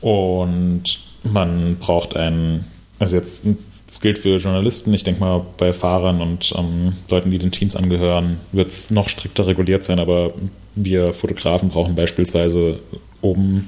und 0.00 0.82
man 1.22 1.76
braucht 1.76 2.16
einen, 2.16 2.64
also 2.98 3.16
jetzt, 3.16 3.46
das 3.88 4.02
gilt 4.02 4.18
für 4.18 4.36
Journalisten, 4.36 4.92
ich 4.92 5.02
denke 5.02 5.20
mal, 5.20 5.44
bei 5.56 5.72
Fahrern 5.72 6.20
und 6.20 6.52
ähm, 6.56 6.92
Leuten, 7.08 7.30
die 7.30 7.38
den 7.38 7.50
Teams 7.50 7.74
angehören, 7.74 8.38
wird 8.52 8.68
es 8.68 8.90
noch 8.90 9.08
strikter 9.08 9.46
reguliert 9.46 9.82
sein, 9.82 9.98
aber 9.98 10.34
wir 10.74 11.14
Fotografen 11.14 11.70
brauchen 11.70 11.94
beispielsweise, 11.94 12.80
um 13.22 13.64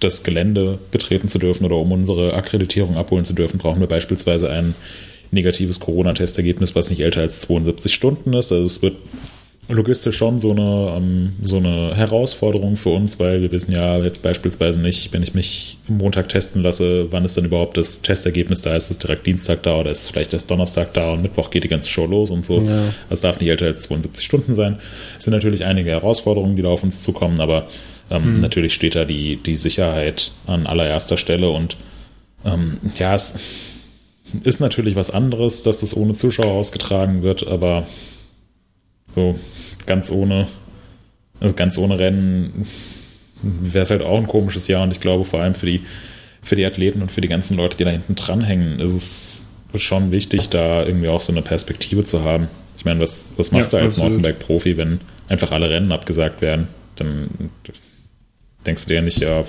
das 0.00 0.22
Gelände 0.22 0.78
betreten 0.90 1.28
zu 1.28 1.38
dürfen 1.38 1.66
oder 1.66 1.76
um 1.76 1.92
unsere 1.92 2.32
Akkreditierung 2.32 2.96
abholen 2.96 3.26
zu 3.26 3.34
dürfen, 3.34 3.58
brauchen 3.58 3.80
wir 3.80 3.86
beispielsweise 3.86 4.50
einen 4.50 4.74
negatives 5.30 5.80
Corona-Testergebnis, 5.80 6.74
was 6.74 6.88
nicht 6.88 7.00
älter 7.00 7.20
als 7.20 7.40
72 7.40 7.94
Stunden 7.94 8.32
ist. 8.32 8.52
Also 8.52 8.64
es 8.64 8.80
wird 8.80 8.96
logistisch 9.68 10.16
schon 10.16 10.38
so 10.38 10.52
eine, 10.52 10.94
ähm, 10.96 11.32
so 11.42 11.56
eine 11.56 11.96
Herausforderung 11.96 12.76
für 12.76 12.90
uns, 12.90 13.18
weil 13.18 13.42
wir 13.42 13.50
wissen 13.50 13.72
ja 13.72 13.98
jetzt 13.98 14.22
beispielsweise 14.22 14.80
nicht, 14.80 15.12
wenn 15.12 15.22
ich 15.22 15.34
mich 15.34 15.78
Montag 15.88 16.28
testen 16.28 16.62
lasse, 16.62 17.10
wann 17.10 17.24
ist 17.24 17.36
dann 17.36 17.44
überhaupt 17.44 17.76
das 17.76 18.02
Testergebnis 18.02 18.62
da? 18.62 18.76
Ist 18.76 18.90
es 18.90 18.98
direkt 18.98 19.26
Dienstag 19.26 19.62
da 19.64 19.78
oder 19.78 19.90
ist 19.90 20.02
es 20.02 20.08
vielleicht 20.10 20.32
erst 20.32 20.50
Donnerstag 20.50 20.94
da 20.94 21.10
und 21.10 21.22
Mittwoch 21.22 21.50
geht 21.50 21.64
die 21.64 21.68
ganze 21.68 21.88
Show 21.88 22.06
los 22.06 22.30
und 22.30 22.46
so. 22.46 22.60
Ja. 22.60 22.94
Das 23.10 23.20
darf 23.20 23.40
nicht 23.40 23.48
älter 23.48 23.66
als 23.66 23.82
72 23.82 24.24
Stunden 24.24 24.54
sein. 24.54 24.78
Es 25.18 25.24
sind 25.24 25.32
natürlich 25.32 25.64
einige 25.64 25.90
Herausforderungen, 25.90 26.56
die 26.56 26.62
da 26.62 26.68
auf 26.68 26.84
uns 26.84 27.02
zukommen, 27.02 27.40
aber 27.40 27.66
ähm, 28.10 28.22
hm. 28.22 28.40
natürlich 28.40 28.74
steht 28.74 28.94
da 28.94 29.04
die, 29.04 29.36
die 29.36 29.56
Sicherheit 29.56 30.30
an 30.46 30.66
allererster 30.66 31.18
Stelle 31.18 31.50
und 31.50 31.76
ähm, 32.44 32.78
ja, 32.96 33.14
es 33.14 33.34
ist 34.44 34.60
natürlich 34.60 34.94
was 34.94 35.10
anderes, 35.10 35.64
dass 35.64 35.80
das 35.80 35.96
ohne 35.96 36.14
Zuschauer 36.14 36.52
ausgetragen 36.52 37.22
wird, 37.24 37.46
aber 37.46 37.86
so 39.16 39.38
ganz 39.86 40.10
ohne, 40.10 40.46
also 41.40 41.54
ganz 41.54 41.78
ohne 41.78 41.98
Rennen 41.98 42.66
wäre 43.42 43.82
es 43.82 43.90
halt 43.90 44.02
auch 44.02 44.18
ein 44.18 44.26
komisches 44.26 44.68
Jahr 44.68 44.82
und 44.82 44.92
ich 44.92 45.00
glaube 45.00 45.24
vor 45.24 45.40
allem 45.40 45.54
für 45.54 45.66
die, 45.66 45.80
für 46.42 46.54
die 46.54 46.66
Athleten 46.66 47.02
und 47.02 47.10
für 47.10 47.22
die 47.22 47.28
ganzen 47.28 47.56
Leute, 47.56 47.76
die 47.76 47.84
da 47.84 47.90
hinten 47.90 48.14
dranhängen, 48.14 48.78
ist 48.78 48.92
es 48.92 49.48
schon 49.82 50.10
wichtig, 50.10 50.48
da 50.50 50.84
irgendwie 50.84 51.08
auch 51.08 51.20
so 51.20 51.32
eine 51.32 51.42
Perspektive 51.42 52.04
zu 52.04 52.22
haben. 52.24 52.48
Ich 52.76 52.84
meine, 52.84 53.00
was, 53.00 53.34
was 53.36 53.52
machst 53.52 53.72
ja, 53.72 53.80
du 53.80 53.84
als 53.86 53.98
Mountainbike-Profi, 53.98 54.76
wenn 54.76 55.00
einfach 55.28 55.50
alle 55.50 55.68
Rennen 55.68 55.92
abgesagt 55.92 56.40
werden? 56.40 56.68
Dann 56.96 57.28
denkst 58.66 58.84
du 58.84 58.88
dir 58.88 58.94
ja 58.96 59.02
nicht, 59.02 59.20
ja, 59.20 59.44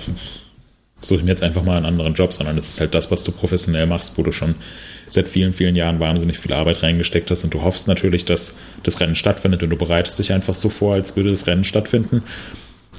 suche 1.00 1.22
mir 1.22 1.30
jetzt 1.30 1.42
einfach 1.42 1.62
mal 1.62 1.76
einen 1.76 1.86
anderen 1.86 2.14
Job, 2.14 2.32
sondern 2.32 2.58
es 2.58 2.68
ist 2.68 2.80
halt 2.80 2.94
das, 2.94 3.10
was 3.10 3.22
du 3.24 3.32
professionell 3.32 3.86
machst, 3.86 4.18
wo 4.18 4.22
du 4.22 4.32
schon 4.32 4.56
seit 5.06 5.28
vielen, 5.28 5.52
vielen 5.52 5.76
Jahren 5.76 6.00
wahnsinnig 6.00 6.38
viel 6.38 6.52
Arbeit 6.52 6.82
reingesteckt 6.82 7.30
hast 7.30 7.44
und 7.44 7.54
du 7.54 7.62
hoffst 7.62 7.88
natürlich, 7.88 8.24
dass 8.24 8.56
das 8.82 9.00
Rennen 9.00 9.14
stattfindet 9.14 9.62
und 9.62 9.70
du 9.70 9.76
bereitest 9.76 10.18
dich 10.18 10.32
einfach 10.32 10.54
so 10.54 10.68
vor, 10.68 10.94
als 10.94 11.16
würde 11.16 11.30
das 11.30 11.46
Rennen 11.46 11.64
stattfinden. 11.64 12.22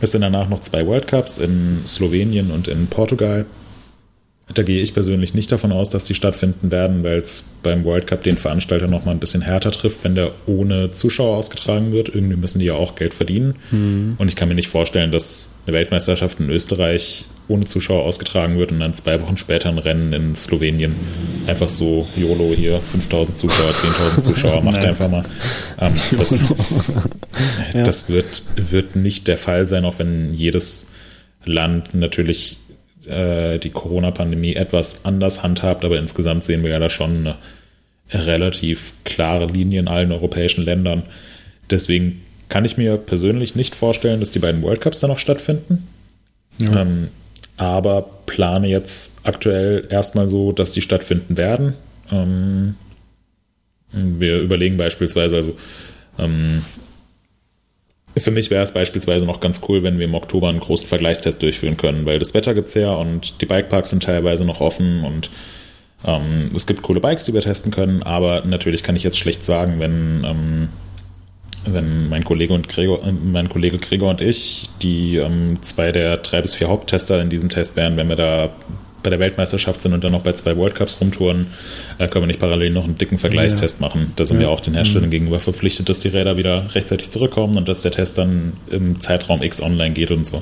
Es 0.01 0.11
sind 0.11 0.21
danach 0.21 0.49
noch 0.49 0.61
zwei 0.61 0.85
World 0.85 1.07
Cups 1.07 1.39
in 1.39 1.81
Slowenien 1.85 2.51
und 2.51 2.67
in 2.67 2.87
Portugal. 2.87 3.45
Da 4.51 4.63
gehe 4.63 4.81
ich 4.81 4.95
persönlich 4.95 5.35
nicht 5.35 5.51
davon 5.51 5.71
aus, 5.71 5.91
dass 5.91 6.07
sie 6.07 6.15
stattfinden 6.15 6.71
werden, 6.71 7.03
weil 7.03 7.19
es 7.19 7.57
beim 7.61 7.83
World 7.83 8.07
Cup 8.07 8.23
den 8.23 8.37
Veranstalter 8.37 8.87
noch 8.87 9.05
mal 9.05 9.11
ein 9.11 9.19
bisschen 9.19 9.41
härter 9.41 9.71
trifft, 9.71 10.03
wenn 10.03 10.15
der 10.15 10.31
ohne 10.47 10.89
Zuschauer 10.91 11.37
ausgetragen 11.37 11.91
wird. 11.91 12.09
Irgendwie 12.09 12.35
müssen 12.35 12.57
die 12.57 12.65
ja 12.65 12.73
auch 12.73 12.95
Geld 12.95 13.13
verdienen. 13.13 13.55
Mhm. 13.69 14.15
Und 14.17 14.27
ich 14.27 14.35
kann 14.35 14.47
mir 14.47 14.55
nicht 14.55 14.69
vorstellen, 14.69 15.11
dass 15.11 15.55
eine 15.67 15.77
Weltmeisterschaft 15.77 16.39
in 16.39 16.49
Österreich 16.49 17.25
ohne 17.49 17.65
Zuschauer 17.65 18.03
ausgetragen 18.03 18.57
wird 18.57 18.71
und 18.71 18.79
dann 18.79 18.93
zwei 18.93 19.21
Wochen 19.21 19.35
später 19.35 19.69
ein 19.69 19.79
Rennen 19.79 20.13
in 20.13 20.35
Slowenien 20.35 20.95
einfach 21.47 21.67
so 21.67 22.07
YOLO 22.15 22.53
hier 22.55 22.79
5000 22.79 23.37
Zuschauer, 23.37 23.71
10.000 23.71 24.21
Zuschauer, 24.21 24.61
macht 24.61 24.77
einfach 24.85 25.09
mal. 25.09 25.25
Ähm, 25.81 25.93
das, 26.17 26.41
ja. 27.73 27.83
das 27.83 28.07
wird, 28.07 28.43
wird 28.55 28.95
nicht 28.95 29.27
der 29.27 29.37
Fall 29.37 29.67
sein, 29.67 29.83
auch 29.83 29.99
wenn 29.99 30.33
jedes 30.33 30.91
Land 31.43 31.95
natürlich 31.95 32.57
äh, 33.07 33.57
die 33.57 33.71
Corona-Pandemie 33.71 34.53
etwas 34.53 35.03
anders 35.03 35.41
handhabt, 35.41 35.83
aber 35.83 35.97
insgesamt 35.97 36.43
sehen 36.43 36.63
wir 36.63 36.69
ja 36.69 36.79
da 36.79 36.89
schon 36.89 37.17
eine 37.27 37.35
relativ 38.11 38.93
klare 39.03 39.47
Linie 39.47 39.79
in 39.79 39.87
allen 39.87 40.11
europäischen 40.11 40.63
Ländern. 40.63 41.03
Deswegen 41.69 42.21
kann 42.47 42.65
ich 42.65 42.77
mir 42.77 42.97
persönlich 42.97 43.55
nicht 43.55 43.75
vorstellen, 43.75 44.19
dass 44.19 44.31
die 44.31 44.39
beiden 44.39 44.61
World 44.61 44.81
Cups 44.81 44.99
dann 44.99 45.09
noch 45.09 45.17
stattfinden. 45.17 45.87
Ja. 46.59 46.81
Ähm, 46.81 47.09
aber 47.59 48.09
plane 48.25 48.69
jetzt 48.69 49.19
aktuell 49.23 49.85
erstmal 49.89 50.29
so, 50.29 50.53
dass 50.53 50.71
die 50.71 50.81
stattfinden 50.81 51.37
werden. 51.37 51.73
Ähm, 52.09 52.75
wir 53.91 54.39
überlegen 54.39 54.77
beispielsweise, 54.77 55.35
also 55.35 55.57
ähm, 56.17 56.63
für 58.15 58.31
mich 58.31 58.49
wäre 58.49 58.63
es 58.63 58.73
beispielsweise 58.73 59.25
noch 59.25 59.41
ganz 59.41 59.61
cool, 59.67 59.83
wenn 59.83 59.99
wir 59.99 60.05
im 60.05 60.15
Oktober 60.15 60.47
einen 60.47 60.61
großen 60.61 60.87
Vergleichstest 60.87 61.41
durchführen 61.41 61.75
können, 61.75 62.05
weil 62.05 62.17
das 62.17 62.33
Wetter 62.33 62.53
gibt 62.53 62.69
es 62.69 62.75
ja 62.75 62.93
und 62.93 63.41
die 63.41 63.45
Bikeparks 63.45 63.89
sind 63.89 64.03
teilweise 64.03 64.45
noch 64.45 64.61
offen 64.61 65.03
und 65.03 65.29
ähm, 66.05 66.51
es 66.55 66.65
gibt 66.65 66.81
coole 66.81 67.01
Bikes, 67.01 67.25
die 67.25 67.33
wir 67.33 67.41
testen 67.41 67.73
können, 67.73 68.03
aber 68.03 68.45
natürlich 68.45 68.83
kann 68.83 68.95
ich 68.95 69.03
jetzt 69.03 69.19
schlecht 69.19 69.43
sagen, 69.43 69.81
wenn, 69.81 70.23
ähm, 70.23 70.69
wenn 71.65 72.09
mein 72.09 72.23
Kollege 72.23 72.53
und 72.53 72.67
Gregor, 72.67 73.03
äh, 73.05 73.11
mein 73.11 73.49
Kollege 73.49 73.77
Gregor 73.77 74.09
und 74.09 74.21
ich, 74.21 74.69
die 74.81 75.17
ähm, 75.17 75.59
zwei 75.61 75.91
der 75.91 76.17
drei 76.17 76.41
bis 76.41 76.55
vier 76.55 76.69
Haupttester 76.69 77.21
in 77.21 77.29
diesem 77.29 77.49
Test 77.49 77.75
wären, 77.75 77.97
wenn 77.97 78.09
wir 78.09 78.15
da 78.15 78.49
bei 79.01 79.09
der 79.09 79.19
Weltmeisterschaft 79.19 79.81
sind 79.81 79.93
und 79.93 80.03
dann 80.03 80.11
noch 80.11 80.21
bei 80.21 80.33
zwei 80.33 80.57
World 80.57 80.75
Cups 80.75 80.99
rumtouren, 80.99 81.47
äh, 81.97 82.07
können 82.07 82.23
wir 82.23 82.27
nicht 82.27 82.39
parallel 82.39 82.71
noch 82.71 82.83
einen 82.83 82.97
dicken 82.97 83.17
Vergleichstest 83.17 83.79
ja. 83.79 83.87
machen. 83.87 84.13
Da 84.15 84.25
sind 84.25 84.37
ja. 84.37 84.41
wir 84.41 84.49
auch 84.49 84.59
den 84.59 84.73
Herstellern 84.73 85.07
mhm. 85.07 85.11
gegenüber 85.11 85.39
verpflichtet, 85.39 85.89
dass 85.89 85.99
die 85.99 86.09
Räder 86.09 86.37
wieder 86.37 86.75
rechtzeitig 86.75 87.09
zurückkommen 87.09 87.57
und 87.57 87.69
dass 87.69 87.81
der 87.81 87.91
Test 87.91 88.17
dann 88.17 88.53
im 88.69 89.01
Zeitraum 89.01 89.41
X 89.41 89.61
online 89.61 89.93
geht 89.93 90.11
und 90.11 90.27
so. 90.27 90.41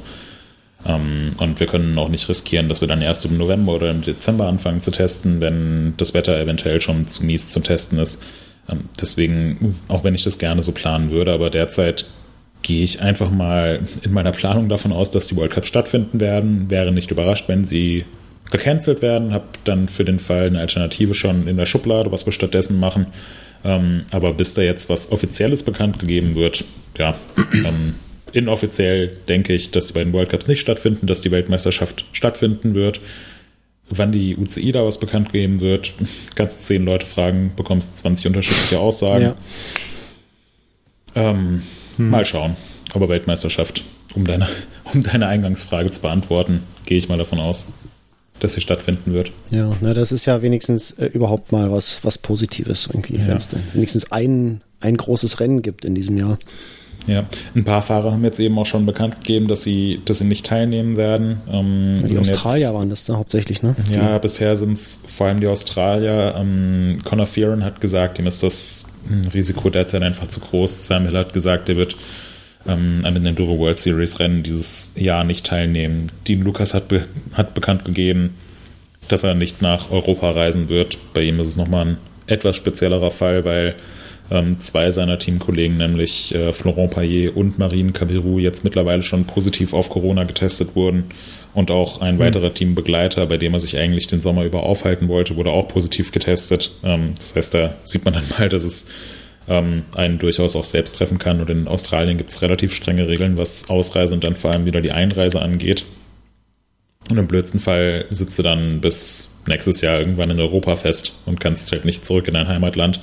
Ähm, 0.85 1.33
und 1.37 1.59
wir 1.59 1.67
können 1.67 1.97
auch 1.97 2.09
nicht 2.09 2.27
riskieren, 2.29 2.69
dass 2.69 2.81
wir 2.81 2.87
dann 2.87 3.01
erst 3.01 3.25
im 3.25 3.37
November 3.37 3.73
oder 3.73 3.91
im 3.91 4.01
Dezember 4.01 4.47
anfangen 4.47 4.81
zu 4.81 4.91
testen, 4.91 5.41
wenn 5.41 5.93
das 5.97 6.13
Wetter 6.13 6.39
eventuell 6.39 6.81
schon 6.81 7.07
zu 7.07 7.25
mies 7.25 7.51
zum 7.51 7.63
Testen 7.63 7.99
ist. 7.99 8.23
Ähm, 8.69 8.85
deswegen, 8.99 9.75
auch 9.87 10.03
wenn 10.03 10.15
ich 10.15 10.23
das 10.23 10.37
gerne 10.39 10.63
so 10.63 10.71
planen 10.71 11.11
würde, 11.11 11.31
aber 11.31 11.49
derzeit 11.49 12.05
gehe 12.61 12.83
ich 12.83 13.01
einfach 13.01 13.29
mal 13.29 13.79
in 14.01 14.11
meiner 14.11 14.31
Planung 14.31 14.67
davon 14.67 14.91
aus, 14.91 15.11
dass 15.11 15.27
die 15.27 15.35
World 15.35 15.51
Cups 15.51 15.69
stattfinden 15.69 16.19
werden. 16.19 16.69
Wäre 16.69 16.91
nicht 16.91 17.11
überrascht, 17.11 17.47
wenn 17.47 17.65
sie 17.65 18.05
gecancelt 18.51 19.01
werden, 19.01 19.33
habe 19.33 19.45
dann 19.63 19.87
für 19.87 20.05
den 20.05 20.19
Fall 20.19 20.47
eine 20.47 20.59
Alternative 20.59 21.13
schon 21.13 21.47
in 21.47 21.57
der 21.57 21.65
Schublade, 21.65 22.11
was 22.11 22.25
wir 22.25 22.33
stattdessen 22.33 22.79
machen. 22.79 23.07
Ähm, 23.63 24.03
aber 24.11 24.33
bis 24.33 24.53
da 24.53 24.61
jetzt 24.61 24.89
was 24.89 25.11
Offizielles 25.11 25.63
bekannt 25.63 25.99
gegeben 25.99 26.35
wird, 26.35 26.63
ja, 26.97 27.15
ähm, 27.53 27.95
inoffiziell 28.33 29.13
denke 29.27 29.53
ich, 29.53 29.71
dass 29.71 29.87
die 29.87 29.93
beiden 29.93 30.13
World 30.13 30.29
Cups 30.29 30.47
nicht 30.47 30.61
stattfinden, 30.61 31.07
dass 31.07 31.21
die 31.21 31.31
Weltmeisterschaft 31.31 32.05
stattfinden 32.11 32.75
wird. 32.75 32.99
Wann 33.89 34.11
die 34.11 34.35
UCI 34.35 34.71
da 34.71 34.83
was 34.83 34.99
bekannt 34.99 35.31
geben 35.31 35.61
wird, 35.61 35.93
kannst 36.35 36.65
zehn 36.65 36.85
Leute 36.85 37.05
fragen, 37.05 37.51
bekommst 37.55 37.97
20 37.99 38.27
unterschiedliche 38.27 38.79
Aussagen. 38.79 39.23
Ja. 39.23 39.35
Ähm, 41.15 41.63
hm. 41.97 42.09
Mal 42.09 42.25
schauen. 42.25 42.55
Aber 42.93 43.09
Weltmeisterschaft, 43.09 43.83
um 44.13 44.25
deine, 44.25 44.47
um 44.93 45.03
deine 45.03 45.27
Eingangsfrage 45.27 45.91
zu 45.91 46.01
beantworten, 46.01 46.63
gehe 46.85 46.97
ich 46.97 47.09
mal 47.09 47.17
davon 47.17 47.39
aus, 47.39 47.67
dass 48.39 48.53
sie 48.53 48.61
stattfinden 48.61 49.13
wird. 49.13 49.31
Ja, 49.49 49.71
na, 49.81 49.93
das 49.93 50.11
ist 50.11 50.25
ja 50.25 50.41
wenigstens 50.41 50.91
äh, 50.91 51.07
überhaupt 51.07 51.51
mal 51.51 51.71
was, 51.71 52.03
was 52.03 52.17
Positives 52.17 52.87
irgendwie, 52.87 53.17
ja. 53.17 53.27
wenn 53.27 53.37
es 53.37 53.49
wenigstens 53.73 54.11
ein, 54.11 54.61
ein 54.79 54.97
großes 54.97 55.39
Rennen 55.39 55.61
gibt 55.61 55.85
in 55.85 55.95
diesem 55.95 56.17
Jahr. 56.17 56.37
Ja, 57.07 57.25
ein 57.55 57.63
paar 57.63 57.81
Fahrer 57.81 58.11
haben 58.11 58.23
jetzt 58.23 58.39
eben 58.39 58.57
auch 58.59 58.65
schon 58.65 58.85
bekannt 58.85 59.19
gegeben, 59.19 59.47
dass 59.47 59.63
sie, 59.63 60.01
dass 60.05 60.19
sie 60.19 60.25
nicht 60.25 60.45
teilnehmen 60.45 60.97
werden. 60.97 61.41
Ähm, 61.49 62.03
die 62.05 62.17
Australier 62.17 62.67
jetzt, 62.67 62.73
waren 62.73 62.89
das 62.89 63.05
da 63.05 63.15
hauptsächlich, 63.15 63.63
ne? 63.63 63.75
Ja, 63.89 64.13
die. 64.13 64.19
bisher 64.19 64.55
sind 64.55 64.77
es 64.77 64.99
vor 65.07 65.27
allem 65.27 65.39
die 65.39 65.47
Australier. 65.47 66.35
Ähm, 66.37 66.99
Conor 67.05 67.25
Fearon 67.25 67.63
hat 67.63 67.79
gesagt, 67.81 68.19
ihm 68.19 68.27
ist 68.27 68.43
das 68.43 68.87
Risiko 69.33 69.69
derzeit 69.69 70.03
einfach 70.03 70.27
zu 70.27 70.41
groß. 70.41 70.87
Sam 70.87 71.05
Hill 71.05 71.17
hat 71.17 71.33
gesagt, 71.33 71.69
er 71.69 71.77
wird 71.77 71.95
ähm, 72.67 73.01
an 73.03 73.13
den 73.13 73.25
Enduro 73.25 73.57
World 73.57 73.79
Series 73.79 74.19
Rennen 74.19 74.43
dieses 74.43 74.91
Jahr 74.95 75.23
nicht 75.23 75.45
teilnehmen. 75.45 76.11
Dean 76.27 76.41
Lucas 76.41 76.73
hat, 76.73 76.89
be 76.89 77.05
hat 77.33 77.53
bekannt 77.53 77.85
gegeben, 77.85 78.35
dass 79.07 79.23
er 79.23 79.33
nicht 79.33 79.61
nach 79.61 79.91
Europa 79.91 80.31
reisen 80.31 80.69
wird. 80.69 80.97
Bei 81.13 81.21
ihm 81.21 81.39
ist 81.39 81.47
es 81.47 81.57
nochmal 81.57 81.85
ein 81.85 81.97
etwas 82.27 82.57
speziellerer 82.57 83.11
Fall, 83.11 83.45
weil 83.45 83.75
ähm, 84.29 84.59
zwei 84.59 84.91
seiner 84.91 85.19
Teamkollegen, 85.19 85.77
nämlich 85.77 86.35
äh, 86.35 86.51
Florent 86.53 86.91
Payet 86.91 87.35
und 87.35 87.57
Marine 87.59 87.91
Cabirou, 87.91 88.39
jetzt 88.39 88.63
mittlerweile 88.63 89.01
schon 89.01 89.25
positiv 89.25 89.73
auf 89.73 89.89
Corona 89.89 90.23
getestet 90.23 90.75
wurden. 90.75 91.05
Und 91.53 91.71
auch 91.71 92.01
ein 92.01 92.15
mhm. 92.15 92.19
weiterer 92.19 92.53
Teambegleiter, 92.53 93.25
bei 93.25 93.37
dem 93.37 93.53
er 93.53 93.59
sich 93.59 93.77
eigentlich 93.77 94.07
den 94.07 94.21
Sommer 94.21 94.45
über 94.45 94.63
aufhalten 94.63 95.07
wollte, 95.07 95.37
wurde 95.37 95.49
auch 95.49 95.67
positiv 95.67 96.11
getestet. 96.11 96.71
Ähm, 96.83 97.13
das 97.15 97.35
heißt, 97.35 97.53
da 97.53 97.75
sieht 97.83 98.05
man 98.05 98.13
dann 98.13 98.25
mal, 98.37 98.49
dass 98.49 98.63
es 98.63 98.85
ähm, 99.47 99.83
einen 99.95 100.19
durchaus 100.19 100.55
auch 100.55 100.65
selbst 100.65 100.97
treffen 100.97 101.19
kann. 101.19 101.39
Und 101.39 101.49
in 101.49 101.67
Australien 101.67 102.17
gibt 102.17 102.29
es 102.29 102.41
relativ 102.41 102.73
strenge 102.75 103.07
Regeln, 103.07 103.37
was 103.37 103.69
Ausreise 103.69 104.13
und 104.13 104.23
dann 104.23 104.35
vor 104.35 104.53
allem 104.53 104.65
wieder 104.65 104.81
die 104.81 104.91
Einreise 104.91 105.41
angeht. 105.41 105.85
Und 107.09 107.17
im 107.17 107.27
blödsten 107.27 107.59
Fall 107.59 108.05
sitzt 108.09 108.37
du 108.37 108.43
dann 108.43 108.81
bis 108.81 109.37
nächstes 109.47 109.81
Jahr 109.81 109.99
irgendwann 109.99 110.29
in 110.29 110.39
Europa 110.39 110.75
fest 110.75 111.13
und 111.25 111.39
kannst 111.39 111.71
halt 111.71 111.85
nicht 111.85 112.05
zurück 112.05 112.27
in 112.27 112.33
dein 112.33 112.49
Heimatland. 112.49 112.99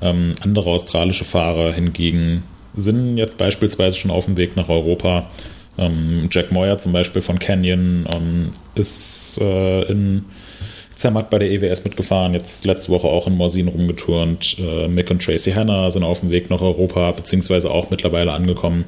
Ähm, 0.00 0.34
andere 0.42 0.70
australische 0.70 1.24
Fahrer 1.24 1.72
hingegen 1.72 2.44
sind 2.74 3.18
jetzt 3.18 3.38
beispielsweise 3.38 3.96
schon 3.96 4.10
auf 4.10 4.26
dem 4.26 4.36
Weg 4.36 4.56
nach 4.56 4.68
Europa. 4.68 5.30
Ähm, 5.76 6.28
Jack 6.30 6.52
Moyer 6.52 6.78
zum 6.78 6.92
Beispiel 6.92 7.22
von 7.22 7.38
Canyon 7.38 8.06
ähm, 8.12 8.50
ist 8.74 9.40
äh, 9.40 9.82
in 9.82 10.24
Zermatt 10.94 11.30
bei 11.30 11.38
der 11.38 11.50
EWS 11.50 11.84
mitgefahren, 11.84 12.34
jetzt 12.34 12.64
letzte 12.64 12.90
Woche 12.90 13.06
auch 13.06 13.28
in 13.28 13.36
Morsin 13.36 13.68
rumgeturnt. 13.68 14.56
Äh, 14.58 14.88
Mick 14.88 15.10
und 15.10 15.22
Tracy 15.22 15.52
Hanna 15.52 15.90
sind 15.90 16.02
auf 16.02 16.20
dem 16.20 16.30
Weg 16.30 16.50
nach 16.50 16.60
Europa, 16.60 17.12
beziehungsweise 17.12 17.70
auch 17.70 17.90
mittlerweile 17.90 18.32
angekommen. 18.32 18.84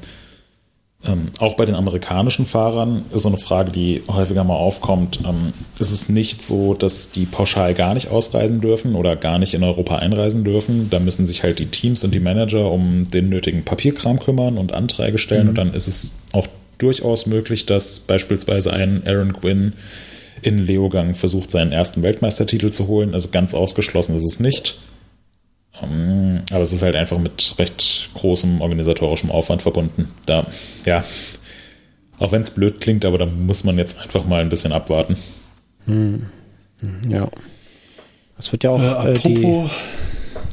Ähm, 1.02 1.28
auch 1.38 1.56
bei 1.56 1.64
den 1.64 1.74
amerikanischen 1.74 2.44
Fahrern 2.44 3.06
ist 3.14 3.22
so 3.22 3.28
eine 3.28 3.38
Frage, 3.38 3.70
die 3.70 4.02
häufiger 4.06 4.44
mal 4.44 4.56
aufkommt. 4.56 5.20
Ähm, 5.26 5.54
ist 5.78 5.92
es 5.92 6.10
nicht 6.10 6.44
so, 6.44 6.74
dass 6.74 7.10
die 7.10 7.24
pauschal 7.24 7.72
gar 7.72 7.94
nicht 7.94 8.10
ausreisen 8.10 8.60
dürfen 8.60 8.94
oder 8.94 9.16
gar 9.16 9.38
nicht 9.38 9.54
in 9.54 9.62
Europa 9.62 9.96
einreisen 9.96 10.44
dürfen? 10.44 10.90
Da 10.90 10.98
müssen 10.98 11.26
sich 11.26 11.42
halt 11.42 11.58
die 11.58 11.66
Teams 11.66 12.04
und 12.04 12.12
die 12.12 12.20
Manager 12.20 12.70
um 12.70 13.08
den 13.08 13.30
nötigen 13.30 13.64
Papierkram 13.64 14.20
kümmern 14.20 14.58
und 14.58 14.72
Anträge 14.72 15.16
stellen. 15.16 15.44
Mhm. 15.44 15.48
Und 15.48 15.58
dann 15.58 15.74
ist 15.74 15.86
es 15.86 16.16
auch 16.32 16.46
durchaus 16.76 17.24
möglich, 17.24 17.64
dass 17.64 18.00
beispielsweise 18.00 18.70
ein 18.70 19.02
Aaron 19.06 19.32
Quinn 19.32 19.72
in 20.42 20.58
Leogang 20.58 21.14
versucht, 21.14 21.50
seinen 21.50 21.72
ersten 21.72 22.02
Weltmeistertitel 22.02 22.70
zu 22.70 22.88
holen. 22.88 23.14
Also 23.14 23.30
ganz 23.30 23.54
ausgeschlossen 23.54 24.16
ist 24.16 24.24
es 24.24 24.38
nicht. 24.38 24.78
Ähm, 25.82 26.42
aber 26.50 26.62
es 26.62 26.72
ist 26.72 26.82
halt 26.82 26.96
einfach 26.96 27.18
mit 27.18 27.54
recht 27.58 28.10
großem 28.14 28.60
organisatorischem 28.60 29.30
Aufwand 29.30 29.62
verbunden. 29.62 30.10
Da, 30.26 30.46
ja, 30.84 31.04
auch 32.18 32.32
wenn 32.32 32.42
es 32.42 32.50
blöd 32.50 32.80
klingt, 32.80 33.04
aber 33.04 33.18
da 33.18 33.26
muss 33.26 33.64
man 33.64 33.78
jetzt 33.78 34.00
einfach 34.00 34.24
mal 34.24 34.40
ein 34.40 34.48
bisschen 34.48 34.72
abwarten. 34.72 35.16
Hm. 35.86 36.26
Ja. 37.08 37.28
Es 38.38 38.52
wird 38.52 38.64
ja 38.64 38.70
auch 38.70 39.04
äh, 39.04 39.12
äh, 39.12 39.18
die, 39.18 39.64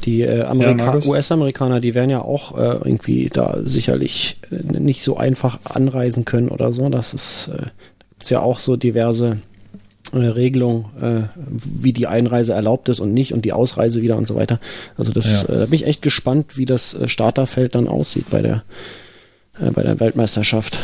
die 0.04 0.22
äh, 0.22 0.42
Amerika 0.42 0.98
ja, 0.98 1.06
US-Amerikaner, 1.06 1.80
die 1.80 1.94
werden 1.94 2.10
ja 2.10 2.22
auch 2.22 2.56
äh, 2.56 2.78
irgendwie 2.84 3.30
da 3.32 3.58
sicherlich 3.62 4.36
äh, 4.50 4.78
nicht 4.78 5.02
so 5.02 5.16
einfach 5.16 5.60
anreisen 5.64 6.24
können 6.24 6.48
oder 6.48 6.72
so. 6.72 6.88
Das 6.88 7.14
ist 7.14 7.48
äh, 7.48 7.66
gibt's 8.10 8.30
ja 8.30 8.40
auch 8.40 8.58
so 8.58 8.76
diverse 8.76 9.38
Regelung, 10.12 10.86
äh, 11.00 11.22
wie 11.64 11.92
die 11.92 12.06
Einreise 12.06 12.52
erlaubt 12.52 12.88
ist 12.88 13.00
und 13.00 13.12
nicht 13.12 13.32
und 13.32 13.44
die 13.44 13.52
Ausreise 13.52 14.02
wieder 14.02 14.16
und 14.16 14.26
so 14.26 14.34
weiter. 14.34 14.60
Also 14.96 15.12
das, 15.12 15.42
ja. 15.42 15.54
äh, 15.54 15.58
da 15.58 15.64
bin 15.66 15.74
ich 15.74 15.86
echt 15.86 16.02
gespannt, 16.02 16.56
wie 16.56 16.64
das 16.64 16.94
äh, 16.94 17.08
Starterfeld 17.08 17.74
dann 17.74 17.88
aussieht 17.88 18.30
bei 18.30 18.42
der, 18.42 18.62
äh, 19.60 19.70
bei 19.70 19.82
der 19.82 20.00
Weltmeisterschaft. 20.00 20.80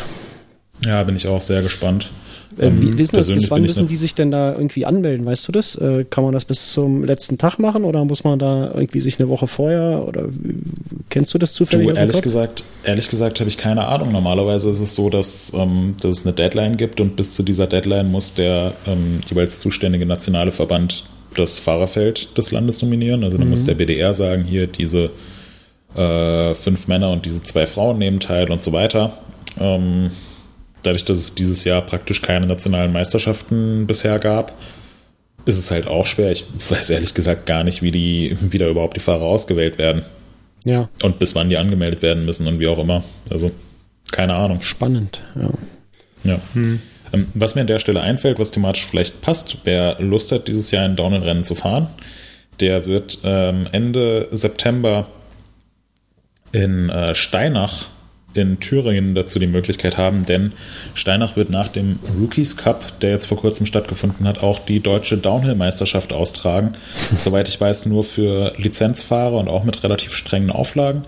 Ja, 0.83 1.03
bin 1.03 1.15
ich 1.15 1.27
auch 1.27 1.41
sehr 1.41 1.61
gespannt. 1.61 2.09
Äh, 2.57 2.71
wie, 2.79 2.87
ähm, 2.87 2.97
wissen 2.97 3.15
das, 3.15 3.27
bis 3.27 3.51
wann 3.51 3.61
müssen 3.61 3.87
die 3.87 3.97
sich 3.97 4.15
denn 4.15 4.31
da 4.31 4.53
irgendwie 4.53 4.85
anmelden? 4.85 5.25
Weißt 5.25 5.47
du 5.47 5.51
das? 5.51 5.75
Äh, 5.75 6.05
kann 6.09 6.23
man 6.23 6.33
das 6.33 6.45
bis 6.45 6.71
zum 6.71 7.03
letzten 7.03 7.37
Tag 7.37 7.59
machen 7.59 7.83
oder 7.83 8.05
muss 8.05 8.23
man 8.23 8.39
da 8.39 8.71
irgendwie 8.73 9.01
sich 9.01 9.19
eine 9.19 9.29
Woche 9.29 9.47
vorher 9.47 10.05
oder 10.07 10.29
kennst 11.09 11.33
du 11.33 11.37
das 11.37 11.53
zufällig? 11.53 11.89
Du, 11.89 11.95
ehrlich 11.95 12.21
gesagt, 12.21 12.63
ehrlich 12.83 13.09
gesagt 13.09 13.39
habe 13.39 13.49
ich 13.49 13.57
keine 13.57 13.87
Ahnung. 13.87 14.11
Normalerweise 14.11 14.69
ist 14.69 14.79
es 14.79 14.95
so, 14.95 15.09
dass, 15.09 15.53
ähm, 15.55 15.95
dass 16.01 16.19
es 16.19 16.25
eine 16.25 16.33
Deadline 16.33 16.77
gibt 16.77 17.01
und 17.01 17.15
bis 17.15 17.35
zu 17.35 17.43
dieser 17.43 17.67
Deadline 17.67 18.11
muss 18.11 18.33
der 18.33 18.73
ähm, 18.87 19.21
jeweils 19.29 19.59
zuständige 19.59 20.05
nationale 20.05 20.51
Verband 20.51 21.05
das 21.35 21.59
Fahrerfeld 21.59 22.37
des 22.37 22.51
Landes 22.51 22.81
nominieren. 22.81 23.23
Also 23.23 23.37
dann 23.37 23.47
mhm. 23.47 23.51
muss 23.51 23.65
der 23.65 23.75
BDR 23.75 24.13
sagen, 24.13 24.43
hier 24.43 24.67
diese 24.67 25.11
äh, 25.95 26.55
fünf 26.55 26.87
Männer 26.87 27.11
und 27.11 27.25
diese 27.25 27.43
zwei 27.43 27.65
Frauen 27.67 27.97
nehmen 27.97 28.19
teil 28.19 28.51
und 28.51 28.61
so 28.61 28.71
weiter. 28.71 29.17
Ähm, 29.59 30.11
dadurch, 30.85 31.05
dass 31.05 31.17
es 31.17 31.35
dieses 31.35 31.63
Jahr 31.63 31.81
praktisch 31.81 32.21
keine 32.21 32.47
nationalen 32.47 32.91
Meisterschaften 32.91 33.87
bisher 33.87 34.19
gab, 34.19 34.53
ist 35.45 35.57
es 35.57 35.71
halt 35.71 35.87
auch 35.87 36.05
schwer. 36.05 36.31
Ich 36.31 36.45
weiß 36.69 36.89
ehrlich 36.89 37.13
gesagt 37.13 37.45
gar 37.45 37.63
nicht, 37.63 37.81
wie, 37.81 37.91
die, 37.91 38.37
wie 38.41 38.57
da 38.57 38.67
überhaupt 38.67 38.95
die 38.95 39.01
Fahrer 39.01 39.23
ausgewählt 39.23 39.77
werden. 39.77 40.03
Ja. 40.63 40.89
Und 41.03 41.19
bis 41.19 41.35
wann 41.35 41.49
die 41.49 41.57
angemeldet 41.57 42.01
werden 42.01 42.25
müssen 42.25 42.47
und 42.47 42.59
wie 42.59 42.67
auch 42.67 42.79
immer. 42.79 43.03
Also, 43.29 43.51
keine 44.11 44.33
Ahnung. 44.33 44.61
Spannend, 44.61 45.21
ja. 45.35 45.51
Ja. 46.23 46.39
Hm. 46.53 46.81
Was 47.35 47.53
mir 47.53 47.61
an 47.61 47.67
der 47.67 47.79
Stelle 47.79 48.01
einfällt, 48.01 48.39
was 48.39 48.51
thematisch 48.51 48.85
vielleicht 48.85 49.21
passt, 49.21 49.57
wer 49.63 50.01
Lust 50.01 50.31
hat, 50.31 50.47
dieses 50.47 50.71
Jahr 50.71 50.85
ein 50.85 50.95
Downhill-Rennen 50.95 51.43
zu 51.43 51.53
fahren, 51.55 51.87
der 52.59 52.87
wird 52.87 53.19
ähm, 53.23 53.67
Ende 53.71 54.27
September 54.31 55.07
in 56.51 56.89
äh, 56.89 57.13
Steinach 57.13 57.87
in 58.35 58.59
Thüringen 58.59 59.15
dazu 59.15 59.39
die 59.39 59.47
Möglichkeit 59.47 59.97
haben, 59.97 60.25
denn 60.25 60.51
Steinach 60.93 61.35
wird 61.35 61.49
nach 61.49 61.69
dem 61.69 61.99
Rookies 62.19 62.57
Cup, 62.57 62.99
der 62.99 63.11
jetzt 63.11 63.25
vor 63.25 63.37
kurzem 63.37 63.65
stattgefunden 63.65 64.27
hat, 64.27 64.43
auch 64.43 64.59
die 64.59 64.81
deutsche 64.81 65.17
Downhill-Meisterschaft 65.17 66.13
austragen. 66.13 66.73
Soweit 67.17 67.47
ich 67.47 67.59
weiß, 67.59 67.85
nur 67.87 68.03
für 68.03 68.53
Lizenzfahrer 68.57 69.37
und 69.37 69.47
auch 69.47 69.63
mit 69.63 69.83
relativ 69.83 70.13
strengen 70.13 70.51
Auflagen. 70.51 71.03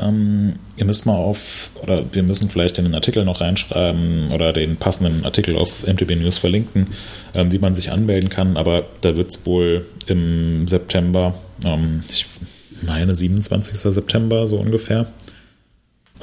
Ähm, 0.00 0.54
ihr 0.76 0.86
müsst 0.86 1.04
mal 1.04 1.16
auf, 1.16 1.70
oder 1.82 2.02
wir 2.14 2.22
müssen 2.22 2.48
vielleicht 2.48 2.78
in 2.78 2.84
den 2.84 2.94
Artikel 2.94 3.24
noch 3.24 3.42
reinschreiben 3.42 4.32
oder 4.32 4.52
den 4.52 4.76
passenden 4.76 5.24
Artikel 5.24 5.56
auf 5.56 5.86
MTB 5.86 6.16
News 6.16 6.38
verlinken, 6.38 6.88
ähm, 7.34 7.52
wie 7.52 7.58
man 7.58 7.74
sich 7.74 7.90
anmelden 7.92 8.30
kann, 8.30 8.56
aber 8.56 8.84
da 9.02 9.16
wird 9.16 9.30
es 9.30 9.44
wohl 9.44 9.86
im 10.06 10.66
September, 10.66 11.34
ähm, 11.66 12.04
ich 12.08 12.24
meine 12.80 13.14
27. 13.14 13.76
September 13.76 14.46
so 14.46 14.56
ungefähr, 14.56 15.06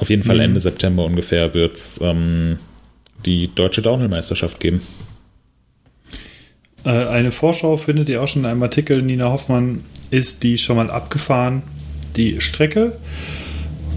auf 0.00 0.10
jeden 0.10 0.24
Fall 0.24 0.36
mhm. 0.36 0.42
Ende 0.42 0.60
September 0.60 1.04
ungefähr 1.04 1.54
wird 1.54 1.76
es 1.76 2.00
ähm, 2.02 2.58
die 3.26 3.54
deutsche 3.54 3.82
Downhill-Meisterschaft 3.82 4.58
geben. 4.60 4.80
Äh, 6.84 6.90
eine 6.90 7.32
Vorschau 7.32 7.76
findet 7.76 8.08
ihr 8.08 8.22
auch 8.22 8.28
schon 8.28 8.42
in 8.42 8.50
einem 8.50 8.62
Artikel. 8.62 9.02
Nina 9.02 9.30
Hoffmann 9.30 9.84
ist 10.10 10.42
die 10.42 10.58
schon 10.58 10.76
mal 10.76 10.90
abgefahren, 10.90 11.62
die 12.16 12.40
Strecke. 12.40 12.96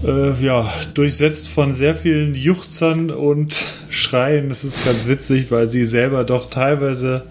Äh, 0.04 0.44
ja, 0.44 0.70
durchsetzt 0.92 1.48
von 1.48 1.72
sehr 1.72 1.94
vielen 1.94 2.34
Juchzern 2.34 3.10
und 3.10 3.64
Schreien. 3.88 4.50
Das 4.50 4.62
ist 4.62 4.84
ganz 4.84 5.08
witzig, 5.08 5.50
weil 5.50 5.68
sie 5.68 5.86
selber 5.86 6.24
doch 6.24 6.50
teilweise 6.50 7.24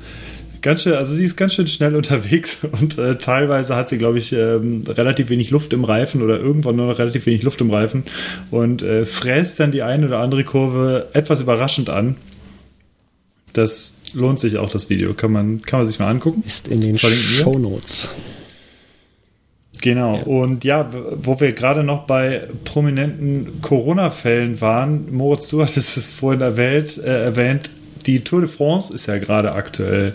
ganz 0.64 0.82
schön, 0.82 0.93
also 0.93 1.14
sie 1.14 1.26
ist 1.26 1.36
ganz 1.36 1.53
schön 1.53 1.68
schnell 1.68 1.95
unterwegs 2.03 2.57
und 2.72 2.97
äh, 2.97 3.18
teilweise 3.18 3.76
hat 3.76 3.89
sie, 3.89 3.99
glaube 3.99 4.18
ich, 4.18 4.34
ähm, 4.34 4.82
relativ 4.88 5.30
wenig 5.30 5.51
Luft 5.51 5.74
im 5.74 5.84
Reifen 5.84 6.24
oder 6.24 6.39
irgendwann 6.39 6.76
nur 6.76 6.88
noch 6.88 6.97
relativ 6.97 7.28
wenig 7.28 7.43
Luft 7.43 7.61
im 7.61 7.70
Reifen 7.70 8.03
und 8.49 8.82
äh, 8.82 9.05
fräst 9.05 9.59
dann 9.59 9.72
die 9.72 9.84
eine 9.84 10.07
oder 10.07 10.20
andere 10.20 10.43
Kurve 10.43 11.09
etwas 11.14 11.41
überraschend 11.41 11.91
an. 11.91 12.16
Das 13.51 13.97
lohnt 14.16 14.39
sich 14.39 14.57
auch, 14.57 14.72
das 14.72 14.89
Video. 14.89 15.14
Kann 15.14 15.32
man, 15.32 15.61
kann 15.61 15.82
man 15.82 15.88
sich 15.88 15.99
mal 15.99 16.09
angucken. 16.09 16.43
Ist 16.43 16.68
in 16.68 16.82
den 16.82 16.97
Show 16.97 17.59
Notes. 17.59 18.09
Genau. 19.82 20.18
Und 20.24 20.64
ja, 20.64 20.89
wo 21.18 21.39
wir 21.39 21.51
gerade 21.51 21.84
noch 21.84 22.07
bei 22.07 22.47
prominenten 22.64 23.61
Corona-Fällen 23.61 24.59
waren, 24.61 25.14
Moritz, 25.14 25.49
du 25.49 25.61
hattest 25.61 25.97
es 25.97 26.11
vorhin 26.11 26.41
erwähnt, 26.41 26.97
äh, 26.97 27.26
erwähnt, 27.26 27.70
die 28.08 28.22
Tour 28.24 28.41
de 28.41 28.49
France 28.49 28.93
ist 28.93 29.08
ja 29.08 29.18
gerade 29.18 29.54
aktuell 29.54 30.14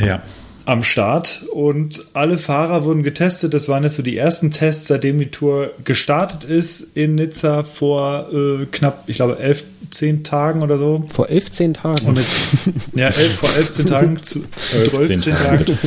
Ja. 0.00 0.22
am 0.64 0.82
Start 0.82 1.44
und 1.52 2.04
alle 2.12 2.38
Fahrer 2.38 2.84
wurden 2.84 3.02
getestet. 3.04 3.54
Das 3.54 3.68
waren 3.68 3.84
jetzt 3.84 3.94
so 3.96 4.02
die 4.02 4.16
ersten 4.16 4.50
Tests, 4.50 4.88
seitdem 4.88 5.18
die 5.18 5.30
Tour 5.30 5.70
gestartet 5.84 6.44
ist 6.44 6.96
in 6.96 7.14
Nizza 7.14 7.62
vor 7.62 8.28
äh, 8.32 8.66
knapp, 8.66 9.04
ich 9.06 9.16
glaube, 9.16 9.38
elf, 9.38 9.62
zehn 9.90 10.24
Tagen 10.24 10.62
oder 10.62 10.78
so. 10.78 11.04
Vor 11.10 11.28
11 11.30 11.72
Tagen. 11.74 12.06
Und 12.06 12.18
jetzt, 12.18 12.48
ja, 12.94 13.06
elf, 13.06 13.36
vor 13.36 13.50
11 13.54 13.84
Tagen 13.86 14.22
zu 14.22 14.44
12 14.90 15.24
Tagen. 15.24 15.64
Tagen. 15.64 15.78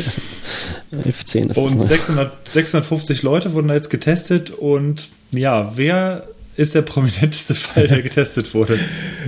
11 1.05 1.21
ist 1.23 1.35
das 1.49 1.57
Und 1.57 1.77
noch. 1.77 1.83
600, 1.83 2.31
650 2.47 3.23
Leute 3.23 3.53
wurden 3.53 3.67
da 3.67 3.73
jetzt 3.75 3.89
getestet. 3.89 4.51
Und 4.51 5.09
ja, 5.31 5.73
wer 5.75 6.27
ist 6.59 6.75
der 6.75 6.81
prominenteste 6.81 7.55
Fall, 7.55 7.87
der 7.87 8.01
getestet 8.01 8.53
wurde? 8.53 8.77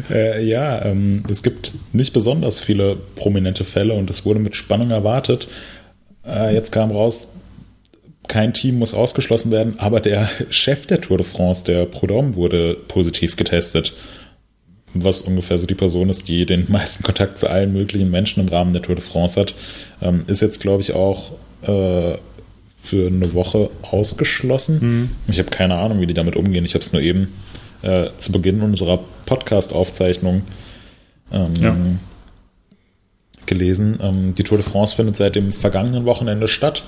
Äh, 0.09 0.43
ja, 0.43 0.83
ähm, 0.83 1.23
es 1.29 1.43
gibt 1.43 1.73
nicht 1.93 2.11
besonders 2.11 2.59
viele 2.59 2.97
prominente 3.15 3.63
Fälle 3.63 3.93
und 3.93 4.09
es 4.09 4.25
wurde 4.25 4.39
mit 4.39 4.55
Spannung 4.55 4.89
erwartet. 4.89 5.47
Äh, 6.25 6.53
jetzt 6.53 6.71
kam 6.71 6.91
raus, 6.91 7.35
kein 8.27 8.53
Team 8.53 8.79
muss 8.79 8.93
ausgeschlossen 8.93 9.51
werden, 9.51 9.77
aber 9.77 9.99
der 9.99 10.27
Chef 10.49 10.85
der 10.87 11.01
Tour 11.01 11.17
de 11.17 11.25
France, 11.25 11.63
der 11.63 11.85
Prudhomme, 11.85 12.35
wurde 12.35 12.75
positiv 12.87 13.35
getestet. 13.35 13.93
Was 14.93 15.21
ungefähr 15.21 15.57
so 15.57 15.67
die 15.67 15.75
Person 15.75 16.09
ist, 16.09 16.27
die 16.27 16.45
den 16.45 16.65
meisten 16.69 17.03
Kontakt 17.03 17.37
zu 17.39 17.49
allen 17.49 17.71
möglichen 17.71 18.09
Menschen 18.09 18.41
im 18.41 18.49
Rahmen 18.49 18.73
der 18.73 18.81
Tour 18.81 18.95
de 18.95 19.03
France 19.03 19.39
hat. 19.39 19.53
Ähm, 20.01 20.23
ist 20.27 20.41
jetzt, 20.41 20.61
glaube 20.61 20.81
ich, 20.81 20.93
auch 20.93 21.33
äh, 21.61 22.17
für 22.81 23.07
eine 23.07 23.33
Woche 23.33 23.69
ausgeschlossen. 23.83 25.11
Ich 25.27 25.39
habe 25.39 25.49
keine 25.49 25.75
Ahnung, 25.75 26.01
wie 26.01 26.07
die 26.07 26.13
damit 26.13 26.35
umgehen. 26.35 26.65
Ich 26.65 26.73
habe 26.73 26.83
es 26.83 26.93
nur 26.93 27.01
eben 27.01 27.31
äh, 27.83 28.07
zu 28.17 28.31
Beginn 28.31 28.61
unserer 28.61 28.99
Podcast-Aufzeichnung 29.25 30.41
ähm, 31.31 31.53
Ja. 31.59 31.75
gelesen. 33.45 33.99
Ähm, 34.01 34.33
die 34.33 34.43
Tour 34.43 34.57
de 34.57 34.67
France 34.67 34.95
findet 34.95 35.17
seit 35.17 35.35
dem 35.35 35.51
vergangenen 35.51 36.05
Wochenende 36.05 36.47
statt 36.47 36.83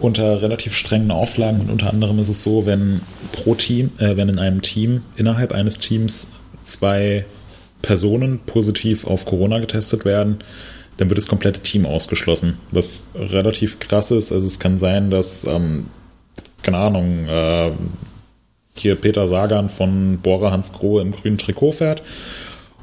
unter 0.00 0.42
relativ 0.42 0.76
strengen 0.76 1.10
Auflagen 1.10 1.60
und 1.60 1.70
unter 1.70 1.90
anderem 1.90 2.18
ist 2.20 2.28
es 2.28 2.42
so, 2.42 2.66
wenn 2.66 3.00
pro 3.32 3.54
Team, 3.56 3.90
äh, 3.98 4.16
wenn 4.16 4.28
in 4.28 4.38
einem 4.38 4.62
Team 4.62 5.02
innerhalb 5.16 5.52
eines 5.52 5.78
Teams 5.78 6.34
zwei 6.64 7.24
Personen 7.82 8.38
positiv 8.46 9.06
auf 9.06 9.24
Corona 9.24 9.58
getestet 9.58 10.04
werden, 10.04 10.38
dann 10.98 11.08
wird 11.08 11.18
das 11.18 11.26
komplette 11.26 11.62
Team 11.62 11.86
ausgeschlossen, 11.86 12.58
was 12.70 13.04
relativ 13.14 13.78
krass 13.78 14.10
ist. 14.10 14.30
Also 14.30 14.46
es 14.46 14.58
kann 14.58 14.78
sein, 14.78 15.10
dass 15.10 15.44
ähm, 15.44 15.86
keine 16.62 16.78
Ahnung, 16.78 17.26
äh, 17.26 17.70
hier 18.76 18.94
Peter 18.94 19.26
Sagan 19.26 19.68
von 19.68 20.18
Bora 20.22 20.50
Hans 20.50 20.72
Grohe 20.72 21.02
im 21.02 21.12
grünen 21.12 21.38
Trikot 21.38 21.72
fährt. 21.72 22.02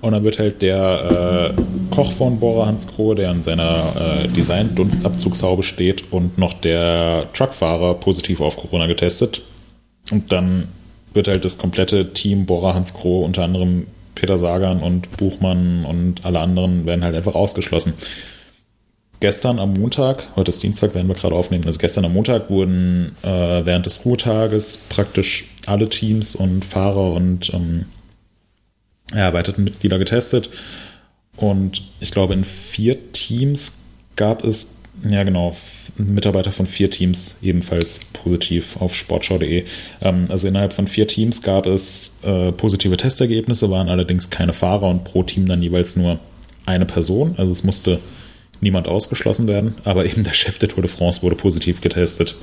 Und 0.01 0.11
dann 0.11 0.23
wird 0.23 0.39
halt 0.39 0.61
der 0.61 1.53
äh, 1.55 1.61
Koch 1.93 2.11
von 2.11 2.39
Bora 2.39 2.67
Hans 2.67 2.87
Grohe, 2.87 3.15
der 3.15 3.31
in 3.31 3.43
seiner 3.43 4.23
äh, 4.23 4.27
Design-Dunstabzugshaube 4.27 5.63
steht, 5.63 6.11
und 6.11 6.37
noch 6.37 6.53
der 6.53 7.27
Truckfahrer 7.33 7.95
positiv 7.95 8.41
auf 8.41 8.57
Corona 8.57 8.87
getestet. 8.87 9.41
Und 10.11 10.31
dann 10.31 10.67
wird 11.13 11.27
halt 11.27 11.45
das 11.45 11.57
komplette 11.57 12.13
Team 12.13 12.45
Bora 12.45 12.73
Hans 12.73 12.93
Grohe, 12.93 13.25
unter 13.25 13.43
anderem 13.43 13.87
Peter 14.15 14.37
Sagan 14.37 14.81
und 14.81 15.15
Buchmann 15.17 15.85
und 15.85 16.25
alle 16.25 16.39
anderen, 16.39 16.85
werden 16.85 17.03
halt 17.03 17.15
einfach 17.15 17.35
ausgeschlossen 17.35 17.93
gestern 19.19 19.59
am 19.59 19.73
Montag, 19.73 20.27
heute 20.35 20.51
ist 20.51 20.61
Dienstag, 20.61 20.93
werden 20.93 21.07
wir 21.07 21.15
gerade 21.15 21.35
aufnehmen, 21.35 21.65
also 21.65 21.79
gestern 21.79 22.05
am 22.05 22.13
Montag 22.13 22.49
wurden 22.49 23.15
äh, 23.23 23.65
während 23.65 23.85
des 23.85 24.05
Ruhetages 24.05 24.77
praktisch 24.89 25.45
alle 25.65 25.89
Teams 25.89 26.35
und 26.35 26.63
Fahrer 26.63 27.11
und 27.11 27.53
ähm, 27.53 27.85
erarbeiteten 29.11 29.63
Mitglieder 29.63 29.97
getestet. 29.97 30.49
Und 31.37 31.83
ich 31.99 32.11
glaube, 32.11 32.33
in 32.33 32.45
vier 32.45 33.11
Teams 33.11 33.73
gab 34.15 34.43
es, 34.43 34.74
ja 35.09 35.23
genau, 35.23 35.55
Mitarbeiter 35.97 36.51
von 36.51 36.65
vier 36.65 36.89
Teams 36.89 37.39
ebenfalls 37.41 37.99
positiv 38.13 38.77
auf 38.81 38.95
sportschau.de. 38.95 39.65
Ähm, 40.01 40.25
also 40.29 40.47
innerhalb 40.47 40.73
von 40.73 40.87
vier 40.87 41.07
Teams 41.07 41.41
gab 41.41 41.65
es 41.65 42.19
äh, 42.23 42.51
positive 42.51 42.97
Testergebnisse, 42.97 43.69
waren 43.69 43.89
allerdings 43.89 44.29
keine 44.29 44.53
Fahrer 44.53 44.89
und 44.89 45.03
pro 45.03 45.23
Team 45.23 45.47
dann 45.47 45.61
jeweils 45.61 45.95
nur 45.95 46.19
eine 46.65 46.85
Person. 46.85 47.35
Also 47.37 47.51
es 47.51 47.63
musste 47.63 47.99
niemand 48.61 48.87
ausgeschlossen 48.87 49.47
werden, 49.47 49.75
aber 49.83 50.05
eben 50.09 50.23
der 50.23 50.33
Chef 50.33 50.57
der 50.59 50.69
Tour 50.69 50.81
de 50.81 50.91
France 50.91 51.21
wurde 51.21 51.35
positiv 51.35 51.81
getestet. 51.81 52.35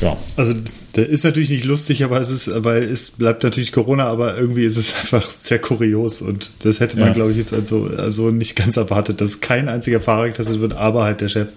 Ja, 0.00 0.16
Also, 0.36 0.54
der 0.94 1.08
ist 1.08 1.24
natürlich 1.24 1.50
nicht 1.50 1.64
lustig, 1.64 2.04
aber 2.04 2.20
es 2.20 2.30
ist, 2.30 2.50
weil 2.64 2.82
es 2.84 3.12
bleibt 3.12 3.42
natürlich 3.42 3.72
Corona, 3.72 4.06
aber 4.06 4.36
irgendwie 4.36 4.64
ist 4.64 4.76
es 4.76 4.94
einfach 5.00 5.22
sehr 5.22 5.58
kurios 5.58 6.20
und 6.22 6.50
das 6.60 6.80
hätte 6.80 6.98
man, 6.98 7.08
Ja. 7.08 7.12
glaube 7.14 7.30
ich, 7.32 7.38
jetzt 7.38 7.52
also, 7.52 7.90
also 7.96 8.30
nicht 8.30 8.56
ganz 8.56 8.76
erwartet, 8.76 9.20
dass 9.20 9.40
kein 9.40 9.68
einziger 9.68 10.00
Fahrer 10.00 10.28
getestet 10.28 10.60
wird, 10.60 10.74
aber 10.74 11.04
halt 11.04 11.20
der 11.22 11.28
Chef 11.28 11.48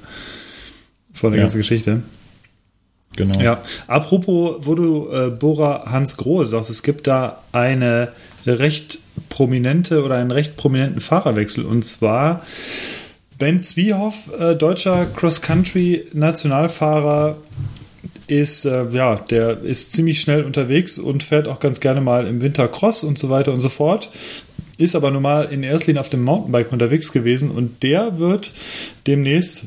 von 1.13 1.31
der 1.31 1.39
Ja. 1.39 1.43
ganzen 1.43 1.57
Geschichte. 1.57 2.01
genau. 3.17 3.39
Ja, 3.41 3.61
apropos, 3.87 4.57
wo 4.65 4.75
du 4.75 5.09
äh, 5.11 5.29
Bora 5.31 5.91
Hans 5.91 6.15
Grohe 6.17 6.45
sagst, 6.45 6.69
es 6.69 6.83
gibt 6.83 7.07
da 7.07 7.41
eine 7.51 8.09
recht 8.45 8.99
prominente 9.27 10.03
oder 10.03 10.15
einen 10.15 10.31
recht 10.31 10.55
prominenten 10.55 11.01
Fahrerwechsel 11.01 11.65
und 11.65 11.83
zwar 11.83 12.45
Ben 13.37 13.61
Zwiehoff, 13.61 14.29
äh, 14.39 14.55
deutscher 14.55 15.05
Cross-Country-Nationalfahrer, 16.09 17.37
ist, 18.29 18.65
äh, 18.65 18.87
ja, 18.89 19.15
der 19.15 19.61
ist 19.61 19.93
ziemlich 19.93 20.21
schnell 20.21 20.43
unterwegs 20.43 20.99
und 20.99 21.23
fährt 21.23 21.47
auch 21.47 21.59
ganz 21.59 21.79
gerne 21.79 22.01
mal 22.01 22.27
im 22.27 22.41
Winter 22.41 22.67
Cross 22.67 23.03
und 23.03 23.17
so 23.17 23.29
weiter 23.29 23.53
und 23.53 23.61
so 23.61 23.69
fort. 23.69 24.09
Ist 24.77 24.95
aber 24.95 25.11
normal 25.11 25.49
in 25.51 25.63
erster 25.63 25.87
Linie 25.87 26.01
auf 26.01 26.09
dem 26.09 26.23
Mountainbike 26.23 26.71
unterwegs 26.71 27.11
gewesen 27.11 27.51
und 27.51 27.83
der 27.83 28.19
wird 28.19 28.53
demnächst 29.07 29.65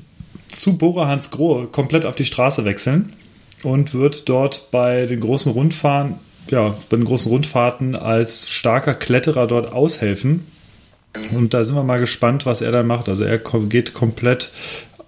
zu 0.48 0.78
Bora 0.78 1.08
Hans 1.08 1.30
Grohe 1.30 1.66
komplett 1.66 2.06
auf 2.06 2.14
die 2.14 2.24
Straße 2.24 2.64
wechseln 2.64 3.12
und 3.62 3.94
wird 3.94 4.28
dort 4.28 4.70
bei 4.70 5.06
den 5.06 5.20
großen 5.20 5.52
Rundfahren, 5.52 6.14
ja, 6.50 6.74
bei 6.88 6.96
den 6.96 7.04
großen 7.04 7.30
Rundfahrten 7.30 7.96
als 7.96 8.48
starker 8.48 8.94
Kletterer 8.94 9.46
dort 9.46 9.72
aushelfen. 9.72 10.46
Und 11.34 11.52
da 11.52 11.62
sind 11.62 11.74
wir 11.74 11.84
mal 11.84 12.00
gespannt, 12.00 12.46
was 12.46 12.62
er 12.62 12.72
dann 12.72 12.86
macht. 12.86 13.08
Also 13.08 13.24
er 13.24 13.38
geht 13.38 13.92
komplett 13.92 14.50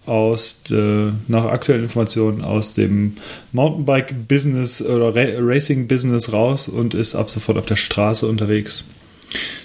aus, 0.07 0.62
äh, 0.70 1.11
nach 1.28 1.44
aktuellen 1.46 1.82
Informationen 1.84 2.42
aus 2.42 2.74
dem 2.74 3.16
Mountainbike-Business 3.52 4.82
oder 4.82 5.14
Ra 5.14 5.24
Racing-Business 5.38 6.32
raus 6.32 6.68
und 6.68 6.94
ist 6.94 7.14
ab 7.14 7.30
sofort 7.30 7.57
auf 7.59 7.66
der 7.66 7.76
Straße 7.76 8.26
unterwegs. 8.26 8.86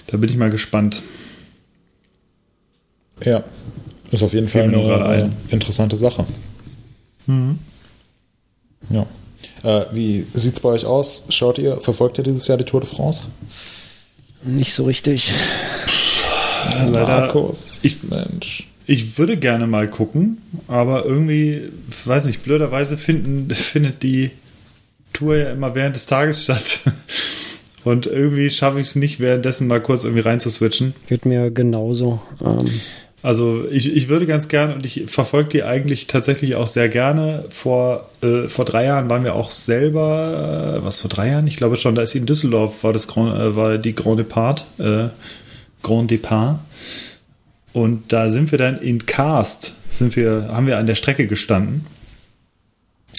Da 0.06 0.16
bin 0.16 0.30
ich 0.30 0.36
mal 0.36 0.50
gespannt. 0.50 1.02
Ja, 3.22 3.44
ist 4.10 4.22
auf 4.22 4.32
jeden 4.32 4.48
Fall 4.48 4.62
eine 4.62 4.72
nur 4.72 4.84
gerade 4.84 5.30
äh, 5.50 5.52
interessante 5.54 5.96
Sache. 5.96 6.24
Ja. 8.88 9.06
Äh, 9.62 9.86
wie 9.92 10.26
sieht 10.34 10.54
es 10.54 10.60
bei 10.60 10.70
euch 10.70 10.84
aus? 10.86 11.26
Schaut 11.28 11.58
ihr, 11.58 11.80
verfolgt 11.80 12.18
ihr 12.18 12.24
dieses 12.24 12.46
Jahr 12.48 12.56
die 12.58 12.64
Tour 12.64 12.80
de 12.80 12.88
France? 12.88 13.24
Nicht 14.42 14.72
so 14.72 14.84
richtig. 14.84 15.32
Leider, 16.86 17.06
Markus, 17.06 17.78
ich- 17.82 18.02
Mensch. 18.04 18.69
Ich 18.90 19.18
würde 19.18 19.36
gerne 19.36 19.68
mal 19.68 19.88
gucken, 19.88 20.38
aber 20.66 21.04
irgendwie, 21.04 21.68
weiß 22.06 22.26
nicht, 22.26 22.42
blöderweise 22.42 22.96
finden, 22.96 23.48
findet 23.54 24.02
die 24.02 24.32
Tour 25.12 25.36
ja 25.36 25.52
immer 25.52 25.76
während 25.76 25.94
des 25.94 26.06
Tages 26.06 26.42
statt. 26.42 26.80
Und 27.84 28.08
irgendwie 28.08 28.50
schaffe 28.50 28.80
ich 28.80 28.88
es 28.88 28.96
nicht, 28.96 29.20
währenddessen 29.20 29.68
mal 29.68 29.80
kurz 29.80 30.02
irgendwie 30.02 30.22
reinzuswitchen. 30.22 30.94
Geht 31.06 31.24
mir 31.24 31.52
genauso. 31.52 32.20
Ähm, 32.44 32.68
Also 33.22 33.64
ich, 33.70 33.94
ich 33.94 34.08
würde 34.08 34.26
ganz 34.26 34.48
gerne 34.48 34.74
und 34.74 34.84
ich 34.84 35.04
verfolge 35.06 35.50
die 35.50 35.62
eigentlich 35.62 36.06
tatsächlich 36.06 36.56
auch 36.56 36.66
sehr 36.66 36.88
gerne. 36.88 37.44
Vor, 37.50 38.08
äh, 38.22 38.48
vor 38.48 38.64
drei 38.64 38.86
Jahren 38.86 39.08
waren 39.08 39.22
wir 39.22 39.34
auch 39.34 39.52
selber, 39.52 40.78
äh, 40.80 40.84
was 40.84 40.98
vor 40.98 41.10
drei 41.10 41.28
Jahren? 41.28 41.46
Ich 41.46 41.56
glaube 41.56 41.76
schon, 41.76 41.94
da 41.94 42.02
ist 42.02 42.14
in 42.14 42.26
Düsseldorf, 42.26 42.82
war 42.82 42.92
das 42.92 43.06
Grand, 43.06 43.38
äh, 43.38 43.54
war 43.54 43.78
die 43.78 43.94
Grand 43.94 44.18
Depart, 44.18 44.66
äh, 44.78 45.08
Grand 45.82 46.10
Depart. 46.10 46.60
Und 47.72 48.12
da 48.12 48.30
sind 48.30 48.50
wir 48.50 48.58
dann 48.58 48.78
in 48.78 49.06
Karst, 49.06 49.76
sind 49.90 50.16
wir, 50.16 50.48
haben 50.50 50.66
wir 50.66 50.78
an 50.78 50.86
der 50.86 50.96
Strecke 50.96 51.26
gestanden. 51.26 51.86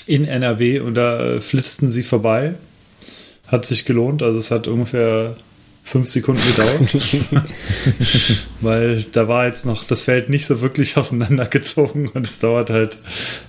In 0.08 0.26
NRW 0.26 0.80
und 0.80 0.96
da 0.96 1.36
äh, 1.36 1.42
flitzten 1.42 1.90
sie 1.90 2.04
vorbei. 2.04 2.56
Hat 3.48 3.66
sich 3.66 3.86
gelohnt, 3.86 4.24
also 4.24 4.40
es 4.40 4.52
hat 4.52 4.68
ungefähr 4.68 5.36
fünf 5.84 6.08
Sekunden 6.08 6.42
gedauert. 6.48 7.46
Weil 8.62 9.04
da 9.12 9.28
war 9.28 9.48
jetzt 9.48 9.66
noch 9.66 9.84
das 9.84 10.02
Feld 10.02 10.30
nicht 10.30 10.46
so 10.46 10.62
wirklich 10.62 10.98
auseinandergezogen 10.98 12.08
und 12.10 12.26
es 12.26 12.40
dauert 12.40 12.70
halt 12.70 12.98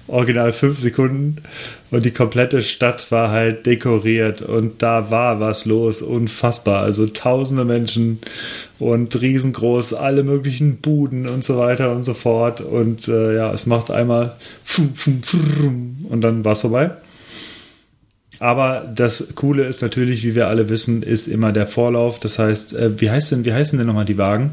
original 0.08 0.52
fünf 0.52 0.78
Sekunden 0.78 1.36
und 1.90 2.04
die 2.04 2.10
komplette 2.10 2.62
Stadt 2.62 3.12
war 3.12 3.30
halt 3.30 3.66
dekoriert 3.66 4.42
und 4.42 4.82
da 4.82 5.10
war 5.10 5.40
was 5.40 5.66
los, 5.66 6.00
unfassbar. 6.00 6.82
Also 6.82 7.06
tausende 7.06 7.64
Menschen 7.64 8.18
und 8.78 9.20
riesengroß, 9.20 9.94
alle 9.94 10.24
möglichen 10.24 10.78
Buden 10.78 11.28
und 11.28 11.44
so 11.44 11.58
weiter 11.58 11.92
und 11.92 12.02
so 12.02 12.14
fort. 12.14 12.60
Und 12.60 13.08
äh, 13.08 13.36
ja, 13.36 13.52
es 13.52 13.66
macht 13.66 13.90
einmal 13.90 14.36
und 16.08 16.20
dann 16.22 16.44
war 16.44 16.52
es 16.52 16.62
vorbei. 16.62 16.92
Aber 18.42 18.90
das 18.92 19.28
Coole 19.36 19.62
ist 19.66 19.82
natürlich, 19.82 20.24
wie 20.24 20.34
wir 20.34 20.48
alle 20.48 20.68
wissen, 20.68 21.04
ist 21.04 21.28
immer 21.28 21.52
der 21.52 21.68
Vorlauf. 21.68 22.18
Das 22.18 22.40
heißt, 22.40 22.74
äh, 22.74 23.00
wie 23.00 23.08
heißt 23.08 23.30
denn, 23.30 23.44
wie 23.44 23.52
heißen 23.52 23.78
denn 23.78 23.86
nochmal 23.86 24.04
die 24.04 24.18
Wagen? 24.18 24.50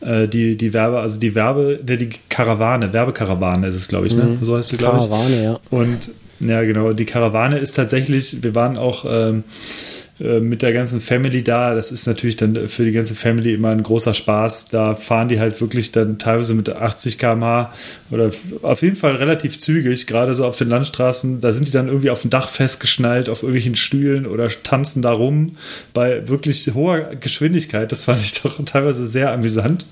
Äh, 0.00 0.26
die, 0.26 0.56
die 0.56 0.72
Werbe, 0.72 1.00
also 1.00 1.20
die 1.20 1.34
Werbe, 1.34 1.78
die 1.82 2.08
Karawane, 2.30 2.94
Werbekarawane 2.94 3.66
ist 3.66 3.74
es, 3.74 3.88
glaube 3.88 4.06
ich, 4.06 4.16
ne? 4.16 4.24
Mhm. 4.24 4.38
So 4.40 4.56
heißt 4.56 4.70
sie, 4.70 4.78
glaube 4.78 5.00
ich. 5.00 5.10
Karawane, 5.10 5.44
ja. 5.44 5.60
Und 5.68 6.10
ja, 6.40 6.62
genau, 6.62 6.94
die 6.94 7.04
Karawane 7.04 7.58
ist 7.58 7.74
tatsächlich, 7.74 8.42
wir 8.42 8.54
waren 8.54 8.78
auch 8.78 9.04
ähm, 9.06 9.44
äh, 9.44 9.99
mit 10.20 10.62
der 10.62 10.72
ganzen 10.72 11.00
Family 11.00 11.42
da. 11.42 11.74
Das 11.74 11.90
ist 11.90 12.06
natürlich 12.06 12.36
dann 12.36 12.68
für 12.68 12.84
die 12.84 12.92
ganze 12.92 13.14
Family 13.14 13.54
immer 13.54 13.70
ein 13.70 13.82
großer 13.82 14.12
Spaß. 14.12 14.68
Da 14.68 14.94
fahren 14.94 15.28
die 15.28 15.40
halt 15.40 15.60
wirklich 15.60 15.92
dann 15.92 16.18
teilweise 16.18 16.54
mit 16.54 16.68
80 16.68 17.18
km/h 17.18 17.72
oder 18.10 18.30
auf 18.62 18.82
jeden 18.82 18.96
Fall 18.96 19.16
relativ 19.16 19.58
zügig, 19.58 20.06
gerade 20.06 20.34
so 20.34 20.44
auf 20.44 20.58
den 20.58 20.68
Landstraßen. 20.68 21.40
Da 21.40 21.52
sind 21.52 21.68
die 21.68 21.72
dann 21.72 21.88
irgendwie 21.88 22.10
auf 22.10 22.20
dem 22.20 22.30
Dach 22.30 22.48
festgeschnallt, 22.48 23.28
auf 23.28 23.42
irgendwelchen 23.42 23.76
Stühlen 23.76 24.26
oder 24.26 24.48
tanzen 24.62 25.00
da 25.02 25.12
rum 25.12 25.56
bei 25.94 26.28
wirklich 26.28 26.70
hoher 26.74 27.14
Geschwindigkeit. 27.16 27.90
Das 27.90 28.04
fand 28.04 28.20
ich 28.20 28.42
doch 28.42 28.62
teilweise 28.64 29.06
sehr 29.08 29.32
amüsant 29.32 29.86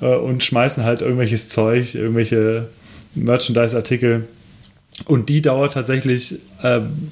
äh, 0.00 0.14
und 0.14 0.42
schmeißen 0.42 0.84
halt 0.84 1.00
irgendwelches 1.00 1.48
Zeug, 1.48 1.94
irgendwelche 1.94 2.66
Merchandise-Artikel. 3.14 4.24
Und 5.06 5.28
die 5.28 5.42
dauert 5.42 5.74
tatsächlich 5.74 6.36
ähm, 6.62 7.10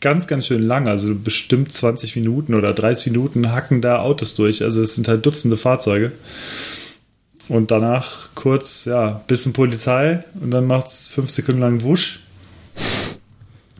ganz, 0.00 0.26
ganz 0.26 0.46
schön 0.46 0.62
lang. 0.62 0.88
Also 0.88 1.14
bestimmt 1.14 1.72
20 1.72 2.16
Minuten 2.16 2.54
oder 2.54 2.72
30 2.72 3.12
Minuten 3.12 3.52
hacken 3.52 3.82
da 3.82 4.00
Autos 4.00 4.34
durch. 4.34 4.62
Also 4.62 4.82
es 4.82 4.94
sind 4.94 5.08
halt 5.08 5.24
Dutzende 5.24 5.56
Fahrzeuge. 5.56 6.12
Und 7.48 7.70
danach 7.70 8.30
kurz, 8.34 8.84
ja, 8.84 9.22
bisschen 9.26 9.52
Polizei 9.52 10.24
und 10.40 10.52
dann 10.52 10.66
macht 10.66 10.86
es 10.86 11.08
fünf 11.08 11.30
Sekunden 11.30 11.60
lang 11.60 11.82
Wusch. 11.82 12.20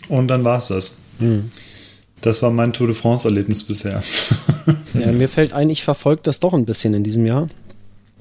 Und 0.09 0.29
dann 0.29 0.45
war 0.45 0.59
es 0.59 0.69
das. 0.69 0.99
Mhm. 1.21 1.51
Das 2.21 2.43
war 2.43 2.51
mein 2.51 2.73
Tour 2.73 2.89
de 2.89 2.97
France-Erlebnis 2.97 3.65
bisher. 3.65 4.03
Ja, 4.93 5.13
mir 5.13 5.29
fällt 5.29 5.53
ein, 5.53 5.71
ich 5.71 5.85
verfolge 5.85 6.23
das 6.25 6.41
doch 6.41 6.53
ein 6.53 6.65
bisschen 6.65 6.95
in 6.95 7.05
diesem 7.05 7.25
Jahr. 7.25 7.49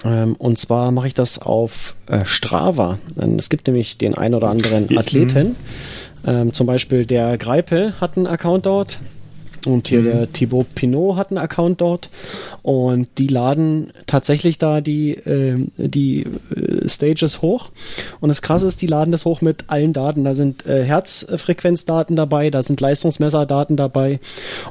Ähm, 0.05 0.35
und 0.35 0.59
zwar 0.59 0.91
mache 0.91 1.07
ich 1.07 1.13
das 1.13 1.39
auf 1.39 1.95
äh, 2.05 2.26
Strava. 2.26 2.99
Es 3.38 3.49
gibt 3.49 3.67
nämlich 3.67 3.97
den 3.97 4.13
ein 4.13 4.35
oder 4.35 4.49
anderen 4.49 4.95
Athleten. 4.97 5.55
Ähm, 6.28 6.54
zum 6.54 6.68
Beispiel 6.68 7.06
der 7.06 7.38
Greipel 7.38 7.94
hat 8.00 8.18
einen 8.18 8.28
Account 8.28 8.66
dort. 8.66 9.00
Und 9.65 9.88
hier 9.88 9.99
mhm. 9.99 10.06
der 10.06 10.34
Thibaut 10.34 10.76
Pinot 10.76 11.18
hat 11.18 11.30
einen 11.30 11.38
Account 11.38 11.81
dort 11.81 12.10
und 12.61 13.07
die 13.18 13.27
laden 13.27 13.91
tatsächlich 14.06 14.57
da 14.57 14.81
die, 14.81 15.11
äh, 15.15 15.57
die 15.77 16.26
Stages 16.86 17.41
hoch. 17.41 17.69
Und 18.19 18.30
das 18.30 18.41
Krasse 18.41 18.68
ist, 18.68 18.81
die 18.81 18.88
laden 18.88 19.11
das 19.11 19.26
hoch 19.26 19.41
mit 19.41 19.65
allen 19.68 19.94
Daten. 19.94 20.23
Da 20.23 20.34
sind 20.34 20.65
äh, 20.65 20.84
Herzfrequenzdaten 20.84 22.15
dabei, 22.15 22.49
da 22.49 22.64
sind 22.64 22.81
Leistungsmesserdaten 22.81 23.76
dabei. 23.76 24.19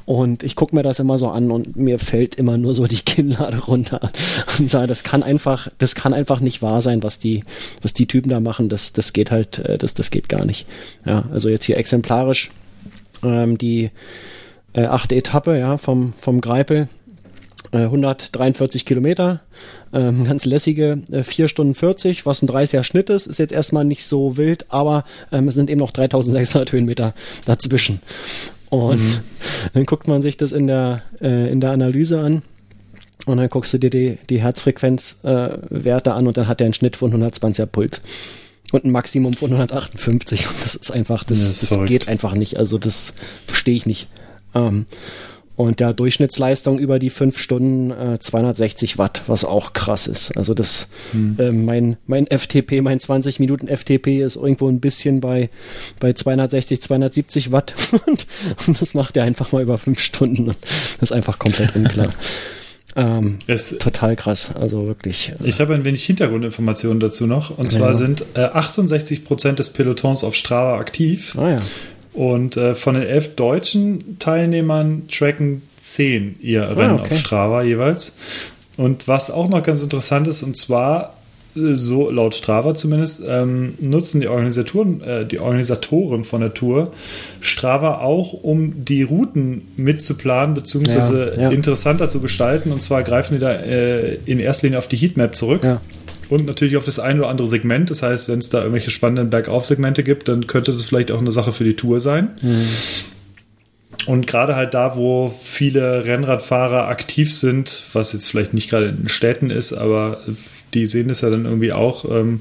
Und 0.06 0.42
ich 0.42 0.56
gucke 0.56 0.74
mir 0.74 0.82
das 0.82 1.00
immer 1.00 1.18
so 1.18 1.28
an 1.28 1.50
und 1.50 1.76
mir 1.76 1.98
fällt 1.98 2.34
immer 2.36 2.56
nur 2.56 2.74
so 2.74 2.86
die 2.86 2.96
Kinnlade 3.04 3.58
runter 3.58 4.12
und 4.58 4.68
sage, 4.68 4.86
das 4.86 5.04
kann 5.04 5.22
einfach, 5.22 5.68
das 5.78 5.94
kann 5.94 6.14
einfach 6.14 6.40
nicht 6.40 6.62
wahr 6.62 6.82
sein, 6.82 7.02
was 7.02 7.18
die, 7.18 7.44
was 7.82 7.92
die 7.92 8.06
Typen 8.06 8.30
da 8.30 8.40
machen. 8.40 8.68
Das, 8.68 8.92
das 8.92 9.12
geht 9.12 9.30
halt, 9.30 9.58
äh, 9.58 9.78
das, 9.78 9.94
das 9.94 10.10
geht 10.10 10.28
gar 10.28 10.44
nicht. 10.44 10.66
Ja, 11.04 11.24
also 11.32 11.48
jetzt 11.48 11.64
hier 11.64 11.76
exemplarisch 11.76 12.50
ähm, 13.22 13.58
die 13.58 13.90
äh, 14.72 14.84
achte 14.84 15.14
Etappe 15.14 15.58
ja, 15.58 15.78
vom, 15.78 16.14
vom 16.18 16.40
Greipel. 16.40 16.88
143 17.72 18.82
äh, 18.82 18.84
Kilometer, 18.84 19.40
ähm, 19.92 20.24
ganz 20.24 20.44
lässige 20.44 21.02
äh, 21.10 21.22
4 21.22 21.48
Stunden 21.48 21.74
40, 21.74 22.24
was 22.24 22.42
ein 22.42 22.48
30er 22.48 22.82
Schnitt 22.82 23.10
ist, 23.10 23.26
ist 23.26 23.38
jetzt 23.38 23.52
erstmal 23.52 23.84
nicht 23.84 24.04
so 24.04 24.36
wild, 24.36 24.66
aber 24.70 25.04
ähm, 25.32 25.48
es 25.48 25.54
sind 25.54 25.68
eben 25.68 25.80
noch 25.80 25.90
3600 25.90 26.72
Höhenmeter 26.72 27.14
dazwischen. 27.44 28.00
Und 28.70 29.00
mhm. 29.00 29.18
dann 29.74 29.86
guckt 29.86 30.08
man 30.08 30.22
sich 30.22 30.36
das 30.36 30.52
in 30.52 30.66
der, 30.66 31.02
äh, 31.20 31.50
in 31.50 31.60
der 31.60 31.72
Analyse 31.72 32.20
an 32.20 32.42
und 33.26 33.36
dann 33.36 33.48
guckst 33.48 33.74
du 33.74 33.78
dir 33.78 33.90
die, 33.90 34.18
die 34.30 34.40
Herzfrequenzwerte 34.40 36.10
äh, 36.10 36.12
an 36.12 36.26
und 36.26 36.36
dann 36.36 36.48
hat 36.48 36.60
er 36.60 36.66
einen 36.66 36.74
Schnitt 36.74 36.96
von 36.96 37.12
120er 37.12 37.66
Puls 37.66 38.02
und 38.72 38.84
ein 38.84 38.90
Maximum 38.90 39.34
von 39.34 39.50
158 39.52 40.48
und 40.48 40.56
das 40.62 40.74
ist 40.74 40.90
einfach, 40.90 41.24
das, 41.24 41.60
das, 41.60 41.70
das 41.70 41.84
geht 41.86 42.08
einfach 42.08 42.34
nicht, 42.34 42.56
also 42.56 42.78
das 42.78 43.14
verstehe 43.46 43.74
ich 43.74 43.86
nicht. 43.86 44.08
Ähm, 44.54 44.86
und 45.58 45.80
der 45.80 45.92
Durchschnittsleistung 45.92 46.78
über 46.78 47.00
die 47.00 47.10
fünf 47.10 47.36
Stunden 47.40 47.90
äh, 47.90 48.20
260 48.20 48.96
Watt, 48.96 49.22
was 49.26 49.44
auch 49.44 49.72
krass 49.72 50.06
ist. 50.06 50.36
Also 50.36 50.54
das, 50.54 50.88
hm. 51.10 51.36
äh, 51.40 51.50
mein, 51.50 51.96
mein 52.06 52.28
FTP, 52.28 52.80
mein 52.80 53.00
20 53.00 53.40
Minuten 53.40 53.66
FTP 53.66 54.22
ist 54.22 54.36
irgendwo 54.36 54.68
ein 54.68 54.78
bisschen 54.78 55.20
bei, 55.20 55.50
bei 55.98 56.12
260, 56.12 56.80
270 56.80 57.50
Watt. 57.50 57.74
und, 58.06 58.28
und 58.68 58.80
das 58.80 58.94
macht 58.94 59.16
er 59.16 59.24
einfach 59.24 59.50
mal 59.50 59.60
über 59.60 59.78
fünf 59.78 60.00
Stunden. 60.00 60.46
Das 60.46 61.10
ist 61.10 61.12
einfach 61.12 61.40
komplett 61.40 61.74
unklar. 61.74 62.14
Ähm, 62.96 63.38
es, 63.46 63.76
total 63.78 64.16
krass, 64.16 64.50
also 64.56 64.86
wirklich. 64.86 65.32
Äh, 65.40 65.46
ich 65.46 65.60
habe 65.60 65.74
ein 65.74 65.84
wenig 65.84 66.04
Hintergrundinformationen 66.04 66.98
dazu 66.98 67.26
noch. 67.26 67.56
Und 67.56 67.68
zwar 67.70 67.88
ja. 67.88 67.94
sind 67.94 68.24
äh, 68.34 68.40
68 68.40 69.24
Prozent 69.24 69.58
des 69.58 69.72
Pelotons 69.72 70.24
auf 70.24 70.34
Strava 70.34 70.78
aktiv. 70.78 71.36
Ah 71.38 71.50
ja. 71.50 71.58
Und 72.18 72.56
äh, 72.56 72.74
von 72.74 72.94
den 72.94 73.04
elf 73.04 73.36
deutschen 73.36 74.18
Teilnehmern 74.18 75.04
tracken 75.06 75.62
zehn 75.78 76.34
ihr 76.40 76.68
ah, 76.68 76.72
Rennen 76.72 76.98
okay. 76.98 77.12
auf 77.12 77.18
Strava 77.18 77.62
jeweils. 77.62 78.16
Und 78.76 79.06
was 79.06 79.30
auch 79.30 79.48
noch 79.48 79.62
ganz 79.62 79.82
interessant 79.82 80.26
ist, 80.26 80.42
und 80.42 80.56
zwar 80.56 81.14
äh, 81.54 81.74
so 81.74 82.10
laut 82.10 82.34
Strava 82.34 82.74
zumindest, 82.74 83.22
ähm, 83.24 83.74
nutzen 83.78 84.20
die 84.20 84.26
Organisatoren, 84.26 85.00
äh, 85.00 85.26
die 85.26 85.38
Organisatoren 85.38 86.24
von 86.24 86.40
der 86.40 86.54
Tour 86.54 86.90
Strava 87.40 87.98
auch, 87.98 88.32
um 88.32 88.84
die 88.84 89.04
Routen 89.04 89.68
mitzuplanen 89.76 90.54
bzw. 90.54 91.36
Ja, 91.36 91.42
ja. 91.42 91.50
interessanter 91.50 92.08
zu 92.08 92.18
gestalten. 92.18 92.72
Und 92.72 92.82
zwar 92.82 93.04
greifen 93.04 93.34
die 93.34 93.40
da 93.40 93.52
äh, 93.52 94.14
in 94.26 94.40
erster 94.40 94.66
Linie 94.66 94.80
auf 94.80 94.88
die 94.88 94.96
Heatmap 94.96 95.36
zurück. 95.36 95.62
Ja 95.62 95.80
und 96.28 96.46
natürlich 96.46 96.76
auf 96.76 96.84
das 96.84 96.98
ein 96.98 97.18
oder 97.18 97.28
andere 97.28 97.48
Segment. 97.48 97.90
Das 97.90 98.02
heißt, 98.02 98.28
wenn 98.28 98.38
es 98.38 98.48
da 98.48 98.58
irgendwelche 98.58 98.90
spannenden 98.90 99.30
Bergauf-Segmente 99.30 100.02
gibt, 100.02 100.28
dann 100.28 100.46
könnte 100.46 100.72
das 100.72 100.84
vielleicht 100.84 101.10
auch 101.10 101.20
eine 101.20 101.32
Sache 101.32 101.52
für 101.52 101.64
die 101.64 101.76
Tour 101.76 102.00
sein. 102.00 102.30
Mhm. 102.42 102.66
Und 104.06 104.26
gerade 104.26 104.56
halt 104.56 104.74
da, 104.74 104.96
wo 104.96 105.34
viele 105.38 106.04
Rennradfahrer 106.04 106.88
aktiv 106.88 107.34
sind, 107.34 107.84
was 107.92 108.12
jetzt 108.12 108.28
vielleicht 108.28 108.54
nicht 108.54 108.70
gerade 108.70 108.88
in 108.88 109.08
Städten 109.08 109.50
ist, 109.50 109.72
aber 109.72 110.20
die 110.74 110.86
sehen 110.86 111.08
das 111.08 111.20
ja 111.20 111.30
dann 111.30 111.44
irgendwie 111.44 111.72
auch, 111.72 112.04
ähm, 112.04 112.40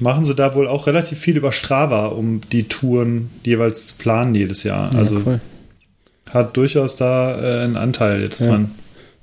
machen 0.00 0.24
sie 0.24 0.34
da 0.34 0.54
wohl 0.54 0.68
auch 0.68 0.86
relativ 0.86 1.18
viel 1.18 1.36
über 1.36 1.52
Strava, 1.52 2.06
um 2.06 2.42
die 2.52 2.64
Touren 2.64 3.30
jeweils 3.44 3.86
zu 3.86 3.94
planen 3.96 4.34
jedes 4.34 4.62
Jahr. 4.62 4.92
Ja, 4.92 4.98
also 4.98 5.22
cool. 5.24 5.40
hat 6.30 6.56
durchaus 6.56 6.96
da 6.96 7.38
äh, 7.40 7.64
einen 7.64 7.76
Anteil 7.76 8.22
jetzt 8.22 8.40
ja. 8.40 8.48
dran. 8.48 8.70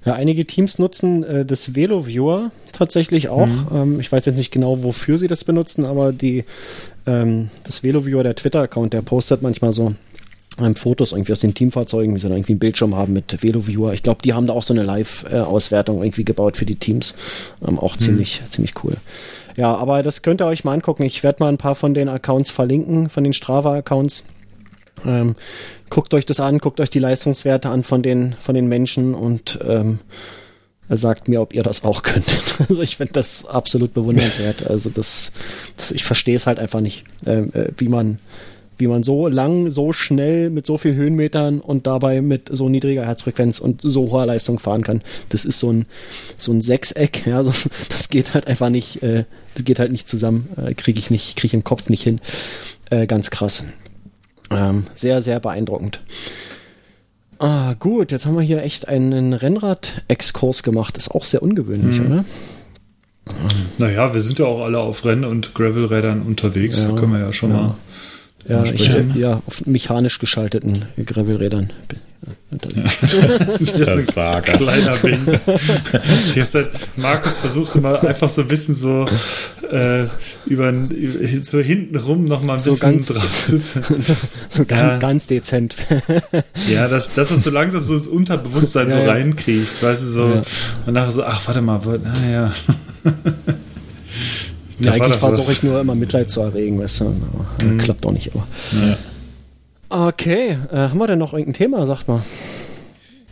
Ja, 0.05 0.13
einige 0.13 0.45
Teams 0.45 0.79
nutzen 0.79 1.23
äh, 1.23 1.45
das 1.45 1.75
VeloViewer 1.75 2.51
tatsächlich 2.71 3.29
auch. 3.29 3.47
Mhm. 3.47 3.67
Ähm, 3.73 3.99
ich 3.99 4.11
weiß 4.11 4.25
jetzt 4.25 4.37
nicht 4.37 4.51
genau, 4.51 4.83
wofür 4.83 5.17
sie 5.17 5.27
das 5.27 5.43
benutzen, 5.43 5.85
aber 5.85 6.11
die, 6.11 6.43
ähm, 7.05 7.49
das 7.63 7.83
VeloViewer, 7.83 8.23
der 8.23 8.35
Twitter-Account, 8.35 8.93
der 8.93 9.01
postet 9.01 9.41
manchmal 9.41 9.71
so 9.71 9.93
ähm, 10.59 10.75
Fotos 10.75 11.13
irgendwie 11.13 11.31
aus 11.31 11.39
den 11.39 11.53
Teamfahrzeugen, 11.53 12.13
wie 12.13 12.19
sie 12.19 12.27
dann 12.27 12.37
irgendwie 12.37 12.53
einen 12.53 12.59
Bildschirm 12.59 12.95
haben 12.95 13.13
mit 13.13 13.41
VeloViewer. 13.41 13.93
Ich 13.93 14.03
glaube, 14.03 14.21
die 14.23 14.33
haben 14.33 14.47
da 14.47 14.53
auch 14.53 14.63
so 14.63 14.73
eine 14.73 14.83
Live-Auswertung 14.83 16.03
irgendwie 16.03 16.25
gebaut 16.25 16.57
für 16.57 16.65
die 16.65 16.75
Teams. 16.75 17.15
Ähm, 17.65 17.79
auch 17.79 17.95
mhm. 17.95 17.99
ziemlich, 17.99 18.41
ziemlich 18.49 18.73
cool. 18.83 18.97
Ja, 19.55 19.75
aber 19.75 20.03
das 20.03 20.21
könnt 20.21 20.41
ihr 20.41 20.47
euch 20.47 20.63
mal 20.63 20.73
angucken. 20.73 21.03
Ich 21.03 21.23
werde 21.23 21.37
mal 21.41 21.49
ein 21.49 21.57
paar 21.57 21.75
von 21.75 21.93
den 21.93 22.09
Accounts 22.09 22.51
verlinken, 22.51 23.09
von 23.09 23.23
den 23.23 23.33
Strava-Accounts. 23.33 24.25
Ähm, 25.05 25.35
guckt 25.89 26.13
euch 26.13 26.25
das 26.25 26.39
an, 26.39 26.59
guckt 26.59 26.79
euch 26.79 26.89
die 26.89 26.99
Leistungswerte 26.99 27.69
an 27.69 27.83
von 27.83 28.03
den, 28.03 28.35
von 28.39 28.55
den 28.55 28.67
Menschen 28.67 29.13
und 29.15 29.59
ähm, 29.67 29.99
sagt 30.89 31.27
mir, 31.27 31.41
ob 31.41 31.53
ihr 31.53 31.63
das 31.63 31.83
auch 31.83 32.03
könnt. 32.03 32.25
Also 32.69 32.81
ich 32.83 32.97
finde 32.97 33.13
das 33.13 33.45
absolut 33.45 33.93
bewundernswert. 33.93 34.67
Also 34.67 34.89
das, 34.89 35.31
das 35.75 35.91
ich 35.91 36.03
verstehe 36.03 36.35
es 36.35 36.45
halt 36.45 36.59
einfach 36.59 36.81
nicht, 36.81 37.03
ähm, 37.25 37.51
äh, 37.53 37.69
wie 37.77 37.89
man 37.89 38.19
wie 38.77 38.87
man 38.87 39.03
so 39.03 39.27
lang, 39.27 39.69
so 39.69 39.93
schnell 39.93 40.49
mit 40.49 40.65
so 40.65 40.77
viel 40.77 40.95
Höhenmetern 40.95 41.59
und 41.59 41.85
dabei 41.85 42.21
mit 42.21 42.49
so 42.51 42.69
niedriger 42.69 43.05
Herzfrequenz 43.05 43.59
und 43.59 43.81
so 43.83 44.11
hoher 44.11 44.25
Leistung 44.25 44.59
fahren 44.59 44.83
kann. 44.83 45.01
Das 45.29 45.45
ist 45.45 45.59
so 45.59 45.71
ein 45.71 45.85
so 46.37 46.51
ein 46.51 46.61
Sechseck, 46.61 47.25
ja, 47.25 47.43
so, 47.45 47.53
das 47.89 48.09
geht 48.09 48.33
halt 48.33 48.47
einfach 48.47 48.69
nicht, 48.69 49.03
äh, 49.03 49.25
das 49.53 49.63
geht 49.63 49.79
halt 49.79 49.91
nicht 49.91 50.07
zusammen, 50.07 50.49
äh, 50.57 50.73
kriege 50.73 50.99
ich 50.99 51.11
nicht, 51.11 51.35
kriege 51.35 51.47
ich 51.47 51.53
im 51.53 51.63
Kopf 51.63 51.89
nicht 51.89 52.03
hin. 52.03 52.19
Äh, 52.89 53.07
ganz 53.07 53.29
krass. 53.29 53.63
Ähm, 54.55 54.85
sehr, 54.93 55.21
sehr 55.21 55.39
beeindruckend. 55.39 56.01
Ah, 57.39 57.73
gut, 57.79 58.11
jetzt 58.11 58.25
haben 58.25 58.35
wir 58.35 58.41
hier 58.43 58.63
echt 58.63 58.87
einen 58.87 59.33
Rennrad-Exkurs 59.33 60.63
gemacht. 60.63 60.97
Ist 60.97 61.11
auch 61.11 61.25
sehr 61.25 61.43
ungewöhnlich, 61.43 61.99
Mhm. 61.99 62.05
oder? 62.05 62.25
Naja, 63.77 64.13
wir 64.13 64.21
sind 64.21 64.39
ja 64.39 64.45
auch 64.45 64.63
alle 64.63 64.79
auf 64.79 65.05
Renn- 65.05 65.23
und 65.25 65.53
Gravelrädern 65.53 66.21
unterwegs. 66.21 66.83
Ja, 66.83 66.89
da 66.91 66.95
können 66.95 67.13
wir 67.13 67.19
ja 67.19 67.31
schon 67.31 67.51
ja. 67.51 67.55
mal 67.57 67.75
Ja, 68.47 68.63
ich, 68.65 68.91
ja, 69.15 69.41
auf 69.45 69.65
mechanisch 69.65 70.19
geschalteten 70.19 70.73
Gravelrädern. 71.05 71.71
unterwegs. 72.51 72.95
Versager. 73.71 74.53
Kleiner 74.57 74.95
Bing. 74.97 75.25
Die 75.25 76.35
ganze 76.35 76.51
Zeit, 76.51 76.67
Markus 76.97 77.37
versucht 77.37 77.75
immer 77.75 78.03
einfach 78.03 78.29
so 78.29 78.41
ein 78.41 78.47
bisschen 78.47 78.75
so 78.75 79.05
äh, 79.71 80.05
über, 80.45 80.69
über 80.71 81.27
so 81.41 81.59
hinten 81.59 81.97
rum 81.97 82.25
noch 82.25 82.43
mal 82.43 82.53
ein 82.55 82.59
So 82.59 82.71
bisschen 82.71 82.91
ganz- 82.91 83.07
drauf 83.07 83.45
zu 83.45 83.57
so 83.57 83.81
so 84.49 84.65
ganz, 84.65 84.69
Ja. 84.81 84.97
ganz 84.97 85.27
dezent. 85.27 85.75
Ja, 86.69 86.87
dass, 86.87 87.13
dass 87.13 87.29
das 87.29 87.43
so 87.43 87.49
langsam 87.49 87.81
so 87.83 87.95
ins 87.95 88.07
Unterbewusstsein 88.07 88.89
so 88.89 88.97
Ja, 88.97 89.03
ja. 89.03 89.11
reinkriecht, 89.13 89.81
weißt 89.81 90.03
du, 90.03 90.07
so. 90.07 90.29
Ja. 90.29 90.41
Und 90.85 90.93
nachher 90.93 91.11
so, 91.11 91.23
ach, 91.23 91.41
warte 91.47 91.61
mal, 91.61 91.79
ah, 92.05 92.51
ja. 94.85 94.91
Ja, 94.95 95.01
eigentlich 95.03 95.17
versuche 95.17 95.51
ich 95.51 95.63
nur 95.63 95.79
immer 95.81 95.95
Mitleid 95.95 96.29
zu 96.29 96.41
erregen, 96.41 96.79
weißt 96.79 97.01
du. 97.01 97.05
Aber, 97.05 97.63
Mhm. 97.65 97.77
Klappt 97.77 98.05
auch 98.05 98.11
nicht 98.11 98.31
immer. 98.33 98.47
Ja. 98.73 98.97
Okay, 100.07 100.57
äh, 100.71 100.75
haben 100.75 100.97
wir 100.97 101.07
denn 101.07 101.19
noch 101.19 101.33
irgendein 101.33 101.53
Thema, 101.53 101.85
sagt 101.85 102.07
mal? 102.07 102.23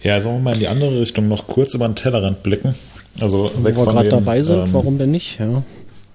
Ja, 0.03 0.19
sollen 0.19 0.37
wir 0.37 0.41
mal 0.41 0.53
in 0.53 0.59
die 0.59 0.67
andere 0.67 0.99
Richtung 1.01 1.27
noch 1.27 1.47
kurz 1.47 1.73
über 1.73 1.87
den 1.87 1.95
Tellerrand 1.95 2.43
blicken? 2.43 2.75
Also 3.19 3.45
weg 3.63 3.75
Wo 3.75 3.81
wir 3.81 3.85
von 3.85 3.93
gerade 3.95 4.09
dabei 4.09 4.41
sind, 4.41 4.59
ähm, 4.65 4.69
warum 4.73 4.97
denn 4.97 5.11
nicht? 5.11 5.39
Ja. 5.39 5.63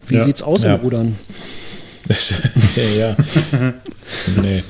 Wie 0.09 0.15
Ja. 0.17 0.25
sieht's 0.25 0.43
aus 0.43 0.63
Ja. 0.63 0.75
im 0.77 0.81
Rudern? 0.83 1.17
ja. 2.97 3.17
nee. 4.43 4.63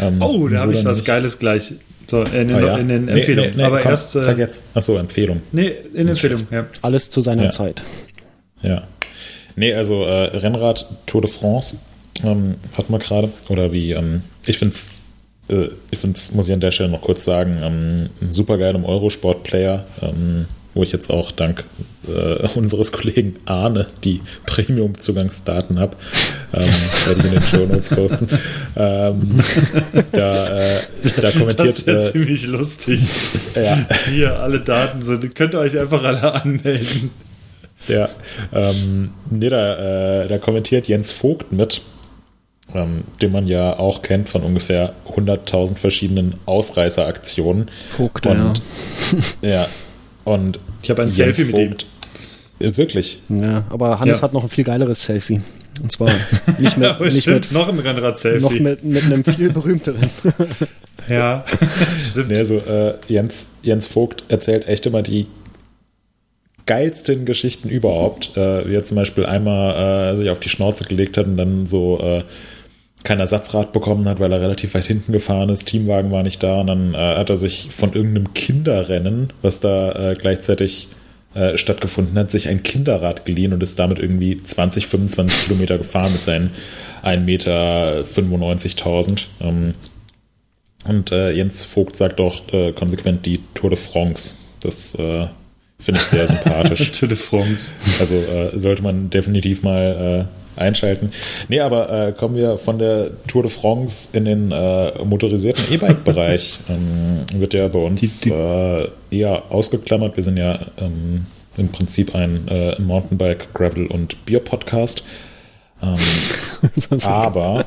Ähm, 0.00 0.18
Oh, 0.20 0.48
da 0.48 0.60
habe 0.60 0.72
ich 0.74 0.84
was 0.84 0.98
nicht. 0.98 1.06
Geiles 1.06 1.38
gleich. 1.38 1.74
So, 2.06 2.22
in 2.24 2.48
den, 2.48 2.52
Ah, 2.56 2.60
ja? 2.60 2.76
in 2.78 2.88
den 2.88 3.04
Nee, 3.06 3.12
Empfehlungen. 3.12 3.50
nee, 3.52 3.56
nee, 3.58 3.62
Aber 3.62 3.80
komm, 3.80 3.90
erst. 3.90 4.10
Sag 4.10 4.36
Äh, 4.36 4.40
jetzt. 4.40 4.60
Achso, 4.74 4.96
Empfehlung. 4.98 5.40
nee, 5.52 5.72
in 5.94 6.08
Empfehlung, 6.08 6.40
ja. 6.50 6.66
Alles 6.82 7.08
zu 7.10 7.20
seiner 7.20 7.44
Ja. 7.44 7.50
Zeit. 7.50 7.82
Ja. 8.62 8.82
Nee, 9.56 9.74
also 9.74 10.04
äh, 10.04 10.36
Rennrad 10.36 10.86
Tour 11.06 11.20
de 11.22 11.30
France 11.30 11.78
ähm, 12.24 12.56
hat 12.76 12.90
man 12.90 13.00
gerade. 13.00 13.28
Oder 13.48 13.72
wie, 13.72 13.92
ähm, 13.92 14.22
ich 14.46 14.58
finde 14.58 14.74
es, 14.74 14.90
äh, 15.54 15.68
ich 15.90 15.98
find's, 15.98 16.32
muss 16.32 16.48
ich 16.48 16.54
an 16.54 16.60
der 16.60 16.70
Stelle 16.70 16.88
noch 16.90 17.02
kurz 17.02 17.24
sagen, 17.24 17.58
ähm, 17.62 18.10
ein 18.20 18.32
super 18.32 18.58
geilem 18.58 18.84
Eurosport-Player, 18.84 19.84
ähm, 20.02 20.46
wo 20.74 20.82
ich 20.82 20.92
jetzt 20.92 21.10
auch 21.10 21.32
dank 21.32 21.64
äh, 22.08 22.46
unseres 22.54 22.92
Kollegen 22.92 23.36
Arne 23.44 23.86
die 24.04 24.22
Premium-Zugangsdaten 24.46 25.78
habe. 25.78 25.96
Ähm, 26.54 26.62
werde 27.06 27.20
ich 27.20 27.24
in 27.26 27.32
den 27.32 27.42
Show 27.42 27.66
Notes 27.66 27.88
posten. 27.90 28.28
Ähm, 28.76 29.40
da, 30.12 30.56
äh, 30.58 30.80
da 31.16 31.20
Das 31.22 31.34
kommentiert. 31.34 31.86
wäre 31.86 31.98
Äh, 31.98 32.12
ziemlich 32.12 32.46
lustig. 32.46 33.02
ja, 33.54 33.86
Hier, 34.08 34.38
alle 34.38 34.60
Daten 34.60 35.02
sind. 35.02 35.34
Könnt 35.34 35.54
ihr 35.54 35.60
euch 35.60 35.78
einfach 35.78 36.02
alle 36.04 36.32
anmelden. 36.42 37.10
Ja, 37.88 38.08
ähm, 38.52 39.10
nee, 39.30 39.48
da, 39.48 40.22
äh, 40.24 40.28
da 40.28 40.38
kommentiert 40.38 40.86
Jens 40.88 41.10
Vogt 41.12 41.50
mit, 41.52 41.80
ähm, 42.74 43.02
den 43.20 43.32
man 43.32 43.46
ja 43.46 43.78
auch 43.78 44.02
kennt 44.02 44.28
von 44.28 44.42
ungefähr 44.42 44.92
100.000 45.16 45.76
verschiedenen 45.78 46.34
Ausreißeraktionen. 46.46 47.70
Vogt, 47.88 48.26
Und, 48.26 48.62
ja, 49.42 49.66
und 50.24 50.58
Ich 50.82 50.90
habe 50.90 51.02
ein 51.02 51.08
Jens 51.08 51.36
Selfie 51.36 51.44
mit 51.44 51.56
ihm. 51.58 51.68
Vogt, 51.70 51.86
äh, 52.60 52.76
wirklich, 52.76 53.20
Ja, 53.28 53.64
aber 53.70 53.98
Hannes 53.98 54.18
Ja. 54.18 54.22
hat 54.22 54.32
noch 54.32 54.44
ein 54.44 54.48
viel 54.48 54.64
geileres 54.64 55.02
Selfie. 55.02 55.40
Und 55.82 55.90
zwar 55.90 56.12
nicht 56.58 56.76
mit, 56.76 56.88
Aber 56.88 57.06
nicht 57.06 57.26
mit, 57.26 57.50
noch 57.50 57.68
ein 57.68 57.78
Rennrad-Selfie. 57.78 58.42
noch 58.42 58.52
mit, 58.52 58.84
mit 58.84 59.04
einem 59.04 59.24
viel 59.24 59.50
berühmteren. 59.52 60.08
Ja, 61.08 61.44
stimmt. 61.96 62.28
nee, 62.28 62.36
also 62.38 62.58
äh, 62.58 62.94
Jens, 63.08 63.46
Jens 63.62 63.86
Vogt 63.86 64.22
erzählt 64.28 64.68
echt 64.68 64.86
immer 64.86 65.02
die 65.02 65.26
geilsten 66.66 67.24
Geschichten 67.24 67.68
überhaupt. 67.68 68.36
Äh, 68.36 68.68
wie 68.68 68.74
er 68.74 68.84
zum 68.84 68.96
Beispiel 68.96 69.26
einmal 69.26 70.12
äh, 70.12 70.16
sich 70.16 70.30
auf 70.30 70.40
die 70.40 70.48
Schnauze 70.48 70.84
gelegt 70.84 71.16
hat 71.16 71.26
und 71.26 71.36
dann 71.36 71.66
so 71.66 71.98
äh, 72.00 72.24
kein 73.04 73.20
Ersatzrad 73.20 73.72
bekommen 73.72 74.08
hat, 74.08 74.20
weil 74.20 74.32
er 74.32 74.40
relativ 74.40 74.74
weit 74.74 74.84
hinten 74.84 75.12
gefahren 75.12 75.48
ist. 75.48 75.66
Teamwagen 75.66 76.10
war 76.10 76.22
nicht 76.22 76.42
da 76.42 76.60
und 76.60 76.68
dann 76.68 76.94
äh, 76.94 77.16
hat 77.16 77.30
er 77.30 77.36
sich 77.36 77.68
von 77.70 77.92
irgendeinem 77.92 78.32
Kinderrennen, 78.34 79.32
was 79.42 79.60
da 79.60 80.10
äh, 80.10 80.14
gleichzeitig 80.14 80.88
äh, 81.34 81.56
stattgefunden 81.56 82.16
hat, 82.16 82.30
sich 82.30 82.48
ein 82.48 82.62
Kinderrad 82.62 83.24
geliehen 83.24 83.52
und 83.52 83.62
ist 83.62 83.78
damit 83.78 83.98
irgendwie 83.98 84.42
20, 84.42 84.86
25 84.86 85.44
Kilometer 85.44 85.78
gefahren 85.78 86.12
mit 86.12 86.22
seinen 86.22 86.50
1,95 87.02 87.24
Meter. 87.24 89.16
Ähm, 89.40 89.74
und 90.84 91.10
Jens 91.10 91.62
Vogt 91.62 91.96
sagt 91.96 92.20
auch 92.20 92.42
konsequent 92.74 93.24
die 93.24 93.38
Tour 93.54 93.70
de 93.70 93.78
France. 93.78 94.34
Das 94.58 94.96
äh, 94.96 95.28
finde 95.82 96.00
ich 96.00 96.06
sehr 96.06 96.26
sympathisch. 96.26 96.92
Tour 96.98 97.08
de 97.08 97.18
France. 97.18 97.74
Also 98.00 98.14
äh, 98.14 98.58
sollte 98.58 98.82
man 98.82 99.10
definitiv 99.10 99.62
mal 99.62 100.26
äh, 100.56 100.60
einschalten. 100.60 101.12
Nee, 101.48 101.60
aber 101.60 102.08
äh, 102.08 102.12
kommen 102.12 102.36
wir 102.36 102.58
von 102.58 102.78
der 102.78 103.10
Tour 103.26 103.42
de 103.42 103.50
France 103.50 104.08
in 104.12 104.24
den 104.24 104.52
äh, 104.52 104.92
motorisierten 105.04 105.64
E-Bike-Bereich. 105.72 106.58
ähm, 106.68 107.40
wird 107.40 107.54
ja 107.54 107.68
bei 107.68 107.78
uns 107.78 108.00
Die- 108.00 108.28
die- 108.28 108.34
äh, 108.34 108.88
eher 109.10 109.44
ausgeklammert. 109.50 110.16
Wir 110.16 110.24
sind 110.24 110.38
ja 110.38 110.60
ähm, 110.78 111.26
im 111.56 111.68
Prinzip 111.68 112.14
ein 112.14 112.48
äh, 112.48 112.80
Mountainbike, 112.80 113.52
Gravel 113.54 113.86
und 113.86 114.24
Bier-Podcast. 114.26 115.02
Ähm, 115.82 115.96
aber 117.04 117.64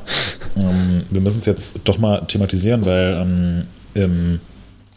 ähm, 0.61 1.03
wir 1.09 1.21
müssen 1.21 1.39
es 1.39 1.45
jetzt 1.47 1.81
doch 1.83 1.97
mal 1.97 2.19
thematisieren, 2.27 2.85
weil 2.85 3.17
ähm, 3.21 3.63
im, 3.93 4.39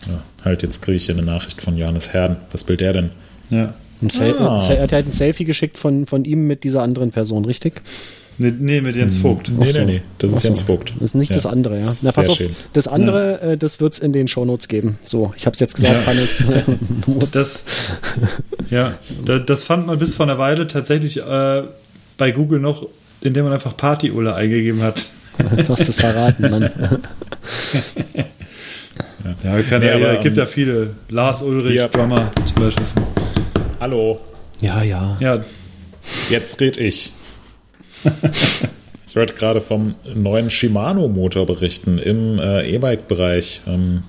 ja, 0.07 0.23
halt 0.45 0.63
jetzt 0.63 0.83
kriege 0.83 0.97
ich 0.97 1.07
hier 1.07 1.17
eine 1.17 1.25
Nachricht 1.27 1.61
von 1.61 1.77
Johannes 1.77 2.13
Herden. 2.13 2.37
Was 2.53 2.69
will 2.69 2.77
der 2.77 2.93
denn? 2.93 3.11
Ja. 3.51 3.75
Ah. 4.39 4.65
er 4.71 4.83
hat 4.83 4.93
halt 4.93 5.07
ein 5.09 5.11
Selfie 5.11 5.45
geschickt 5.45 5.77
von, 5.77 6.07
von 6.07 6.25
ihm 6.25 6.47
mit 6.47 6.63
dieser 6.63 6.83
anderen 6.83 7.11
Person, 7.11 7.45
richtig? 7.45 7.83
Nee, 8.41 8.53
nee, 8.57 8.81
mit 8.81 8.95
Jens 8.95 9.17
Vogt. 9.17 9.51
Nee, 9.51 9.67
so. 9.67 9.81
nee, 9.81 9.85
nee, 9.85 10.03
das 10.19 10.31
ist 10.33 10.43
so. 10.43 10.49
Jens 10.49 10.61
Vogt. 10.61 10.93
Das 10.95 11.03
ist 11.11 11.15
nicht 11.17 11.35
das 11.35 11.45
andere, 11.45 11.81
ja. 11.81 11.87
Na, 11.87 11.93
Sehr 11.93 12.13
pass 12.13 12.29
auf, 12.29 12.37
schön. 12.37 12.55
das 12.73 12.87
andere, 12.87 13.41
äh, 13.41 13.57
das 13.59 13.81
wird's 13.81 13.99
in 13.99 14.13
den 14.13 14.29
Shownotes 14.29 14.69
geben. 14.69 15.01
So, 15.05 15.33
ich 15.37 15.45
habe 15.47 15.55
es 15.55 15.61
jetzt 15.61 15.75
gesagt, 15.75 15.95
Ja. 15.95 16.07
Hannes. 16.07 16.45
du 17.05 17.11
musst, 17.11 17.35
Das, 17.35 17.65
ja, 18.71 18.93
da- 19.25 19.41
das 19.41 19.65
fand 19.65 19.89
man 19.89 19.99
bis 19.99 20.15
vor 20.15 20.27
einer 20.27 20.39
Weile 20.39 20.69
tatsächlich 20.69 21.17
äh, 21.21 21.63
bei 22.17 22.31
Google 22.31 22.61
noch, 22.61 22.87
indem 23.23 23.43
man 23.45 23.53
einfach 23.55 23.77
Party-Ulle 23.77 24.33
eingegeben 24.37 24.83
hat. 24.83 25.07
du 25.39 25.69
hast 25.71 25.89
es 25.89 25.97
verraten, 25.97 26.49
Mann. 26.49 26.71
Ja, 29.45 29.63
kann 29.63 29.81
Nee, 29.81 29.89
ja, 29.89 29.95
aber, 29.95 30.15
ja, 30.15 30.21
gibt 30.21 30.37
ähm, 30.37 30.43
ja 30.43 30.47
viele. 30.47 30.95
Lars 31.09 31.43
Ulrich, 31.43 31.77
ja. 31.77 31.89
Drummer 31.89 32.31
zum 32.45 32.63
Beispiel. 32.63 32.87
Hallo, 33.81 34.21
Ja, 34.61 34.83
ja. 34.83 35.17
Ja, 35.21 35.45
jetzt 36.31 36.61
red 36.61 36.77
ich. 36.77 37.13
ich 39.07 39.17
wollte 39.17 39.35
gerade 39.35 39.61
vom 39.61 39.95
neuen 40.15 40.51
Shimano-Motor 40.51 41.47
berichten 41.47 41.99
im 41.99 42.39
äh, 42.39 42.69
E-Bike-Bereich. 42.69 43.63
Ähm, 43.67 44.03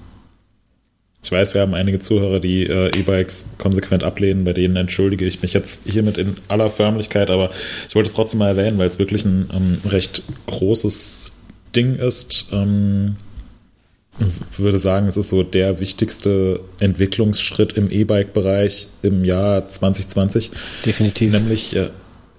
ich 1.22 1.32
weiß, 1.32 1.54
wir 1.54 1.62
haben 1.62 1.74
einige 1.74 2.00
Zuhörer, 2.00 2.40
die 2.40 2.66
äh, 2.66 2.98
E-Bikes 2.98 3.56
konsequent 3.58 4.04
ablehnen. 4.04 4.46
Bei 4.46 4.54
denen 4.54 4.78
entschuldige 4.78 5.26
ich 5.26 5.42
mich 5.42 5.54
jetzt 5.54 5.88
hiermit 5.90 6.18
in 6.18 6.38
aller 6.48 6.70
Förmlichkeit, 6.70 7.30
aber 7.30 7.52
ich 7.88 7.96
wollte 7.96 8.08
es 8.08 8.16
trotzdem 8.16 8.40
mal 8.40 8.50
erwähnen, 8.50 8.78
weil 8.78 8.88
es 8.88 9.00
wirklich 9.00 9.26
ein 9.26 9.50
ähm, 9.54 9.78
recht 9.86 10.24
großes 10.48 11.34
Ding 11.76 11.96
ist. 11.96 12.48
Ähm, 12.54 13.18
würde 14.58 14.80
sagen, 14.80 15.08
es 15.08 15.18
ist 15.18 15.30
so 15.30 15.44
der 15.44 15.80
wichtigste 15.80 16.62
Entwicklungsschritt 16.80 17.74
im 17.74 17.92
E-Bike-Bereich 17.92 18.88
im 19.02 19.24
Jahr 19.24 19.70
2020. 19.70 20.52
Definitiv. 20.86 21.32
Nämlich 21.32 21.76
äh, 21.76 21.90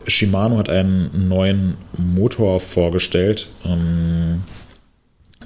Shimano 0.07 0.59
hat 0.59 0.69
einen 0.69 1.29
neuen 1.29 1.77
Motor 1.97 2.61
vorgestellt. 2.61 3.49
Ähm, 3.65 4.43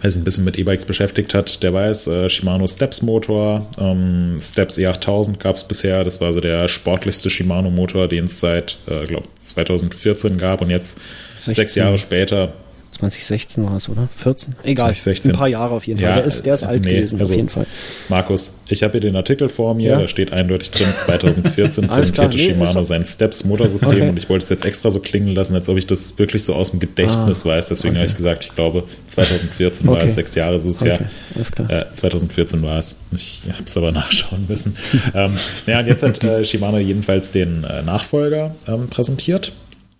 wer 0.00 0.10
sich 0.10 0.20
ein 0.20 0.24
bisschen 0.24 0.44
mit 0.44 0.58
E-Bikes 0.58 0.86
beschäftigt 0.86 1.34
hat, 1.34 1.62
der 1.62 1.72
weiß, 1.72 2.06
äh, 2.08 2.28
Shimano 2.28 2.66
Steps 2.66 3.02
Motor, 3.02 3.66
ähm, 3.78 4.38
Steps 4.40 4.76
E8000 4.76 5.38
gab 5.38 5.56
es 5.56 5.64
bisher. 5.64 6.04
Das 6.04 6.20
war 6.20 6.32
so 6.32 6.40
der 6.40 6.68
sportlichste 6.68 7.30
Shimano 7.30 7.70
Motor, 7.70 8.08
den 8.08 8.26
es 8.26 8.40
seit, 8.40 8.78
äh, 8.86 9.04
glaube 9.06 9.28
2014 9.40 10.38
gab 10.38 10.60
und 10.60 10.70
jetzt 10.70 10.98
16. 11.38 11.54
sechs 11.54 11.74
Jahre 11.74 11.98
später 11.98 12.52
2016 12.94 13.64
war 13.64 13.76
es, 13.76 13.88
oder? 13.88 14.08
14? 14.14 14.54
Egal. 14.64 14.86
2016. 14.94 15.30
Ein 15.32 15.36
paar 15.36 15.48
Jahre 15.48 15.74
auf 15.74 15.86
jeden 15.86 16.00
Fall. 16.00 16.08
Ja, 16.10 16.14
der 16.16 16.24
ist, 16.24 16.44
der 16.46 16.54
ist 16.54 16.62
äh, 16.62 16.66
alt 16.66 16.84
nee, 16.84 16.94
gewesen, 16.94 17.20
also- 17.20 17.32
auf 17.32 17.36
jeden 17.36 17.48
Fall. 17.48 17.66
Markus, 18.08 18.54
ich 18.68 18.82
habe 18.82 18.92
hier 18.92 19.00
den 19.00 19.16
Artikel 19.16 19.48
vor 19.48 19.74
mir, 19.74 19.90
Ja. 19.92 20.00
da 20.00 20.08
steht 20.08 20.32
eindeutig 20.32 20.70
drin, 20.70 20.86
2014 20.96 21.90
Alles 21.90 22.12
klar, 22.12 22.28
präsentierte 22.28 22.36
nee, 22.36 22.66
Shimano 22.66 22.84
sein 22.84 23.04
Steps 23.06 23.44
Motorsystem 23.44 23.88
Okay. 23.90 24.08
und 24.08 24.16
ich 24.16 24.28
wollte 24.28 24.44
es 24.44 24.50
jetzt 24.50 24.64
extra 24.64 24.90
so 24.90 25.00
klingen 25.00 25.28
lassen, 25.34 25.54
als 25.54 25.68
ob 25.68 25.76
ich 25.76 25.86
das 25.86 26.18
wirklich 26.18 26.44
so 26.44 26.54
aus 26.54 26.70
dem 26.70 26.80
Gedächtnis 26.80 27.44
weiß. 27.44 27.68
Deswegen 27.68 27.94
Ah, 27.96 27.98
okay. 27.98 27.98
habe 28.00 28.10
ich 28.10 28.16
gesagt, 28.16 28.44
ich 28.44 28.54
glaube 28.54 28.84
2014 29.08 29.86
war 29.86 29.94
Okay. 29.94 30.04
es, 30.04 30.14
sechs 30.14 30.34
Jahre 30.34 30.56
ist 30.56 30.64
es 30.64 30.80
ja. 30.80 30.98
alles 31.34 31.52
klar. 31.52 31.70
Äh, 31.70 31.84
2014 31.94 32.62
war 32.62 32.78
es. 32.78 32.96
Ich 33.14 33.42
habe 33.52 33.64
es 33.64 33.76
aber 33.76 33.92
nachschauen 33.92 34.46
müssen. 34.48 34.76
ähm, 35.14 35.34
ja, 35.66 35.80
und 35.80 35.86
jetzt 35.86 36.02
hat 36.02 36.22
äh, 36.24 36.44
Shimano 36.44 36.78
jedenfalls 36.78 37.30
den 37.30 37.64
äh, 37.64 37.82
Nachfolger 37.82 38.54
ähm, 38.66 38.88
präsentiert. 38.88 39.52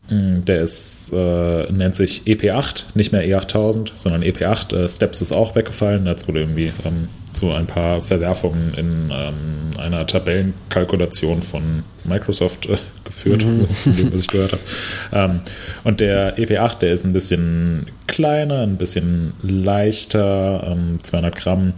Mm, 0.09 0.45
Der 0.45 0.61
ist, 0.61 1.13
äh, 1.13 1.73
nennt 1.73 1.97
sich 1.97 2.23
EP8, 2.27 2.85
nicht 2.95 3.13
mehr 3.13 3.25
E8000, 3.25 3.91
sondern 3.95 4.23
EP8. 4.23 4.77
Äh, 4.77 4.89
Steps 4.89 5.23
ist 5.23 5.33
auch 5.33 5.55
weggefallen. 5.55 6.07
Jetzt 6.07 6.29
wurde 6.29 6.41
irgendwie 6.41 6.73
ähm, 6.85 7.09
so 7.33 7.53
ein 7.53 7.67
paar 7.67 8.01
Verwerfungen 8.01 8.75
in 8.77 9.11
ähm, 9.13 9.71
einer 9.79 10.07
Tabellenkalkulation 10.07 11.43
von 11.43 11.83
Microsoft 12.05 12.67
äh, 12.67 12.77
geführt, 13.05 13.45
mhm. 13.45 13.67
von 13.67 13.97
dem, 13.97 14.13
was 14.13 14.23
ich 14.23 14.29
gehört 14.29 14.53
habe. 14.53 14.63
Ähm, 15.13 15.41
und 15.85 16.01
der 16.01 16.37
EP8, 16.39 16.79
der 16.81 16.93
ist 16.93 17.05
ein 17.05 17.13
bisschen 17.13 17.87
kleiner, 18.07 18.61
ein 18.61 18.77
bisschen 18.77 19.33
leichter, 19.43 20.77
200 21.03 21.35
ähm, 21.35 21.41
Gramm, 21.41 21.73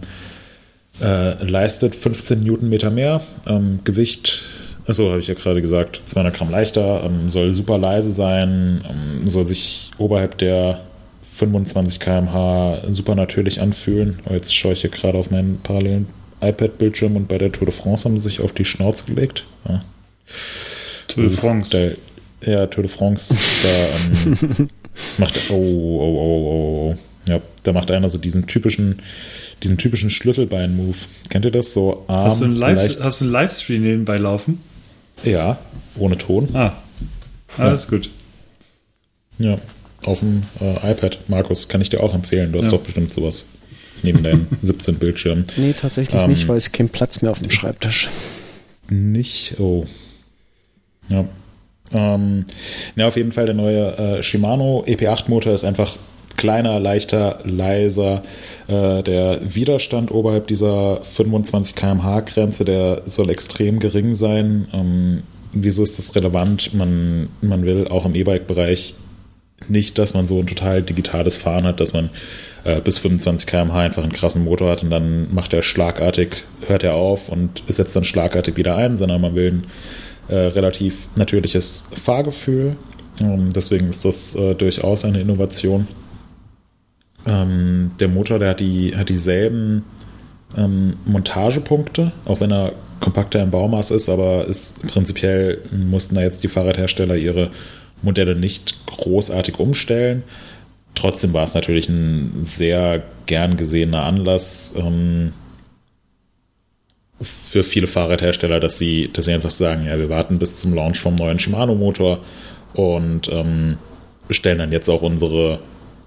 äh, 1.01 1.43
leistet 1.43 1.95
15 1.95 2.43
Newtonmeter 2.43 2.89
mehr, 2.89 3.21
ähm, 3.45 3.79
Gewicht 3.83 4.43
Achso, 4.87 5.09
habe 5.09 5.19
ich 5.19 5.27
ja 5.27 5.33
gerade 5.33 5.61
gesagt, 5.61 6.01
200 6.05 6.33
Gramm 6.33 6.49
leichter, 6.49 7.03
ähm, 7.03 7.29
soll 7.29 7.53
super 7.53 7.77
leise 7.77 8.11
sein, 8.11 8.83
ähm, 8.89 9.27
soll 9.27 9.45
sich 9.45 9.91
oberhalb 9.97 10.37
der 10.37 10.81
25 11.23 11.99
km/h 11.99 12.83
super 12.89 13.15
natürlich 13.15 13.59
anfühlen. 13.59 14.19
Oh, 14.29 14.33
jetzt 14.33 14.55
schaue 14.55 14.73
ich 14.73 14.81
hier 14.81 14.89
gerade 14.89 15.17
auf 15.17 15.29
meinen 15.29 15.59
parallelen 15.61 16.07
iPad-Bildschirm 16.39 17.15
und 17.17 17.27
bei 17.27 17.37
der 17.37 17.51
Tour 17.51 17.65
de 17.65 17.73
France 17.73 18.05
haben 18.05 18.17
sie 18.17 18.29
sich 18.29 18.39
auf 18.39 18.53
die 18.53 18.63
Schnauze 18.63 19.05
gelegt. 19.05 19.45
Ja. 19.67 19.83
Tour 21.09 21.25
de 21.25 21.33
France. 21.33 21.95
Da, 22.41 22.49
ja, 22.49 22.67
Tour 22.67 22.83
de 22.83 22.91
France. 22.91 23.35
Da 23.63 24.29
ähm, 24.29 24.69
macht 25.17 25.37
oh, 25.49 25.53
oh, 25.53 26.17
oh, 26.17 26.19
oh, 26.19 26.93
oh. 26.93 26.97
Ja, 27.27 27.41
da 27.63 27.73
macht 27.73 27.91
einer 27.91 28.07
so 28.07 28.17
diesen 28.17 28.47
typischen, 28.47 29.01
diesen 29.63 29.77
typischen 29.77 30.09
Schlüsselbein-Move. 30.09 30.97
Kennt 31.29 31.43
ihr 31.43 31.51
das? 31.51 31.73
So 31.73 32.05
Arm, 32.07 32.25
hast, 32.25 32.39
du 32.39 32.45
einen 32.45 32.55
Live, 32.55 32.99
hast 33.01 33.19
du 33.19 33.25
einen 33.25 33.33
Livestream 33.33 33.81
nebenbei 33.81 34.17
laufen? 34.17 34.61
Ja, 35.23 35.59
ohne 35.97 36.17
Ton. 36.17 36.47
Ah, 36.53 36.73
alles 37.57 37.85
ja. 37.85 37.89
gut. 37.97 38.11
Ja, 39.39 39.57
auf 40.05 40.19
dem 40.19 40.43
äh, 40.61 40.91
iPad. 40.91 41.19
Markus, 41.27 41.67
kann 41.67 41.81
ich 41.81 41.89
dir 41.89 42.01
auch 42.01 42.13
empfehlen. 42.13 42.51
Du 42.51 42.59
hast 42.59 42.65
ja. 42.65 42.71
doch 42.71 42.81
bestimmt 42.81 43.13
sowas 43.13 43.45
neben 44.03 44.23
deinen 44.23 44.47
17 44.61 44.95
Bildschirmen. 44.95 45.45
Nee, 45.57 45.73
tatsächlich 45.73 46.21
ähm, 46.21 46.29
nicht, 46.29 46.47
weil 46.47 46.57
es 46.57 46.71
keinen 46.71 46.89
Platz 46.89 47.21
mehr 47.21 47.31
auf 47.31 47.39
dem 47.39 47.51
Schreibtisch. 47.51 48.09
Nicht? 48.89 49.59
Oh. 49.59 49.85
Ja. 51.09 51.25
Ähm, 51.93 52.45
ja, 52.95 53.07
auf 53.07 53.15
jeden 53.15 53.31
Fall 53.31 53.45
der 53.45 53.55
neue 53.55 53.97
äh, 53.97 54.23
Shimano 54.23 54.83
EP8-Motor 54.85 55.53
ist 55.53 55.63
einfach 55.63 55.97
kleiner, 56.37 56.79
leichter, 56.79 57.39
leiser. 57.43 58.23
Äh, 58.67 59.03
der 59.03 59.39
Widerstand 59.43 60.11
oberhalb 60.11 60.47
dieser 60.47 61.03
25 61.03 61.75
km/h 61.75 62.21
Grenze, 62.21 62.63
der 62.63 63.01
soll 63.05 63.29
extrem 63.29 63.79
gering 63.79 64.15
sein. 64.15 64.67
Ähm, 64.73 65.23
wieso 65.51 65.83
ist 65.83 65.97
das 65.97 66.15
relevant? 66.15 66.73
Man, 66.73 67.29
man 67.41 67.63
will 67.63 67.87
auch 67.89 68.05
im 68.05 68.15
E-Bike-Bereich 68.15 68.95
nicht, 69.67 69.97
dass 69.97 70.13
man 70.13 70.27
so 70.27 70.39
ein 70.39 70.47
total 70.47 70.81
digitales 70.81 71.35
Fahren 71.35 71.65
hat, 71.65 71.79
dass 71.79 71.93
man 71.93 72.09
äh, 72.63 72.79
bis 72.79 72.99
25 72.99 73.47
km/h 73.47 73.79
einfach 73.79 74.03
einen 74.03 74.13
krassen 74.13 74.43
Motor 74.43 74.71
hat 74.71 74.83
und 74.83 74.91
dann 74.91 75.33
macht 75.33 75.53
er 75.53 75.63
schlagartig, 75.63 76.43
hört 76.67 76.83
er 76.83 76.95
auf 76.95 77.29
und 77.29 77.63
setzt 77.67 77.95
dann 77.95 78.03
schlagartig 78.03 78.55
wieder 78.55 78.75
ein, 78.75 78.97
sondern 78.97 79.21
man 79.21 79.35
will 79.35 79.51
ein 79.51 79.65
äh, 80.29 80.35
relativ 80.35 81.07
natürliches 81.15 81.89
Fahrgefühl. 81.93 82.75
Ähm, 83.19 83.49
deswegen 83.53 83.89
ist 83.89 84.05
das 84.05 84.35
äh, 84.35 84.53
durchaus 84.53 85.05
eine 85.05 85.21
Innovation. 85.21 85.87
Ähm, 87.27 87.91
der 87.99 88.07
Motor, 88.07 88.39
der 88.39 88.51
hat, 88.51 88.61
die, 88.61 88.95
hat 88.95 89.09
dieselben 89.09 89.83
ähm, 90.55 90.95
Montagepunkte, 91.05 92.13
auch 92.25 92.39
wenn 92.39 92.51
er 92.51 92.73
kompakter 93.01 93.43
im 93.43 93.51
Baumaß 93.51 93.91
ist, 93.91 94.09
aber 94.09 94.45
ist 94.45 94.81
prinzipiell 94.87 95.61
mussten 95.71 96.15
da 96.15 96.21
jetzt 96.21 96.43
die 96.43 96.47
Fahrradhersteller 96.47 97.15
ihre 97.15 97.51
Modelle 98.01 98.35
nicht 98.35 98.85
großartig 98.85 99.59
umstellen. 99.59 100.23
Trotzdem 100.95 101.33
war 101.33 101.43
es 101.43 101.53
natürlich 101.53 101.89
ein 101.89 102.31
sehr 102.41 103.03
gern 103.25 103.57
gesehener 103.57 104.03
Anlass 104.03 104.73
ähm, 104.77 105.33
für 107.21 107.63
viele 107.63 107.87
Fahrradhersteller, 107.87 108.59
dass 108.59 108.77
sie, 108.77 109.09
dass 109.11 109.25
sie 109.25 109.33
einfach 109.33 109.49
sagen, 109.49 109.85
ja, 109.85 109.97
wir 109.99 110.09
warten 110.09 110.39
bis 110.39 110.59
zum 110.59 110.73
Launch 110.73 110.99
vom 110.99 111.15
neuen 111.15 111.39
Shimano-Motor 111.39 112.19
und 112.73 113.29
ähm, 113.31 113.77
stellen 114.31 114.59
dann 114.59 114.71
jetzt 114.71 114.89
auch 114.89 115.01
unsere 115.01 115.59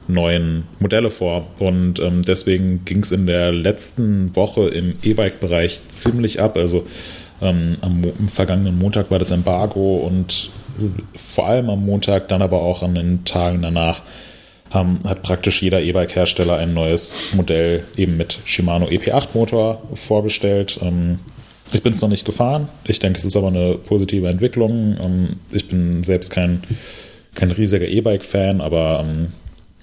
neuen 0.09 0.64
Modelle 0.78 1.10
vor. 1.10 1.47
Und 1.59 2.01
ähm, 2.01 2.22
deswegen 2.22 2.85
ging 2.85 3.01
es 3.01 3.12
in 3.12 3.27
der 3.27 3.52
letzten 3.52 4.35
Woche 4.35 4.68
im 4.68 4.94
E-Bike-Bereich 5.02 5.81
ziemlich 5.90 6.40
ab. 6.40 6.56
Also 6.56 6.86
ähm, 7.40 7.77
am, 7.81 8.02
am, 8.18 8.28
vergangenen 8.28 8.78
Montag 8.78 9.10
war 9.10 9.18
das 9.18 9.31
Embargo 9.31 9.97
und 9.97 10.51
vor 11.16 11.47
allem 11.47 11.70
am 11.70 11.85
Montag, 11.85 12.28
dann 12.28 12.43
aber 12.43 12.62
auch 12.62 12.82
an 12.82 12.94
den 12.94 13.24
Tagen 13.24 13.62
danach, 13.62 14.02
haben, 14.70 15.01
hat 15.05 15.22
praktisch 15.22 15.62
jeder 15.62 15.82
E-Bike-Hersteller 15.82 16.56
ein 16.56 16.74
neues 16.74 17.35
Modell 17.35 17.85
eben 17.97 18.16
mit 18.16 18.39
Shimano 18.44 18.86
EP8-Motor 18.86 19.82
vorgestellt. 19.94 20.78
Ähm, 20.82 21.18
ich 21.72 21.82
bin 21.82 21.93
es 21.93 22.01
noch 22.01 22.09
nicht 22.09 22.24
gefahren. 22.24 22.68
Ich 22.85 22.98
denke, 22.98 23.18
es 23.18 23.24
ist 23.24 23.36
aber 23.36 23.48
eine 23.48 23.74
positive 23.74 24.28
Entwicklung. 24.28 24.97
Ähm, 25.02 25.28
ich 25.51 25.66
bin 25.66 26.02
selbst 26.02 26.31
kein, 26.31 26.62
kein 27.35 27.51
riesiger 27.51 27.86
E-Bike-Fan, 27.86 28.60
aber 28.60 29.05
ähm, 29.05 29.32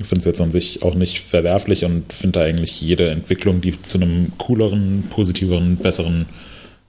finde 0.05 0.19
es 0.19 0.25
jetzt 0.25 0.41
an 0.41 0.51
sich 0.51 0.83
auch 0.83 0.95
nicht 0.95 1.19
verwerflich 1.19 1.83
und 1.85 2.13
finde 2.13 2.39
da 2.39 2.45
eigentlich 2.45 2.81
jede 2.81 3.09
Entwicklung, 3.09 3.61
die 3.61 3.81
zu 3.81 3.99
einem 3.99 4.31
cooleren, 4.37 5.05
positiveren, 5.09 5.77
besseren 5.77 6.27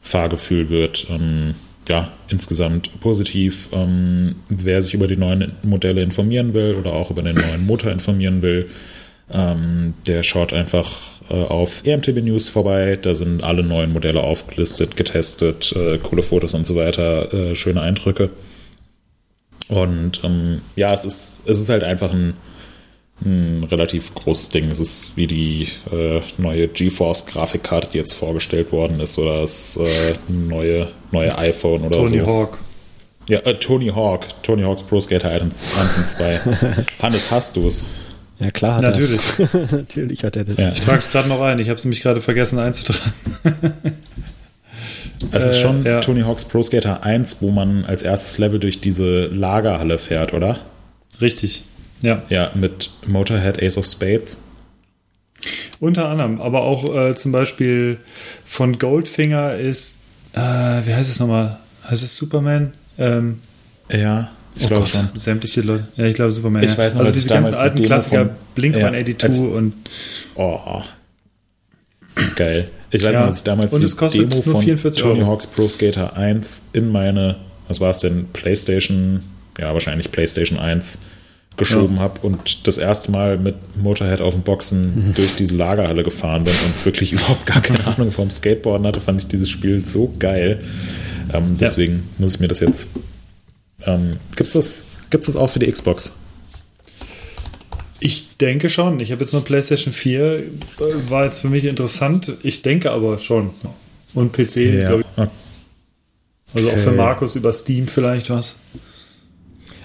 Fahrgefühl 0.01 0.69
wird, 0.69 1.07
ähm, 1.11 1.55
ja, 1.89 2.13
insgesamt 2.29 3.01
positiv. 3.01 3.71
Ähm, 3.73 4.37
wer 4.49 4.83
sich 4.83 4.95
über 4.95 5.07
die 5.07 5.17
neuen 5.17 5.53
Modelle 5.63 6.03
informieren 6.03 6.55
will 6.55 6.75
oder 6.75 6.93
auch 6.93 7.11
über 7.11 7.23
den 7.23 7.37
neuen 7.37 7.67
Motor 7.67 7.93
informieren 7.93 8.43
will, 8.43 8.69
ähm, 9.33 9.95
der 10.07 10.23
schaut 10.23 10.53
einfach 10.53 10.91
äh, 11.31 11.35
auf 11.35 11.87
EMTB 11.87 12.23
News 12.23 12.49
vorbei. 12.49 12.99
Da 13.01 13.15
sind 13.15 13.43
alle 13.43 13.63
neuen 13.63 13.93
Modelle 13.93 14.23
aufgelistet, 14.23 14.97
getestet, 14.97 15.73
äh, 15.73 15.99
coole 15.99 16.23
Fotos 16.23 16.55
und 16.55 16.67
so 16.67 16.77
weiter, 16.77 17.33
äh, 17.33 17.55
schöne 17.55 17.81
Eindrücke. 17.81 18.31
Und 19.69 20.23
ähm, 20.25 20.63
ja, 20.77 20.93
es 20.93 21.05
ist, 21.05 21.43
es 21.47 21.59
ist 21.59 21.69
halt 21.69 21.85
einfach 21.85 22.13
ein 22.13 22.35
ein 23.25 23.65
relativ 23.65 24.15
großes 24.15 24.51
Ding. 24.51 24.71
Es 24.71 24.79
ist 24.79 25.17
wie 25.17 25.27
die 25.27 25.69
äh, 25.91 26.21
neue 26.39 26.69
GeForce-Grafikkarte, 26.69 27.91
die 27.93 27.99
jetzt 27.99 28.13
vorgestellt 28.13 28.71
worden 28.73 29.01
ist, 29.01 29.19
oder 29.19 29.41
das 29.41 29.77
äh, 29.77 30.15
neue, 30.29 30.89
neue 31.11 31.37
iPhone 31.37 31.83
oder 31.83 31.97
Tony 31.97 32.09
so. 32.09 32.17
Tony 32.17 32.27
Hawk. 32.27 32.59
Ja, 33.29 33.41
äh, 33.41 33.59
Tony 33.59 33.89
Hawk. 33.89 34.27
Tony 34.43 34.63
Hawks 34.63 34.83
Pro 34.85 35.01
Skater 35.01 35.31
1 35.31 35.43
und 35.43 36.11
2. 36.11 36.41
Hannes, 37.03 37.31
hast 37.31 37.57
du 37.57 37.67
es? 37.67 37.87
Ja, 38.39 38.51
klar 38.51 38.77
hat 38.77 38.83
Natürlich. 38.83 39.19
das. 39.37 39.53
Natürlich 39.73 40.25
hat 40.25 40.37
er 40.37 40.45
das. 40.45 40.57
Ja. 40.59 40.73
Ich 40.73 40.81
trage 40.81 40.99
es 40.99 41.11
gerade 41.11 41.29
noch 41.29 41.41
ein. 41.41 41.59
Ich 41.59 41.69
habe 41.69 41.79
es 41.79 41.85
nämlich 41.85 42.03
gerade 42.03 42.21
vergessen 42.21 42.59
einzutragen. 42.59 43.13
es 45.33 45.45
ist 45.45 45.59
schon 45.59 45.85
äh, 45.85 45.91
ja. 45.91 46.01
Tony 46.01 46.21
Hawks 46.21 46.45
Pro 46.45 46.63
Skater 46.63 47.03
1, 47.03 47.39
wo 47.41 47.51
man 47.51 47.85
als 47.85 48.03
erstes 48.03 48.39
Level 48.39 48.61
durch 48.61 48.81
diese 48.81 49.27
Lagerhalle 49.27 49.99
fährt, 49.99 50.35
oder? 50.35 50.59
Richtig. 51.21 51.65
Ja. 52.03 52.23
Ja, 52.29 52.51
mit 52.55 52.91
Motorhead 53.07 53.63
Ace 53.63 53.79
of 53.79 53.87
Spades. 53.87 54.43
Unter 55.81 56.09
anderem, 56.09 56.41
aber 56.41 56.63
auch 56.63 56.95
äh, 56.95 57.15
zum 57.15 57.33
Beispiel 57.33 57.99
von 58.45 58.79
Goldfinger 58.79 59.57
ist, 59.57 59.99
äh, 60.33 60.41
wie 60.41 60.95
heißt 60.95 61.11
es 61.11 61.21
nochmal? 61.21 61.59
Heißt 61.89 62.03
es 62.03 62.17
Superman? 62.17 62.75
Ähm, 62.99 63.39
ja, 63.89 64.31
ich 64.57 64.65
oh 64.65 64.69
glaube 64.69 64.83
Gott, 64.83 64.91
schon. 64.91 65.09
Sämtliche 65.15 65.61
Leute. 65.61 65.87
Ja, 65.97 66.07
ich 66.07 66.15
glaube 66.15 66.33
Superman. 66.33 66.65
Ich 66.65 66.73
ja. 66.73 66.79
weiß 66.79 66.95
noch, 66.95 67.01
also 67.01 67.13
diese 67.13 67.29
ganzen 67.29 67.55
alten 67.55 67.83
Klassiker, 67.85 68.31
Blink 68.55 68.77
ja, 68.77 68.87
182 68.87 69.45
und. 69.45 69.75
Oh. 70.35 70.83
Geil. 72.35 72.69
Ich 72.91 73.03
weiß 73.03 73.15
ja. 73.15 73.21
noch, 73.21 73.27
als 73.29 73.39
ich 73.39 73.45
damals 73.45 73.73
und 73.73 73.83
die 73.83 74.27
Demo 74.27 74.43
von 74.43 74.93
Tony 74.93 75.21
Hawk's 75.21 75.47
Pro 75.47 75.69
Skater 75.69 76.17
1 76.17 76.63
in 76.73 76.91
meine, 76.91 77.37
was 77.69 77.81
war 77.81 77.91
es 77.91 77.99
denn, 77.99 78.29
PlayStation, 78.33 79.23
ja, 79.59 79.73
wahrscheinlich 79.73 80.11
PlayStation 80.11 80.59
1 80.59 80.99
geschoben 81.59 81.97
ja. 81.97 82.03
habe 82.03 82.21
und 82.23 82.67
das 82.67 82.79
erste 82.79 83.11
Mal 83.11 83.37
mit 83.37 83.57
Motorhead 83.77 84.21
auf 84.21 84.35
dem 84.35 84.43
Boxen 84.43 85.09
mhm. 85.09 85.15
durch 85.15 85.35
diese 85.35 85.55
Lagerhalle 85.55 86.03
gefahren 86.03 86.45
bin 86.45 86.55
und 86.65 86.85
wirklich 86.85 87.13
überhaupt 87.13 87.45
gar 87.47 87.61
keine 87.61 87.87
Ahnung 87.87 88.13
vom 88.13 88.31
Skateboarden 88.31 88.87
hatte, 88.87 89.01
fand 89.01 89.21
ich 89.21 89.29
dieses 89.29 89.51
Spiel 89.51 89.85
so 89.87 90.15
geil. 90.19 90.65
Ähm, 91.33 91.59
deswegen 91.61 91.95
ja. 91.95 92.03
muss 92.19 92.35
ich 92.35 92.41
mir 92.41 92.49
das 92.49 92.61
jetzt. 92.61 92.89
Ähm, 93.85 94.17
Gibt 94.37 94.49
es 94.49 94.53
das, 94.55 94.85
gibt's 95.11 95.27
das 95.27 95.37
auch 95.37 95.49
für 95.49 95.59
die 95.59 95.71
Xbox? 95.71 96.15
Ich 98.01 98.37
denke 98.37 98.71
schon. 98.71 99.01
Ich 99.01 99.11
habe 99.11 99.21
jetzt 99.23 99.33
noch 99.33 99.45
PlayStation 99.45 99.93
4, 99.93 100.45
war 101.09 101.25
jetzt 101.25 101.41
für 101.41 101.49
mich 101.49 101.65
interessant. 101.65 102.35
Ich 102.43 102.63
denke 102.63 102.93
aber 102.93 103.19
schon. 103.19 103.51
Und 104.15 104.33
PC, 104.33 104.57
ja. 104.57 104.89
glaube 104.89 105.03
ich. 105.03 105.29
Also 106.55 106.71
auch 106.71 106.79
für 106.79 106.93
Markus 106.93 107.37
über 107.37 107.53
Steam 107.53 107.87
vielleicht 107.87 108.31
was. 108.31 108.61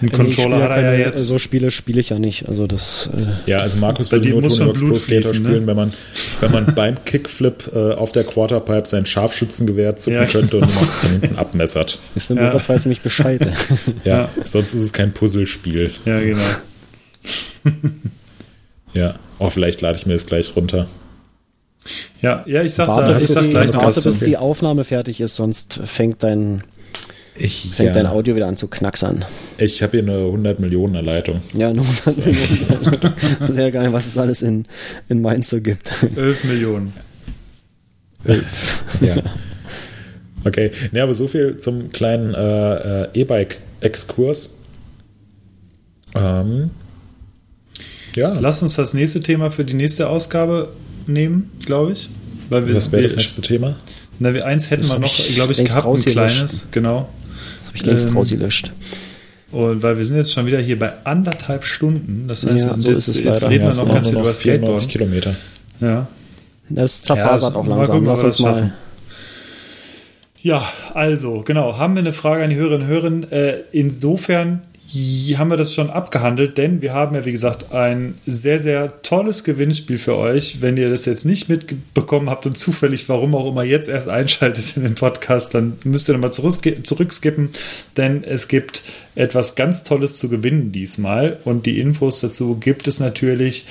Ein 0.00 0.12
Controller 0.12 0.62
hat 0.62 0.70
er 0.72 0.98
ja 0.98 1.06
jetzt. 1.06 1.26
So 1.26 1.38
Spiele 1.38 1.70
spiele 1.70 2.00
ich 2.00 2.10
ja 2.10 2.18
nicht. 2.18 2.48
Also 2.48 2.66
das. 2.66 3.10
Äh, 3.16 3.50
ja, 3.50 3.58
also 3.58 3.78
Markus 3.78 4.10
würde 4.10 4.28
nur 4.28 4.42
Tony 4.42 4.56
Hawk's 4.56 4.80
Pro 4.80 4.98
Skater 4.98 5.28
ne? 5.28 5.34
spielen, 5.34 5.66
wenn 5.66 5.76
man, 5.76 5.92
wenn 6.40 6.50
man 6.50 6.66
beim 6.74 7.04
Kickflip 7.04 7.70
äh, 7.74 7.92
auf 7.92 8.12
der 8.12 8.24
Quarterpipe 8.24 8.86
sein 8.86 9.06
Scharfschützengewehr 9.06 9.96
zucken 9.96 10.20
ja, 10.20 10.26
könnte 10.26 10.58
und 10.58 10.66
genau. 10.66 10.80
von 10.80 11.10
hinten 11.10 11.36
abmessert. 11.36 11.98
Ist 12.14 12.30
denn 12.30 12.38
ja. 12.38 12.54
Weiß 12.54 12.84
nämlich 12.84 13.00
Bescheid. 13.00 13.40
ja, 14.04 14.14
ja, 14.16 14.28
sonst 14.42 14.74
ist 14.74 14.82
es 14.82 14.92
kein 14.92 15.12
Puzzlespiel. 15.12 15.92
Ja, 16.04 16.20
genau. 16.20 16.40
ja, 18.92 19.10
auch 19.38 19.46
oh, 19.46 19.50
vielleicht 19.50 19.80
lade 19.80 19.96
ich 19.96 20.06
mir 20.06 20.12
das 20.14 20.26
gleich 20.26 20.54
runter. 20.56 20.88
Ja, 22.22 22.42
ja, 22.46 22.62
ich 22.62 22.72
sag 22.72 22.88
Warte, 22.88 23.12
da, 23.12 23.16
ich 23.18 23.28
sag 23.28 23.42
die, 23.42 23.50
gleich 23.50 23.74
warte, 23.74 24.00
bis 24.00 24.20
die 24.20 24.36
Aufnahme 24.36 24.84
fertig 24.84 25.20
ist, 25.20 25.36
sonst 25.36 25.80
fängt 25.84 26.22
dein, 26.22 26.64
Ich, 27.36 27.70
fängt 27.74 27.88
ja, 27.88 27.92
dein 27.94 28.06
Audio 28.06 28.36
wieder 28.36 28.46
an 28.46 28.56
zu 28.56 28.68
knacksern. 28.68 29.24
ich 29.58 29.82
habe 29.82 29.98
hier 29.98 30.02
eine 30.02 30.26
100 30.26 30.60
Millionen 30.60 31.04
Leitung. 31.04 31.40
Ja, 31.52 31.72
nur 31.72 31.84
100 31.84 32.16
Millionen. 32.18 32.66
Also, 32.70 32.90
sehr 33.52 33.72
geil, 33.72 33.92
was 33.92 34.06
es 34.06 34.16
alles 34.18 34.42
in, 34.42 34.66
in 35.08 35.20
Mainz 35.20 35.50
so 35.50 35.60
gibt. 35.60 35.90
11 36.16 36.44
Millionen. 36.44 36.92
Ja. 39.00 39.16
Okay, 40.44 40.70
ne, 40.92 41.02
aber 41.02 41.14
so 41.14 41.26
viel 41.26 41.58
zum 41.58 41.90
kleinen 41.90 42.34
äh, 42.34 43.04
äh, 43.04 43.08
E-Bike-Exkurs. 43.14 44.58
Ähm, 46.14 46.70
ja, 48.14 48.38
Lass 48.38 48.62
uns 48.62 48.76
das 48.76 48.94
nächste 48.94 49.20
Thema 49.20 49.50
für 49.50 49.64
die 49.64 49.74
nächste 49.74 50.08
Ausgabe 50.08 50.68
nehmen, 51.06 51.50
glaube 51.64 51.92
ich. 51.92 52.08
Weil 52.50 52.68
wir, 52.68 52.76
was 52.76 52.92
wäre 52.92 53.02
das 53.02 53.16
nächste 53.16 53.40
Thema? 53.40 53.74
Na, 54.18 54.34
wir, 54.34 54.46
eins 54.46 54.70
hätten 54.70 54.82
Das 54.82 54.92
wir 54.92 54.98
noch, 54.98 55.16
glaube 55.34 55.52
ich, 55.52 55.64
gehabt, 55.64 55.86
ein 55.86 56.04
kleines, 56.04 56.68
genau. 56.70 57.08
Habe 57.74 57.76
ich 57.78 57.86
längst 57.86 58.08
Ähm, 58.08 58.16
rausgelöscht. 58.16 58.72
Und 59.50 59.82
weil 59.82 59.96
wir 59.98 60.04
sind 60.04 60.16
jetzt 60.16 60.32
schon 60.32 60.46
wieder 60.46 60.58
hier 60.58 60.78
bei 60.78 60.92
anderthalb 61.04 61.64
Stunden. 61.64 62.24
Das 62.28 62.46
heißt, 62.46 62.66
Ja, 62.66 62.74
so 62.78 62.88
jetzt, 62.88 63.08
ist 63.08 63.16
es 63.16 63.22
jetzt 63.22 63.44
reden 63.48 63.64
Ja, 63.64 63.76
wir 63.76 63.84
noch 63.84 63.92
ganz 63.94 64.06
auch 64.08 64.10
viel 64.10 64.18
über 64.20 64.28
noch 64.30 64.36
94 64.36 64.36
Skateboard. 64.36 64.88
Kilometer. 64.88 65.34
Ja. 65.80 66.06
Das 66.70 67.02
zerfasert 67.02 67.52
Ja, 67.54 67.60
auch 67.60 67.64
mal 67.64 67.76
langsam. 67.76 67.94
gucken, 67.96 68.08
ob 68.08 68.14
Lass 68.14 68.22
wir 68.22 68.26
uns 68.26 68.38
mal. 68.40 68.54
schaffen. 68.54 68.72
Ja, 70.42 70.62
also, 70.92 71.42
genau. 71.42 71.78
Haben 71.78 71.94
wir 71.94 72.00
eine 72.00 72.12
Frage 72.12 72.44
an 72.44 72.50
die 72.50 72.56
Hörerinnen 72.56 72.82
und 72.82 72.88
Hörer? 72.88 73.32
Äh, 73.32 73.62
insofern 73.72 74.62
haben 75.36 75.50
wir 75.50 75.56
das 75.56 75.74
schon 75.74 75.90
abgehandelt, 75.90 76.56
denn 76.56 76.80
wir 76.80 76.92
haben 76.92 77.14
ja, 77.14 77.24
wie 77.24 77.32
gesagt, 77.32 77.72
ein 77.72 78.14
sehr, 78.26 78.60
sehr 78.60 79.02
tolles 79.02 79.42
Gewinnspiel 79.42 79.98
für 79.98 80.16
euch. 80.16 80.62
Wenn 80.62 80.76
ihr 80.76 80.90
das 80.90 81.04
jetzt 81.04 81.24
nicht 81.24 81.48
mitbekommen 81.48 82.30
habt 82.30 82.46
und 82.46 82.56
zufällig, 82.56 83.08
warum 83.08 83.34
auch 83.34 83.48
immer, 83.48 83.64
jetzt 83.64 83.88
erst 83.88 84.08
einschaltet 84.08 84.76
in 84.76 84.84
den 84.84 84.94
Podcast, 84.94 85.54
dann 85.54 85.78
müsst 85.84 86.08
ihr 86.08 86.12
nochmal 86.12 86.32
zurückskippen, 86.32 87.50
denn 87.96 88.24
es 88.24 88.48
gibt 88.48 88.82
etwas 89.14 89.54
ganz 89.54 89.82
Tolles 89.82 90.18
zu 90.18 90.28
gewinnen 90.28 90.72
diesmal 90.72 91.38
und 91.44 91.66
die 91.66 91.80
Infos 91.80 92.20
dazu 92.20 92.56
gibt 92.56 92.86
es 92.86 93.00
natürlich 93.00 93.66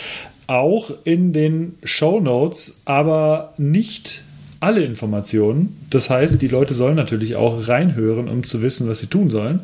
auch 0.48 0.92
in 1.04 1.34
den 1.34 1.76
Show 1.84 2.20
Notes, 2.20 2.82
aber 2.86 3.54
nicht 3.58 4.24
alle 4.64 4.84
Informationen. 4.84 5.76
Das 5.90 6.10
heißt, 6.10 6.42
die 6.42 6.48
Leute 6.48 6.74
sollen 6.74 6.96
natürlich 6.96 7.36
auch 7.36 7.68
reinhören, 7.68 8.30
um 8.30 8.44
zu 8.44 8.62
wissen, 8.62 8.88
was 8.88 9.00
sie 9.00 9.08
tun 9.08 9.30
sollen. 9.30 9.60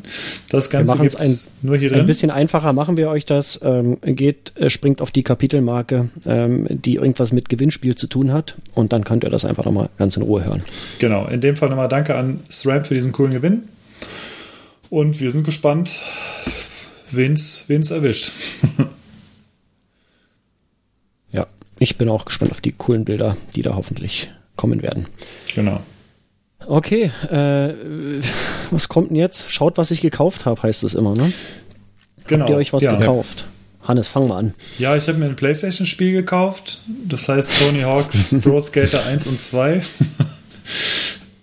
Das 0.50 0.68
Ganze 0.70 0.98
gibt 0.98 1.16
ein, 1.16 1.26
es 1.26 1.50
nur 1.62 1.76
hier 1.76 1.90
ein 1.90 1.98
drin. 1.98 2.06
bisschen 2.06 2.30
einfacher, 2.30 2.72
machen 2.72 2.96
wir 2.96 3.08
euch 3.08 3.24
das. 3.24 3.58
Ähm, 3.64 3.98
geht, 4.02 4.52
äh, 4.56 4.68
springt 4.68 5.00
auf 5.00 5.10
die 5.10 5.22
Kapitelmarke, 5.22 6.10
ähm, 6.26 6.66
die 6.68 6.96
irgendwas 6.96 7.32
mit 7.32 7.48
Gewinnspiel 7.48 7.94
zu 7.96 8.06
tun 8.06 8.32
hat. 8.32 8.56
Und 8.74 8.92
dann 8.92 9.04
könnt 9.04 9.24
ihr 9.24 9.30
das 9.30 9.44
einfach 9.44 9.64
nochmal 9.64 9.88
ganz 9.98 10.16
in 10.16 10.22
Ruhe 10.22 10.44
hören. 10.44 10.62
Genau, 10.98 11.26
in 11.26 11.40
dem 11.40 11.56
Fall 11.56 11.70
nochmal 11.70 11.88
danke 11.88 12.14
an 12.14 12.40
SRAM 12.50 12.84
für 12.84 12.94
diesen 12.94 13.12
coolen 13.12 13.32
Gewinn. 13.32 13.62
Und 14.90 15.20
wir 15.20 15.32
sind 15.32 15.44
gespannt, 15.44 15.96
wen 17.10 17.32
es 17.32 17.90
erwischt. 17.90 18.32
Ja, 21.32 21.46
ich 21.78 21.96
bin 21.96 22.08
auch 22.08 22.24
gespannt 22.24 22.50
auf 22.50 22.60
die 22.60 22.72
coolen 22.72 23.04
Bilder, 23.04 23.36
die 23.54 23.62
da 23.62 23.76
hoffentlich 23.76 24.28
kommen 24.60 24.82
werden. 24.82 25.06
genau. 25.54 25.80
Okay, 26.66 27.10
äh, 27.30 27.72
was 28.70 28.90
kommt 28.90 29.08
denn 29.08 29.16
jetzt? 29.16 29.50
Schaut, 29.50 29.78
was 29.78 29.90
ich 29.90 30.02
gekauft 30.02 30.44
habe, 30.44 30.62
heißt 30.62 30.84
es 30.84 30.92
immer, 30.92 31.14
ne? 31.14 31.32
genau. 32.26 32.42
Habt 32.42 32.50
ihr 32.50 32.56
euch 32.56 32.74
was 32.74 32.82
ja. 32.82 32.94
gekauft? 32.96 33.46
Hannes, 33.82 34.08
fang 34.08 34.28
mal 34.28 34.36
an. 34.36 34.54
Ja, 34.78 34.94
ich 34.94 35.08
habe 35.08 35.18
mir 35.18 35.24
ein 35.24 35.36
Playstation-Spiel 35.36 36.12
gekauft. 36.12 36.80
Das 37.08 37.28
heißt 37.28 37.58
Tony 37.58 37.80
Hawk's 37.80 38.34
Pro 38.42 38.60
Skater 38.60 39.06
1 39.06 39.26
und 39.26 39.40
2. 39.40 39.80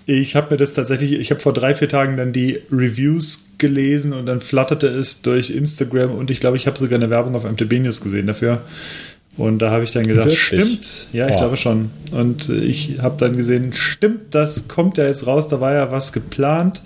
Ich 0.06 0.36
habe 0.36 0.52
mir 0.52 0.58
das 0.58 0.72
tatsächlich, 0.72 1.14
ich 1.14 1.32
habe 1.32 1.42
vor 1.42 1.52
drei, 1.52 1.74
vier 1.74 1.90
Tagen 1.90 2.16
dann 2.16 2.32
die 2.32 2.62
Reviews 2.72 3.48
gelesen 3.58 4.14
und 4.14 4.28
dann 4.28 4.40
flatterte 4.40 4.88
es 4.88 5.24
durch 5.24 5.50
Instagram 5.50 6.14
und 6.16 6.30
ich 6.30 6.40
glaube, 6.40 6.58
ich 6.58 6.68
habe 6.68 6.78
sogar 6.78 6.98
eine 6.98 7.10
Werbung 7.10 7.36
auf 7.36 7.44
MTB 7.44 7.74
News 7.80 8.02
gesehen 8.02 8.28
dafür. 8.28 8.62
Und 9.38 9.60
da 9.60 9.70
habe 9.70 9.84
ich 9.84 9.92
dann 9.92 10.02
gesagt, 10.08 10.26
Wirklich? 10.32 10.40
stimmt, 10.42 11.08
ja, 11.14 11.28
ich 11.28 11.36
Oh. 11.36 11.38
glaube 11.38 11.58
schon. 11.58 11.92
Und 12.12 12.50
ich 12.50 13.00
habe 13.04 13.18
dann 13.20 13.38
gesehen, 13.38 13.72
stimmt, 13.72 14.34
das 14.34 14.68
kommt 14.68 14.98
ja 14.98 15.06
jetzt 15.06 15.28
raus, 15.28 15.48
da 15.48 15.62
war 15.62 15.74
ja 15.76 15.92
was 15.92 16.12
geplant. 16.12 16.82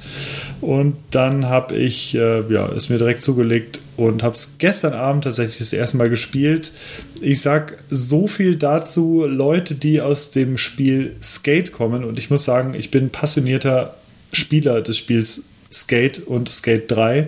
Und 0.60 0.96
dann 1.12 1.46
habe 1.48 1.78
ich 1.78 2.14
äh, 2.14 2.42
ja, 2.54 2.68
es 2.74 2.90
mir 2.90 2.98
direkt 2.98 3.22
zugelegt 3.22 3.80
und 3.96 4.22
habe 4.22 4.36
es 4.36 4.56
gestern 4.58 4.92
Abend 4.94 5.24
tatsächlich 5.24 5.60
das 5.60 5.72
erste 5.72 5.96
Mal 5.96 6.10
gespielt. 6.10 6.74
Ich 7.22 7.40
sag 7.42 7.78
so 7.90 8.28
viel 8.28 8.58
dazu, 8.58 9.26
Leute, 9.26 9.76
die 9.76 10.02
aus 10.02 10.32
dem 10.32 10.58
Spiel 10.58 11.16
Skate 11.24 11.72
kommen. 11.72 12.04
Und 12.04 12.20
ich 12.20 12.30
muss 12.30 12.44
sagen, 12.44 12.74
ich 12.78 12.92
bin 12.92 13.12
passionierter 13.12 13.96
Spieler 14.34 14.82
des 14.82 14.98
Spiels 14.98 15.46
Skate 15.72 16.20
und 16.20 16.50
Skate 16.50 16.92
3 16.92 17.28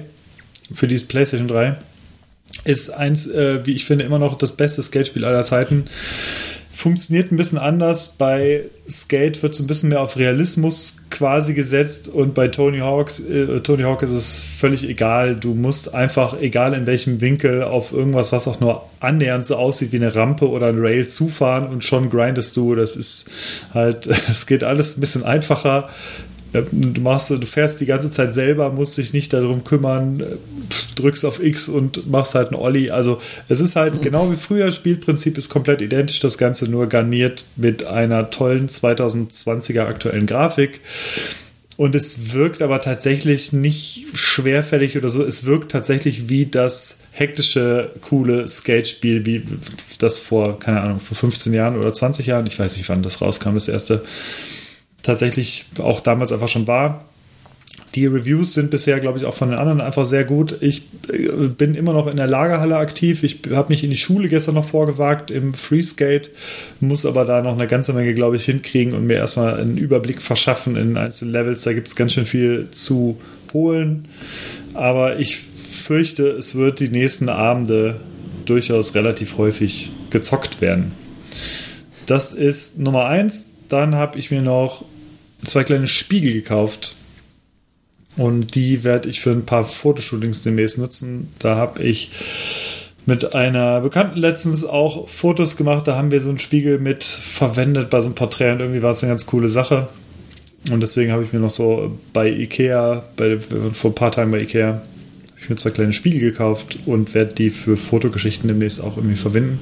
für 0.73 0.87
dieses 0.89 1.07
PlayStation 1.07 1.47
3 1.47 1.77
ist 2.65 2.89
eins, 2.93 3.27
äh, 3.29 3.65
wie 3.65 3.73
ich 3.73 3.85
finde, 3.85 4.05
immer 4.05 4.19
noch 4.19 4.37
das 4.37 4.53
beste 4.53 4.83
Skate-Spiel 4.83 5.25
aller 5.25 5.43
Zeiten. 5.43 5.85
Funktioniert 6.75 7.31
ein 7.31 7.37
bisschen 7.37 7.59
anders. 7.59 8.15
Bei 8.17 8.63
Skate 8.89 9.43
wird 9.43 9.53
so 9.53 9.63
ein 9.63 9.67
bisschen 9.67 9.89
mehr 9.89 10.01
auf 10.01 10.17
Realismus 10.17 10.97
quasi 11.11 11.53
gesetzt 11.53 12.07
und 12.07 12.33
bei 12.33 12.47
Tony 12.47 12.79
Hawk, 12.79 13.11
äh, 13.19 13.59
Tony 13.59 13.83
Hawk 13.83 14.01
ist 14.01 14.11
es 14.11 14.39
völlig 14.39 14.89
egal. 14.89 15.35
Du 15.35 15.53
musst 15.53 15.93
einfach, 15.93 16.39
egal 16.41 16.73
in 16.73 16.87
welchem 16.87 17.21
Winkel, 17.21 17.63
auf 17.63 17.93
irgendwas, 17.93 18.31
was 18.31 18.47
auch 18.47 18.59
nur 18.59 18.83
annähernd 18.99 19.45
so 19.45 19.55
aussieht 19.55 19.91
wie 19.91 19.97
eine 19.97 20.15
Rampe 20.15 20.49
oder 20.49 20.67
ein 20.67 20.79
Rail 20.79 21.07
zufahren 21.07 21.67
und 21.67 21.83
schon 21.83 22.09
grindest 22.09 22.57
du. 22.57 22.75
Das 22.75 22.95
ist 22.95 23.25
halt, 23.73 24.07
es 24.29 24.47
geht 24.47 24.63
alles 24.63 24.97
ein 24.97 25.01
bisschen 25.01 25.23
einfacher. 25.23 25.89
Du, 26.53 27.01
machst, 27.01 27.31
du 27.31 27.45
fährst 27.45 27.81
die 27.81 27.87
ganze 27.87 28.11
Zeit 28.11 28.31
selber, 28.31 28.69
musst 28.71 28.97
dich 28.97 29.11
nicht 29.11 29.33
darum 29.33 29.63
kümmern, 29.63 30.23
drückst 30.95 31.25
auf 31.25 31.43
X 31.43 31.67
und 31.67 32.07
machst 32.09 32.35
halt 32.35 32.49
einen 32.49 32.61
Olli. 32.61 32.91
Also 32.91 33.19
es 33.49 33.59
ist 33.59 33.75
halt 33.75 34.03
genau 34.03 34.31
wie 34.31 34.35
früher, 34.35 34.71
Spielprinzip 34.71 35.37
ist 35.39 35.49
komplett 35.49 35.81
identisch, 35.81 36.19
das 36.19 36.37
Ganze 36.37 36.69
nur 36.69 36.87
garniert 36.87 37.45
mit 37.55 37.85
einer 37.85 38.29
tollen 38.29 38.69
2020er 38.69 39.81
aktuellen 39.81 40.27
Grafik. 40.27 40.81
Und 41.75 41.95
es 41.95 42.33
wirkt 42.33 42.61
aber 42.61 42.79
tatsächlich 42.81 43.51
nicht 43.51 44.05
schwerfällig 44.13 44.95
oder 44.95 45.09
so. 45.09 45.23
Es 45.23 45.45
wirkt 45.45 45.71
tatsächlich 45.71 46.29
wie 46.29 46.45
das 46.45 46.99
hektische, 47.11 47.89
coole 48.01 48.47
Skate-Spiel, 48.47 49.25
wie 49.25 49.43
das 49.97 50.19
vor, 50.19 50.59
keine 50.59 50.81
Ahnung, 50.81 50.99
vor 50.99 51.17
15 51.17 51.51
Jahren 51.51 51.79
oder 51.79 51.91
20 51.91 52.27
Jahren, 52.27 52.45
ich 52.45 52.59
weiß 52.59 52.77
nicht, 52.77 52.89
wann 52.89 53.01
das 53.01 53.21
rauskam, 53.21 53.55
das 53.55 53.69
erste 53.69 54.03
tatsächlich 55.03 55.67
auch 55.79 55.99
damals 55.99 56.31
einfach 56.31 56.49
schon 56.49 56.67
war. 56.67 57.05
Die 57.95 58.07
Reviews 58.07 58.55
sind 58.55 58.71
bisher, 58.71 58.99
glaube 58.99 59.19
ich, 59.19 59.25
auch 59.25 59.35
von 59.35 59.49
den 59.49 59.59
anderen 59.59 59.79
einfach 59.79 60.05
sehr 60.05 60.23
gut. 60.23 60.57
Ich 60.61 60.83
äh, 61.11 61.47
bin 61.47 61.75
immer 61.75 61.93
noch 61.93 62.07
in 62.07 62.17
der 62.17 62.25
Lagerhalle 62.25 62.77
aktiv. 62.77 63.23
Ich 63.23 63.41
habe 63.51 63.71
mich 63.71 63.83
in 63.83 63.91
die 63.91 63.97
Schule 63.97 64.29
gestern 64.29 64.55
noch 64.55 64.67
vorgewagt 64.67 65.29
im 65.29 65.53
Freeskate, 65.53 66.31
muss 66.79 67.05
aber 67.05 67.23
da 67.25 67.43
noch 67.43 67.53
eine 67.53 67.67
ganze 67.67 67.93
Menge, 67.93 68.13
glaube 68.13 68.37
ich, 68.37 68.45
hinkriegen 68.45 68.93
und 68.93 69.05
mir 69.05 69.17
erstmal 69.17 69.59
einen 69.59 69.77
Überblick 69.77 70.23
verschaffen 70.23 70.75
in 70.75 70.97
einzelnen 70.97 71.33
Levels. 71.33 71.63
Da 71.63 71.73
gibt 71.73 71.87
es 71.87 71.95
ganz 71.95 72.13
schön 72.13 72.25
viel 72.25 72.69
zu 72.71 73.19
holen. 73.53 74.07
Aber 74.73 75.19
ich 75.19 75.37
fürchte, 75.37 76.29
es 76.29 76.55
wird 76.55 76.79
die 76.79 76.89
nächsten 76.89 77.29
Abende 77.29 77.99
durchaus 78.45 78.95
relativ 78.95 79.37
häufig 79.37 79.91
gezockt 80.09 80.61
werden. 80.61 80.93
Das 82.07 82.33
ist 82.33 82.79
Nummer 82.79 83.05
eins. 83.05 83.53
Dann 83.69 83.95
habe 83.95 84.17
ich 84.17 84.31
mir 84.31 84.41
noch 84.41 84.83
zwei 85.45 85.63
kleine 85.63 85.87
Spiegel 85.87 86.33
gekauft. 86.33 86.95
Und 88.15 88.55
die 88.55 88.83
werde 88.83 89.09
ich 89.09 89.21
für 89.21 89.31
ein 89.31 89.45
paar 89.45 89.63
Fotoshootings 89.63 90.43
demnächst 90.43 90.77
nutzen. 90.77 91.29
Da 91.39 91.55
habe 91.55 91.81
ich 91.81 92.11
mit 93.05 93.35
einer 93.35 93.81
Bekannten 93.81 94.19
letztens 94.19 94.63
auch 94.63 95.09
Fotos 95.09 95.57
gemacht. 95.57 95.87
Da 95.87 95.95
haben 95.95 96.11
wir 96.11 96.21
so 96.21 96.29
einen 96.29 96.39
Spiegel 96.39 96.79
mit 96.79 97.03
verwendet 97.03 97.89
bei 97.89 98.01
so 98.01 98.07
einem 98.07 98.15
Porträt 98.15 98.51
und 98.51 98.59
irgendwie 98.59 98.81
war 98.81 98.91
es 98.91 99.03
eine 99.03 99.11
ganz 99.11 99.25
coole 99.25 99.49
Sache. 99.49 99.89
Und 100.71 100.81
deswegen 100.81 101.11
habe 101.11 101.23
ich 101.23 101.33
mir 101.33 101.39
noch 101.39 101.49
so 101.49 101.97
bei 102.13 102.29
Ikea, 102.29 103.03
bei, 103.17 103.37
vor 103.39 103.91
ein 103.91 103.95
paar 103.95 104.11
Tagen 104.11 104.31
bei 104.31 104.41
Ikea, 104.41 104.81
ich 105.41 105.49
mir 105.49 105.57
zwei 105.57 105.71
kleine 105.71 105.91
Spiegel 105.91 106.21
gekauft 106.21 106.79
und 106.85 107.13
werde 107.13 107.35
die 107.35 107.49
für 107.49 107.75
Fotogeschichten 107.75 108.47
demnächst 108.47 108.81
auch 108.81 108.95
irgendwie 108.95 109.17
verwenden. 109.17 109.59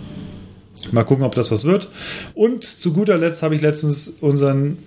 Mal 0.91 1.03
gucken, 1.03 1.25
ob 1.25 1.33
das 1.33 1.51
was 1.51 1.65
wird. 1.65 1.89
Und 2.35 2.63
zu 2.63 2.93
guter 2.93 3.17
Letzt 3.17 3.41
habe 3.43 3.55
ich 3.55 3.61
letztens 3.61 4.07
unseren 4.21 4.77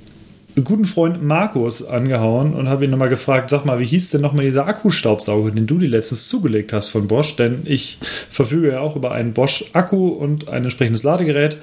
guten 0.62 0.84
Freund 0.84 1.22
Markus 1.22 1.84
angehauen 1.84 2.54
und 2.54 2.68
habe 2.68 2.84
ihn 2.84 2.90
nochmal 2.90 3.08
gefragt, 3.08 3.50
sag 3.50 3.64
mal, 3.64 3.80
wie 3.80 3.86
hieß 3.86 4.10
denn 4.10 4.20
nochmal 4.20 4.44
dieser 4.44 4.68
Akkustaubsauger, 4.68 5.50
den 5.50 5.66
du 5.66 5.78
dir 5.78 5.88
letztens 5.88 6.28
zugelegt 6.28 6.72
hast 6.72 6.88
von 6.88 7.08
Bosch? 7.08 7.34
Denn 7.34 7.62
ich 7.64 7.98
verfüge 8.30 8.72
ja 8.72 8.80
auch 8.80 8.94
über 8.94 9.10
einen 9.10 9.32
Bosch-Akku 9.32 10.08
und 10.08 10.48
ein 10.48 10.62
entsprechendes 10.62 11.02
Ladegerät. 11.02 11.58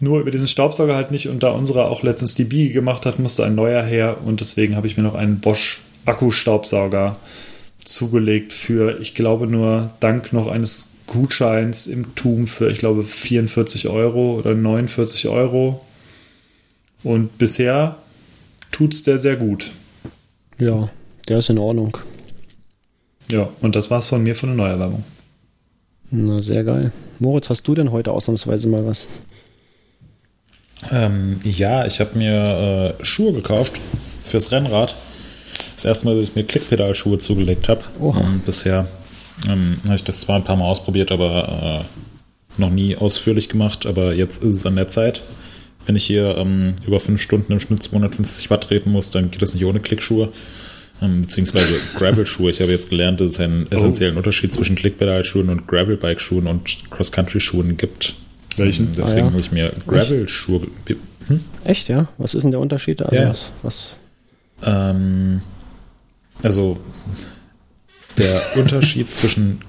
Nur 0.00 0.20
über 0.20 0.32
diesen 0.32 0.48
Staubsauger 0.48 0.96
halt 0.96 1.12
nicht. 1.12 1.28
Und 1.28 1.44
da 1.44 1.50
unsere 1.50 1.86
auch 1.86 2.02
letztens 2.02 2.34
die 2.34 2.44
Biege 2.44 2.72
gemacht 2.72 3.06
hat, 3.06 3.20
musste 3.20 3.44
ein 3.44 3.54
neuer 3.54 3.82
her. 3.82 4.18
Und 4.24 4.40
deswegen 4.40 4.74
habe 4.74 4.88
ich 4.88 4.96
mir 4.96 5.04
noch 5.04 5.14
einen 5.14 5.38
Bosch-Akkustaubsauger 5.38 7.16
zugelegt 7.84 8.52
für, 8.52 9.00
ich 9.00 9.14
glaube, 9.14 9.46
nur 9.46 9.92
dank 10.00 10.32
noch 10.32 10.48
eines 10.48 10.92
Gutscheins 11.06 11.86
im 11.86 12.14
TUM 12.16 12.46
für, 12.46 12.68
ich 12.68 12.78
glaube, 12.78 13.04
44 13.04 13.88
Euro 13.88 14.34
oder 14.34 14.54
49 14.54 15.28
Euro. 15.28 15.84
Und 17.02 17.38
bisher 17.38 17.96
tut 18.72 18.94
es 18.94 19.02
der 19.02 19.18
sehr 19.18 19.36
gut. 19.36 19.72
Ja, 20.58 20.88
der 21.28 21.38
ist 21.38 21.50
in 21.50 21.58
Ordnung. 21.58 21.98
Ja, 23.30 23.48
und 23.60 23.76
das 23.76 23.90
war's 23.90 24.06
von 24.06 24.22
mir 24.22 24.34
von 24.34 24.50
der 24.50 24.56
Neuerwerbung. 24.56 25.04
Na, 26.10 26.42
sehr 26.42 26.64
geil. 26.64 26.92
Moritz, 27.18 27.50
hast 27.50 27.68
du 27.68 27.74
denn 27.74 27.92
heute 27.92 28.12
ausnahmsweise 28.12 28.68
mal 28.68 28.86
was? 28.86 29.06
Ähm, 30.90 31.40
ja, 31.44 31.86
ich 31.86 32.00
habe 32.00 32.16
mir 32.16 32.94
äh, 32.98 33.04
Schuhe 33.04 33.32
gekauft 33.32 33.80
fürs 34.24 34.52
Rennrad. 34.52 34.94
Das 35.74 35.84
erste 35.84 36.06
Mal, 36.06 36.16
dass 36.16 36.28
ich 36.28 36.34
mir 36.34 36.44
Klickpedalschuhe 36.44 37.18
zugelegt 37.18 37.68
habe. 37.68 37.82
Ähm, 38.00 38.42
bisher 38.44 38.88
ähm, 39.48 39.78
habe 39.84 39.96
ich 39.96 40.04
das 40.04 40.20
zwar 40.20 40.36
ein 40.36 40.44
paar 40.44 40.56
Mal 40.56 40.64
ausprobiert, 40.64 41.12
aber 41.12 41.84
äh, 41.84 42.60
noch 42.60 42.70
nie 42.70 42.96
ausführlich 42.96 43.48
gemacht. 43.48 43.86
Aber 43.86 44.14
jetzt 44.14 44.42
ist 44.42 44.54
es 44.54 44.66
an 44.66 44.76
der 44.76 44.88
Zeit. 44.88 45.22
Wenn 45.88 45.96
ich 45.96 46.04
hier 46.04 46.36
ähm, 46.36 46.74
über 46.86 47.00
fünf 47.00 47.22
Stunden 47.22 47.50
im 47.50 47.60
Schnitt 47.60 47.82
250 47.82 48.50
Watt 48.50 48.64
treten 48.64 48.92
muss, 48.92 49.10
dann 49.10 49.30
geht 49.30 49.40
das 49.40 49.54
nicht 49.54 49.64
ohne 49.64 49.80
Klickschuhe. 49.80 50.30
Ähm, 51.00 51.22
beziehungsweise 51.22 51.72
Gravel-Schuhe. 51.96 52.50
Ich 52.50 52.60
habe 52.60 52.70
jetzt 52.70 52.90
gelernt, 52.90 53.22
dass 53.22 53.30
es 53.30 53.40
einen 53.40 53.72
essentiellen 53.72 54.18
Unterschied 54.18 54.52
zwischen 54.52 54.76
Klickpedalschuhen 54.76 55.48
und 55.48 55.66
Gravel-Bike-Schuhen 55.66 56.46
und 56.46 56.90
Cross-Country-Schuhen 56.90 57.78
gibt. 57.78 58.16
Welchen? 58.58 58.88
Ähm, 58.88 58.92
Deswegen 58.98 59.20
Ah, 59.20 59.24
ja. 59.24 59.30
habe 59.30 59.40
ich 59.40 59.50
mir 59.50 59.72
Gravel-Schuhe. 59.86 60.66
Hm? 61.28 61.40
Echt, 61.64 61.88
ja? 61.88 62.06
Was 62.18 62.34
ist 62.34 62.42
denn 62.42 62.50
der 62.50 62.60
Unterschied? 62.60 63.00
Also 63.00 63.16
Ja. 63.16 63.30
was, 63.30 63.50
was? 63.62 63.96
Ähm, 64.64 65.40
also 66.42 66.76
der 68.18 68.42
Unterschied 68.56 69.14
zwischen 69.16 69.62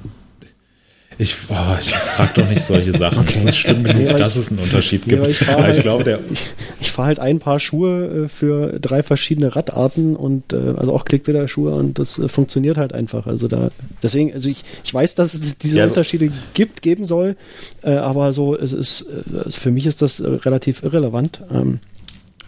ich, 1.20 1.36
oh, 1.50 1.76
ich 1.80 1.92
frage 1.94 2.32
doch 2.42 2.50
nicht 2.50 2.62
solche 2.64 2.98
Sachen. 2.98 3.28
Es 3.28 3.44
ist 3.44 3.58
schlimm 3.58 3.84
genug, 3.84 4.02
Nee, 4.04 4.14
dass 4.14 4.36
ich- 4.36 4.42
es 4.44 4.50
einen 4.50 4.60
Unterschied 4.60 5.06
Nee, 5.06 5.16
gibt. 5.18 5.28
ich 5.28 5.38
fahre 5.40 5.70
ich 5.70 5.86
halt, 5.86 6.08
der, 6.08 6.20
ich, 6.32 6.46
ich 6.82 6.92
fahre 6.92 7.08
halt 7.10 7.20
ein 7.20 7.40
paar 7.40 7.60
Schuhe 7.60 8.26
äh, 8.26 8.30
für 8.30 8.80
drei 8.80 9.04
verschiedene 9.04 9.56
Radarten 9.56 10.16
und 10.16 10.54
äh, 10.54 10.74
also 10.78 10.94
auch 10.94 11.06
Klickwider-Schuhe 11.06 11.76
und 11.76 12.00
das 12.00 12.18
äh, 12.18 12.28
funktioniert 12.30 12.78
halt 12.78 12.94
einfach. 12.94 13.28
Also 13.28 13.48
da 13.48 13.70
deswegen, 14.02 14.34
also 14.34 14.50
ich, 14.50 14.64
ich 14.84 14.94
weiß, 14.94 15.16
dass 15.16 15.34
es 15.34 15.58
diese 15.58 15.78
Ja, 15.78 15.86
so- 15.88 15.92
Unterschiede 15.92 16.32
gibt, 16.54 16.82
geben 16.82 17.04
soll, 17.06 17.36
aber 17.84 18.34
so 18.34 18.56
es 18.58 18.74
ist 18.74 19.06
für 19.50 19.72
mich 19.72 19.86
ist 19.86 20.02
das 20.02 20.24
relativ 20.26 20.84
irrelevant. 20.84 21.42
Ähm, 21.54 21.80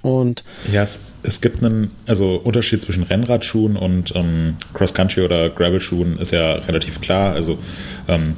und 0.01 0.43
Ja, 0.71 0.81
es, 0.81 0.99
es 1.23 1.41
gibt 1.41 1.63
einen 1.63 1.91
also 2.07 2.35
Unterschied 2.35 2.81
zwischen 2.81 3.03
Rennradschuhen 3.03 3.75
und 3.75 4.15
ähm, 4.15 4.55
Cross-Country 4.73 5.21
oder 5.21 5.49
Gravel-Schuhen 5.51 6.17
ist 6.17 6.31
ja 6.31 6.53
relativ 6.53 7.01
klar. 7.01 7.33
Also 7.35 7.59
ähm, 8.07 8.37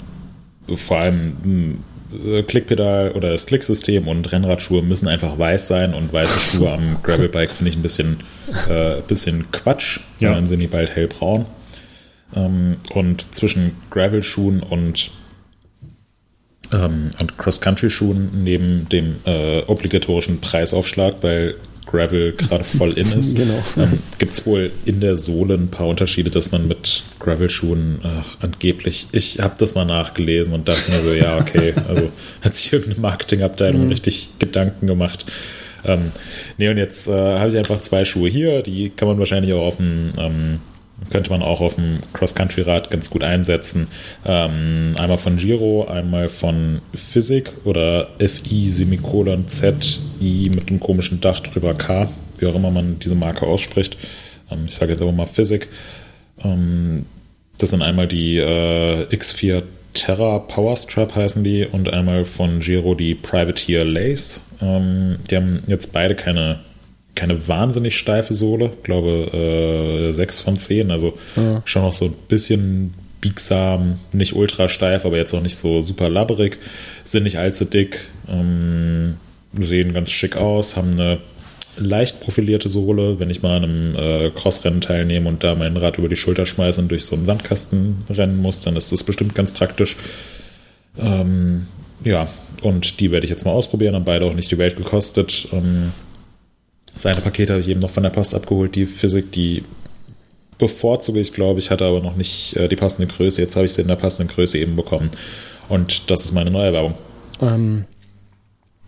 vor 0.73 0.97
allem 0.99 1.37
mh, 1.43 2.37
äh, 2.37 2.43
Klickpedal 2.43 3.11
oder 3.11 3.31
das 3.31 3.45
Klicksystem 3.45 4.07
und 4.07 4.31
Rennradschuhe 4.31 4.81
müssen 4.81 5.07
einfach 5.07 5.37
weiß 5.37 5.67
sein 5.67 5.93
und 5.93 6.13
weiße 6.13 6.39
Schuhe 6.39 6.71
am 6.71 6.97
Gravelbike 7.03 7.51
finde 7.51 7.69
ich 7.71 7.75
ein 7.75 7.81
bisschen, 7.81 8.19
äh, 8.69 9.01
bisschen 9.07 9.51
Quatsch. 9.51 9.99
Ja. 10.19 10.33
Dann 10.33 10.47
sind 10.47 10.59
die 10.59 10.67
bald 10.67 10.95
hellbraun. 10.95 11.45
Ähm, 12.35 12.77
und 12.93 13.25
zwischen 13.35 13.77
Gravel-Schuhen 13.89 14.61
und 14.61 15.11
ähm, 16.71 17.11
und 17.19 17.37
Cross-Country-Schuhen 17.37 18.43
neben 18.43 18.89
dem 18.89 19.17
äh, 19.25 19.61
obligatorischen 19.61 20.41
Preisaufschlag, 20.41 21.15
weil 21.21 21.55
Gravel 21.85 22.33
gerade 22.33 22.63
voll 22.63 22.93
in 22.93 23.11
ist, 23.19 23.35
Genau. 23.35 23.61
ähm, 23.77 23.99
gibt 24.17 24.33
es 24.33 24.45
wohl 24.45 24.71
in 24.85 24.99
der 24.99 25.15
Sohle 25.15 25.55
ein 25.55 25.69
paar 25.69 25.87
Unterschiede, 25.87 26.29
dass 26.29 26.51
man 26.51 26.67
mit 26.67 27.03
Gravel-Schuhen 27.19 27.99
angeblich, 28.41 29.07
ich 29.11 29.39
habe 29.39 29.55
das 29.57 29.75
mal 29.75 29.85
nachgelesen 29.85 30.53
und 30.53 30.67
dachte 30.67 30.91
mir 30.91 30.99
so, 30.99 31.13
ja, 31.13 31.37
okay, 31.37 31.73
also 31.87 32.09
hat 32.41 32.55
sich 32.55 32.71
irgendeine 32.73 33.01
Marketingabteilung 33.01 33.87
richtig 33.87 34.29
Gedanken 34.39 34.87
gemacht. 34.87 35.25
Ähm, 35.85 36.11
nee, 36.57 36.69
und 36.69 36.77
jetzt 36.77 37.07
äh, 37.07 37.11
habe 37.11 37.49
ich 37.49 37.57
einfach 37.57 37.81
zwei 37.81 38.05
Schuhe 38.05 38.29
hier, 38.29 38.61
die 38.61 38.89
kann 38.89 39.07
man 39.07 39.19
wahrscheinlich 39.19 39.53
auch 39.53 39.65
auf 39.65 39.77
dem 39.77 40.13
ähm, 40.17 40.59
könnte 41.09 41.29
man 41.29 41.41
auch 41.41 41.61
auf 41.61 41.75
dem 41.75 41.99
Cross-Country-Rad 42.13 42.89
ganz 42.89 43.09
gut 43.09 43.23
einsetzen. 43.23 43.87
Ähm, 44.25 44.93
einmal 44.97 45.17
von 45.17 45.37
Giro, 45.37 45.87
einmal 45.87 46.29
von 46.29 46.81
Physik 46.93 47.51
oder 47.63 48.09
FI 48.19 48.67
Semikolon 48.67 49.47
ZI 49.47 50.51
mit 50.53 50.69
einem 50.69 50.79
komischen 50.79 51.21
Dach 51.21 51.39
drüber 51.39 51.73
K, 51.73 52.09
wie 52.37 52.45
auch 52.45 52.55
immer 52.55 52.71
man 52.71 52.99
diese 52.99 53.15
Marke 53.15 53.45
ausspricht. 53.45 53.97
Ähm, 54.51 54.65
ich 54.67 54.73
sage 54.73 54.93
jetzt 54.93 55.01
aber 55.01 55.11
mal 55.11 55.25
Physik. 55.25 55.69
Ähm, 56.43 57.05
das 57.57 57.69
sind 57.69 57.81
einmal 57.81 58.07
die 58.07 58.37
äh, 58.37 59.05
X4 59.07 59.63
Terra 59.93 60.39
Power 60.39 60.75
Strap 60.75 61.15
heißen 61.15 61.43
die 61.43 61.65
und 61.65 61.93
einmal 61.93 62.25
von 62.25 62.59
Giro 62.59 62.95
die 62.95 63.15
Privateer 63.15 63.85
Lace. 63.85 64.41
Ähm, 64.61 65.17
die 65.29 65.35
haben 65.35 65.63
jetzt 65.67 65.93
beide 65.93 66.15
keine 66.15 66.59
keine 67.15 67.47
wahnsinnig 67.47 67.97
steife 67.97 68.33
Sohle, 68.33 68.71
glaube 68.83 70.07
äh, 70.09 70.11
6 70.11 70.39
von 70.39 70.57
10, 70.57 70.91
also 70.91 71.17
schon 71.65 71.81
noch 71.83 71.93
so 71.93 72.05
ein 72.05 72.13
bisschen 72.27 72.93
biegsam, 73.23 73.99
nicht 74.11 74.35
ultra 74.35 74.67
steif, 74.67 75.05
aber 75.05 75.15
jetzt 75.15 75.33
auch 75.33 75.41
nicht 75.41 75.55
so 75.55 75.81
super 75.81 76.09
labberig, 76.09 76.59
sind 77.05 77.23
nicht 77.23 77.37
allzu 77.37 77.63
dick, 77.63 78.01
ähm, 78.27 79.15
sehen 79.57 79.93
ganz 79.93 80.11
schick 80.11 80.35
aus, 80.35 80.75
haben 80.75 80.93
eine 80.93 81.19
leicht 81.77 82.19
profilierte 82.19 82.69
Sohle, 82.69 83.19
wenn 83.19 83.29
ich 83.29 83.41
mal 83.41 83.57
an 83.57 83.63
einem 83.63 83.95
äh, 83.95 84.29
Crossrennen 84.31 84.81
teilnehme 84.81 85.29
und 85.29 85.43
da 85.43 85.55
mein 85.55 85.77
Rad 85.77 85.97
über 85.97 86.09
die 86.09 86.15
Schulter 86.15 86.45
schmeiße 86.45 86.81
und 86.81 86.91
durch 86.91 87.05
so 87.05 87.15
einen 87.15 87.25
Sandkasten 87.25 88.03
rennen 88.09 88.37
muss, 88.37 88.61
dann 88.61 88.75
ist 88.75 88.91
das 88.91 89.03
bestimmt 89.03 89.33
ganz 89.35 89.53
praktisch. 89.53 89.95
Ähm, 90.99 91.67
ja, 92.03 92.27
und 92.61 92.99
die 92.99 93.11
werde 93.11 93.23
ich 93.23 93.31
jetzt 93.31 93.45
mal 93.45 93.51
ausprobieren, 93.51 93.95
haben 93.95 94.05
beide 94.05 94.25
auch 94.25 94.35
nicht 94.35 94.51
die 94.51 94.57
Welt 94.57 94.75
gekostet. 94.75 95.47
Ähm, 95.51 95.93
seine 96.95 97.21
Pakete 97.21 97.53
habe 97.53 97.61
ich 97.61 97.67
eben 97.67 97.79
noch 97.79 97.89
von 97.89 98.03
der 98.03 98.09
Post 98.09 98.35
abgeholt. 98.35 98.75
Die 98.75 98.85
Physik, 98.85 99.31
die 99.31 99.63
bevorzuge 100.57 101.19
ich, 101.19 101.33
glaube 101.33 101.59
ich, 101.59 101.71
hatte 101.71 101.85
aber 101.85 102.01
noch 102.01 102.15
nicht 102.15 102.55
äh, 102.55 102.67
die 102.67 102.75
passende 102.75 103.11
Größe. 103.11 103.41
Jetzt 103.41 103.55
habe 103.55 103.65
ich 103.65 103.73
sie 103.73 103.81
in 103.81 103.87
der 103.87 103.95
passenden 103.95 104.33
Größe 104.33 104.57
eben 104.57 104.75
bekommen. 104.75 105.11
Und 105.69 106.11
das 106.11 106.25
ist 106.25 106.33
meine 106.33 106.51
neue 106.51 106.73
Werbung. 106.73 106.95
ähm, 107.41 107.85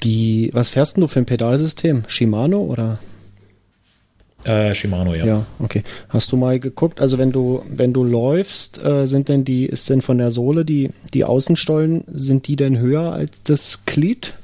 die, 0.03 0.52
was 0.53 0.69
fährst 0.69 0.98
denn 0.98 1.02
du 1.02 1.07
für 1.07 1.19
ein 1.19 1.26
Pedalsystem? 1.26 2.03
Shimano 2.07 2.60
oder? 2.60 2.99
Äh, 4.44 4.76
Shimano, 4.76 5.15
ja. 5.15 5.26
Ja, 5.26 5.45
okay. 5.57 5.84
Hast 6.10 6.32
du 6.32 6.38
mal 6.38 6.60
geguckt, 6.60 7.02
also 7.02 7.18
wenn 7.18 7.32
du, 7.32 7.64
wenn 7.68 7.94
du 7.94 8.03
läufst, 8.03 8.84
äh, 8.84 9.07
sind 9.07 9.27
denn 9.27 9.44
die, 9.44 9.65
ist 9.65 9.90
denn 9.90 10.03
von 10.03 10.19
der 10.19 10.30
Sohle 10.30 10.64
die, 10.64 10.91
die 11.14 11.26
Außenstollen, 11.26 12.03
sind 12.07 12.48
die 12.48 12.56
denn 12.56 12.77
höher 12.77 13.11
als 13.11 13.41
das 13.41 13.86
Glied? 13.86 14.36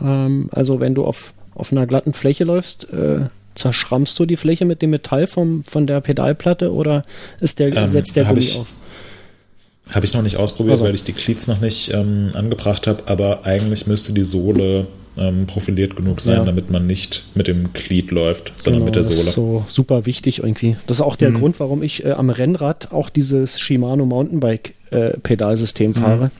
Ähm, 0.00 0.48
also 0.52 0.78
wenn 0.78 0.94
du 0.94 1.04
auf, 1.04 1.34
auf 1.56 1.72
einer 1.72 1.86
glatten 1.86 2.12
Fläche 2.12 2.44
läufst, 2.44 2.92
äh, 2.92 3.26
zerschrammst 3.54 4.18
du 4.18 4.26
die 4.26 4.36
Fläche 4.36 4.64
mit 4.64 4.82
dem 4.82 4.90
Metall 4.90 5.26
vom, 5.26 5.64
von 5.64 5.86
der 5.86 6.00
Pedalplatte 6.00 6.72
oder 6.72 7.04
ist 7.40 7.58
der, 7.58 7.74
Ähm, 7.74 7.86
setzt 7.86 8.14
der 8.16 8.24
Gummi 8.26 8.38
ich- 8.38 8.58
auf? 8.58 8.66
Habe 9.90 10.04
ich 10.04 10.12
noch 10.14 10.22
nicht 10.22 10.36
ausprobiert, 10.36 10.72
Also. 10.72 10.84
weil 10.84 10.94
ich 10.96 11.04
die 11.04 11.12
Cleats 11.12 11.46
noch 11.46 11.60
nicht 11.60 11.92
ähm, 11.94 12.30
angebracht 12.34 12.86
habe, 12.88 13.04
aber 13.06 13.46
eigentlich 13.46 13.86
müsste 13.86 14.12
die 14.12 14.24
Sohle 14.24 14.86
ähm, 15.18 15.46
profiliert 15.46 15.96
genug 15.96 16.20
sein, 16.20 16.38
Ja. 16.38 16.44
damit 16.44 16.70
man 16.70 16.86
nicht 16.86 17.24
mit 17.34 17.46
dem 17.48 17.72
Cleat 17.72 18.10
läuft, 18.10 18.52
sondern 18.56 18.84
mit 18.84 18.96
der 18.96 19.02
das 19.04 19.14
Sohle. 19.14 19.28
ist 19.28 19.34
so 19.34 19.64
super 19.68 20.04
wichtig 20.04 20.40
irgendwie. 20.40 20.76
Das 20.86 20.98
ist 20.98 21.00
auch 21.00 21.16
der 21.16 21.30
Grund, 21.30 21.58
warum 21.60 21.82
ich 21.82 22.04
äh, 22.04 22.10
am 22.12 22.28
Rennrad 22.28 22.92
auch 22.92 23.08
dieses 23.08 23.58
Shimano 23.58 24.04
Mountainbike 24.04 24.74
äh, 24.90 25.16
Pedalsystem 25.22 25.94
fahre. 25.94 26.30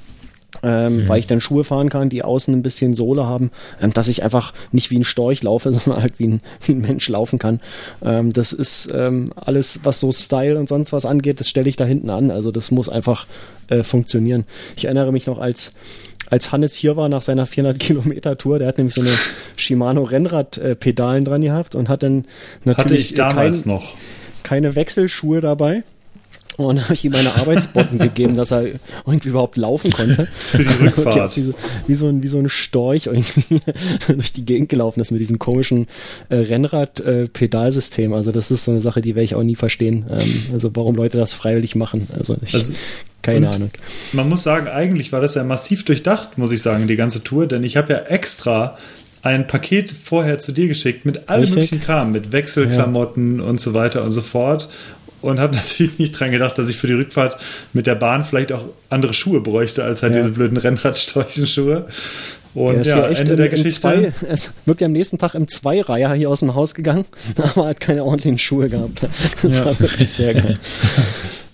Ähm, 0.62 1.09
Weil 1.09 1.19
ich 1.19 1.27
dann 1.27 1.41
Schuhe 1.41 1.65
fahren 1.65 1.89
kann, 1.91 2.09
die 2.09 2.23
außen 2.23 2.55
ein 2.55 2.62
bisschen 2.62 2.95
Sohle 2.95 3.27
haben, 3.27 3.51
ähm, 3.81 3.93
dass 3.93 4.09
ich 4.09 4.23
einfach 4.23 4.53
nicht 4.73 4.91
wie 4.91 4.99
ein 4.99 5.05
Storch 5.05 5.43
laufe, 5.43 5.73
sondern 5.73 6.03
halt 6.03 6.19
wie 6.19 6.28
ein, 6.28 6.41
wie 6.65 6.73
ein 6.73 6.81
Mensch 6.81 7.09
laufen 7.09 7.39
kann. 7.39 7.61
Ähm, 8.03 8.33
das 8.33 8.53
ist 8.53 8.91
ähm, 8.95 9.31
alles, 9.37 9.81
was 9.85 10.01
so 10.01 10.11
Style 10.12 10.59
und 10.59 10.69
sonst 10.69 10.93
was 10.93 11.07
angeht, 11.07 11.41
das 11.41 11.49
stelle 11.49 11.69
ich 11.69 11.77
da 11.77 11.85
hinten 11.85 12.11
an. 12.11 12.31
Also 12.31 12.51
das 12.51 12.70
muss 12.70 12.89
einfach 12.89 13.27
äh, 13.69 13.83
funktionieren. 13.83 14.45
Ich 14.77 14.85
erinnere 14.87 15.12
mich 15.12 15.27
noch, 15.27 15.39
als 15.39 15.73
als 16.28 16.51
Hannes 16.51 16.74
hier 16.74 16.97
war 16.97 17.09
nach 17.09 17.23
seiner 17.23 17.47
400 17.47 17.78
Kilometer 17.78 18.37
Tour, 18.37 18.59
der 18.59 18.66
hat 18.69 18.78
nämlich 18.78 18.95
so 18.97 19.01
eine 19.01 19.12
Shimano 19.55 20.03
Rennrad-Pedalen 20.03 21.24
dran 21.24 21.43
gehabt 21.43 21.74
und 21.77 21.89
hat 21.89 22.03
dann 22.03 22.27
Hatte 22.65 22.81
natürlich 22.81 23.11
ich 23.11 23.15
damals 23.15 23.62
kein, 23.62 23.74
noch. 23.74 23.95
keine 24.43 24.74
Wechselschuhe 24.74 25.41
dabei. 25.41 25.85
Und 26.57 26.77
dann 26.77 26.85
habe 26.85 26.95
ich 26.95 27.05
ihm 27.05 27.12
meine 27.12 27.35
Arbeitsbotten 27.35 27.99
gegeben, 27.99 28.37
dass 28.37 28.51
er 28.51 28.65
irgendwie 29.07 29.28
überhaupt 29.28 29.57
laufen 29.57 29.93
konnte. 29.93 30.27
Für 30.37 30.65
die 30.65 30.69
Rückfahrt. 30.85 31.37
Wie, 31.37 31.43
so, 31.43 31.55
wie, 31.87 31.95
so 31.95 32.09
ein, 32.09 32.23
wie 32.23 32.28
so 32.28 32.39
ein 32.39 32.49
Storch 32.49 33.07
irgendwie 33.07 33.61
durch 34.09 34.33
die 34.33 34.45
Gegend 34.45 34.69
gelaufen 34.69 35.01
ist 35.01 35.11
mit 35.11 35.20
diesem 35.20 35.39
komischen 35.39 35.87
äh, 36.28 36.37
Rennrad-Pedalsystem. 36.37 38.12
also 38.12 38.33
das 38.33 38.51
ist 38.51 38.65
so 38.65 38.70
eine 38.70 38.81
Sache, 38.81 39.01
die 39.01 39.15
werde 39.15 39.24
ich 39.24 39.35
auch 39.35 39.43
nie 39.43 39.57
verstehen. 39.57 40.07
Ähm, 40.11 40.43
also 40.53 40.70
warum 40.74 40.97
Leute 40.97 41.19
das 41.19 41.35
freiwillig 41.35 41.77
machen. 41.77 42.09
Also, 42.16 42.37
ich, 42.43 42.55
Also, 42.55 42.73
keine 43.23 43.51
Ahnung. 43.51 43.70
Man 44.12 44.28
muss 44.28 44.43
sagen, 44.43 44.69
eigentlich 44.69 45.12
war 45.12 45.20
das 45.20 45.35
ja 45.35 45.43
massiv 45.43 45.85
durchdacht, 45.85 46.39
muss 46.39 46.53
ich 46.53 46.62
sagen, 46.62 46.87
die 46.87 46.97
ganze 46.97 47.24
Tour, 47.24 47.47
denn 47.47 47.65
ich 47.65 47.77
habe 47.77 47.93
ja 47.93 47.99
extra 48.01 48.78
ein 49.23 49.49
Paket 49.49 49.91
vorher 49.91 50.39
zu 50.39 50.53
dir 50.53 50.69
geschickt 50.69 51.05
mit 51.05 51.28
allem 51.28 51.49
möglichen 51.49 51.81
Kram, 51.81 52.12
mit 52.12 52.31
Wechselklamotten 52.31 53.41
und 53.41 53.61
so 53.61 53.74
weiter 53.74 54.05
und 54.05 54.12
so 54.12 54.23
fort. 54.23 54.69
Und 55.22 55.40
habe 55.40 55.55
natürlich 55.56 55.98
nicht 55.98 56.12
dran 56.18 56.30
gedacht, 56.30 56.59
dass 56.59 56.68
ich 56.70 56.76
für 56.76 56.86
die 56.86 56.93
Rückfahrt 56.94 57.36
mit 57.72 57.86
der 57.86 57.94
Bahn 57.94 58.24
vielleicht 58.24 58.52
auch 58.52 58.64
andere 58.90 59.14
Schuhe 59.14 59.40
bräuchte, 59.40 59.82
als 59.84 60.02
halt 60.02 60.14
Ja. 60.14 60.20
diese 60.22 60.32
blöden 60.32 60.56
Rennradsteuchenschuhe. 60.56 61.86
Und 62.55 62.86
ja, 62.86 62.98
ja 63.01 63.06
Ende 63.09 63.32
im, 63.32 63.36
der 63.36 63.48
Geschichte. 63.51 63.80
zwei, 63.80 64.12
er 64.26 64.32
ist 64.34 64.51
wirklich 64.64 64.86
am 64.86 64.93
nächsten 64.93 65.18
Tag 65.18 65.34
im 65.34 65.47
Zweireiher 65.47 66.14
hier 66.14 66.30
aus 66.30 66.40
dem 66.40 66.55
Haus 66.55 66.74
gegangen, 66.74 67.05
aber 67.55 67.66
hat 67.68 67.80
keine 67.80 68.02
ordentlichen 68.05 68.38
Schuhe 68.38 68.68
gehabt. 68.70 69.02
Das 69.43 69.59
Ja. 69.59 69.66
war 69.66 69.78
wirklich 69.78 70.10
sehr 70.10 70.32
geil. 70.34 70.59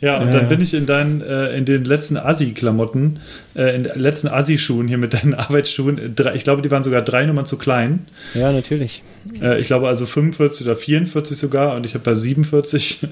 Ja, 0.03 0.19
und 0.19 0.35
dann 0.35 0.49
bin 0.49 0.61
ich 0.61 0.74
in 0.74 0.85
deinen, 0.85 1.20
äh, 1.20 1.57
in 1.57 1.65
den 1.65 1.85
letzten 1.85 2.16
Assi-Klamotten, 2.16 3.20
äh, 3.55 3.77
in 3.77 3.85
den 3.85 4.01
letzten 4.01 4.27
Assi-Schuhen 4.27 4.89
hier 4.89 4.99
mit 4.99 5.15
deinen 5.15 5.33
Arbeitsschuhen. 5.35 6.16
Drei, 6.16 6.35
ich 6.35 6.43
glaube, 6.43 6.61
die 6.61 6.73
waren 6.73 6.83
sogar 6.83 7.03
drei 7.03 7.24
Nummern 7.24 7.47
zu 7.47 7.57
klein. 7.57 8.01
Ja, 8.35 8.51
natürlich. 8.51 9.05
Äh, 9.41 9.61
ich 9.61 9.69
glaube 9.69 9.87
also 9.87 10.05
45 10.05 10.66
oder 10.66 10.77
44 10.77 11.39
sogar 11.39 11.77
und 11.77 11.87
ich 11.87 11.95
habe 11.95 12.03
bei 12.03 12.16
47. 12.16 13.07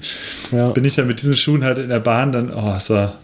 Ja. 0.51 0.69
Bin 0.71 0.83
ich 0.83 0.97
ja 0.97 1.05
mit 1.05 1.21
diesen 1.21 1.37
Schuhen 1.37 1.63
halt 1.63 1.77
in 1.77 1.87
der 1.87 2.01
Bahn 2.01 2.33
dann, 2.33 2.53
oh, 2.53 2.73
es 2.75 2.89
war, 2.89 3.15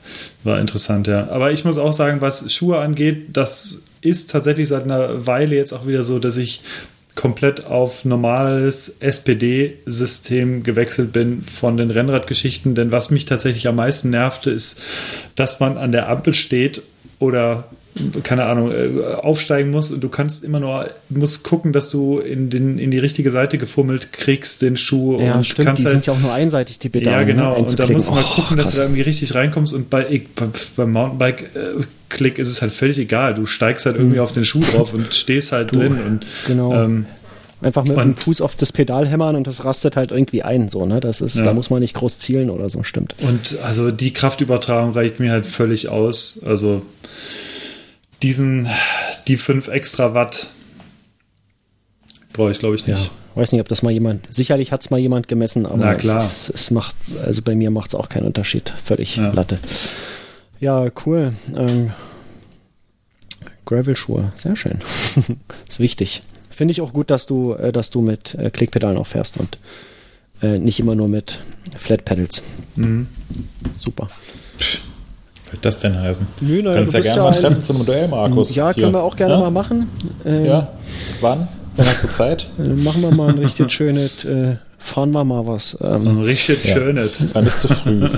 war 0.45 0.59
interessant, 0.59 1.07
ja. 1.07 1.27
Aber 1.29 1.51
ich 1.51 1.65
muss 1.65 1.77
auch 1.77 1.91
sagen, 1.91 2.21
was 2.21 2.53
Schuhe 2.53 2.79
angeht, 2.79 3.25
das 3.33 3.83
ist 3.99 4.31
tatsächlich 4.31 4.69
seit 4.69 4.85
einer 4.85 5.27
Weile 5.27 5.57
jetzt 5.57 5.73
auch 5.73 5.85
wieder 5.85 6.05
so, 6.05 6.19
dass 6.19 6.37
ich 6.37 6.61
komplett 7.17 7.65
auf 7.65 8.05
normales 8.05 9.01
SPD-System 9.01 10.63
gewechselt 10.63 11.11
bin 11.11 11.41
von 11.41 11.75
den 11.75 11.91
Rennradgeschichten. 11.91 12.75
Denn 12.75 12.93
was 12.93 13.09
mich 13.09 13.25
tatsächlich 13.25 13.67
am 13.67 13.75
meisten 13.75 14.11
nervte, 14.11 14.51
ist, 14.51 14.81
dass 15.35 15.59
man 15.59 15.77
an 15.77 15.91
der 15.91 16.07
Ampel 16.07 16.33
steht 16.33 16.81
oder 17.19 17.65
keine 18.23 18.45
Ahnung, 18.45 18.71
äh, 18.71 19.03
aufsteigen 19.21 19.71
muss 19.71 19.91
und 19.91 20.01
du 20.03 20.09
kannst 20.09 20.43
immer 20.43 20.59
nur, 20.59 20.89
musst 21.09 21.43
gucken, 21.43 21.73
dass 21.73 21.89
du 21.89 22.19
in, 22.19 22.49
den, 22.49 22.77
in 22.79 22.91
die 22.91 22.99
richtige 22.99 23.31
Seite 23.31 23.57
gefummelt 23.57 24.13
kriegst, 24.13 24.61
den 24.61 24.77
Schuh 24.77 25.19
Ja, 25.21 25.35
und 25.35 25.45
stimmt, 25.45 25.67
kannst 25.67 25.81
die 25.81 25.85
halt 25.87 25.93
sind 25.93 26.05
ja 26.07 26.13
auch 26.13 26.19
nur 26.19 26.33
einseitig, 26.33 26.79
die 26.79 26.89
Pedale. 26.89 27.17
ja, 27.17 27.23
genau. 27.23 27.51
Ne, 27.51 27.57
Und 27.59 27.79
da 27.79 27.87
musst 27.87 28.09
du 28.09 28.13
mal 28.13 28.23
Oh, 28.27 28.35
gucken, 28.35 28.57
dass 28.57 28.65
krass. 28.67 28.75
du 28.75 28.79
da 28.81 28.83
irgendwie 28.85 29.01
richtig 29.01 29.33
reinkommst. 29.35 29.73
Und 29.73 29.89
bei, 29.89 30.21
beim 30.75 30.91
Mountainbike-Klick 30.91 32.39
ist 32.39 32.49
es 32.49 32.61
halt 32.61 32.71
völlig 32.71 32.97
egal. 32.99 33.35
Du 33.35 33.45
steigst 33.45 33.85
halt 33.85 33.95
irgendwie 33.95 34.19
auf 34.19 34.31
den 34.31 34.45
Schuh 34.45 34.61
drauf 34.61 34.93
und 34.93 35.13
stehst 35.13 35.51
halt 35.51 35.71
drin. 35.75 35.97
Und, 36.01 36.25
genau. 36.47 36.73
ähm, 36.73 37.05
Einfach 37.59 37.85
mit 37.85 37.97
dem 37.97 38.13
Fuß 38.13 38.41
auf 38.41 38.55
das 38.55 38.71
Pedal 38.71 39.07
hämmern 39.07 39.35
und 39.35 39.47
das 39.47 39.65
rastet 39.65 39.95
halt 39.95 40.11
irgendwie 40.11 40.43
ein, 40.43 40.69
so, 40.69 40.85
ne? 40.85 40.99
Das 40.99 41.21
ist, 41.21 41.37
Ja. 41.37 41.43
da 41.45 41.53
muss 41.55 41.71
man 41.71 41.79
nicht 41.79 41.95
groß 41.95 42.19
zielen 42.19 42.51
oder 42.51 42.69
so, 42.69 42.83
stimmt. 42.83 43.15
und 43.27 43.57
also 43.63 43.89
die 43.89 44.13
Kraftübertragung 44.13 44.91
reicht 44.91 45.19
mir 45.19 45.31
halt 45.31 45.47
völlig 45.47 45.89
aus. 45.89 46.39
Also 46.45 46.83
diesen, 48.23 48.67
die 49.27 49.37
5 49.37 49.67
extra 49.67 50.13
Watt 50.13 50.47
brauche 52.33 52.51
ich, 52.51 52.59
glaube 52.59 52.75
ich, 52.75 52.85
Ja. 52.85 52.95
nicht. 52.95 53.11
Weiß 53.35 53.51
nicht, 53.51 53.61
ob 53.61 53.67
das 53.67 53.83
mal 53.83 53.91
jemand, 53.91 54.33
sicherlich 54.33 54.71
hat 54.71 54.81
es 54.81 54.89
mal 54.89 54.99
jemand 54.99 55.27
gemessen, 55.27 55.65
aber 55.67 55.77
Na 55.77 55.95
klar. 55.95 56.23
Es, 56.23 56.49
es 56.49 56.71
macht, 56.71 56.95
also 57.23 57.43
bei 57.43 57.55
mir 57.55 57.69
macht 57.69 57.89
es 57.93 57.95
auch 57.95 58.09
keinen 58.09 58.25
Unterschied. 58.25 58.73
Völlig 58.83 59.15
Ja. 59.17 59.31
Latte. 59.31 59.59
Ja, 60.59 60.87
cool. 61.05 61.33
Ähm, 61.55 61.91
Gravel-Schuhe, 63.65 64.31
sehr 64.35 64.55
schön. 64.55 64.79
ist 65.67 65.79
wichtig. 65.79 66.21
Finde 66.49 66.71
ich 66.71 66.81
auch 66.81 66.93
gut, 66.93 67.11
dass 67.11 67.27
du, 67.27 67.53
äh, 67.53 67.71
dass 67.71 67.91
du 67.91 68.01
mit 68.01 68.33
äh, 68.35 68.49
Klickpedalen 68.49 68.97
auch 68.97 69.05
fährst 69.07 69.37
und 69.37 69.59
äh, 70.41 70.57
nicht 70.57 70.79
immer 70.79 70.95
nur 70.95 71.07
mit 71.07 71.41
Flat 71.77 72.05
Pedals. 72.05 72.41
Mhm. 72.75 73.07
Super. 73.75 74.07
Was 75.47 75.51
soll 75.51 75.59
das 75.61 75.77
denn 75.79 75.99
heißen? 75.99 76.27
Nö, 76.41 76.61
naja, 76.61 76.73
Können 76.75 76.83
uns 76.83 76.91
du 76.91 76.97
ja 76.97 77.03
gerne 77.03 77.17
ja 77.17 77.23
mal 77.23 77.31
treffen 77.31 77.63
zum 77.63 77.85
Duell, 77.85 78.07
Markus. 78.07 78.55
Ja, 78.55 78.73
können 78.73 78.85
Hier. 78.87 78.93
wir 78.93 79.03
auch 79.03 79.15
gerne 79.15 79.33
ja? 79.35 79.39
mal 79.39 79.51
machen. 79.51 79.89
Ähm, 80.25 80.45
Ja, 80.45 80.67
wann? 81.21 81.47
Wann 81.75 81.85
hast 81.85 82.03
du 82.03 82.07
Zeit? 82.09 82.47
äh, 82.65 82.69
machen 82.69 83.01
wir 83.01 83.11
mal 83.11 83.29
ein 83.29 83.39
richtig 83.39 83.71
schönes, 83.71 84.25
äh, 84.25 84.55
fahren 84.79 85.11
wir 85.11 85.23
mal 85.23 85.45
was. 85.47 85.77
Ähm, 85.81 86.07
Ein 86.07 86.21
richtig 86.23 86.65
Ja. 86.65 86.75
schönes. 86.75 87.33
War 87.33 87.41
nicht 87.43 87.61
zu 87.61 87.67
früh. 87.69 88.07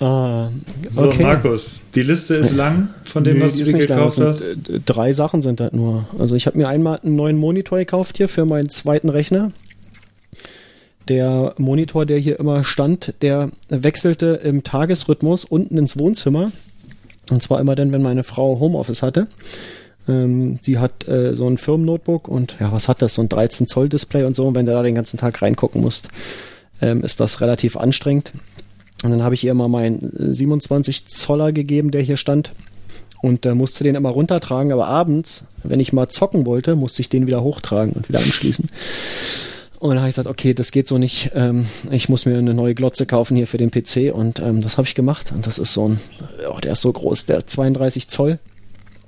ah, 0.00 0.48
So, 0.90 1.06
okay. 1.06 1.22
Markus, 1.22 1.82
die 1.94 2.02
Liste 2.02 2.36
ist 2.36 2.52
lang 2.54 2.88
von 3.04 3.24
dem, 3.24 3.38
Nee, 3.38 3.44
was 3.44 3.54
du 3.54 3.64
dir 3.64 3.72
lang. 3.72 3.80
gekauft 3.80 4.20
hast. 4.20 4.42
äh, 4.42 4.56
drei 4.84 5.12
Sachen 5.12 5.42
sind 5.42 5.60
das 5.60 5.72
nur. 5.72 6.06
Also 6.18 6.34
ich 6.34 6.46
habe 6.46 6.58
mir 6.58 6.68
einmal 6.68 7.00
einen 7.02 7.16
neuen 7.16 7.36
Monitor 7.36 7.78
gekauft 7.78 8.16
hier 8.16 8.28
für 8.28 8.44
meinen 8.44 8.68
zweiten 8.68 9.08
Rechner. 9.08 9.52
Der 11.10 11.54
Monitor, 11.58 12.06
der 12.06 12.18
hier 12.18 12.38
immer 12.38 12.62
stand, 12.62 13.14
der 13.20 13.50
wechselte 13.68 14.26
im 14.44 14.62
Tagesrhythmus 14.62 15.44
unten 15.44 15.76
ins 15.76 15.98
Wohnzimmer. 15.98 16.52
Und 17.30 17.42
zwar 17.42 17.60
immer 17.60 17.74
dann, 17.74 17.92
wenn 17.92 18.00
meine 18.00 18.22
Frau 18.22 18.60
Homeoffice 18.60 19.02
hatte. 19.02 19.26
Ähm, 20.08 20.60
sie 20.60 20.78
hat 20.78 21.08
äh, 21.08 21.34
so 21.34 21.48
ein 21.48 21.58
Firmennotebook 21.58 22.28
und 22.28 22.56
ja, 22.60 22.70
was 22.70 22.86
hat 22.86 23.02
das? 23.02 23.14
So 23.14 23.22
ein 23.22 23.28
13 23.28 23.66
Zoll 23.66 23.88
Display 23.88 24.22
und 24.22 24.36
so. 24.36 24.46
Und 24.46 24.54
wenn 24.54 24.66
du 24.66 24.72
da 24.72 24.84
den 24.84 24.94
ganzen 24.94 25.18
Tag 25.18 25.42
reingucken 25.42 25.80
musst, 25.80 26.10
ähm, 26.80 27.02
ist 27.02 27.18
das 27.18 27.40
relativ 27.40 27.76
anstrengend. 27.76 28.30
Und 29.02 29.10
dann 29.10 29.24
habe 29.24 29.34
ich 29.34 29.42
ihr 29.42 29.54
mal 29.54 29.68
meinen 29.68 30.30
äh, 30.30 30.32
27 30.32 31.08
Zoller 31.08 31.50
gegeben, 31.50 31.90
der 31.90 32.02
hier 32.02 32.18
stand. 32.18 32.52
Und 33.20 33.46
äh, 33.46 33.54
musste 33.56 33.82
den 33.82 33.96
immer 33.96 34.10
runtertragen, 34.10 34.72
aber 34.72 34.86
abends, 34.86 35.48
wenn 35.64 35.80
ich 35.80 35.92
mal 35.92 36.08
zocken 36.08 36.46
wollte, 36.46 36.76
musste 36.76 37.02
ich 37.02 37.08
den 37.08 37.26
wieder 37.26 37.42
hochtragen 37.42 37.94
und 37.94 38.08
wieder 38.08 38.20
anschließen. 38.20 38.70
Und 39.80 39.88
dann 39.88 40.00
habe 40.00 40.10
ich 40.10 40.14
gesagt, 40.14 40.28
okay, 40.28 40.52
das 40.52 40.72
geht 40.72 40.86
so 40.86 40.98
nicht. 40.98 41.30
Ähm, 41.34 41.66
ich 41.90 42.10
muss 42.10 42.26
mir 42.26 42.36
eine 42.36 42.52
neue 42.52 42.74
Glotze 42.74 43.06
kaufen 43.06 43.34
hier 43.34 43.46
für 43.46 43.56
den 43.56 43.70
PC 43.70 44.14
und 44.14 44.38
ähm, 44.38 44.60
das 44.60 44.76
habe 44.76 44.86
ich 44.86 44.94
gemacht. 44.94 45.32
Und 45.32 45.46
das 45.46 45.58
ist 45.58 45.72
so 45.72 45.88
ein, 45.88 46.00
oh, 46.50 46.60
der 46.60 46.72
ist 46.72 46.82
so 46.82 46.92
groß, 46.92 47.24
der 47.24 47.38
hat 47.38 47.48
32 47.48 48.08
Zoll. 48.08 48.38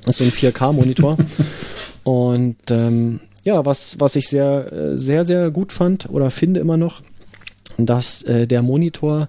Das 0.06 0.18
ist 0.18 0.32
so 0.32 0.46
ein 0.46 0.52
4K-Monitor. 0.52 1.18
und 2.04 2.56
ähm, 2.70 3.20
ja, 3.44 3.66
was, 3.66 4.00
was 4.00 4.16
ich 4.16 4.28
sehr, 4.28 4.72
äh, 4.72 4.96
sehr, 4.96 5.26
sehr 5.26 5.50
gut 5.50 5.72
fand 5.72 6.08
oder 6.08 6.30
finde 6.30 6.60
immer 6.60 6.78
noch, 6.78 7.02
dass 7.76 8.22
äh, 8.22 8.46
der 8.46 8.62
Monitor 8.62 9.28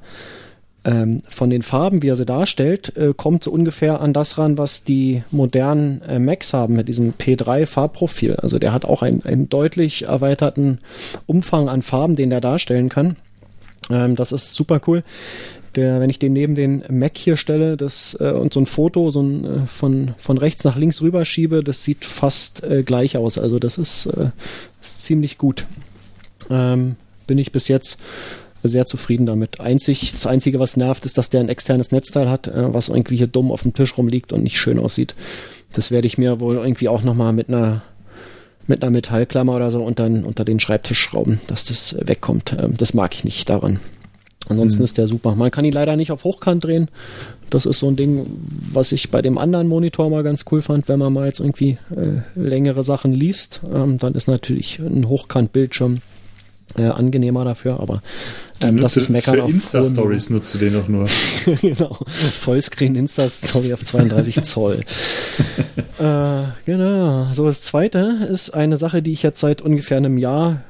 ähm, 0.86 1.22
von 1.28 1.50
den 1.50 1.62
Farben, 1.62 2.02
wie 2.02 2.10
er 2.10 2.16
sie 2.16 2.26
darstellt, 2.26 2.96
äh, 2.98 3.14
kommt 3.16 3.44
so 3.44 3.52
ungefähr 3.52 4.02
an 4.02 4.14
das 4.14 4.38
ran, 4.38 4.58
was 4.58 4.84
die 4.84 5.24
modernen 5.32 6.02
äh, 6.02 6.20
Macs 6.20 6.54
haben 6.54 6.76
mit 6.76 6.90
diesem 6.90 7.14
P3-Farbprofil. 7.14 8.36
Also 8.36 8.60
der 8.60 8.74
hat 8.74 8.86
auch 8.86 9.02
einen, 9.02 9.24
einen 9.24 9.50
deutlich 9.50 10.04
erweiterten 10.04 10.80
Umfang 11.26 11.70
an 11.70 11.82
Farben, 11.82 12.16
den 12.16 12.30
der 12.30 12.42
darstellen 12.42 12.90
kann. 12.90 13.16
Ähm, 13.90 14.16
das 14.16 14.32
ist 14.32 14.54
super 14.54 14.82
cool. 14.88 15.04
Der, 15.76 16.00
wenn 16.00 16.10
ich 16.10 16.20
den 16.20 16.34
neben 16.34 16.54
den 16.54 16.84
Mac 16.90 17.18
hier 17.18 17.36
stelle 17.36 17.78
das, 17.78 18.16
äh, 18.20 18.32
und 18.32 18.54
so 18.54 18.60
ein 18.60 18.66
Foto 18.66 19.10
so 19.10 19.22
ein, 19.22 19.46
äh, 19.46 19.68
von, 19.68 20.14
von 20.18 20.38
rechts 20.38 20.64
nach 20.66 20.76
links 20.76 21.02
rüberschiebe, 21.02 21.64
das 21.64 21.84
sieht 21.84 22.06
fast 22.06 22.64
äh, 22.64 22.84
gleich 22.84 23.18
aus. 23.18 23.38
Also 23.38 23.58
das 23.58 23.78
ist, 23.78 24.06
äh, 24.08 24.30
ist 24.82 25.04
ziemlich 25.04 25.38
gut. 25.38 25.66
Ähm, 26.50 26.98
bin 27.26 27.38
ich 27.38 27.52
bis 27.54 27.70
jetzt 27.70 28.00
sehr 28.70 28.86
zufrieden 28.86 29.26
damit. 29.26 29.60
Einzig, 29.60 30.12
das 30.12 30.28
Einzige, 30.28 30.60
was 30.60 30.78
nervt, 30.78 31.06
ist, 31.06 31.18
dass 31.18 31.30
der 31.30 31.42
ein 31.42 31.50
externes 31.50 31.92
Netzteil 31.92 32.30
hat, 32.30 32.48
äh, 32.48 32.74
was 32.74 32.90
irgendwie 32.90 33.18
hier 33.18 33.28
dumm 33.28 33.52
auf 33.52 33.64
dem 33.64 33.74
Tisch 33.74 33.98
rumliegt 33.98 34.34
und 34.34 34.44
nicht 34.44 34.60
schön 34.60 34.80
aussieht. 34.80 35.16
Das 35.72 35.92
werde 35.92 36.08
ich 36.08 36.18
mir 36.18 36.40
wohl 36.40 36.58
irgendwie 36.58 36.90
auch 36.90 37.04
nochmal 37.04 37.34
mit 37.34 37.50
einer 37.50 37.84
mit 38.66 38.82
einer 38.82 38.92
Metallklammer 38.92 39.56
oder 39.56 39.72
so 39.72 39.84
unter, 39.84 40.06
unter 40.06 40.46
den 40.46 40.60
Schreibtisch 40.60 41.00
schrauben, 41.00 41.42
dass 41.48 41.66
das 41.66 41.98
wegkommt. 42.00 42.56
Ähm, 42.58 42.78
das 42.78 42.94
mag 42.94 43.14
ich 43.14 43.26
nicht 43.26 43.50
daran. 43.50 43.80
Ansonsten 44.50 44.84
ist 44.84 44.98
der 44.98 45.08
super. 45.08 45.36
Man 45.36 45.52
kann 45.52 45.64
ihn 45.64 45.74
leider 45.74 45.96
nicht 45.96 46.12
auf 46.12 46.26
Hochkant 46.26 46.66
drehen. 46.66 46.90
Das 47.50 47.66
ist 47.66 47.80
so 47.80 47.88
ein 47.88 47.96
Ding, 47.96 48.26
was 48.72 48.92
ich 48.92 49.10
bei 49.10 49.22
dem 49.22 49.38
anderen 49.38 49.68
Monitor 49.68 50.10
mal 50.10 50.24
ganz 50.24 50.46
cool 50.52 50.62
fand, 50.62 50.88
wenn 50.90 51.00
man 51.00 51.14
mal 51.14 51.28
jetzt 51.28 51.40
irgendwie 51.40 51.78
äh, 51.96 52.22
längere 52.36 52.84
Sachen 52.84 53.14
liest. 53.14 53.62
Ähm, 53.74 54.00
dann 54.00 54.16
ist 54.16 54.28
natürlich 54.28 54.80
ein 54.80 55.08
Hochkant-Bildschirm 55.08 56.02
äh, 56.78 56.84
angenehmer 56.84 57.46
dafür, 57.46 57.80
aber 57.80 58.02
ähm, 58.62 58.80
das 58.80 58.98
ist 58.98 59.10
Meckern 59.10 59.36
Für 59.36 59.44
auf 59.44 59.50
Insta-Stories 59.50 60.30
nutzt 60.30 60.54
du 60.56 60.60
den 60.60 60.74
doch 60.74 60.88
nur. 60.88 61.08
genau. 61.62 61.98
Vollscreen 62.40 62.96
Insta-Story 62.96 63.74
auf 63.74 63.84
32 63.84 64.44
Zoll. 64.44 64.82
äh, 66.00 66.44
genau. 66.66 67.32
So, 67.34 67.46
das 67.46 67.62
zweite 67.62 68.28
ist 68.32 68.52
eine 68.52 68.78
Sache, 68.78 69.02
die 69.02 69.12
ich 69.12 69.24
jetzt 69.24 69.40
seit 69.40 69.62
ungefähr 69.62 69.98
einem 69.98 70.18
Jahr, 70.18 70.62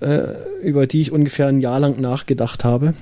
äh, 0.00 0.22
über 0.62 0.86
die 0.86 1.00
ich 1.00 1.12
ungefähr 1.12 1.46
ein 1.46 1.60
Jahr 1.60 1.80
lang 1.80 2.00
nachgedacht 2.00 2.64
habe. 2.64 2.94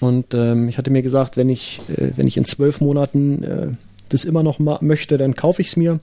Und 0.00 0.34
ähm, 0.34 0.68
ich 0.68 0.78
hatte 0.78 0.90
mir 0.90 1.02
gesagt, 1.02 1.36
wenn 1.36 1.48
ich, 1.48 1.80
äh, 1.88 2.10
wenn 2.16 2.26
ich 2.26 2.36
in 2.36 2.44
zwölf 2.44 2.80
Monaten 2.80 3.42
äh, 3.42 3.66
das 4.10 4.24
immer 4.24 4.42
noch 4.42 4.58
möchte, 4.58 5.18
dann 5.18 5.34
kaufe 5.34 5.60
ich 5.60 5.68
es 5.68 5.76
mir. 5.76 6.00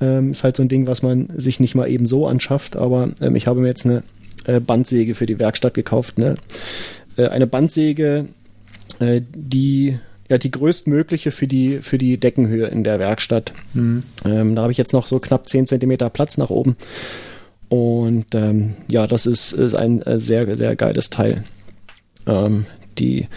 Ähm, 0.00 0.30
ist 0.30 0.42
halt 0.42 0.56
so 0.56 0.62
ein 0.62 0.68
Ding, 0.68 0.86
was 0.86 1.02
man 1.02 1.28
sich 1.34 1.60
nicht 1.60 1.74
mal 1.74 1.88
eben 1.88 2.06
so 2.06 2.26
anschafft, 2.26 2.76
aber 2.76 3.10
ähm, 3.20 3.36
ich 3.36 3.46
habe 3.46 3.60
mir 3.60 3.68
jetzt 3.68 3.86
eine 3.86 4.02
äh, 4.46 4.60
Bandsäge 4.60 5.14
für 5.14 5.26
die 5.26 5.38
Werkstatt 5.38 5.74
gekauft. 5.74 6.18
Ne? 6.18 6.36
Äh, 7.16 7.28
eine 7.28 7.46
Bandsäge, 7.46 8.26
äh, 8.98 9.20
die 9.34 9.98
ja 10.28 10.38
die 10.38 10.50
größtmögliche 10.50 11.30
für 11.30 11.46
die 11.46 11.78
für 11.82 11.98
die 11.98 12.18
Deckenhöhe 12.18 12.66
in 12.66 12.82
der 12.82 12.98
Werkstatt. 12.98 13.52
Ähm, 14.24 14.56
da 14.56 14.62
habe 14.62 14.72
ich 14.72 14.78
jetzt 14.78 14.92
noch 14.92 15.06
so 15.06 15.20
knapp 15.20 15.48
10 15.48 15.68
Zentimeter 15.68 16.10
Platz 16.10 16.36
nach 16.36 16.50
oben. 16.50 16.76
Und 17.68 18.34
ähm, 18.34 18.74
ja, 18.90 19.06
das 19.06 19.26
ist, 19.26 19.52
ist 19.52 19.74
ein 19.74 20.02
äh, 20.02 20.18
sehr, 20.18 20.56
sehr 20.56 20.76
geiles 20.76 21.10
Teil. 21.10 21.44
Ähm, 22.26 22.66
die, 22.98 23.28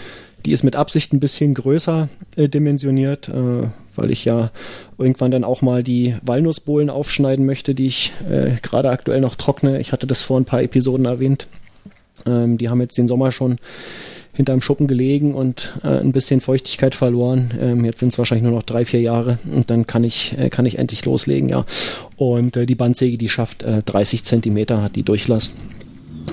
die 0.46 0.52
ist 0.52 0.64
mit 0.64 0.76
Absicht 0.76 1.14
ein 1.14 1.20
bisschen 1.20 1.54
größer 1.54 2.10
äh, 2.36 2.48
dimensioniert, 2.48 3.30
äh, 3.30 3.68
weil 4.00 4.12
ich 4.12 4.26
ja 4.26 4.52
irgendwann 4.98 5.32
dann 5.32 5.44
auch 5.44 5.62
mal 5.62 5.84
die 5.84 6.16
Walnussbohlen 6.24 6.90
aufschneiden 6.90 7.46
möchte, 7.46 7.76
die 7.76 7.88
ich 7.88 8.12
äh, 8.30 8.52
gerade 8.62 8.90
aktuell 8.90 9.22
noch 9.22 9.36
trockne. 9.36 9.80
Ich 9.80 9.92
hatte 9.92 10.08
das 10.08 10.22
vor 10.22 10.40
ein 10.40 10.46
paar 10.46 10.64
Episoden 10.64 11.06
erwähnt. 11.06 11.48
Ähm, 12.26 12.58
die 12.58 12.70
haben 12.70 12.82
jetzt 12.82 12.98
den 12.98 13.08
Sommer 13.08 13.32
schon 13.32 13.58
hinterm 14.34 14.62
Schuppen 14.62 14.88
gelegen 14.88 15.36
und 15.36 15.74
äh, 15.84 16.00
ein 16.00 16.14
bisschen 16.14 16.40
Feuchtigkeit 16.40 16.96
verloren. 16.96 17.54
Ähm, 17.60 17.84
jetzt 17.84 18.00
sind 18.00 18.14
es 18.14 18.18
wahrscheinlich 18.18 18.44
nur 18.44 18.54
noch 18.54 18.64
drei, 18.64 18.86
vier 18.86 19.02
Jahre 19.02 19.38
und 19.52 19.70
dann 19.70 19.86
kann 19.86 20.06
ich, 20.06 20.38
äh, 20.38 20.50
kann 20.50 20.66
ich 20.66 20.78
endlich 20.78 21.04
loslegen, 21.04 21.50
ja. 21.50 21.66
Und 22.16 22.56
äh, 22.56 22.66
die 22.66 22.76
Bandsäge, 22.76 23.18
die 23.18 23.28
schafft 23.28 23.64
äh, 23.64 23.84
30 23.84 24.24
Zentimeter, 24.24 24.82
hat 24.82 24.96
die 24.96 25.04
Durchlass. 25.04 25.54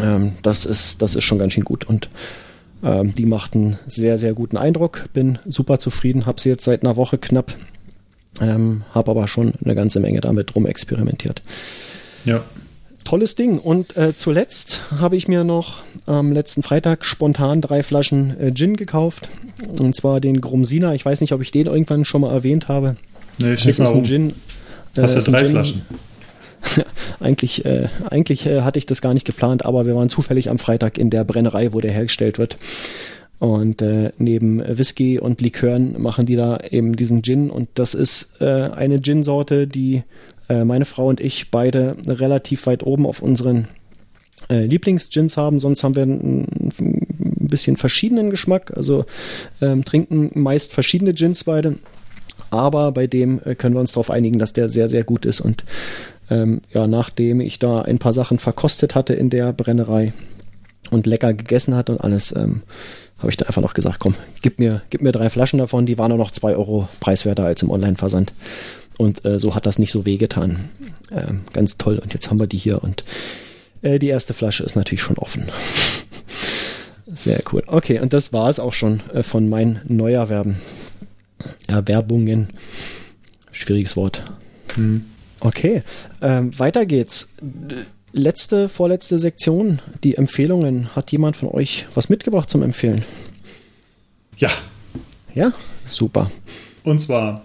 Ähm, 0.01 0.33
das, 0.43 0.67
ist, 0.67 1.03
das 1.03 1.17
ist 1.17 1.25
schon 1.25 1.39
ganz 1.39 1.55
schön 1.55 1.65
gut 1.65 1.85
und 1.85 2.09
ähm, 2.87 3.15
die 3.15 3.27
macht 3.27 3.55
einen 3.55 3.77
sehr, 3.87 4.17
sehr 4.17 4.33
guten 4.33 4.57
Eindruck. 4.57 5.07
Bin 5.13 5.39
super 5.45 5.79
zufrieden, 5.79 6.25
habe 6.25 6.41
sie 6.41 6.49
jetzt 6.49 6.65
seit 6.65 6.83
einer 6.85 6.97
Woche 6.97 7.19
knapp, 7.19 7.55
ähm, 8.41 8.85
habe 8.93 9.11
aber 9.11 9.27
schon 9.27 9.55
eine 9.65 9.75
ganze 9.75 9.99
Menge 9.99 10.21
damit 10.21 10.55
rum 10.55 10.67
experimentiert. 10.67 11.43
Ja. 12.25 12.45
Tolles 13.05 13.35
Ding. 13.35 13.59
Und 13.59 13.97
äh, 13.97 14.17
zuletzt 14.17 14.83
habe 14.99 15.17
ich 15.17 15.29
mir 15.29 15.45
noch 15.45 15.83
am 16.07 16.33
letzten 16.33 16.63
Freitag 16.63 17.05
spontan 17.05 17.61
drei 17.61 17.83
Flaschen 17.83 18.39
äh, 18.41 18.53
Gin 18.53 18.77
gekauft. 18.77 19.29
Und 19.79 19.95
zwar 19.95 20.21
den 20.21 20.41
Grumsina. 20.41 20.95
Ich 20.95 21.05
weiß 21.05 21.21
nicht, 21.21 21.33
ob 21.33 21.41
ich 21.41 21.51
den 21.51 21.67
irgendwann 21.67 22.05
schon 22.05 22.21
mal 22.21 22.33
erwähnt 22.33 22.69
habe. 22.69 22.97
Nee, 23.39 23.53
Das 23.53 23.61
schick 23.61 23.71
ist 23.71 23.81
ein 23.81 23.87
um. 23.99 24.05
Gin. 24.05 24.33
Hast 24.97 25.15
äh, 25.15 25.21
du 25.21 25.27
ein 25.27 25.33
drei 25.33 25.45
Flaschen? 25.51 25.83
eigentlich 27.21 27.65
äh, 27.65 27.89
eigentlich 28.11 28.47
äh, 28.47 28.63
hatte 28.63 28.79
ich 28.79 28.87
das 28.87 29.01
gar 29.01 29.15
nicht 29.15 29.27
geplant, 29.27 29.65
aber 29.65 29.87
wir 29.87 29.95
waren 29.95 30.09
zufällig 30.09 30.51
am 30.51 30.59
Freitag 30.59 30.99
in 30.99 31.11
der 31.11 31.25
Brennerei, 31.25 31.73
wo 31.73 31.81
der 31.81 31.93
hergestellt 31.93 32.39
wird. 32.39 32.59
Und 33.39 33.83
äh, 33.83 34.13
neben 34.19 34.63
Whisky 34.67 35.19
und 35.19 35.41
Likören 35.41 36.01
machen 36.01 36.25
die 36.25 36.37
da 36.37 36.59
eben 36.71 36.97
diesen 36.97 37.23
Gin. 37.23 37.51
Und 37.51 37.69
das 37.75 37.95
ist 37.95 38.41
äh, 38.41 38.45
eine 38.45 39.01
Gin-Sorte, 39.01 39.67
die 39.67 40.05
äh, 40.49 40.65
meine 40.65 40.87
Frau 40.87 41.09
und 41.09 41.21
ich 41.21 41.51
beide 41.51 41.97
relativ 42.07 42.67
weit 42.67 42.83
oben 42.83 43.05
auf 43.05 43.21
unseren 43.21 43.69
äh, 44.49 44.65
Lieblingsgins 44.65 45.37
haben. 45.37 45.61
Sonst 45.61 45.85
haben 45.85 45.97
wir 45.97 46.05
ein, 46.05 46.73
ein 46.79 47.49
bisschen 47.49 47.77
verschiedenen 47.77 48.31
Geschmack. 48.31 48.73
Also 48.75 49.05
ähm, 49.61 49.85
trinken 49.85 50.31
meist 50.35 50.73
verschiedene 50.73 51.13
Gins 51.13 51.45
beide. 51.45 51.77
Aber 52.51 52.93
bei 52.93 53.07
dem 53.07 53.41
äh, 53.45 53.55
können 53.55 53.75
wir 53.75 53.81
uns 53.81 53.93
darauf 53.93 54.11
einigen, 54.11 54.39
dass 54.39 54.53
der 54.55 54.69
sehr, 54.69 54.89
sehr 54.89 55.05
gut 55.05 55.27
ist. 55.27 55.41
Und 55.41 55.65
ähm, 56.31 56.63
ja, 56.73 56.87
nachdem 56.87 57.41
ich 57.41 57.59
da 57.59 57.83
ein 57.83 57.99
paar 57.99 58.13
Sachen 58.13 58.39
verkostet 58.39 58.95
hatte 58.95 59.15
in 59.15 59.31
der 59.31 59.53
Brennerei 59.53 60.13
und 60.91 61.07
lecker 61.07 61.35
gegessen 61.35 61.75
hatte 61.75 61.93
und 61.93 62.01
alles, 62.01 62.35
ähm, 62.35 62.63
habe 63.19 63.31
ich 63.31 63.37
da 63.37 63.47
einfach 63.47 63.63
noch 63.63 63.75
gesagt, 63.75 63.99
komm, 63.99 64.15
gib 64.43 64.59
mir, 64.59 64.83
gib 64.91 65.03
mir 65.03 65.13
drei 65.13 65.31
Flaschen 65.31 65.59
davon, 65.59 65.87
die 65.87 65.99
waren 65.99 66.11
nur 66.11 66.19
noch 66.19 66.31
zwei 66.31 66.55
Euro 66.55 66.89
preiswerter 67.01 67.45
als 67.45 67.63
im 67.63 67.71
Online-Versand. 67.71 68.35
Und 68.99 69.25
äh, 69.25 69.39
so 69.41 69.55
hat 69.55 69.67
das 69.67 69.79
nicht 69.79 69.93
so 69.93 70.07
wehgetan. 70.07 70.69
Ähm, 71.13 71.43
ganz 71.53 71.77
toll. 71.77 71.99
Und 71.99 72.15
jetzt 72.15 72.31
haben 72.31 72.41
wir 72.41 72.47
die 72.47 72.57
hier 72.57 72.83
und 72.83 73.05
äh, 73.83 73.99
die 73.99 74.09
erste 74.09 74.35
Flasche 74.35 74.65
ist 74.65 74.77
natürlich 74.77 75.03
schon 75.03 75.19
offen. 75.19 75.47
Sehr 77.07 77.41
cool. 77.53 77.63
Okay, 77.67 78.01
und 78.01 78.13
das 78.13 78.33
war 78.33 78.49
es 78.49 78.59
auch 78.59 78.73
schon 78.73 79.03
äh, 79.13 79.23
von 79.23 79.49
meinen 79.49 79.81
Neuerwerben. 79.87 80.59
Erwerbungen. 81.67 82.49
Schwieriges 83.53 83.97
Wort. 83.97 84.25
Okay, 85.41 85.83
ähm, 86.23 86.59
weiter 86.59 86.87
geht's. 86.87 87.35
Letzte, 88.13 88.71
vorletzte 88.71 89.19
Sektion, 89.19 89.83
die 90.03 90.17
Empfehlungen. 90.17 90.95
Hat 90.97 91.13
jemand 91.13 91.37
von 91.37 91.49
euch 91.49 91.87
was 91.95 92.09
mitgebracht 92.09 92.49
zum 92.49 92.63
Empfehlen? 92.63 93.05
Ja. 94.39 94.51
Ja, 95.35 95.53
super. 95.85 96.31
Und 96.83 96.99
zwar, 96.99 97.45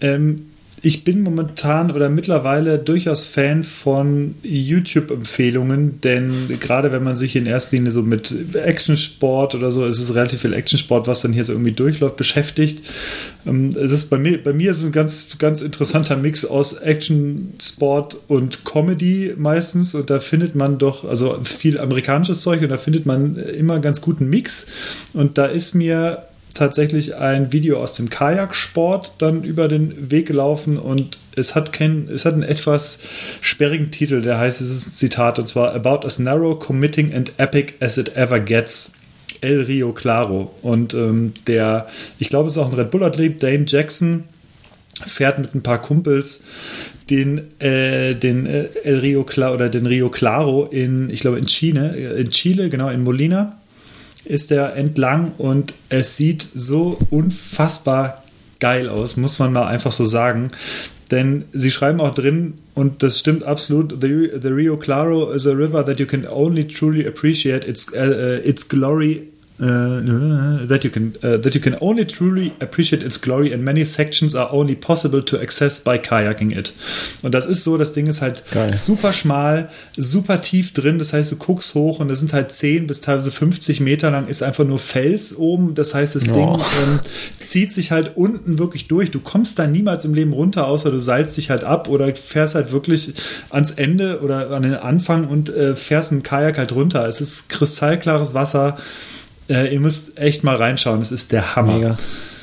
ähm, 0.00 0.47
ich 0.82 1.02
bin 1.02 1.22
momentan 1.22 1.90
oder 1.90 2.08
mittlerweile 2.08 2.78
durchaus 2.78 3.24
Fan 3.24 3.64
von 3.64 4.36
YouTube-Empfehlungen, 4.42 6.00
denn 6.00 6.48
gerade 6.60 6.92
wenn 6.92 7.02
man 7.02 7.16
sich 7.16 7.34
in 7.34 7.46
erster 7.46 7.76
Linie 7.76 7.90
so 7.90 8.02
mit 8.02 8.54
Actionsport 8.54 9.54
oder 9.54 9.72
so, 9.72 9.84
es 9.84 9.98
ist 9.98 10.14
relativ 10.14 10.42
viel 10.42 10.52
Actionsport, 10.52 11.08
was 11.08 11.22
dann 11.22 11.32
hier 11.32 11.44
so 11.44 11.52
irgendwie 11.52 11.72
durchläuft, 11.72 12.16
beschäftigt. 12.16 12.86
Ähm, 13.46 13.70
es 13.70 13.90
ist 13.90 14.10
bei 14.10 14.18
mir, 14.18 14.42
bei 14.42 14.52
mir 14.52 14.74
so 14.74 14.86
ein 14.86 14.92
ganz, 14.92 15.38
ganz 15.38 15.62
interessanter 15.62 16.16
Mix 16.16 16.44
aus 16.44 16.74
Actionsport 16.74 18.18
und 18.28 18.64
Comedy 18.64 19.34
meistens 19.36 19.94
und 19.94 20.10
da 20.10 20.20
findet 20.20 20.54
man 20.54 20.78
doch, 20.78 21.04
also 21.04 21.40
viel 21.42 21.78
amerikanisches 21.78 22.40
Zeug 22.40 22.62
und 22.62 22.68
da 22.68 22.78
findet 22.78 23.04
man 23.04 23.36
immer 23.36 23.74
einen 23.74 23.82
ganz 23.82 24.00
guten 24.00 24.28
Mix 24.28 24.66
und 25.12 25.38
da 25.38 25.46
ist 25.46 25.74
mir 25.74 26.27
tatsächlich 26.58 27.16
ein 27.16 27.52
Video 27.52 27.80
aus 27.82 27.94
dem 27.94 28.10
Kajaksport 28.10 29.12
dann 29.18 29.44
über 29.44 29.68
den 29.68 30.10
Weg 30.10 30.26
gelaufen 30.26 30.78
und 30.78 31.18
es 31.36 31.54
hat 31.54 31.72
kein, 31.72 32.08
es 32.08 32.24
hat 32.24 32.34
einen 32.34 32.42
etwas 32.42 33.00
sperrigen 33.40 33.90
Titel, 33.90 34.22
der 34.22 34.38
heißt, 34.38 34.60
es 34.60 34.70
ist 34.70 34.88
ein 34.88 34.92
Zitat 34.92 35.38
und 35.38 35.46
zwar 35.46 35.74
About 35.74 36.06
as 36.06 36.18
narrow, 36.18 36.58
committing 36.58 37.14
and 37.14 37.32
epic 37.38 37.74
as 37.80 37.96
it 37.96 38.16
ever 38.16 38.40
gets. 38.40 38.92
El 39.40 39.62
Rio 39.62 39.92
Claro. 39.92 40.52
Und 40.62 40.94
ähm, 40.94 41.32
der, 41.46 41.86
ich 42.18 42.28
glaube, 42.28 42.48
es 42.48 42.54
ist 42.54 42.58
auch 42.58 42.72
ein 42.72 42.74
Red 42.74 42.90
Bull 42.90 43.04
Athlet, 43.04 43.40
Dane 43.40 43.66
Jackson, 43.68 44.24
fährt 45.06 45.38
mit 45.38 45.54
ein 45.54 45.62
paar 45.62 45.80
Kumpels 45.80 46.42
den, 47.08 47.60
äh, 47.60 48.14
den 48.14 48.46
äh, 48.46 48.64
El 48.82 48.98
Rio 48.98 49.22
Claro 49.22 49.54
oder 49.54 49.68
den 49.68 49.86
Rio 49.86 50.08
Claro 50.10 50.66
in, 50.66 51.08
ich 51.10 51.20
glaube, 51.20 51.38
in 51.38 51.46
Chile, 51.46 51.94
äh, 51.96 52.20
in 52.20 52.30
Chile, 52.30 52.68
genau, 52.68 52.88
in 52.88 53.04
Molina 53.04 53.57
ist 54.28 54.52
er 54.52 54.76
entlang 54.76 55.32
und 55.38 55.74
es 55.88 56.16
sieht 56.16 56.42
so 56.42 56.98
unfassbar 57.10 58.24
geil 58.60 58.88
aus, 58.88 59.16
muss 59.16 59.38
man 59.38 59.52
mal 59.52 59.66
einfach 59.66 59.92
so 59.92 60.04
sagen. 60.04 60.48
Denn 61.10 61.44
sie 61.52 61.70
schreiben 61.70 62.00
auch 62.00 62.12
drin, 62.12 62.54
und 62.74 63.02
das 63.02 63.18
stimmt 63.18 63.42
absolut, 63.42 64.02
the, 64.02 64.30
the 64.40 64.48
Rio 64.48 64.76
Claro 64.76 65.30
is 65.32 65.46
a 65.46 65.52
river 65.52 65.84
that 65.84 65.98
you 65.98 66.06
can 66.06 66.26
only 66.26 66.66
truly 66.66 67.06
appreciate 67.06 67.66
its, 67.66 67.92
uh, 67.94 68.40
its 68.44 68.68
glory 68.68 69.28
Uh, 69.60 70.66
that 70.68 70.84
you 70.84 70.90
can 70.90 71.14
uh, 71.24 71.36
that 71.36 71.52
you 71.52 71.60
can 71.60 71.74
only 71.80 72.06
truly 72.06 72.52
appreciate 72.60 73.02
its 73.04 73.20
glory 73.20 73.52
and 73.52 73.64
many 73.64 73.84
sections 73.84 74.36
are 74.36 74.52
only 74.52 74.76
possible 74.76 75.20
to 75.20 75.36
access 75.36 75.80
by 75.80 75.98
kayaking 75.98 76.52
it. 76.56 76.72
Und 77.22 77.34
das 77.34 77.44
ist 77.44 77.64
so, 77.64 77.76
das 77.76 77.92
Ding 77.92 78.06
ist 78.06 78.20
halt 78.20 78.44
Geil. 78.52 78.76
super 78.76 79.12
schmal, 79.12 79.68
super 79.96 80.42
tief 80.42 80.72
drin, 80.74 80.98
das 80.98 81.12
heißt, 81.12 81.32
du 81.32 81.36
guckst 81.36 81.74
hoch 81.74 81.98
und 81.98 82.08
es 82.08 82.20
sind 82.20 82.32
halt 82.32 82.52
10 82.52 82.86
bis 82.86 83.00
teilweise 83.00 83.32
50 83.32 83.80
Meter 83.80 84.12
lang 84.12 84.28
ist 84.28 84.42
einfach 84.44 84.64
nur 84.64 84.78
Fels 84.78 85.36
oben, 85.36 85.74
das 85.74 85.92
heißt, 85.92 86.14
das 86.14 86.26
Ja. 86.28 86.34
Ding 86.34 86.48
ähm, 86.50 87.00
zieht 87.44 87.72
sich 87.72 87.90
halt 87.90 88.12
unten 88.16 88.60
wirklich 88.60 88.86
durch. 88.86 89.10
Du 89.10 89.18
kommst 89.18 89.58
da 89.58 89.66
niemals 89.66 90.04
im 90.04 90.14
Leben 90.14 90.32
runter, 90.34 90.68
außer 90.68 90.92
du 90.92 91.00
seilst 91.00 91.36
dich 91.36 91.50
halt 91.50 91.64
ab 91.64 91.88
oder 91.88 92.14
fährst 92.14 92.54
halt 92.54 92.70
wirklich 92.70 93.12
ans 93.50 93.72
Ende 93.72 94.20
oder 94.20 94.52
an 94.52 94.62
den 94.62 94.74
Anfang 94.74 95.26
und 95.26 95.48
äh, 95.50 95.74
fährst 95.74 96.12
mit 96.12 96.20
dem 96.22 96.22
Kajak 96.22 96.58
halt 96.58 96.70
runter. 96.72 97.08
Es 97.08 97.20
ist 97.20 97.48
kristallklares 97.48 98.34
Wasser. 98.34 98.78
Äh, 99.48 99.72
ihr 99.72 99.80
müsst 99.80 100.18
echt 100.18 100.44
mal 100.44 100.56
reinschauen. 100.56 101.00
Es 101.00 101.12
ist 101.12 101.32
der 101.32 101.56
Hammer. 101.56 101.76
Mega. 101.76 101.98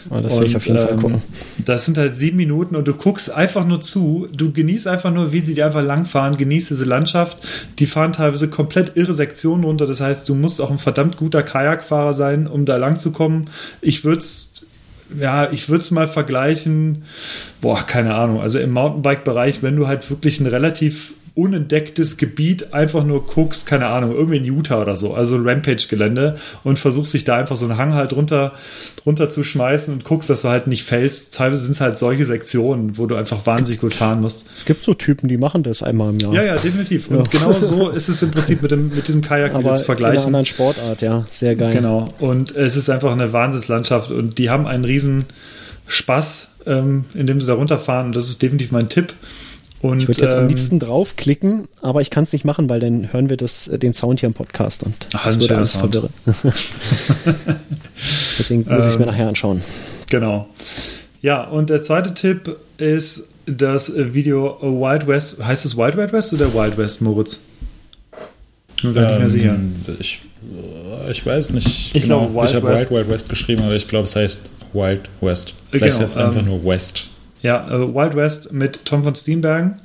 Oh, 0.09 0.19
das 0.19 0.37
will 0.37 0.45
ich 0.45 0.55
auf 0.55 0.65
jeden 0.67 0.77
Fall 0.77 0.91
ähm, 0.91 0.99
gucken. 0.99 1.21
Das 1.65 1.85
sind 1.85 1.97
halt 1.97 2.15
sieben 2.15 2.37
Minuten 2.37 2.75
und 2.75 2.87
du 2.87 2.93
guckst 2.93 3.31
einfach 3.31 3.65
nur 3.65 3.81
zu. 3.81 4.27
Du 4.35 4.51
genießt 4.51 4.87
einfach 4.87 5.11
nur, 5.11 5.31
wie 5.31 5.39
sie 5.39 5.55
die 5.55 5.63
einfach 5.63 5.83
langfahren, 5.83 6.37
genießt 6.37 6.69
diese 6.69 6.85
Landschaft. 6.85 7.39
Die 7.79 7.87
fahren 7.87 8.13
teilweise 8.13 8.47
komplett 8.47 8.95
irre 8.95 9.15
Sektionen 9.15 9.63
runter. 9.63 9.87
Das 9.87 10.01
heißt, 10.01 10.29
du 10.29 10.35
musst 10.35 10.61
auch 10.61 10.69
ein 10.69 10.77
verdammt 10.77 11.17
guter 11.17 11.41
Kajakfahrer 11.41 12.13
sein, 12.13 12.45
um 12.45 12.65
da 12.65 12.77
lang 12.77 12.99
zu 12.99 13.11
kommen. 13.11 13.49
Ich 13.81 14.03
würde 14.03 14.19
es 14.19 14.51
ja, 15.19 15.51
ich 15.51 15.69
würde 15.69 15.83
es 15.83 15.91
mal 15.91 16.07
vergleichen, 16.07 17.03
boah, 17.61 17.83
keine 17.85 18.15
Ahnung, 18.15 18.41
also 18.41 18.57
im 18.57 18.71
Mountainbike-Bereich, 18.71 19.61
wenn 19.61 19.75
du 19.75 19.87
halt 19.87 20.09
wirklich 20.09 20.39
ein 20.39 20.47
relativ 20.47 21.13
unentdecktes 21.35 22.15
Gebiet 22.15 22.73
einfach 22.73 23.03
nur 23.03 23.25
guckst, 23.25 23.65
keine 23.65 23.87
Ahnung, 23.87 24.13
irgendwie 24.13 24.37
in 24.37 24.45
Utah 24.45 24.81
oder 24.81 24.95
so, 24.95 25.13
also 25.13 25.35
ein 25.35 25.45
Rampage-Gelände 25.45 26.37
und 26.63 26.79
versuchst 26.79 27.13
dich 27.13 27.25
da 27.25 27.35
einfach 27.35 27.57
so 27.57 27.65
einen 27.65 27.77
Hang 27.77 27.93
halt 27.93 28.13
drunter, 28.13 28.53
drunter 29.03 29.29
zu 29.29 29.43
schmeißen 29.43 29.93
und 29.93 30.05
guckst, 30.05 30.29
dass 30.29 30.43
du 30.43 30.47
halt 30.47 30.67
nicht 30.67 30.85
fällst. 30.85 31.33
Teilweise 31.33 31.65
sind 31.65 31.73
es 31.73 31.81
halt 31.81 31.97
solche 31.97 32.25
Sektionen, 32.25 32.97
wo 32.97 33.05
du 33.05 33.15
einfach 33.15 33.45
wahnsinnig 33.45 33.81
gut 33.81 33.93
fahren 33.93 34.21
musst. 34.21 34.45
Es 34.59 34.65
gibt 34.65 34.85
so 34.85 34.93
Typen, 34.93 35.27
die 35.27 35.37
machen 35.37 35.61
das 35.63 35.83
einmal 35.83 36.11
im 36.11 36.19
Jahr. 36.19 36.33
Ja, 36.33 36.43
ja, 36.43 36.55
definitiv. 36.55 37.09
Und 37.09 37.29
genau 37.29 37.51
so 37.59 37.89
ist 37.89 38.07
es 38.07 38.21
im 38.21 38.31
Prinzip 38.31 38.61
mit, 38.61 38.71
dem, 38.71 38.95
mit 38.95 39.07
diesem 39.07 39.21
Kajak 39.21 39.51
wieder 39.51 39.59
zu 39.59 39.61
in 39.61 39.67
einer 39.67 39.83
vergleichen. 39.83 40.25
anderen 40.27 40.45
Sportart, 40.45 41.01
ja. 41.01 41.25
Sehr 41.27 41.57
geil. 41.57 41.73
Genau. 41.73 42.13
Und 42.19 42.55
es 42.55 42.77
ist 42.77 42.89
einfach 42.89 43.11
eine 43.11 43.33
Wahnsinnslandschaft 43.33 44.09
und 44.11 44.37
die 44.37 44.49
haben 44.49 44.67
einen 44.67 44.85
riesen 44.85 45.25
Spaß, 45.87 46.51
ähm, 46.65 47.05
indem 47.13 47.41
sie 47.41 47.47
da 47.47 47.55
runterfahren. 47.55 48.07
Und 48.07 48.15
das 48.15 48.29
ist 48.29 48.41
definitiv 48.41 48.71
mein 48.71 48.87
Tipp. 48.87 49.13
Und, 49.85 50.01
Ich 50.01 50.07
würde 50.07 50.21
jetzt 50.21 50.33
am 50.33 50.43
ähm, 50.43 50.47
liebsten 50.49 50.79
draufklicken, 50.79 51.67
aber 51.81 52.01
ich 52.01 52.09
kann 52.09 52.23
es 52.23 52.33
nicht 52.33 52.43
machen, 52.43 52.69
weil 52.69 52.79
dann 52.79 53.13
hören 53.13 53.29
wir 53.29 53.37
das, 53.37 53.67
äh, 53.67 53.77
den 53.77 53.93
Sound 53.93 54.19
hier 54.19 54.27
im 54.27 54.33
Podcast 54.33 54.81
und 54.83 54.95
Ach, 55.13 55.25
das 55.25 55.39
würde 55.39 55.57
alles 55.57 55.73
Sound. 55.73 55.93
verwirren. 55.93 56.13
Deswegen 58.39 58.65
muss 58.67 58.85
ich 58.85 58.91
es 58.93 58.99
mir 58.99 59.05
nachher 59.05 59.27
anschauen. 59.27 59.61
Genau. 60.09 60.47
Ja, 61.21 61.43
und 61.43 61.69
der 61.69 61.83
zweite 61.83 62.13
Tipp 62.13 62.55
ist 62.77 63.29
das 63.45 63.91
Video 63.95 64.57
Wild 64.61 65.07
West. 65.07 65.43
Heißt 65.43 65.65
es 65.65 65.77
Wild 65.77 65.97
Wild 65.97 66.13
West 66.13 66.33
oder 66.33 66.53
Wild 66.53 66.77
West, 66.77 67.01
Moritz? 67.01 67.41
Nicht 68.83 68.95
mehr 68.95 69.29
sicher. 69.29 69.55
Ähm, 69.55 69.75
Ich, 69.99 70.21
äh, 71.07 71.11
ich 71.11 71.25
weiß 71.25 71.51
nicht. 71.51 71.95
Ich 71.95 72.03
glaube, 72.03 72.33
Wild 72.33 72.49
ich 72.49 72.55
habe 72.55 72.67
West. 72.69 72.89
Wild 72.89 72.99
Wild 73.01 73.09
West 73.09 73.29
geschrieben, 73.29 73.63
aber 73.63 73.75
ich 73.75 73.87
glaube, 73.87 74.05
es 74.05 74.15
heißt 74.15 74.39
Wild 74.73 75.09
West. 75.21 75.49
Äh, 75.49 75.53
Vielleicht 75.77 75.97
genau, 75.97 76.03
heißt 76.03 76.15
es 76.15 76.17
einfach 76.17 76.41
ähm, 76.41 76.45
nur 76.47 76.65
West. 76.65 77.09
Ja, 77.45 77.67
äh, 77.69 77.93
Wild 77.93 78.15
West 78.15 78.53
mit 78.53 78.85
Tom 78.85 79.03
von 79.03 79.13
Steenbergen. 79.13 79.75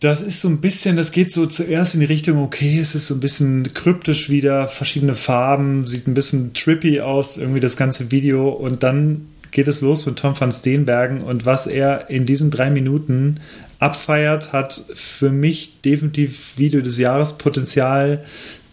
Das 0.00 0.20
ist 0.20 0.42
so 0.42 0.50
ein 0.50 0.60
bisschen, 0.60 0.94
das 0.94 1.10
geht 1.10 1.32
so 1.32 1.46
zuerst 1.46 1.94
in 1.94 2.00
die 2.00 2.06
Richtung, 2.06 2.44
okay, 2.44 2.78
es 2.78 2.94
ist 2.94 3.06
so 3.06 3.14
ein 3.14 3.20
bisschen 3.20 3.72
kryptisch 3.72 4.28
wieder, 4.28 4.68
verschiedene 4.68 5.14
Farben, 5.14 5.86
sieht 5.86 6.06
ein 6.06 6.12
bisschen 6.12 6.52
trippy 6.52 7.00
aus, 7.00 7.38
irgendwie 7.38 7.60
das 7.60 7.78
ganze 7.78 8.10
Video 8.10 8.50
und 8.50 8.82
dann 8.82 9.28
geht 9.50 9.66
es 9.66 9.80
los 9.80 10.04
mit 10.04 10.16
Tom 10.18 10.38
van 10.38 10.52
Steenbergen 10.52 11.22
und 11.22 11.46
was 11.46 11.66
er 11.66 12.10
in 12.10 12.26
diesen 12.26 12.50
drei 12.50 12.68
Minuten 12.68 13.40
abfeiert, 13.78 14.52
hat 14.52 14.84
für 14.92 15.30
mich 15.30 15.80
definitiv 15.80 16.58
Video 16.58 16.82
des 16.82 16.98
Jahres 16.98 17.38
Potenzial. 17.38 18.26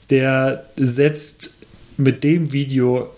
Der 0.10 0.65
setzt 0.76 1.60
mit 1.95 2.26
dem 2.26 2.52
Video 2.52 3.10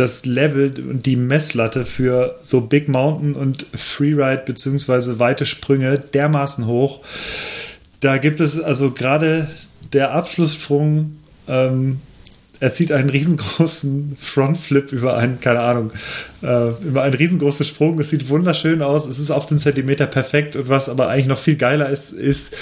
das 0.00 0.24
Level 0.24 0.72
und 0.88 1.04
die 1.04 1.16
Messlatte 1.16 1.84
für 1.84 2.38
so 2.42 2.62
Big 2.62 2.88
Mountain 2.88 3.34
und 3.34 3.66
Freeride 3.74 4.42
beziehungsweise 4.46 5.18
weite 5.18 5.44
Sprünge 5.44 5.98
dermaßen 5.98 6.66
hoch. 6.66 7.00
Da 8.00 8.16
gibt 8.16 8.40
es 8.40 8.58
also 8.58 8.92
gerade 8.92 9.48
der 9.92 10.12
Abschlusssprung, 10.12 11.18
ähm, 11.48 12.00
er 12.60 12.72
zieht 12.72 12.92
einen 12.92 13.10
riesengroßen 13.10 14.16
Frontflip 14.20 14.92
über 14.92 15.16
einen, 15.16 15.40
keine 15.40 15.60
Ahnung, 15.60 15.90
äh, 16.42 16.70
über 16.82 17.02
einen 17.02 17.14
riesengroßen 17.14 17.66
Sprung. 17.66 17.98
Es 17.98 18.10
sieht 18.10 18.28
wunderschön 18.28 18.80
aus, 18.82 19.06
es 19.06 19.18
ist 19.18 19.30
auf 19.30 19.46
den 19.46 19.58
Zentimeter 19.58 20.06
perfekt 20.06 20.56
und 20.56 20.68
was 20.68 20.88
aber 20.88 21.08
eigentlich 21.08 21.26
noch 21.26 21.38
viel 21.38 21.56
geiler 21.56 21.90
ist, 21.90 22.12
ist 22.12 22.56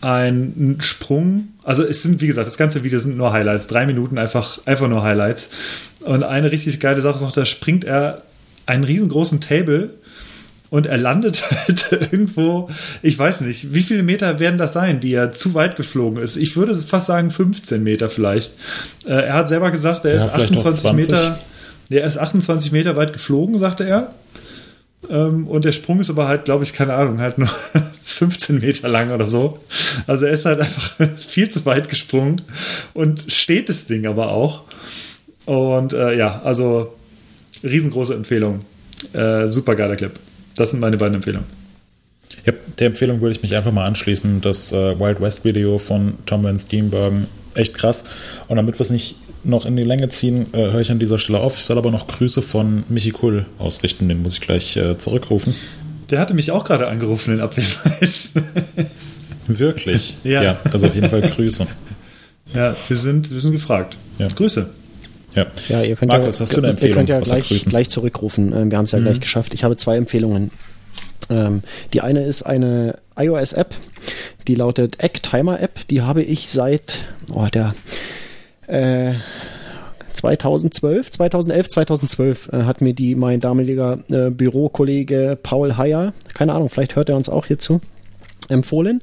ein 0.00 0.76
Sprung. 0.80 1.48
Also 1.64 1.82
es 1.82 2.02
sind, 2.02 2.20
wie 2.20 2.26
gesagt, 2.26 2.46
das 2.46 2.56
ganze 2.56 2.84
Video 2.84 2.98
sind 2.98 3.16
nur 3.16 3.32
Highlights, 3.32 3.66
drei 3.66 3.86
Minuten 3.86 4.18
einfach, 4.18 4.60
einfach 4.66 4.88
nur 4.88 5.02
Highlights. 5.02 5.50
Und 6.00 6.22
eine 6.22 6.52
richtig 6.52 6.78
geile 6.80 7.02
Sache 7.02 7.16
ist 7.16 7.22
noch, 7.22 7.32
da 7.32 7.44
springt 7.44 7.84
er 7.84 8.22
einen 8.66 8.84
riesengroßen 8.84 9.40
Table 9.40 9.90
und 10.70 10.86
er 10.86 10.98
landet 10.98 11.42
halt 11.66 11.90
irgendwo, 11.90 12.68
ich 13.02 13.18
weiß 13.18 13.40
nicht, 13.42 13.74
wie 13.74 13.82
viele 13.82 14.02
Meter 14.02 14.38
werden 14.38 14.58
das 14.58 14.72
sein, 14.72 15.00
die 15.00 15.12
er 15.12 15.32
zu 15.32 15.54
weit 15.54 15.76
geflogen 15.76 16.22
ist? 16.22 16.36
Ich 16.36 16.56
würde 16.56 16.74
fast 16.74 17.06
sagen 17.06 17.30
15 17.30 17.82
Meter 17.82 18.10
vielleicht. 18.10 18.54
Äh, 19.06 19.12
er 19.12 19.34
hat 19.34 19.48
selber 19.48 19.70
gesagt, 19.70 20.04
er 20.04 20.12
ja, 20.12 20.16
ist 20.18 20.28
28 20.28 20.92
Meter, 20.92 21.38
er 21.90 22.04
ist 22.04 22.18
28 22.18 22.72
Meter 22.72 22.96
weit 22.96 23.12
geflogen, 23.12 23.58
sagte 23.58 23.84
er. 23.84 24.14
Ähm, 25.08 25.46
und 25.46 25.64
der 25.64 25.72
Sprung 25.72 26.00
ist 26.00 26.10
aber 26.10 26.26
halt, 26.26 26.44
glaube 26.44 26.64
ich, 26.64 26.72
keine 26.72 26.94
Ahnung, 26.94 27.20
halt 27.20 27.38
nur 27.38 27.48
15 28.02 28.58
Meter 28.58 28.88
lang 28.88 29.10
oder 29.10 29.28
so. 29.28 29.60
Also 30.06 30.24
er 30.24 30.32
ist 30.32 30.44
halt 30.44 30.60
einfach 30.60 31.08
viel 31.16 31.48
zu 31.48 31.64
weit 31.66 31.88
gesprungen 31.88 32.42
und 32.94 33.30
steht 33.32 33.68
das 33.68 33.86
Ding 33.86 34.06
aber 34.06 34.32
auch. 34.32 34.62
Und 35.46 35.92
äh, 35.92 36.16
ja, 36.16 36.42
also 36.42 36.94
riesengroße 37.62 38.14
Empfehlung. 38.14 38.60
Äh, 39.12 39.46
super 39.48 39.76
geiler 39.76 39.96
Clip. 39.96 40.12
Das 40.56 40.72
sind 40.72 40.80
meine 40.80 40.96
beiden 40.96 41.14
Empfehlungen. 41.14 41.46
Ja, 42.44 42.52
der 42.78 42.88
Empfehlung 42.88 43.20
würde 43.20 43.36
ich 43.36 43.42
mich 43.42 43.54
einfach 43.54 43.72
mal 43.72 43.86
anschließen. 43.86 44.40
Das 44.40 44.72
äh, 44.72 44.98
Wild 44.98 45.20
West 45.20 45.44
Video 45.44 45.78
von 45.78 46.14
Tom 46.26 46.44
Van 46.44 46.58
Steenbergen, 46.58 47.26
echt 47.54 47.74
krass. 47.74 48.04
Und 48.48 48.56
damit 48.56 48.76
wir 48.76 48.80
es 48.80 48.90
nicht 48.90 49.16
noch 49.44 49.66
in 49.66 49.76
die 49.76 49.82
Länge 49.82 50.08
ziehen, 50.08 50.46
äh, 50.52 50.70
höre 50.70 50.80
ich 50.80 50.90
an 50.90 50.98
dieser 50.98 51.18
Stelle 51.18 51.40
auf. 51.40 51.56
Ich 51.56 51.62
soll 51.62 51.78
aber 51.78 51.90
noch 51.90 52.06
Grüße 52.06 52.42
von 52.42 52.84
Michi 52.88 53.10
Kull 53.10 53.46
ausrichten. 53.58 54.08
Den 54.08 54.22
muss 54.22 54.34
ich 54.34 54.40
gleich 54.40 54.76
äh, 54.76 54.98
zurückrufen. 54.98 55.54
Der 56.10 56.18
hatte 56.18 56.34
mich 56.34 56.50
auch 56.50 56.64
gerade 56.64 56.88
angerufen 56.88 57.34
in 57.34 57.40
Abwesenheit. 57.40 58.30
Wirklich? 59.46 60.14
ja. 60.24 60.42
ja. 60.42 60.60
Also 60.70 60.88
auf 60.88 60.94
jeden 60.94 61.10
Fall 61.10 61.22
Grüße. 61.22 61.66
Ja, 62.54 62.76
wir 62.86 62.96
sind, 62.96 63.30
wir 63.30 63.40
sind 63.40 63.52
gefragt. 63.52 63.96
Ja. 64.18 64.28
Grüße. 64.28 64.70
Ja, 65.34 65.46
ja 65.68 65.82
ihr 65.82 65.96
könnt 65.96 66.10
Markus, 66.10 66.38
ja, 66.38 66.42
hast 66.42 66.56
du 66.56 66.60
eine 66.60 66.68
Empfehlung? 66.68 66.90
Ihr 66.90 66.96
könnt 66.96 67.08
ja 67.08 67.20
gleich, 67.20 67.64
gleich 67.66 67.88
zurückrufen. 67.90 68.52
Ähm, 68.54 68.70
wir 68.70 68.78
haben 68.78 68.84
es 68.84 68.92
ja 68.92 68.98
mhm. 68.98 69.04
gleich 69.04 69.20
geschafft. 69.20 69.54
Ich 69.54 69.64
habe 69.64 69.76
zwei 69.76 69.96
Empfehlungen. 69.96 70.50
Ähm, 71.30 71.62
die 71.92 72.00
eine 72.00 72.24
ist 72.24 72.42
eine 72.42 72.96
iOS-App, 73.16 73.74
die 74.46 74.54
lautet 74.54 75.02
Egg 75.02 75.20
Timer 75.22 75.60
App. 75.60 75.86
Die 75.88 76.02
habe 76.02 76.22
ich 76.22 76.48
seit 76.48 77.04
oh, 77.30 77.46
der 77.52 77.74
äh, 78.68 79.14
2012, 80.12 81.10
2011, 81.10 81.68
2012 81.68 82.52
äh, 82.52 82.62
hat 82.62 82.80
mir 82.80 82.94
die 82.94 83.14
mein 83.14 83.40
damaliger 83.40 83.98
äh, 84.10 84.30
Bürokollege 84.30 85.38
Paul 85.42 85.76
Heyer, 85.76 86.12
keine 86.34 86.52
Ahnung, 86.52 86.70
vielleicht 86.70 86.96
hört 86.96 87.08
er 87.08 87.16
uns 87.16 87.28
auch 87.28 87.46
hier 87.46 87.58
zu, 87.58 87.80
empfohlen. 88.48 89.02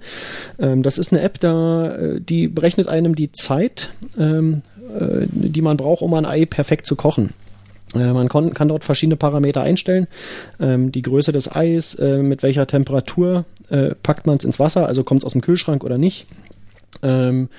Ähm, 0.59 0.83
das 0.83 0.97
ist 0.97 1.13
eine 1.13 1.21
App, 1.21 1.39
da 1.39 1.95
äh, 1.95 2.21
die 2.21 2.47
berechnet 2.47 2.87
einem 2.87 3.15
die 3.15 3.31
Zeit 3.31 3.91
ähm, 4.17 4.61
äh, 4.95 5.27
die 5.29 5.61
man 5.61 5.77
braucht, 5.77 6.01
um 6.01 6.13
ein 6.13 6.25
Ei 6.25 6.45
perfekt 6.45 6.85
zu 6.85 6.95
kochen. 6.95 7.31
Äh, 7.93 8.13
man 8.13 8.29
kann 8.29 8.67
dort 8.67 8.85
verschiedene 8.85 9.15
Parameter 9.15 9.61
einstellen. 9.61 10.07
Ähm, 10.59 10.91
die 10.91 11.01
Größe 11.01 11.31
des 11.31 11.53
Eis, 11.53 11.95
äh, 11.95 12.19
mit 12.19 12.43
welcher 12.43 12.67
Temperatur 12.67 13.45
packt 14.03 14.27
man 14.27 14.37
es 14.37 14.45
ins 14.45 14.59
Wasser, 14.59 14.85
also 14.85 15.03
kommt 15.03 15.23
es 15.23 15.25
aus 15.25 15.31
dem 15.31 15.41
Kühlschrank 15.41 15.83
oder 15.83 15.97
nicht. 15.97 16.27
Ähm, 17.03 17.49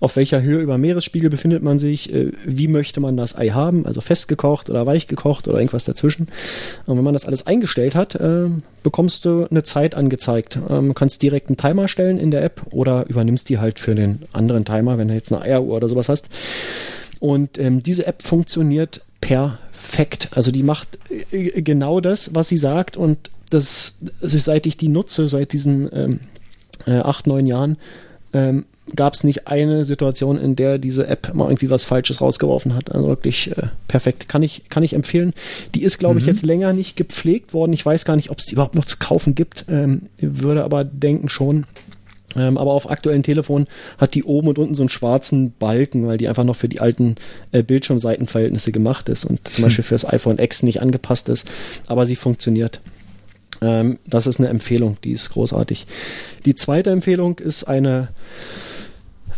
auf 0.00 0.16
welcher 0.16 0.42
Höhe 0.42 0.60
über 0.60 0.76
Meeresspiegel 0.76 1.30
befindet 1.30 1.62
man 1.62 1.78
sich, 1.78 2.12
äh, 2.12 2.32
wie 2.44 2.68
möchte 2.68 3.00
man 3.00 3.16
das 3.16 3.36
Ei 3.36 3.48
haben, 3.48 3.86
also 3.86 4.00
festgekocht 4.00 4.68
oder 4.68 4.84
weich 4.86 5.06
gekocht 5.06 5.48
oder 5.48 5.58
irgendwas 5.58 5.84
dazwischen. 5.84 6.28
Und 6.86 6.96
wenn 6.96 7.04
man 7.04 7.14
das 7.14 7.26
alles 7.26 7.46
eingestellt 7.46 7.94
hat, 7.94 8.14
äh, 8.14 8.48
bekommst 8.82 9.24
du 9.24 9.46
eine 9.50 9.62
Zeit 9.62 9.94
angezeigt. 9.94 10.58
Ähm, 10.68 10.94
kannst 10.94 11.22
direkt 11.22 11.48
einen 11.48 11.56
Timer 11.56 11.88
stellen 11.88 12.18
in 12.18 12.30
der 12.30 12.44
App 12.44 12.62
oder 12.70 13.06
übernimmst 13.08 13.48
die 13.48 13.58
halt 13.58 13.80
für 13.80 13.94
den 13.94 14.22
anderen 14.32 14.64
Timer, 14.64 14.98
wenn 14.98 15.08
du 15.08 15.14
jetzt 15.14 15.32
eine 15.32 15.42
Eieruhr 15.42 15.76
oder 15.76 15.88
sowas 15.88 16.08
hast. 16.08 16.28
Und 17.20 17.58
ähm, 17.58 17.82
diese 17.82 18.06
App 18.06 18.22
funktioniert 18.22 19.00
perfekt. 19.20 20.28
Also 20.34 20.50
die 20.50 20.62
macht 20.62 20.98
äh, 21.30 21.62
genau 21.62 22.00
das, 22.00 22.34
was 22.34 22.48
sie 22.48 22.58
sagt 22.58 22.96
und 22.96 23.30
das, 23.50 23.98
also 24.20 24.38
seit 24.38 24.66
ich 24.66 24.76
die 24.76 24.88
nutze, 24.88 25.28
seit 25.28 25.52
diesen 25.52 25.88
ähm, 25.92 26.20
äh, 26.86 26.98
acht, 26.98 27.26
neun 27.26 27.46
Jahren, 27.46 27.78
ähm, 28.32 28.66
gab 28.94 29.14
es 29.14 29.24
nicht 29.24 29.48
eine 29.48 29.84
Situation, 29.84 30.36
in 30.36 30.56
der 30.56 30.78
diese 30.78 31.06
App 31.06 31.34
mal 31.34 31.46
irgendwie 31.46 31.70
was 31.70 31.84
Falsches 31.84 32.20
rausgeworfen 32.20 32.74
hat. 32.74 32.92
Also 32.92 33.08
wirklich 33.08 33.50
äh, 33.56 33.68
perfekt. 33.88 34.28
Kann 34.28 34.42
ich, 34.42 34.64
kann 34.68 34.82
ich 34.82 34.92
empfehlen. 34.92 35.32
Die 35.74 35.82
ist, 35.82 35.98
glaube 35.98 36.16
mhm. 36.16 36.20
ich, 36.20 36.26
jetzt 36.26 36.44
länger 36.44 36.72
nicht 36.72 36.96
gepflegt 36.96 37.54
worden. 37.54 37.72
Ich 37.72 37.84
weiß 37.84 38.04
gar 38.04 38.16
nicht, 38.16 38.30
ob 38.30 38.38
es 38.38 38.46
die 38.46 38.52
überhaupt 38.52 38.74
noch 38.74 38.84
zu 38.84 38.98
kaufen 38.98 39.34
gibt. 39.34 39.64
Ähm, 39.68 40.02
würde 40.18 40.64
aber 40.64 40.84
denken 40.84 41.28
schon. 41.28 41.66
Ähm, 42.36 42.58
aber 42.58 42.72
auf 42.72 42.90
aktuellen 42.90 43.22
Telefonen 43.22 43.68
hat 43.98 44.14
die 44.14 44.24
oben 44.24 44.48
und 44.48 44.58
unten 44.58 44.74
so 44.74 44.82
einen 44.82 44.88
schwarzen 44.88 45.52
Balken, 45.58 46.06
weil 46.06 46.18
die 46.18 46.28
einfach 46.28 46.44
noch 46.44 46.56
für 46.56 46.68
die 46.68 46.80
alten 46.80 47.14
äh, 47.52 47.62
Bildschirmseitenverhältnisse 47.62 48.72
gemacht 48.72 49.08
ist 49.08 49.24
und 49.24 49.46
zum 49.48 49.62
Beispiel 49.64 49.84
für 49.84 49.94
das 49.94 50.06
iPhone 50.06 50.38
X 50.38 50.62
nicht 50.62 50.82
angepasst 50.82 51.28
ist. 51.28 51.50
Aber 51.86 52.06
sie 52.06 52.16
funktioniert. 52.16 52.80
Ähm, 53.62 53.98
das 54.06 54.26
ist 54.26 54.40
eine 54.40 54.48
Empfehlung, 54.48 54.96
die 55.04 55.12
ist 55.12 55.30
großartig. 55.30 55.86
Die 56.44 56.54
zweite 56.54 56.90
Empfehlung 56.90 57.38
ist 57.38 57.64
eine 57.64 58.08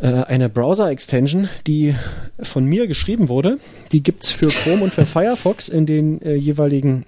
eine 0.01 0.49
Browser-Extension, 0.49 1.49
die 1.67 1.95
von 2.41 2.65
mir 2.65 2.87
geschrieben 2.87 3.29
wurde. 3.29 3.59
Die 3.93 4.03
gibt 4.03 4.25
es 4.25 4.31
für 4.31 4.49
Chrome 4.49 4.85
und 4.85 4.93
für 4.93 5.07
Firefox 5.07 5.69
in 5.69 5.87
den 5.87 6.21
äh, 6.23 6.35
jeweiligen 6.35 7.07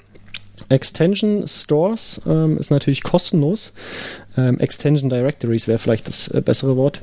Extension 0.68 1.46
Stores. 1.46 2.22
Ähm, 2.26 2.58
ist 2.58 2.70
natürlich 2.70 3.02
kostenlos. 3.02 3.72
Ähm, 4.36 4.58
Extension 4.60 5.10
Directories 5.10 5.68
wäre 5.68 5.78
vielleicht 5.78 6.08
das 6.08 6.28
äh, 6.28 6.40
bessere 6.40 6.76
Wort. 6.76 7.00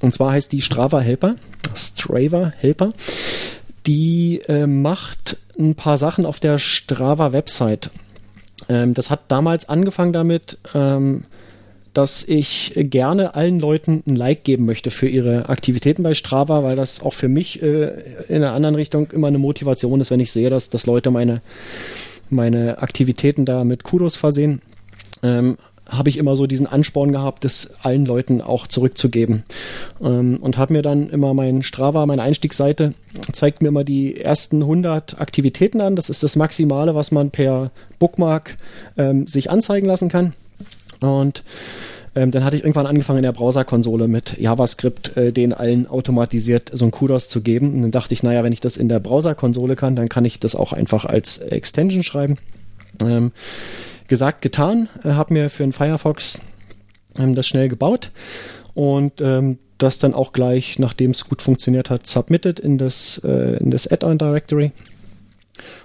Und 0.00 0.14
zwar 0.14 0.32
heißt 0.32 0.52
die 0.52 0.60
Strava 0.60 1.00
Helper. 1.00 1.36
Strava 1.74 2.52
Helper. 2.56 2.90
Die 3.86 4.40
äh, 4.48 4.66
macht 4.66 5.38
ein 5.58 5.74
paar 5.74 5.96
Sachen 5.98 6.26
auf 6.26 6.40
der 6.40 6.58
Strava 6.58 7.32
Website. 7.32 7.90
Ähm, 8.68 8.94
das 8.94 9.10
hat 9.10 9.22
damals 9.28 9.68
angefangen 9.68 10.12
damit, 10.12 10.58
ähm, 10.74 11.22
dass 11.96 12.22
ich 12.22 12.74
gerne 12.76 13.34
allen 13.34 13.58
Leuten 13.58 14.02
ein 14.06 14.16
Like 14.16 14.44
geben 14.44 14.66
möchte 14.66 14.90
für 14.90 15.08
ihre 15.08 15.48
Aktivitäten 15.48 16.02
bei 16.02 16.12
Strava, 16.12 16.62
weil 16.62 16.76
das 16.76 17.00
auch 17.00 17.14
für 17.14 17.28
mich 17.28 17.62
äh, 17.62 17.90
in 18.28 18.36
einer 18.36 18.52
anderen 18.52 18.74
Richtung 18.74 19.10
immer 19.12 19.28
eine 19.28 19.38
Motivation 19.38 20.02
ist, 20.02 20.10
wenn 20.10 20.20
ich 20.20 20.30
sehe, 20.30 20.50
dass, 20.50 20.68
dass 20.68 20.84
Leute 20.84 21.10
meine, 21.10 21.40
meine 22.28 22.82
Aktivitäten 22.82 23.46
da 23.46 23.64
mit 23.64 23.82
Kudos 23.82 24.14
versehen. 24.14 24.60
Ähm, 25.22 25.56
habe 25.88 26.10
ich 26.10 26.18
immer 26.18 26.36
so 26.36 26.46
diesen 26.46 26.66
Ansporn 26.66 27.12
gehabt, 27.12 27.44
das 27.44 27.76
allen 27.82 28.04
Leuten 28.04 28.42
auch 28.42 28.66
zurückzugeben. 28.66 29.44
Ähm, 30.02 30.36
und 30.42 30.58
habe 30.58 30.74
mir 30.74 30.82
dann 30.82 31.08
immer 31.08 31.32
mein 31.32 31.62
Strava, 31.62 32.04
meine 32.04 32.22
Einstiegsseite, 32.22 32.92
zeigt 33.32 33.62
mir 33.62 33.68
immer 33.68 33.84
die 33.84 34.20
ersten 34.20 34.62
100 34.62 35.18
Aktivitäten 35.18 35.80
an. 35.80 35.96
Das 35.96 36.10
ist 36.10 36.22
das 36.22 36.36
Maximale, 36.36 36.94
was 36.94 37.10
man 37.10 37.30
per 37.30 37.70
Bookmark 37.98 38.56
ähm, 38.98 39.26
sich 39.26 39.50
anzeigen 39.50 39.86
lassen 39.86 40.10
kann. 40.10 40.34
Und 41.00 41.44
ähm, 42.14 42.30
dann 42.30 42.44
hatte 42.44 42.56
ich 42.56 42.62
irgendwann 42.62 42.86
angefangen 42.86 43.18
in 43.18 43.24
der 43.24 43.32
Browserkonsole 43.32 44.08
mit 44.08 44.38
JavaScript 44.38 45.16
äh, 45.16 45.32
den 45.32 45.52
allen 45.52 45.86
automatisiert 45.86 46.70
so 46.72 46.86
ein 46.86 46.90
Kudos 46.90 47.28
zu 47.28 47.42
geben. 47.42 47.74
Und 47.74 47.82
dann 47.82 47.90
dachte 47.90 48.14
ich, 48.14 48.22
naja, 48.22 48.42
wenn 48.42 48.52
ich 48.52 48.60
das 48.60 48.78
in 48.78 48.88
der 48.88 49.00
Browserkonsole 49.00 49.76
kann, 49.76 49.96
dann 49.96 50.08
kann 50.08 50.24
ich 50.24 50.40
das 50.40 50.54
auch 50.54 50.72
einfach 50.72 51.04
als 51.04 51.38
Extension 51.38 52.02
schreiben. 52.02 52.38
Ähm, 53.02 53.32
gesagt, 54.08 54.40
getan, 54.40 54.88
äh, 55.04 55.10
habe 55.10 55.34
mir 55.34 55.50
für 55.50 55.62
den 55.62 55.72
Firefox 55.72 56.40
ähm, 57.18 57.34
das 57.34 57.46
schnell 57.46 57.68
gebaut 57.68 58.12
und 58.74 59.20
ähm, 59.20 59.58
das 59.78 59.98
dann 59.98 60.14
auch 60.14 60.32
gleich, 60.32 60.78
nachdem 60.78 61.10
es 61.10 61.28
gut 61.28 61.42
funktioniert 61.42 61.90
hat, 61.90 62.06
submitted 62.06 62.58
in 62.58 62.78
das, 62.78 63.20
äh, 63.24 63.58
in 63.58 63.70
das 63.70 63.86
Add-on 63.86 64.16
Directory. 64.16 64.72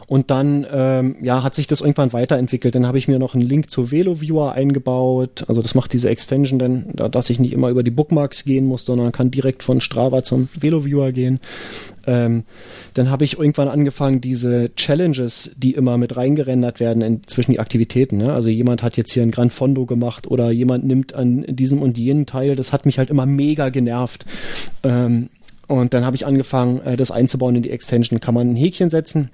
Und 0.07 0.29
dann 0.29 0.65
ähm, 0.71 1.15
ja, 1.21 1.43
hat 1.43 1.55
sich 1.55 1.67
das 1.67 1.81
irgendwann 1.81 2.11
weiterentwickelt. 2.13 2.75
Dann 2.75 2.85
habe 2.85 2.97
ich 2.97 3.07
mir 3.07 3.19
noch 3.19 3.33
einen 3.33 3.47
Link 3.47 3.71
zu 3.71 3.91
VeloViewer 3.91 4.51
eingebaut. 4.51 5.45
Also 5.47 5.61
das 5.61 5.73
macht 5.73 5.93
diese 5.93 6.09
Extension 6.09 6.59
dann, 6.59 6.85
da, 6.93 7.07
dass 7.07 7.29
ich 7.29 7.39
nicht 7.39 7.53
immer 7.53 7.69
über 7.69 7.83
die 7.83 7.91
Bookmarks 7.91 8.43
gehen 8.43 8.65
muss, 8.65 8.85
sondern 8.85 9.11
kann 9.11 9.31
direkt 9.31 9.63
von 9.63 9.79
Strava 9.79 10.23
zum 10.23 10.49
VeloViewer 10.59 11.11
gehen. 11.11 11.39
Ähm, 12.05 12.43
dann 12.93 13.09
habe 13.09 13.23
ich 13.23 13.37
irgendwann 13.37 13.67
angefangen, 13.67 14.21
diese 14.21 14.73
Challenges, 14.75 15.55
die 15.55 15.71
immer 15.71 15.97
mit 15.97 16.17
reingerendert 16.17 16.79
werden 16.79 17.01
in, 17.01 17.21
zwischen 17.27 17.51
die 17.51 17.59
Aktivitäten. 17.59 18.17
Ne? 18.17 18.33
Also 18.33 18.49
jemand 18.49 18.83
hat 18.83 18.97
jetzt 18.97 19.13
hier 19.13 19.23
ein 19.23 19.31
Gran 19.31 19.49
Fondo 19.49 19.85
gemacht 19.85 20.27
oder 20.27 20.51
jemand 20.51 20.83
nimmt 20.83 21.13
an 21.13 21.45
diesem 21.47 21.81
und 21.81 21.97
jenem 21.97 22.25
teil. 22.25 22.55
Das 22.55 22.73
hat 22.73 22.85
mich 22.85 22.97
halt 22.97 23.09
immer 23.09 23.25
mega 23.25 23.69
genervt. 23.69 24.25
Ähm, 24.83 25.29
und 25.67 25.93
dann 25.93 26.05
habe 26.05 26.17
ich 26.17 26.25
angefangen, 26.25 26.81
äh, 26.81 26.97
das 26.97 27.11
einzubauen 27.11 27.55
in 27.55 27.63
die 27.63 27.71
Extension. 27.71 28.19
Kann 28.19 28.33
man 28.33 28.49
ein 28.49 28.55
Häkchen 28.55 28.89
setzen 28.89 29.29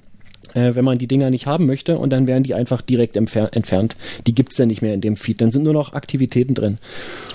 äh, 0.53 0.75
wenn 0.75 0.85
man 0.85 0.97
die 0.97 1.07
Dinger 1.07 1.29
nicht 1.29 1.45
haben 1.45 1.65
möchte 1.65 1.97
und 1.97 2.09
dann 2.11 2.27
werden 2.27 2.43
die 2.43 2.53
einfach 2.53 2.81
direkt 2.81 3.15
entfernt. 3.15 3.95
Die 4.25 4.35
gibt 4.35 4.51
es 4.51 4.57
dann 4.57 4.67
nicht 4.67 4.81
mehr 4.81 4.93
in 4.93 5.01
dem 5.01 5.15
Feed. 5.15 5.41
Dann 5.41 5.51
sind 5.51 5.63
nur 5.63 5.73
noch 5.73 5.93
Aktivitäten 5.93 6.53
drin. 6.53 6.77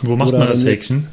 Wo 0.03 0.17
macht 0.17 0.31
Oder 0.31 0.39
man 0.39 0.49
das 0.49 0.65
Häkchen? 0.65 1.07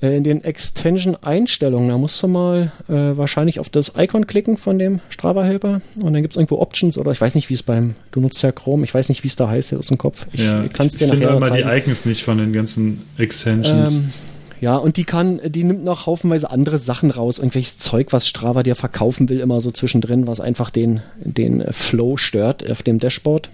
Äh, 0.00 0.16
in 0.16 0.24
den 0.24 0.44
Extension-Einstellungen, 0.44 1.88
da 1.88 1.98
musst 1.98 2.22
du 2.22 2.28
mal 2.28 2.72
äh, 2.88 2.92
wahrscheinlich 2.92 3.58
auf 3.58 3.68
das 3.68 3.94
Icon 3.96 4.26
klicken 4.26 4.56
von 4.56 4.78
dem 4.78 5.00
Strava-Helper 5.08 5.80
und 6.00 6.12
dann 6.12 6.22
gibt 6.22 6.34
es 6.34 6.36
irgendwo 6.36 6.58
Options 6.58 6.96
oder 6.98 7.10
ich 7.10 7.20
weiß 7.20 7.34
nicht, 7.34 7.50
wie 7.50 7.54
es 7.54 7.64
beim, 7.64 7.94
du 8.12 8.20
nutzt 8.20 8.40
ja 8.42 8.52
Chrome, 8.52 8.84
ich 8.84 8.94
weiß 8.94 9.08
nicht, 9.08 9.24
wie 9.24 9.28
es 9.28 9.36
da 9.36 9.48
heißt 9.48 9.74
aus 9.74 9.88
dem 9.88 9.98
Kopf. 9.98 10.26
Ich 10.32 10.40
ja, 10.40 10.64
kann 10.68 10.86
es 10.86 10.96
dir 10.96 11.08
nachher 11.08 11.22
Ich 11.22 11.28
finde 11.28 11.58
immer 11.58 11.72
die 11.72 11.78
Icons 11.80 12.04
nicht 12.06 12.22
von 12.22 12.38
den 12.38 12.52
ganzen 12.52 13.02
Extensions. 13.18 13.98
Ähm, 13.98 14.12
ja, 14.60 14.76
und 14.76 14.96
die 14.96 15.04
kann, 15.04 15.40
die 15.44 15.64
nimmt 15.64 15.84
noch 15.84 16.06
haufenweise 16.06 16.50
andere 16.50 16.78
Sachen 16.78 17.10
raus, 17.10 17.38
irgendwelches 17.38 17.78
Zeug, 17.78 18.12
was 18.12 18.26
Strava 18.26 18.62
dir 18.62 18.74
verkaufen 18.74 19.28
will, 19.28 19.40
immer 19.40 19.60
so 19.60 19.70
zwischendrin, 19.70 20.26
was 20.26 20.40
einfach 20.40 20.70
den, 20.70 21.02
den 21.20 21.64
Flow 21.72 22.16
stört 22.16 22.68
auf 22.68 22.82
dem 22.82 22.98
Dashboard. 22.98 23.50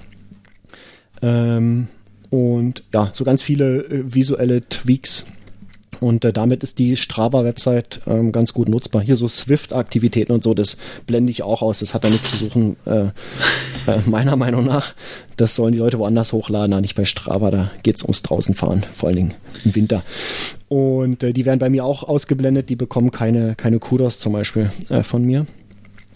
Ähm, 1.23 1.89
und 2.31 2.83
ja, 2.93 3.11
so 3.13 3.25
ganz 3.25 3.43
viele 3.43 3.85
äh, 3.85 4.15
visuelle 4.15 4.63
Tweaks. 4.63 5.27
Und 6.05 6.23
äh, 6.27 6.35
damit 6.35 6.63
ist 6.63 6.79
die 6.79 6.97
Strava-Website 6.97 8.03
ähm, 8.07 8.31
ganz 8.31 8.53
gut 8.53 8.69
nutzbar. 8.69 9.01
Hier 9.01 9.17
so 9.17 9.27
Swift-Aktivitäten 9.27 10.33
und 10.33 10.45
so, 10.45 10.53
das 10.53 10.77
blende 11.07 11.31
ich 11.31 11.43
auch 11.43 11.63
aus. 11.63 11.79
Das 11.79 11.95
hat 11.95 12.05
damit 12.05 12.23
zu 12.27 12.37
suchen, 12.37 12.77
äh, 12.85 13.07
äh, 13.91 14.01
meiner 14.05 14.37
Meinung 14.37 14.67
nach. 14.67 14.95
Das 15.39 15.57
sollen 15.57 15.73
die 15.73 15.79
Leute 15.79 15.99
woanders 15.99 16.35
hochladen, 16.35 16.79
nicht 16.83 16.95
bei 16.95 17.07
Strava. 17.07 17.51
Da 17.51 17.71
geht 17.83 17.97
es 17.97 18.03
ums 18.03 18.21
Draußenfahren, 18.21 18.85
vor 18.93 19.09
allen 19.09 19.17
Dingen 19.17 19.35
im 19.65 19.75
Winter. 19.75 20.03
Und 20.69 21.23
äh, 21.23 21.33
die 21.33 21.47
werden 21.47 21.59
bei 21.59 21.71
mir 21.71 21.87
auch 21.87 22.03
ausgeblendet. 22.03 22.69
Die 22.69 22.77
bekommen 22.77 23.11
keine, 23.11 23.55
keine 23.55 23.79
Kudos 23.79 24.19
zum 24.19 24.35
Beispiel 24.35 24.71
äh, 24.91 25.03
von 25.03 25.25
mir. 25.25 25.47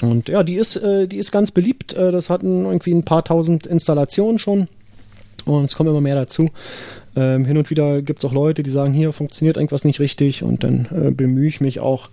Und 0.02 0.28
ja, 0.28 0.42
die 0.42 0.56
ist, 0.56 0.76
äh, 0.76 1.08
die 1.08 1.16
ist 1.16 1.32
ganz 1.32 1.50
beliebt. 1.50 1.94
Das 1.94 2.28
hatten 2.28 2.66
irgendwie 2.66 2.92
ein 2.92 3.04
paar 3.04 3.24
tausend 3.24 3.66
Installationen 3.66 4.38
schon. 4.38 4.68
Und 5.46 5.64
es 5.64 5.76
kommen 5.76 5.88
immer 5.88 6.02
mehr 6.02 6.14
dazu. 6.14 6.50
Ähm, 7.18 7.44
hin 7.44 7.58
und 7.58 7.68
wieder 7.68 8.00
gibt 8.00 8.20
es 8.20 8.24
auch 8.24 8.32
Leute, 8.32 8.62
die 8.62 8.70
sagen, 8.70 8.92
hier 8.92 9.12
funktioniert 9.12 9.56
irgendwas 9.56 9.84
nicht 9.84 9.98
richtig 9.98 10.44
und 10.44 10.62
dann 10.62 10.86
äh, 10.94 11.10
bemühe 11.10 11.48
ich 11.48 11.60
mich 11.60 11.80
auch, 11.80 12.10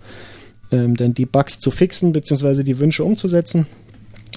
ähm, 0.72 0.98
dann 0.98 1.14
die 1.14 1.28
Bugs 1.28 1.60
zu 1.60 1.70
fixen, 1.70 2.12
beziehungsweise 2.12 2.64
die 2.64 2.80
Wünsche 2.80 3.04
umzusetzen. 3.04 3.68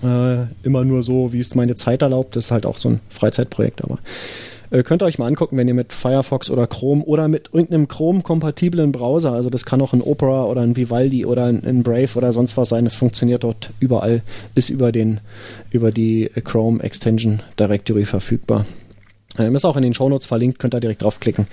Äh, 0.02 0.42
immer 0.62 0.84
nur 0.84 1.02
so, 1.02 1.32
wie 1.32 1.40
es 1.40 1.54
meine 1.54 1.74
Zeit 1.74 2.02
erlaubt. 2.02 2.36
Das 2.36 2.46
ist 2.46 2.50
halt 2.50 2.66
auch 2.66 2.76
so 2.76 2.90
ein 2.90 3.00
Freizeitprojekt, 3.08 3.82
aber 3.82 3.98
äh, 4.70 4.82
könnt 4.82 5.02
ihr 5.02 5.06
euch 5.06 5.18
mal 5.18 5.26
angucken, 5.26 5.56
wenn 5.56 5.68
ihr 5.68 5.74
mit 5.74 5.94
Firefox 5.94 6.50
oder 6.50 6.66
Chrome 6.66 7.02
oder 7.02 7.28
mit 7.28 7.48
irgendeinem 7.54 7.88
Chrome-kompatiblen 7.88 8.92
Browser, 8.92 9.32
also 9.32 9.48
das 9.48 9.64
kann 9.64 9.80
auch 9.80 9.94
ein 9.94 10.02
Opera 10.02 10.44
oder 10.44 10.60
ein 10.60 10.76
Vivaldi 10.76 11.24
oder 11.24 11.46
ein, 11.46 11.64
ein 11.64 11.82
Brave 11.82 12.10
oder 12.14 12.34
sonst 12.34 12.58
was 12.58 12.68
sein, 12.68 12.84
das 12.84 12.94
funktioniert 12.94 13.42
dort 13.42 13.70
überall, 13.80 14.20
ist 14.54 14.68
über 14.68 14.92
den, 14.92 15.20
über 15.70 15.92
die 15.92 16.30
Chrome 16.44 16.82
Extension 16.82 17.40
Directory 17.58 18.04
verfügbar. 18.04 18.66
Ähm, 19.38 19.54
ist 19.54 19.64
auch 19.64 19.76
in 19.76 19.82
den 19.82 19.94
Shownotes 19.94 20.26
verlinkt, 20.26 20.58
könnt 20.58 20.74
ihr 20.74 20.80
direkt 20.80 21.02
draufklicken. 21.02 21.46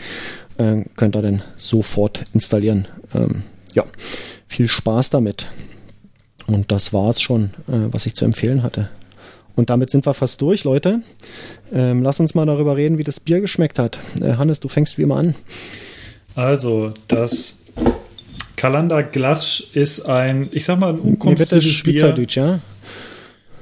Ähm, 0.57 0.85
könnt 0.95 1.15
ihr 1.15 1.21
dann 1.21 1.43
sofort 1.55 2.23
installieren. 2.33 2.87
Ähm, 3.13 3.43
ja, 3.73 3.83
viel 4.47 4.67
Spaß 4.67 5.09
damit. 5.09 5.47
Und 6.47 6.71
das 6.71 6.93
war's 6.93 7.21
schon, 7.21 7.51
äh, 7.67 7.91
was 7.91 8.05
ich 8.05 8.15
zu 8.15 8.25
empfehlen 8.25 8.63
hatte. 8.63 8.89
Und 9.55 9.69
damit 9.69 9.89
sind 9.89 10.05
wir 10.05 10.13
fast 10.13 10.41
durch, 10.41 10.63
Leute. 10.63 11.01
Ähm, 11.73 12.03
lass 12.03 12.19
uns 12.19 12.35
mal 12.35 12.45
darüber 12.45 12.75
reden, 12.75 12.97
wie 12.97 13.03
das 13.03 13.19
Bier 13.19 13.41
geschmeckt 13.41 13.79
hat. 13.79 13.99
Äh, 14.21 14.33
Hannes, 14.33 14.59
du 14.59 14.67
fängst 14.67 14.97
wie 14.97 15.03
immer 15.03 15.17
an. 15.17 15.35
Also, 16.35 16.93
das 17.07 17.59
Kalanda 18.57 19.01
Glatsch 19.01 19.63
ist 19.73 20.01
ein, 20.01 20.49
ich 20.51 20.65
sag 20.65 20.79
mal, 20.79 20.93
ein 20.93 20.99
unkompliziertes 20.99 21.83
Bier. 21.83 22.15
Ja? 22.29 22.59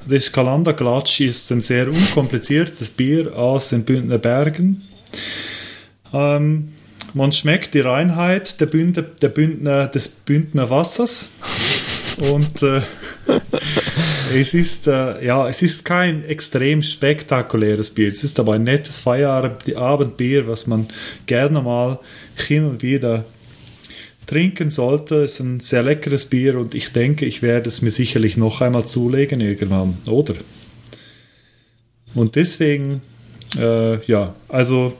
Das 0.06 0.32
Kalanda 0.32 0.74
Glatsch 0.74 1.22
ist 1.22 1.50
ein 1.52 1.62
sehr 1.62 1.88
unkompliziertes 1.88 2.90
Bier 2.90 3.38
aus 3.38 3.70
den 3.70 3.86
Bündner 3.86 4.18
Bergen. 4.18 4.82
Ähm, 6.12 6.74
man 7.14 7.32
schmeckt 7.32 7.74
die 7.74 7.80
Reinheit 7.80 8.60
der 8.60 8.66
Bündner, 8.66 9.04
der 9.04 9.30
Bündner, 9.30 9.88
des 9.88 10.10
Bündner 10.10 10.70
Wassers. 10.70 11.30
Und 12.18 12.62
äh, 12.64 12.82
es 14.36 14.54
ist 14.54 14.88
äh, 14.88 15.26
ja, 15.26 15.48
es 15.48 15.62
ist 15.62 15.86
kein 15.86 16.26
extrem 16.26 16.84
spektakuläres 16.84 17.92
Bier. 17.92 18.12
Es 18.12 18.26
ist 18.26 18.40
aber 18.42 18.54
ein 18.54 18.64
nettes 18.64 19.00
Feierabendbier, 19.00 20.48
was 20.48 20.68
man 20.68 20.88
gerne 21.28 21.62
mal 21.62 22.00
hin 22.36 22.66
und 22.66 22.84
wieder 22.84 23.24
trinken 24.26 24.70
sollte. 24.70 25.24
Es 25.24 25.34
ist 25.34 25.40
ein 25.42 25.60
sehr 25.60 25.84
leckeres 25.84 26.26
Bier 26.26 26.58
und 26.58 26.76
ich 26.76 26.92
denke, 26.92 27.26
ich 27.26 27.42
werde 27.42 27.70
es 27.70 27.82
mir 27.82 27.92
sicherlich 27.92 28.38
noch 28.38 28.62
einmal 28.62 28.86
zulegen 28.86 29.42
irgendwann, 29.42 29.98
oder? 30.08 30.36
Und 32.16 32.36
deswegen, 32.36 33.02
äh, 33.58 34.04
ja, 34.06 34.36
also 34.50 34.94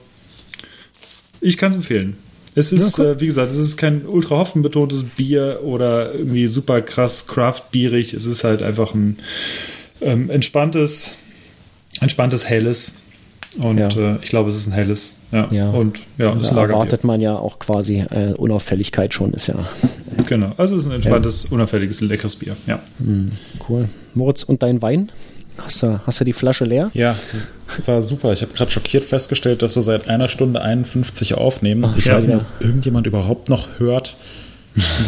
ich 1.40 1.56
kann 1.56 1.70
es 1.70 1.76
empfehlen. 1.76 2.16
Es 2.56 2.70
ist, 2.70 2.98
ja, 2.98 3.04
cool. 3.04 3.10
äh, 3.10 3.20
wie 3.20 3.26
gesagt, 3.26 3.50
es 3.50 3.58
ist 3.58 3.76
kein 3.76 4.06
ultra 4.06 4.36
hoffenbetontes 4.36 5.04
Bier 5.04 5.60
oder 5.62 6.14
irgendwie 6.14 6.46
super 6.46 6.80
krass 6.80 7.26
craft-bierig. 7.26 8.14
Es 8.14 8.26
ist 8.26 8.44
halt 8.44 8.62
einfach 8.62 8.94
ein 8.94 9.18
ähm, 10.00 10.30
entspanntes, 10.30 11.18
entspanntes 12.00 12.48
helles 12.48 12.96
und 13.56 13.78
ja. 13.78 13.88
äh, 13.88 14.16
ich 14.22 14.30
glaube, 14.30 14.50
es 14.50 14.56
ist 14.56 14.66
ein 14.66 14.72
helles. 14.72 15.18
Ja. 15.32 15.48
ja. 15.50 15.70
Und 15.70 16.00
ja, 16.18 16.30
und 16.30 16.40
ist 16.40 16.50
ein 16.50 16.56
erwartet 16.56 17.04
man 17.04 17.20
ja 17.20 17.34
auch 17.34 17.58
quasi 17.58 18.04
äh, 18.10 18.32
Unauffälligkeit 18.36 19.14
schon, 19.14 19.32
ist 19.32 19.46
ja. 19.48 19.54
Äh, 19.54 20.22
genau, 20.26 20.52
also 20.56 20.76
es 20.76 20.84
ist 20.84 20.90
ein 20.90 20.96
entspanntes, 20.96 21.44
ja. 21.44 21.50
unauffälliges, 21.52 22.00
leckeres 22.00 22.36
Bier. 22.36 22.56
Ja. 22.66 22.80
Mhm, 22.98 23.30
cool. 23.68 23.88
Moritz, 24.14 24.42
und 24.42 24.62
dein 24.62 24.82
Wein? 24.82 25.10
Hast 25.58 25.82
du, 25.82 26.00
hast 26.04 26.20
du 26.20 26.24
die 26.24 26.32
Flasche 26.32 26.64
leer? 26.64 26.90
Ja, 26.94 27.16
war 27.86 28.02
super. 28.02 28.32
Ich 28.32 28.42
habe 28.42 28.52
gerade 28.52 28.70
schockiert 28.70 29.04
festgestellt, 29.04 29.62
dass 29.62 29.76
wir 29.76 29.82
seit 29.82 30.08
einer 30.08 30.28
Stunde 30.28 30.60
51 30.60 31.34
aufnehmen. 31.34 31.84
Ach, 31.84 31.96
ich 31.96 32.10
weiß 32.10 32.26
nicht, 32.26 32.36
ob 32.36 32.44
irgendjemand 32.60 33.06
überhaupt 33.06 33.48
noch 33.48 33.68
hört, 33.78 34.16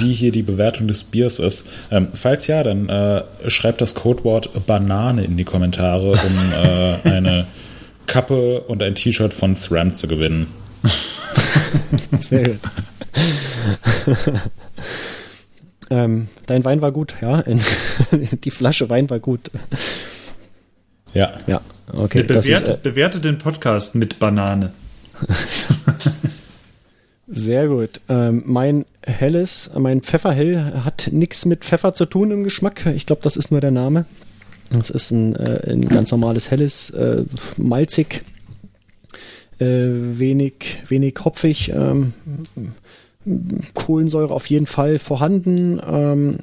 wie 0.01 0.13
hier 0.13 0.31
die 0.31 0.43
Bewertung 0.43 0.87
des 0.87 1.03
Biers 1.03 1.41
ist. 1.41 1.69
Ähm, 1.91 2.09
falls 2.15 2.47
ja, 2.47 2.63
dann 2.63 2.89
äh, 2.89 3.25
schreibt 3.49 3.81
das 3.81 3.97
Codewort 3.97 4.67
Banane 4.67 5.25
in 5.25 5.37
die 5.37 5.45
Kommentare, 5.45 6.13
um 6.13 6.53
äh, 6.55 7.09
eine 7.11 7.47
Kappe 8.07 8.63
und 8.63 8.83
ein 8.83 8.95
T-Shirt 8.95 9.35
von 9.35 9.55
SRAM 9.55 9.95
zu 9.95 10.09
gewinnen. 10.09 10.47
Sehr 12.21 12.49
gut. 12.49 12.61
ähm, 15.91 16.29
dein 16.47 16.65
Wein 16.65 16.83
war 16.83 16.93
gut, 16.93 17.15
ja. 17.21 17.43
die 18.45 18.51
Flasche 18.51 18.89
Wein 18.89 19.11
war 19.11 19.19
gut. 19.19 19.51
Ja. 21.15 21.33
Ja, 21.47 21.61
okay. 21.93 22.23
Bewertet, 22.23 22.47
ist, 22.47 22.69
äh, 22.69 22.79
bewertet 22.83 23.25
den 23.25 23.39
Podcast 23.39 23.95
mit 23.95 24.19
Banane. 24.19 24.73
Sehr 27.29 27.69
gut. 27.69 28.01
Ähm, 28.09 28.43
mein 28.47 28.85
helles, 29.03 29.71
mein 29.77 30.03
Pfefferhell 30.03 30.83
hat 30.85 31.09
nichts 31.11 31.45
mit 31.45 31.65
Pfeffer 31.65 31.95
zu 31.95 32.07
tun 32.07 32.31
im 32.31 32.45
Geschmack. 32.45 32.87
Ich 32.95 33.07
glaube, 33.07 33.23
das 33.23 33.37
ist 33.37 33.51
nur 33.51 33.61
der 33.61 33.71
Name. 33.71 34.05
Das 34.71 34.91
ist 34.91 35.11
ein, 35.11 35.37
äh, 35.37 35.71
ein 35.71 35.89
ganz 35.89 36.11
normales 36.11 36.51
helles, 36.51 36.91
äh, 36.91 37.25
malzig, 37.57 38.25
äh, 39.59 39.65
wenig, 39.65 40.83
wenig 40.89 41.15
hopfig, 41.25 41.71
ähm, 41.71 42.13
Kohlensäure 43.75 44.33
auf 44.33 44.49
jeden 44.51 44.67
Fall 44.67 44.99
vorhanden, 44.99 45.81
ähm, 45.85 46.39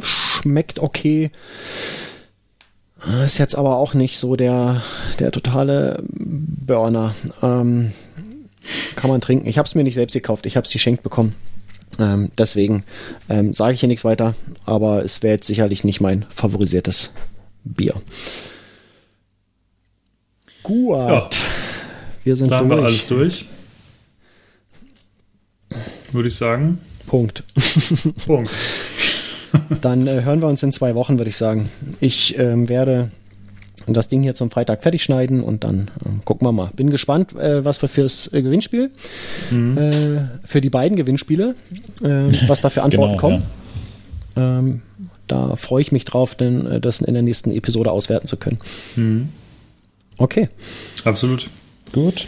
schmeckt 0.00 0.80
okay. 0.80 1.30
Ist 3.24 3.38
jetzt 3.38 3.56
aber 3.56 3.76
auch 3.76 3.94
nicht 3.94 4.18
so 4.18 4.36
der, 4.36 4.82
der 5.18 5.32
totale 5.32 6.02
Burner. 6.08 7.14
Ähm, 7.42 7.92
kann 8.94 9.10
man 9.10 9.20
trinken. 9.20 9.48
Ich 9.48 9.58
habe 9.58 9.66
es 9.66 9.74
mir 9.74 9.82
nicht 9.82 9.94
selbst 9.94 10.12
gekauft, 10.14 10.46
ich 10.46 10.56
habe 10.56 10.66
es 10.66 10.72
geschenkt 10.72 11.02
bekommen. 11.02 11.34
Ähm, 11.98 12.30
deswegen 12.38 12.84
ähm, 13.28 13.52
sage 13.52 13.74
ich 13.74 13.80
hier 13.80 13.88
nichts 13.88 14.04
weiter, 14.04 14.34
aber 14.64 15.04
es 15.04 15.22
wäre 15.22 15.34
jetzt 15.34 15.46
sicherlich 15.46 15.84
nicht 15.84 16.00
mein 16.00 16.24
favorisiertes 16.30 17.12
Bier. 17.64 17.94
Gut. 20.62 20.96
Ja. 20.96 21.28
Wir 22.24 22.36
sind 22.36 22.50
da 22.50 22.58
durch. 22.58 22.70
haben 22.70 22.78
wir 22.78 22.86
alles 22.86 23.06
durch. 23.06 23.46
Würde 26.12 26.28
ich 26.28 26.36
sagen. 26.36 26.78
Punkt. 27.06 27.42
Punkt. 28.26 28.50
Dann 29.80 30.06
äh, 30.06 30.22
hören 30.22 30.40
wir 30.40 30.48
uns 30.48 30.62
in 30.62 30.72
zwei 30.72 30.94
Wochen, 30.94 31.18
würde 31.18 31.28
ich 31.28 31.36
sagen. 31.36 31.68
Ich 32.00 32.38
ähm, 32.38 32.68
werde 32.68 33.10
das 33.86 34.08
Ding 34.08 34.22
hier 34.22 34.34
zum 34.34 34.50
Freitag 34.50 34.82
fertig 34.82 35.02
schneiden 35.02 35.42
und 35.42 35.64
dann 35.64 35.90
ähm, 36.06 36.22
gucken 36.24 36.46
wir 36.46 36.52
mal. 36.52 36.70
Bin 36.76 36.90
gespannt, 36.90 37.34
äh, 37.34 37.64
was 37.64 37.82
wir 37.82 37.88
fürs 37.88 38.32
äh, 38.32 38.40
Gewinnspiel, 38.42 38.90
äh, 39.50 39.90
für 40.44 40.60
die 40.60 40.70
beiden 40.70 40.96
Gewinnspiele, 40.96 41.56
äh, 42.02 42.48
was 42.48 42.60
da 42.60 42.70
für 42.70 42.82
Antworten 42.84 43.16
Genau, 43.16 43.20
kommen. 43.20 43.42
Ähm, 44.36 44.82
da 45.32 45.56
freue 45.56 45.82
ich 45.82 45.92
mich 45.92 46.04
drauf, 46.04 46.34
denn 46.34 46.66
äh, 46.66 46.80
das 46.80 47.00
in 47.00 47.14
der 47.14 47.22
nächsten 47.22 47.50
Episode 47.52 47.90
auswerten 47.90 48.26
zu 48.26 48.36
können. 48.36 49.32
Okay. 50.18 50.48
Absolut. 51.04 51.48
Gut. 51.92 52.26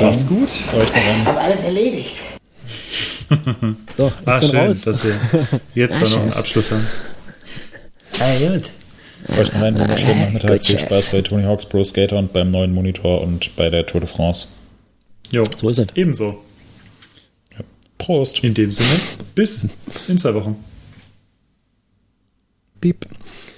Macht's 0.00 0.26
gut. 0.26 0.48
Euch 0.76 0.88
noch 0.88 0.96
einen 0.96 1.24
Hab 1.26 1.36
alles 1.42 1.64
erledigt. 1.64 2.16
So, 3.96 4.08
ich 4.08 4.28
Ah, 4.28 4.38
bin 4.40 4.48
schön, 4.50 4.58
raus. 4.60 4.82
dass 4.82 5.04
wir 5.04 5.14
jetzt 5.74 6.02
da 6.02 6.08
noch 6.08 6.22
einen 6.22 6.32
Abschluss 6.34 6.70
haben. 6.70 6.86
Ah, 8.20 8.36
gut. 8.38 8.70
Euch 9.38 9.52
noch 9.54 9.62
einen 9.62 9.78
wunderschönen 9.80 10.20
Nachmittag. 10.20 10.50
Gut, 10.58 10.66
Viel. 10.66 10.78
Spaß 10.78 11.10
bei 11.10 11.22
Tony 11.22 11.42
Hawk's 11.44 11.66
Pro 11.66 11.82
Skater 11.84 12.18
und 12.18 12.32
beim 12.32 12.50
neuen 12.50 12.74
Monitor 12.74 13.22
und 13.22 13.54
bei 13.56 13.70
der 13.70 13.86
Tour 13.86 14.00
de 14.02 14.08
France. 14.10 14.48
Jo, 15.30 15.42
So 15.56 15.68
ist 15.70 15.78
es. 15.78 15.88
ebenso. 15.94 16.42
Prost! 17.98 18.40
In 18.44 18.52
dem 18.54 18.70
Sinne, 18.72 19.00
bis 19.34 19.68
in 20.08 20.18
zwei 20.18 20.34
Wochen. 20.34 20.56
pip. 22.84 23.06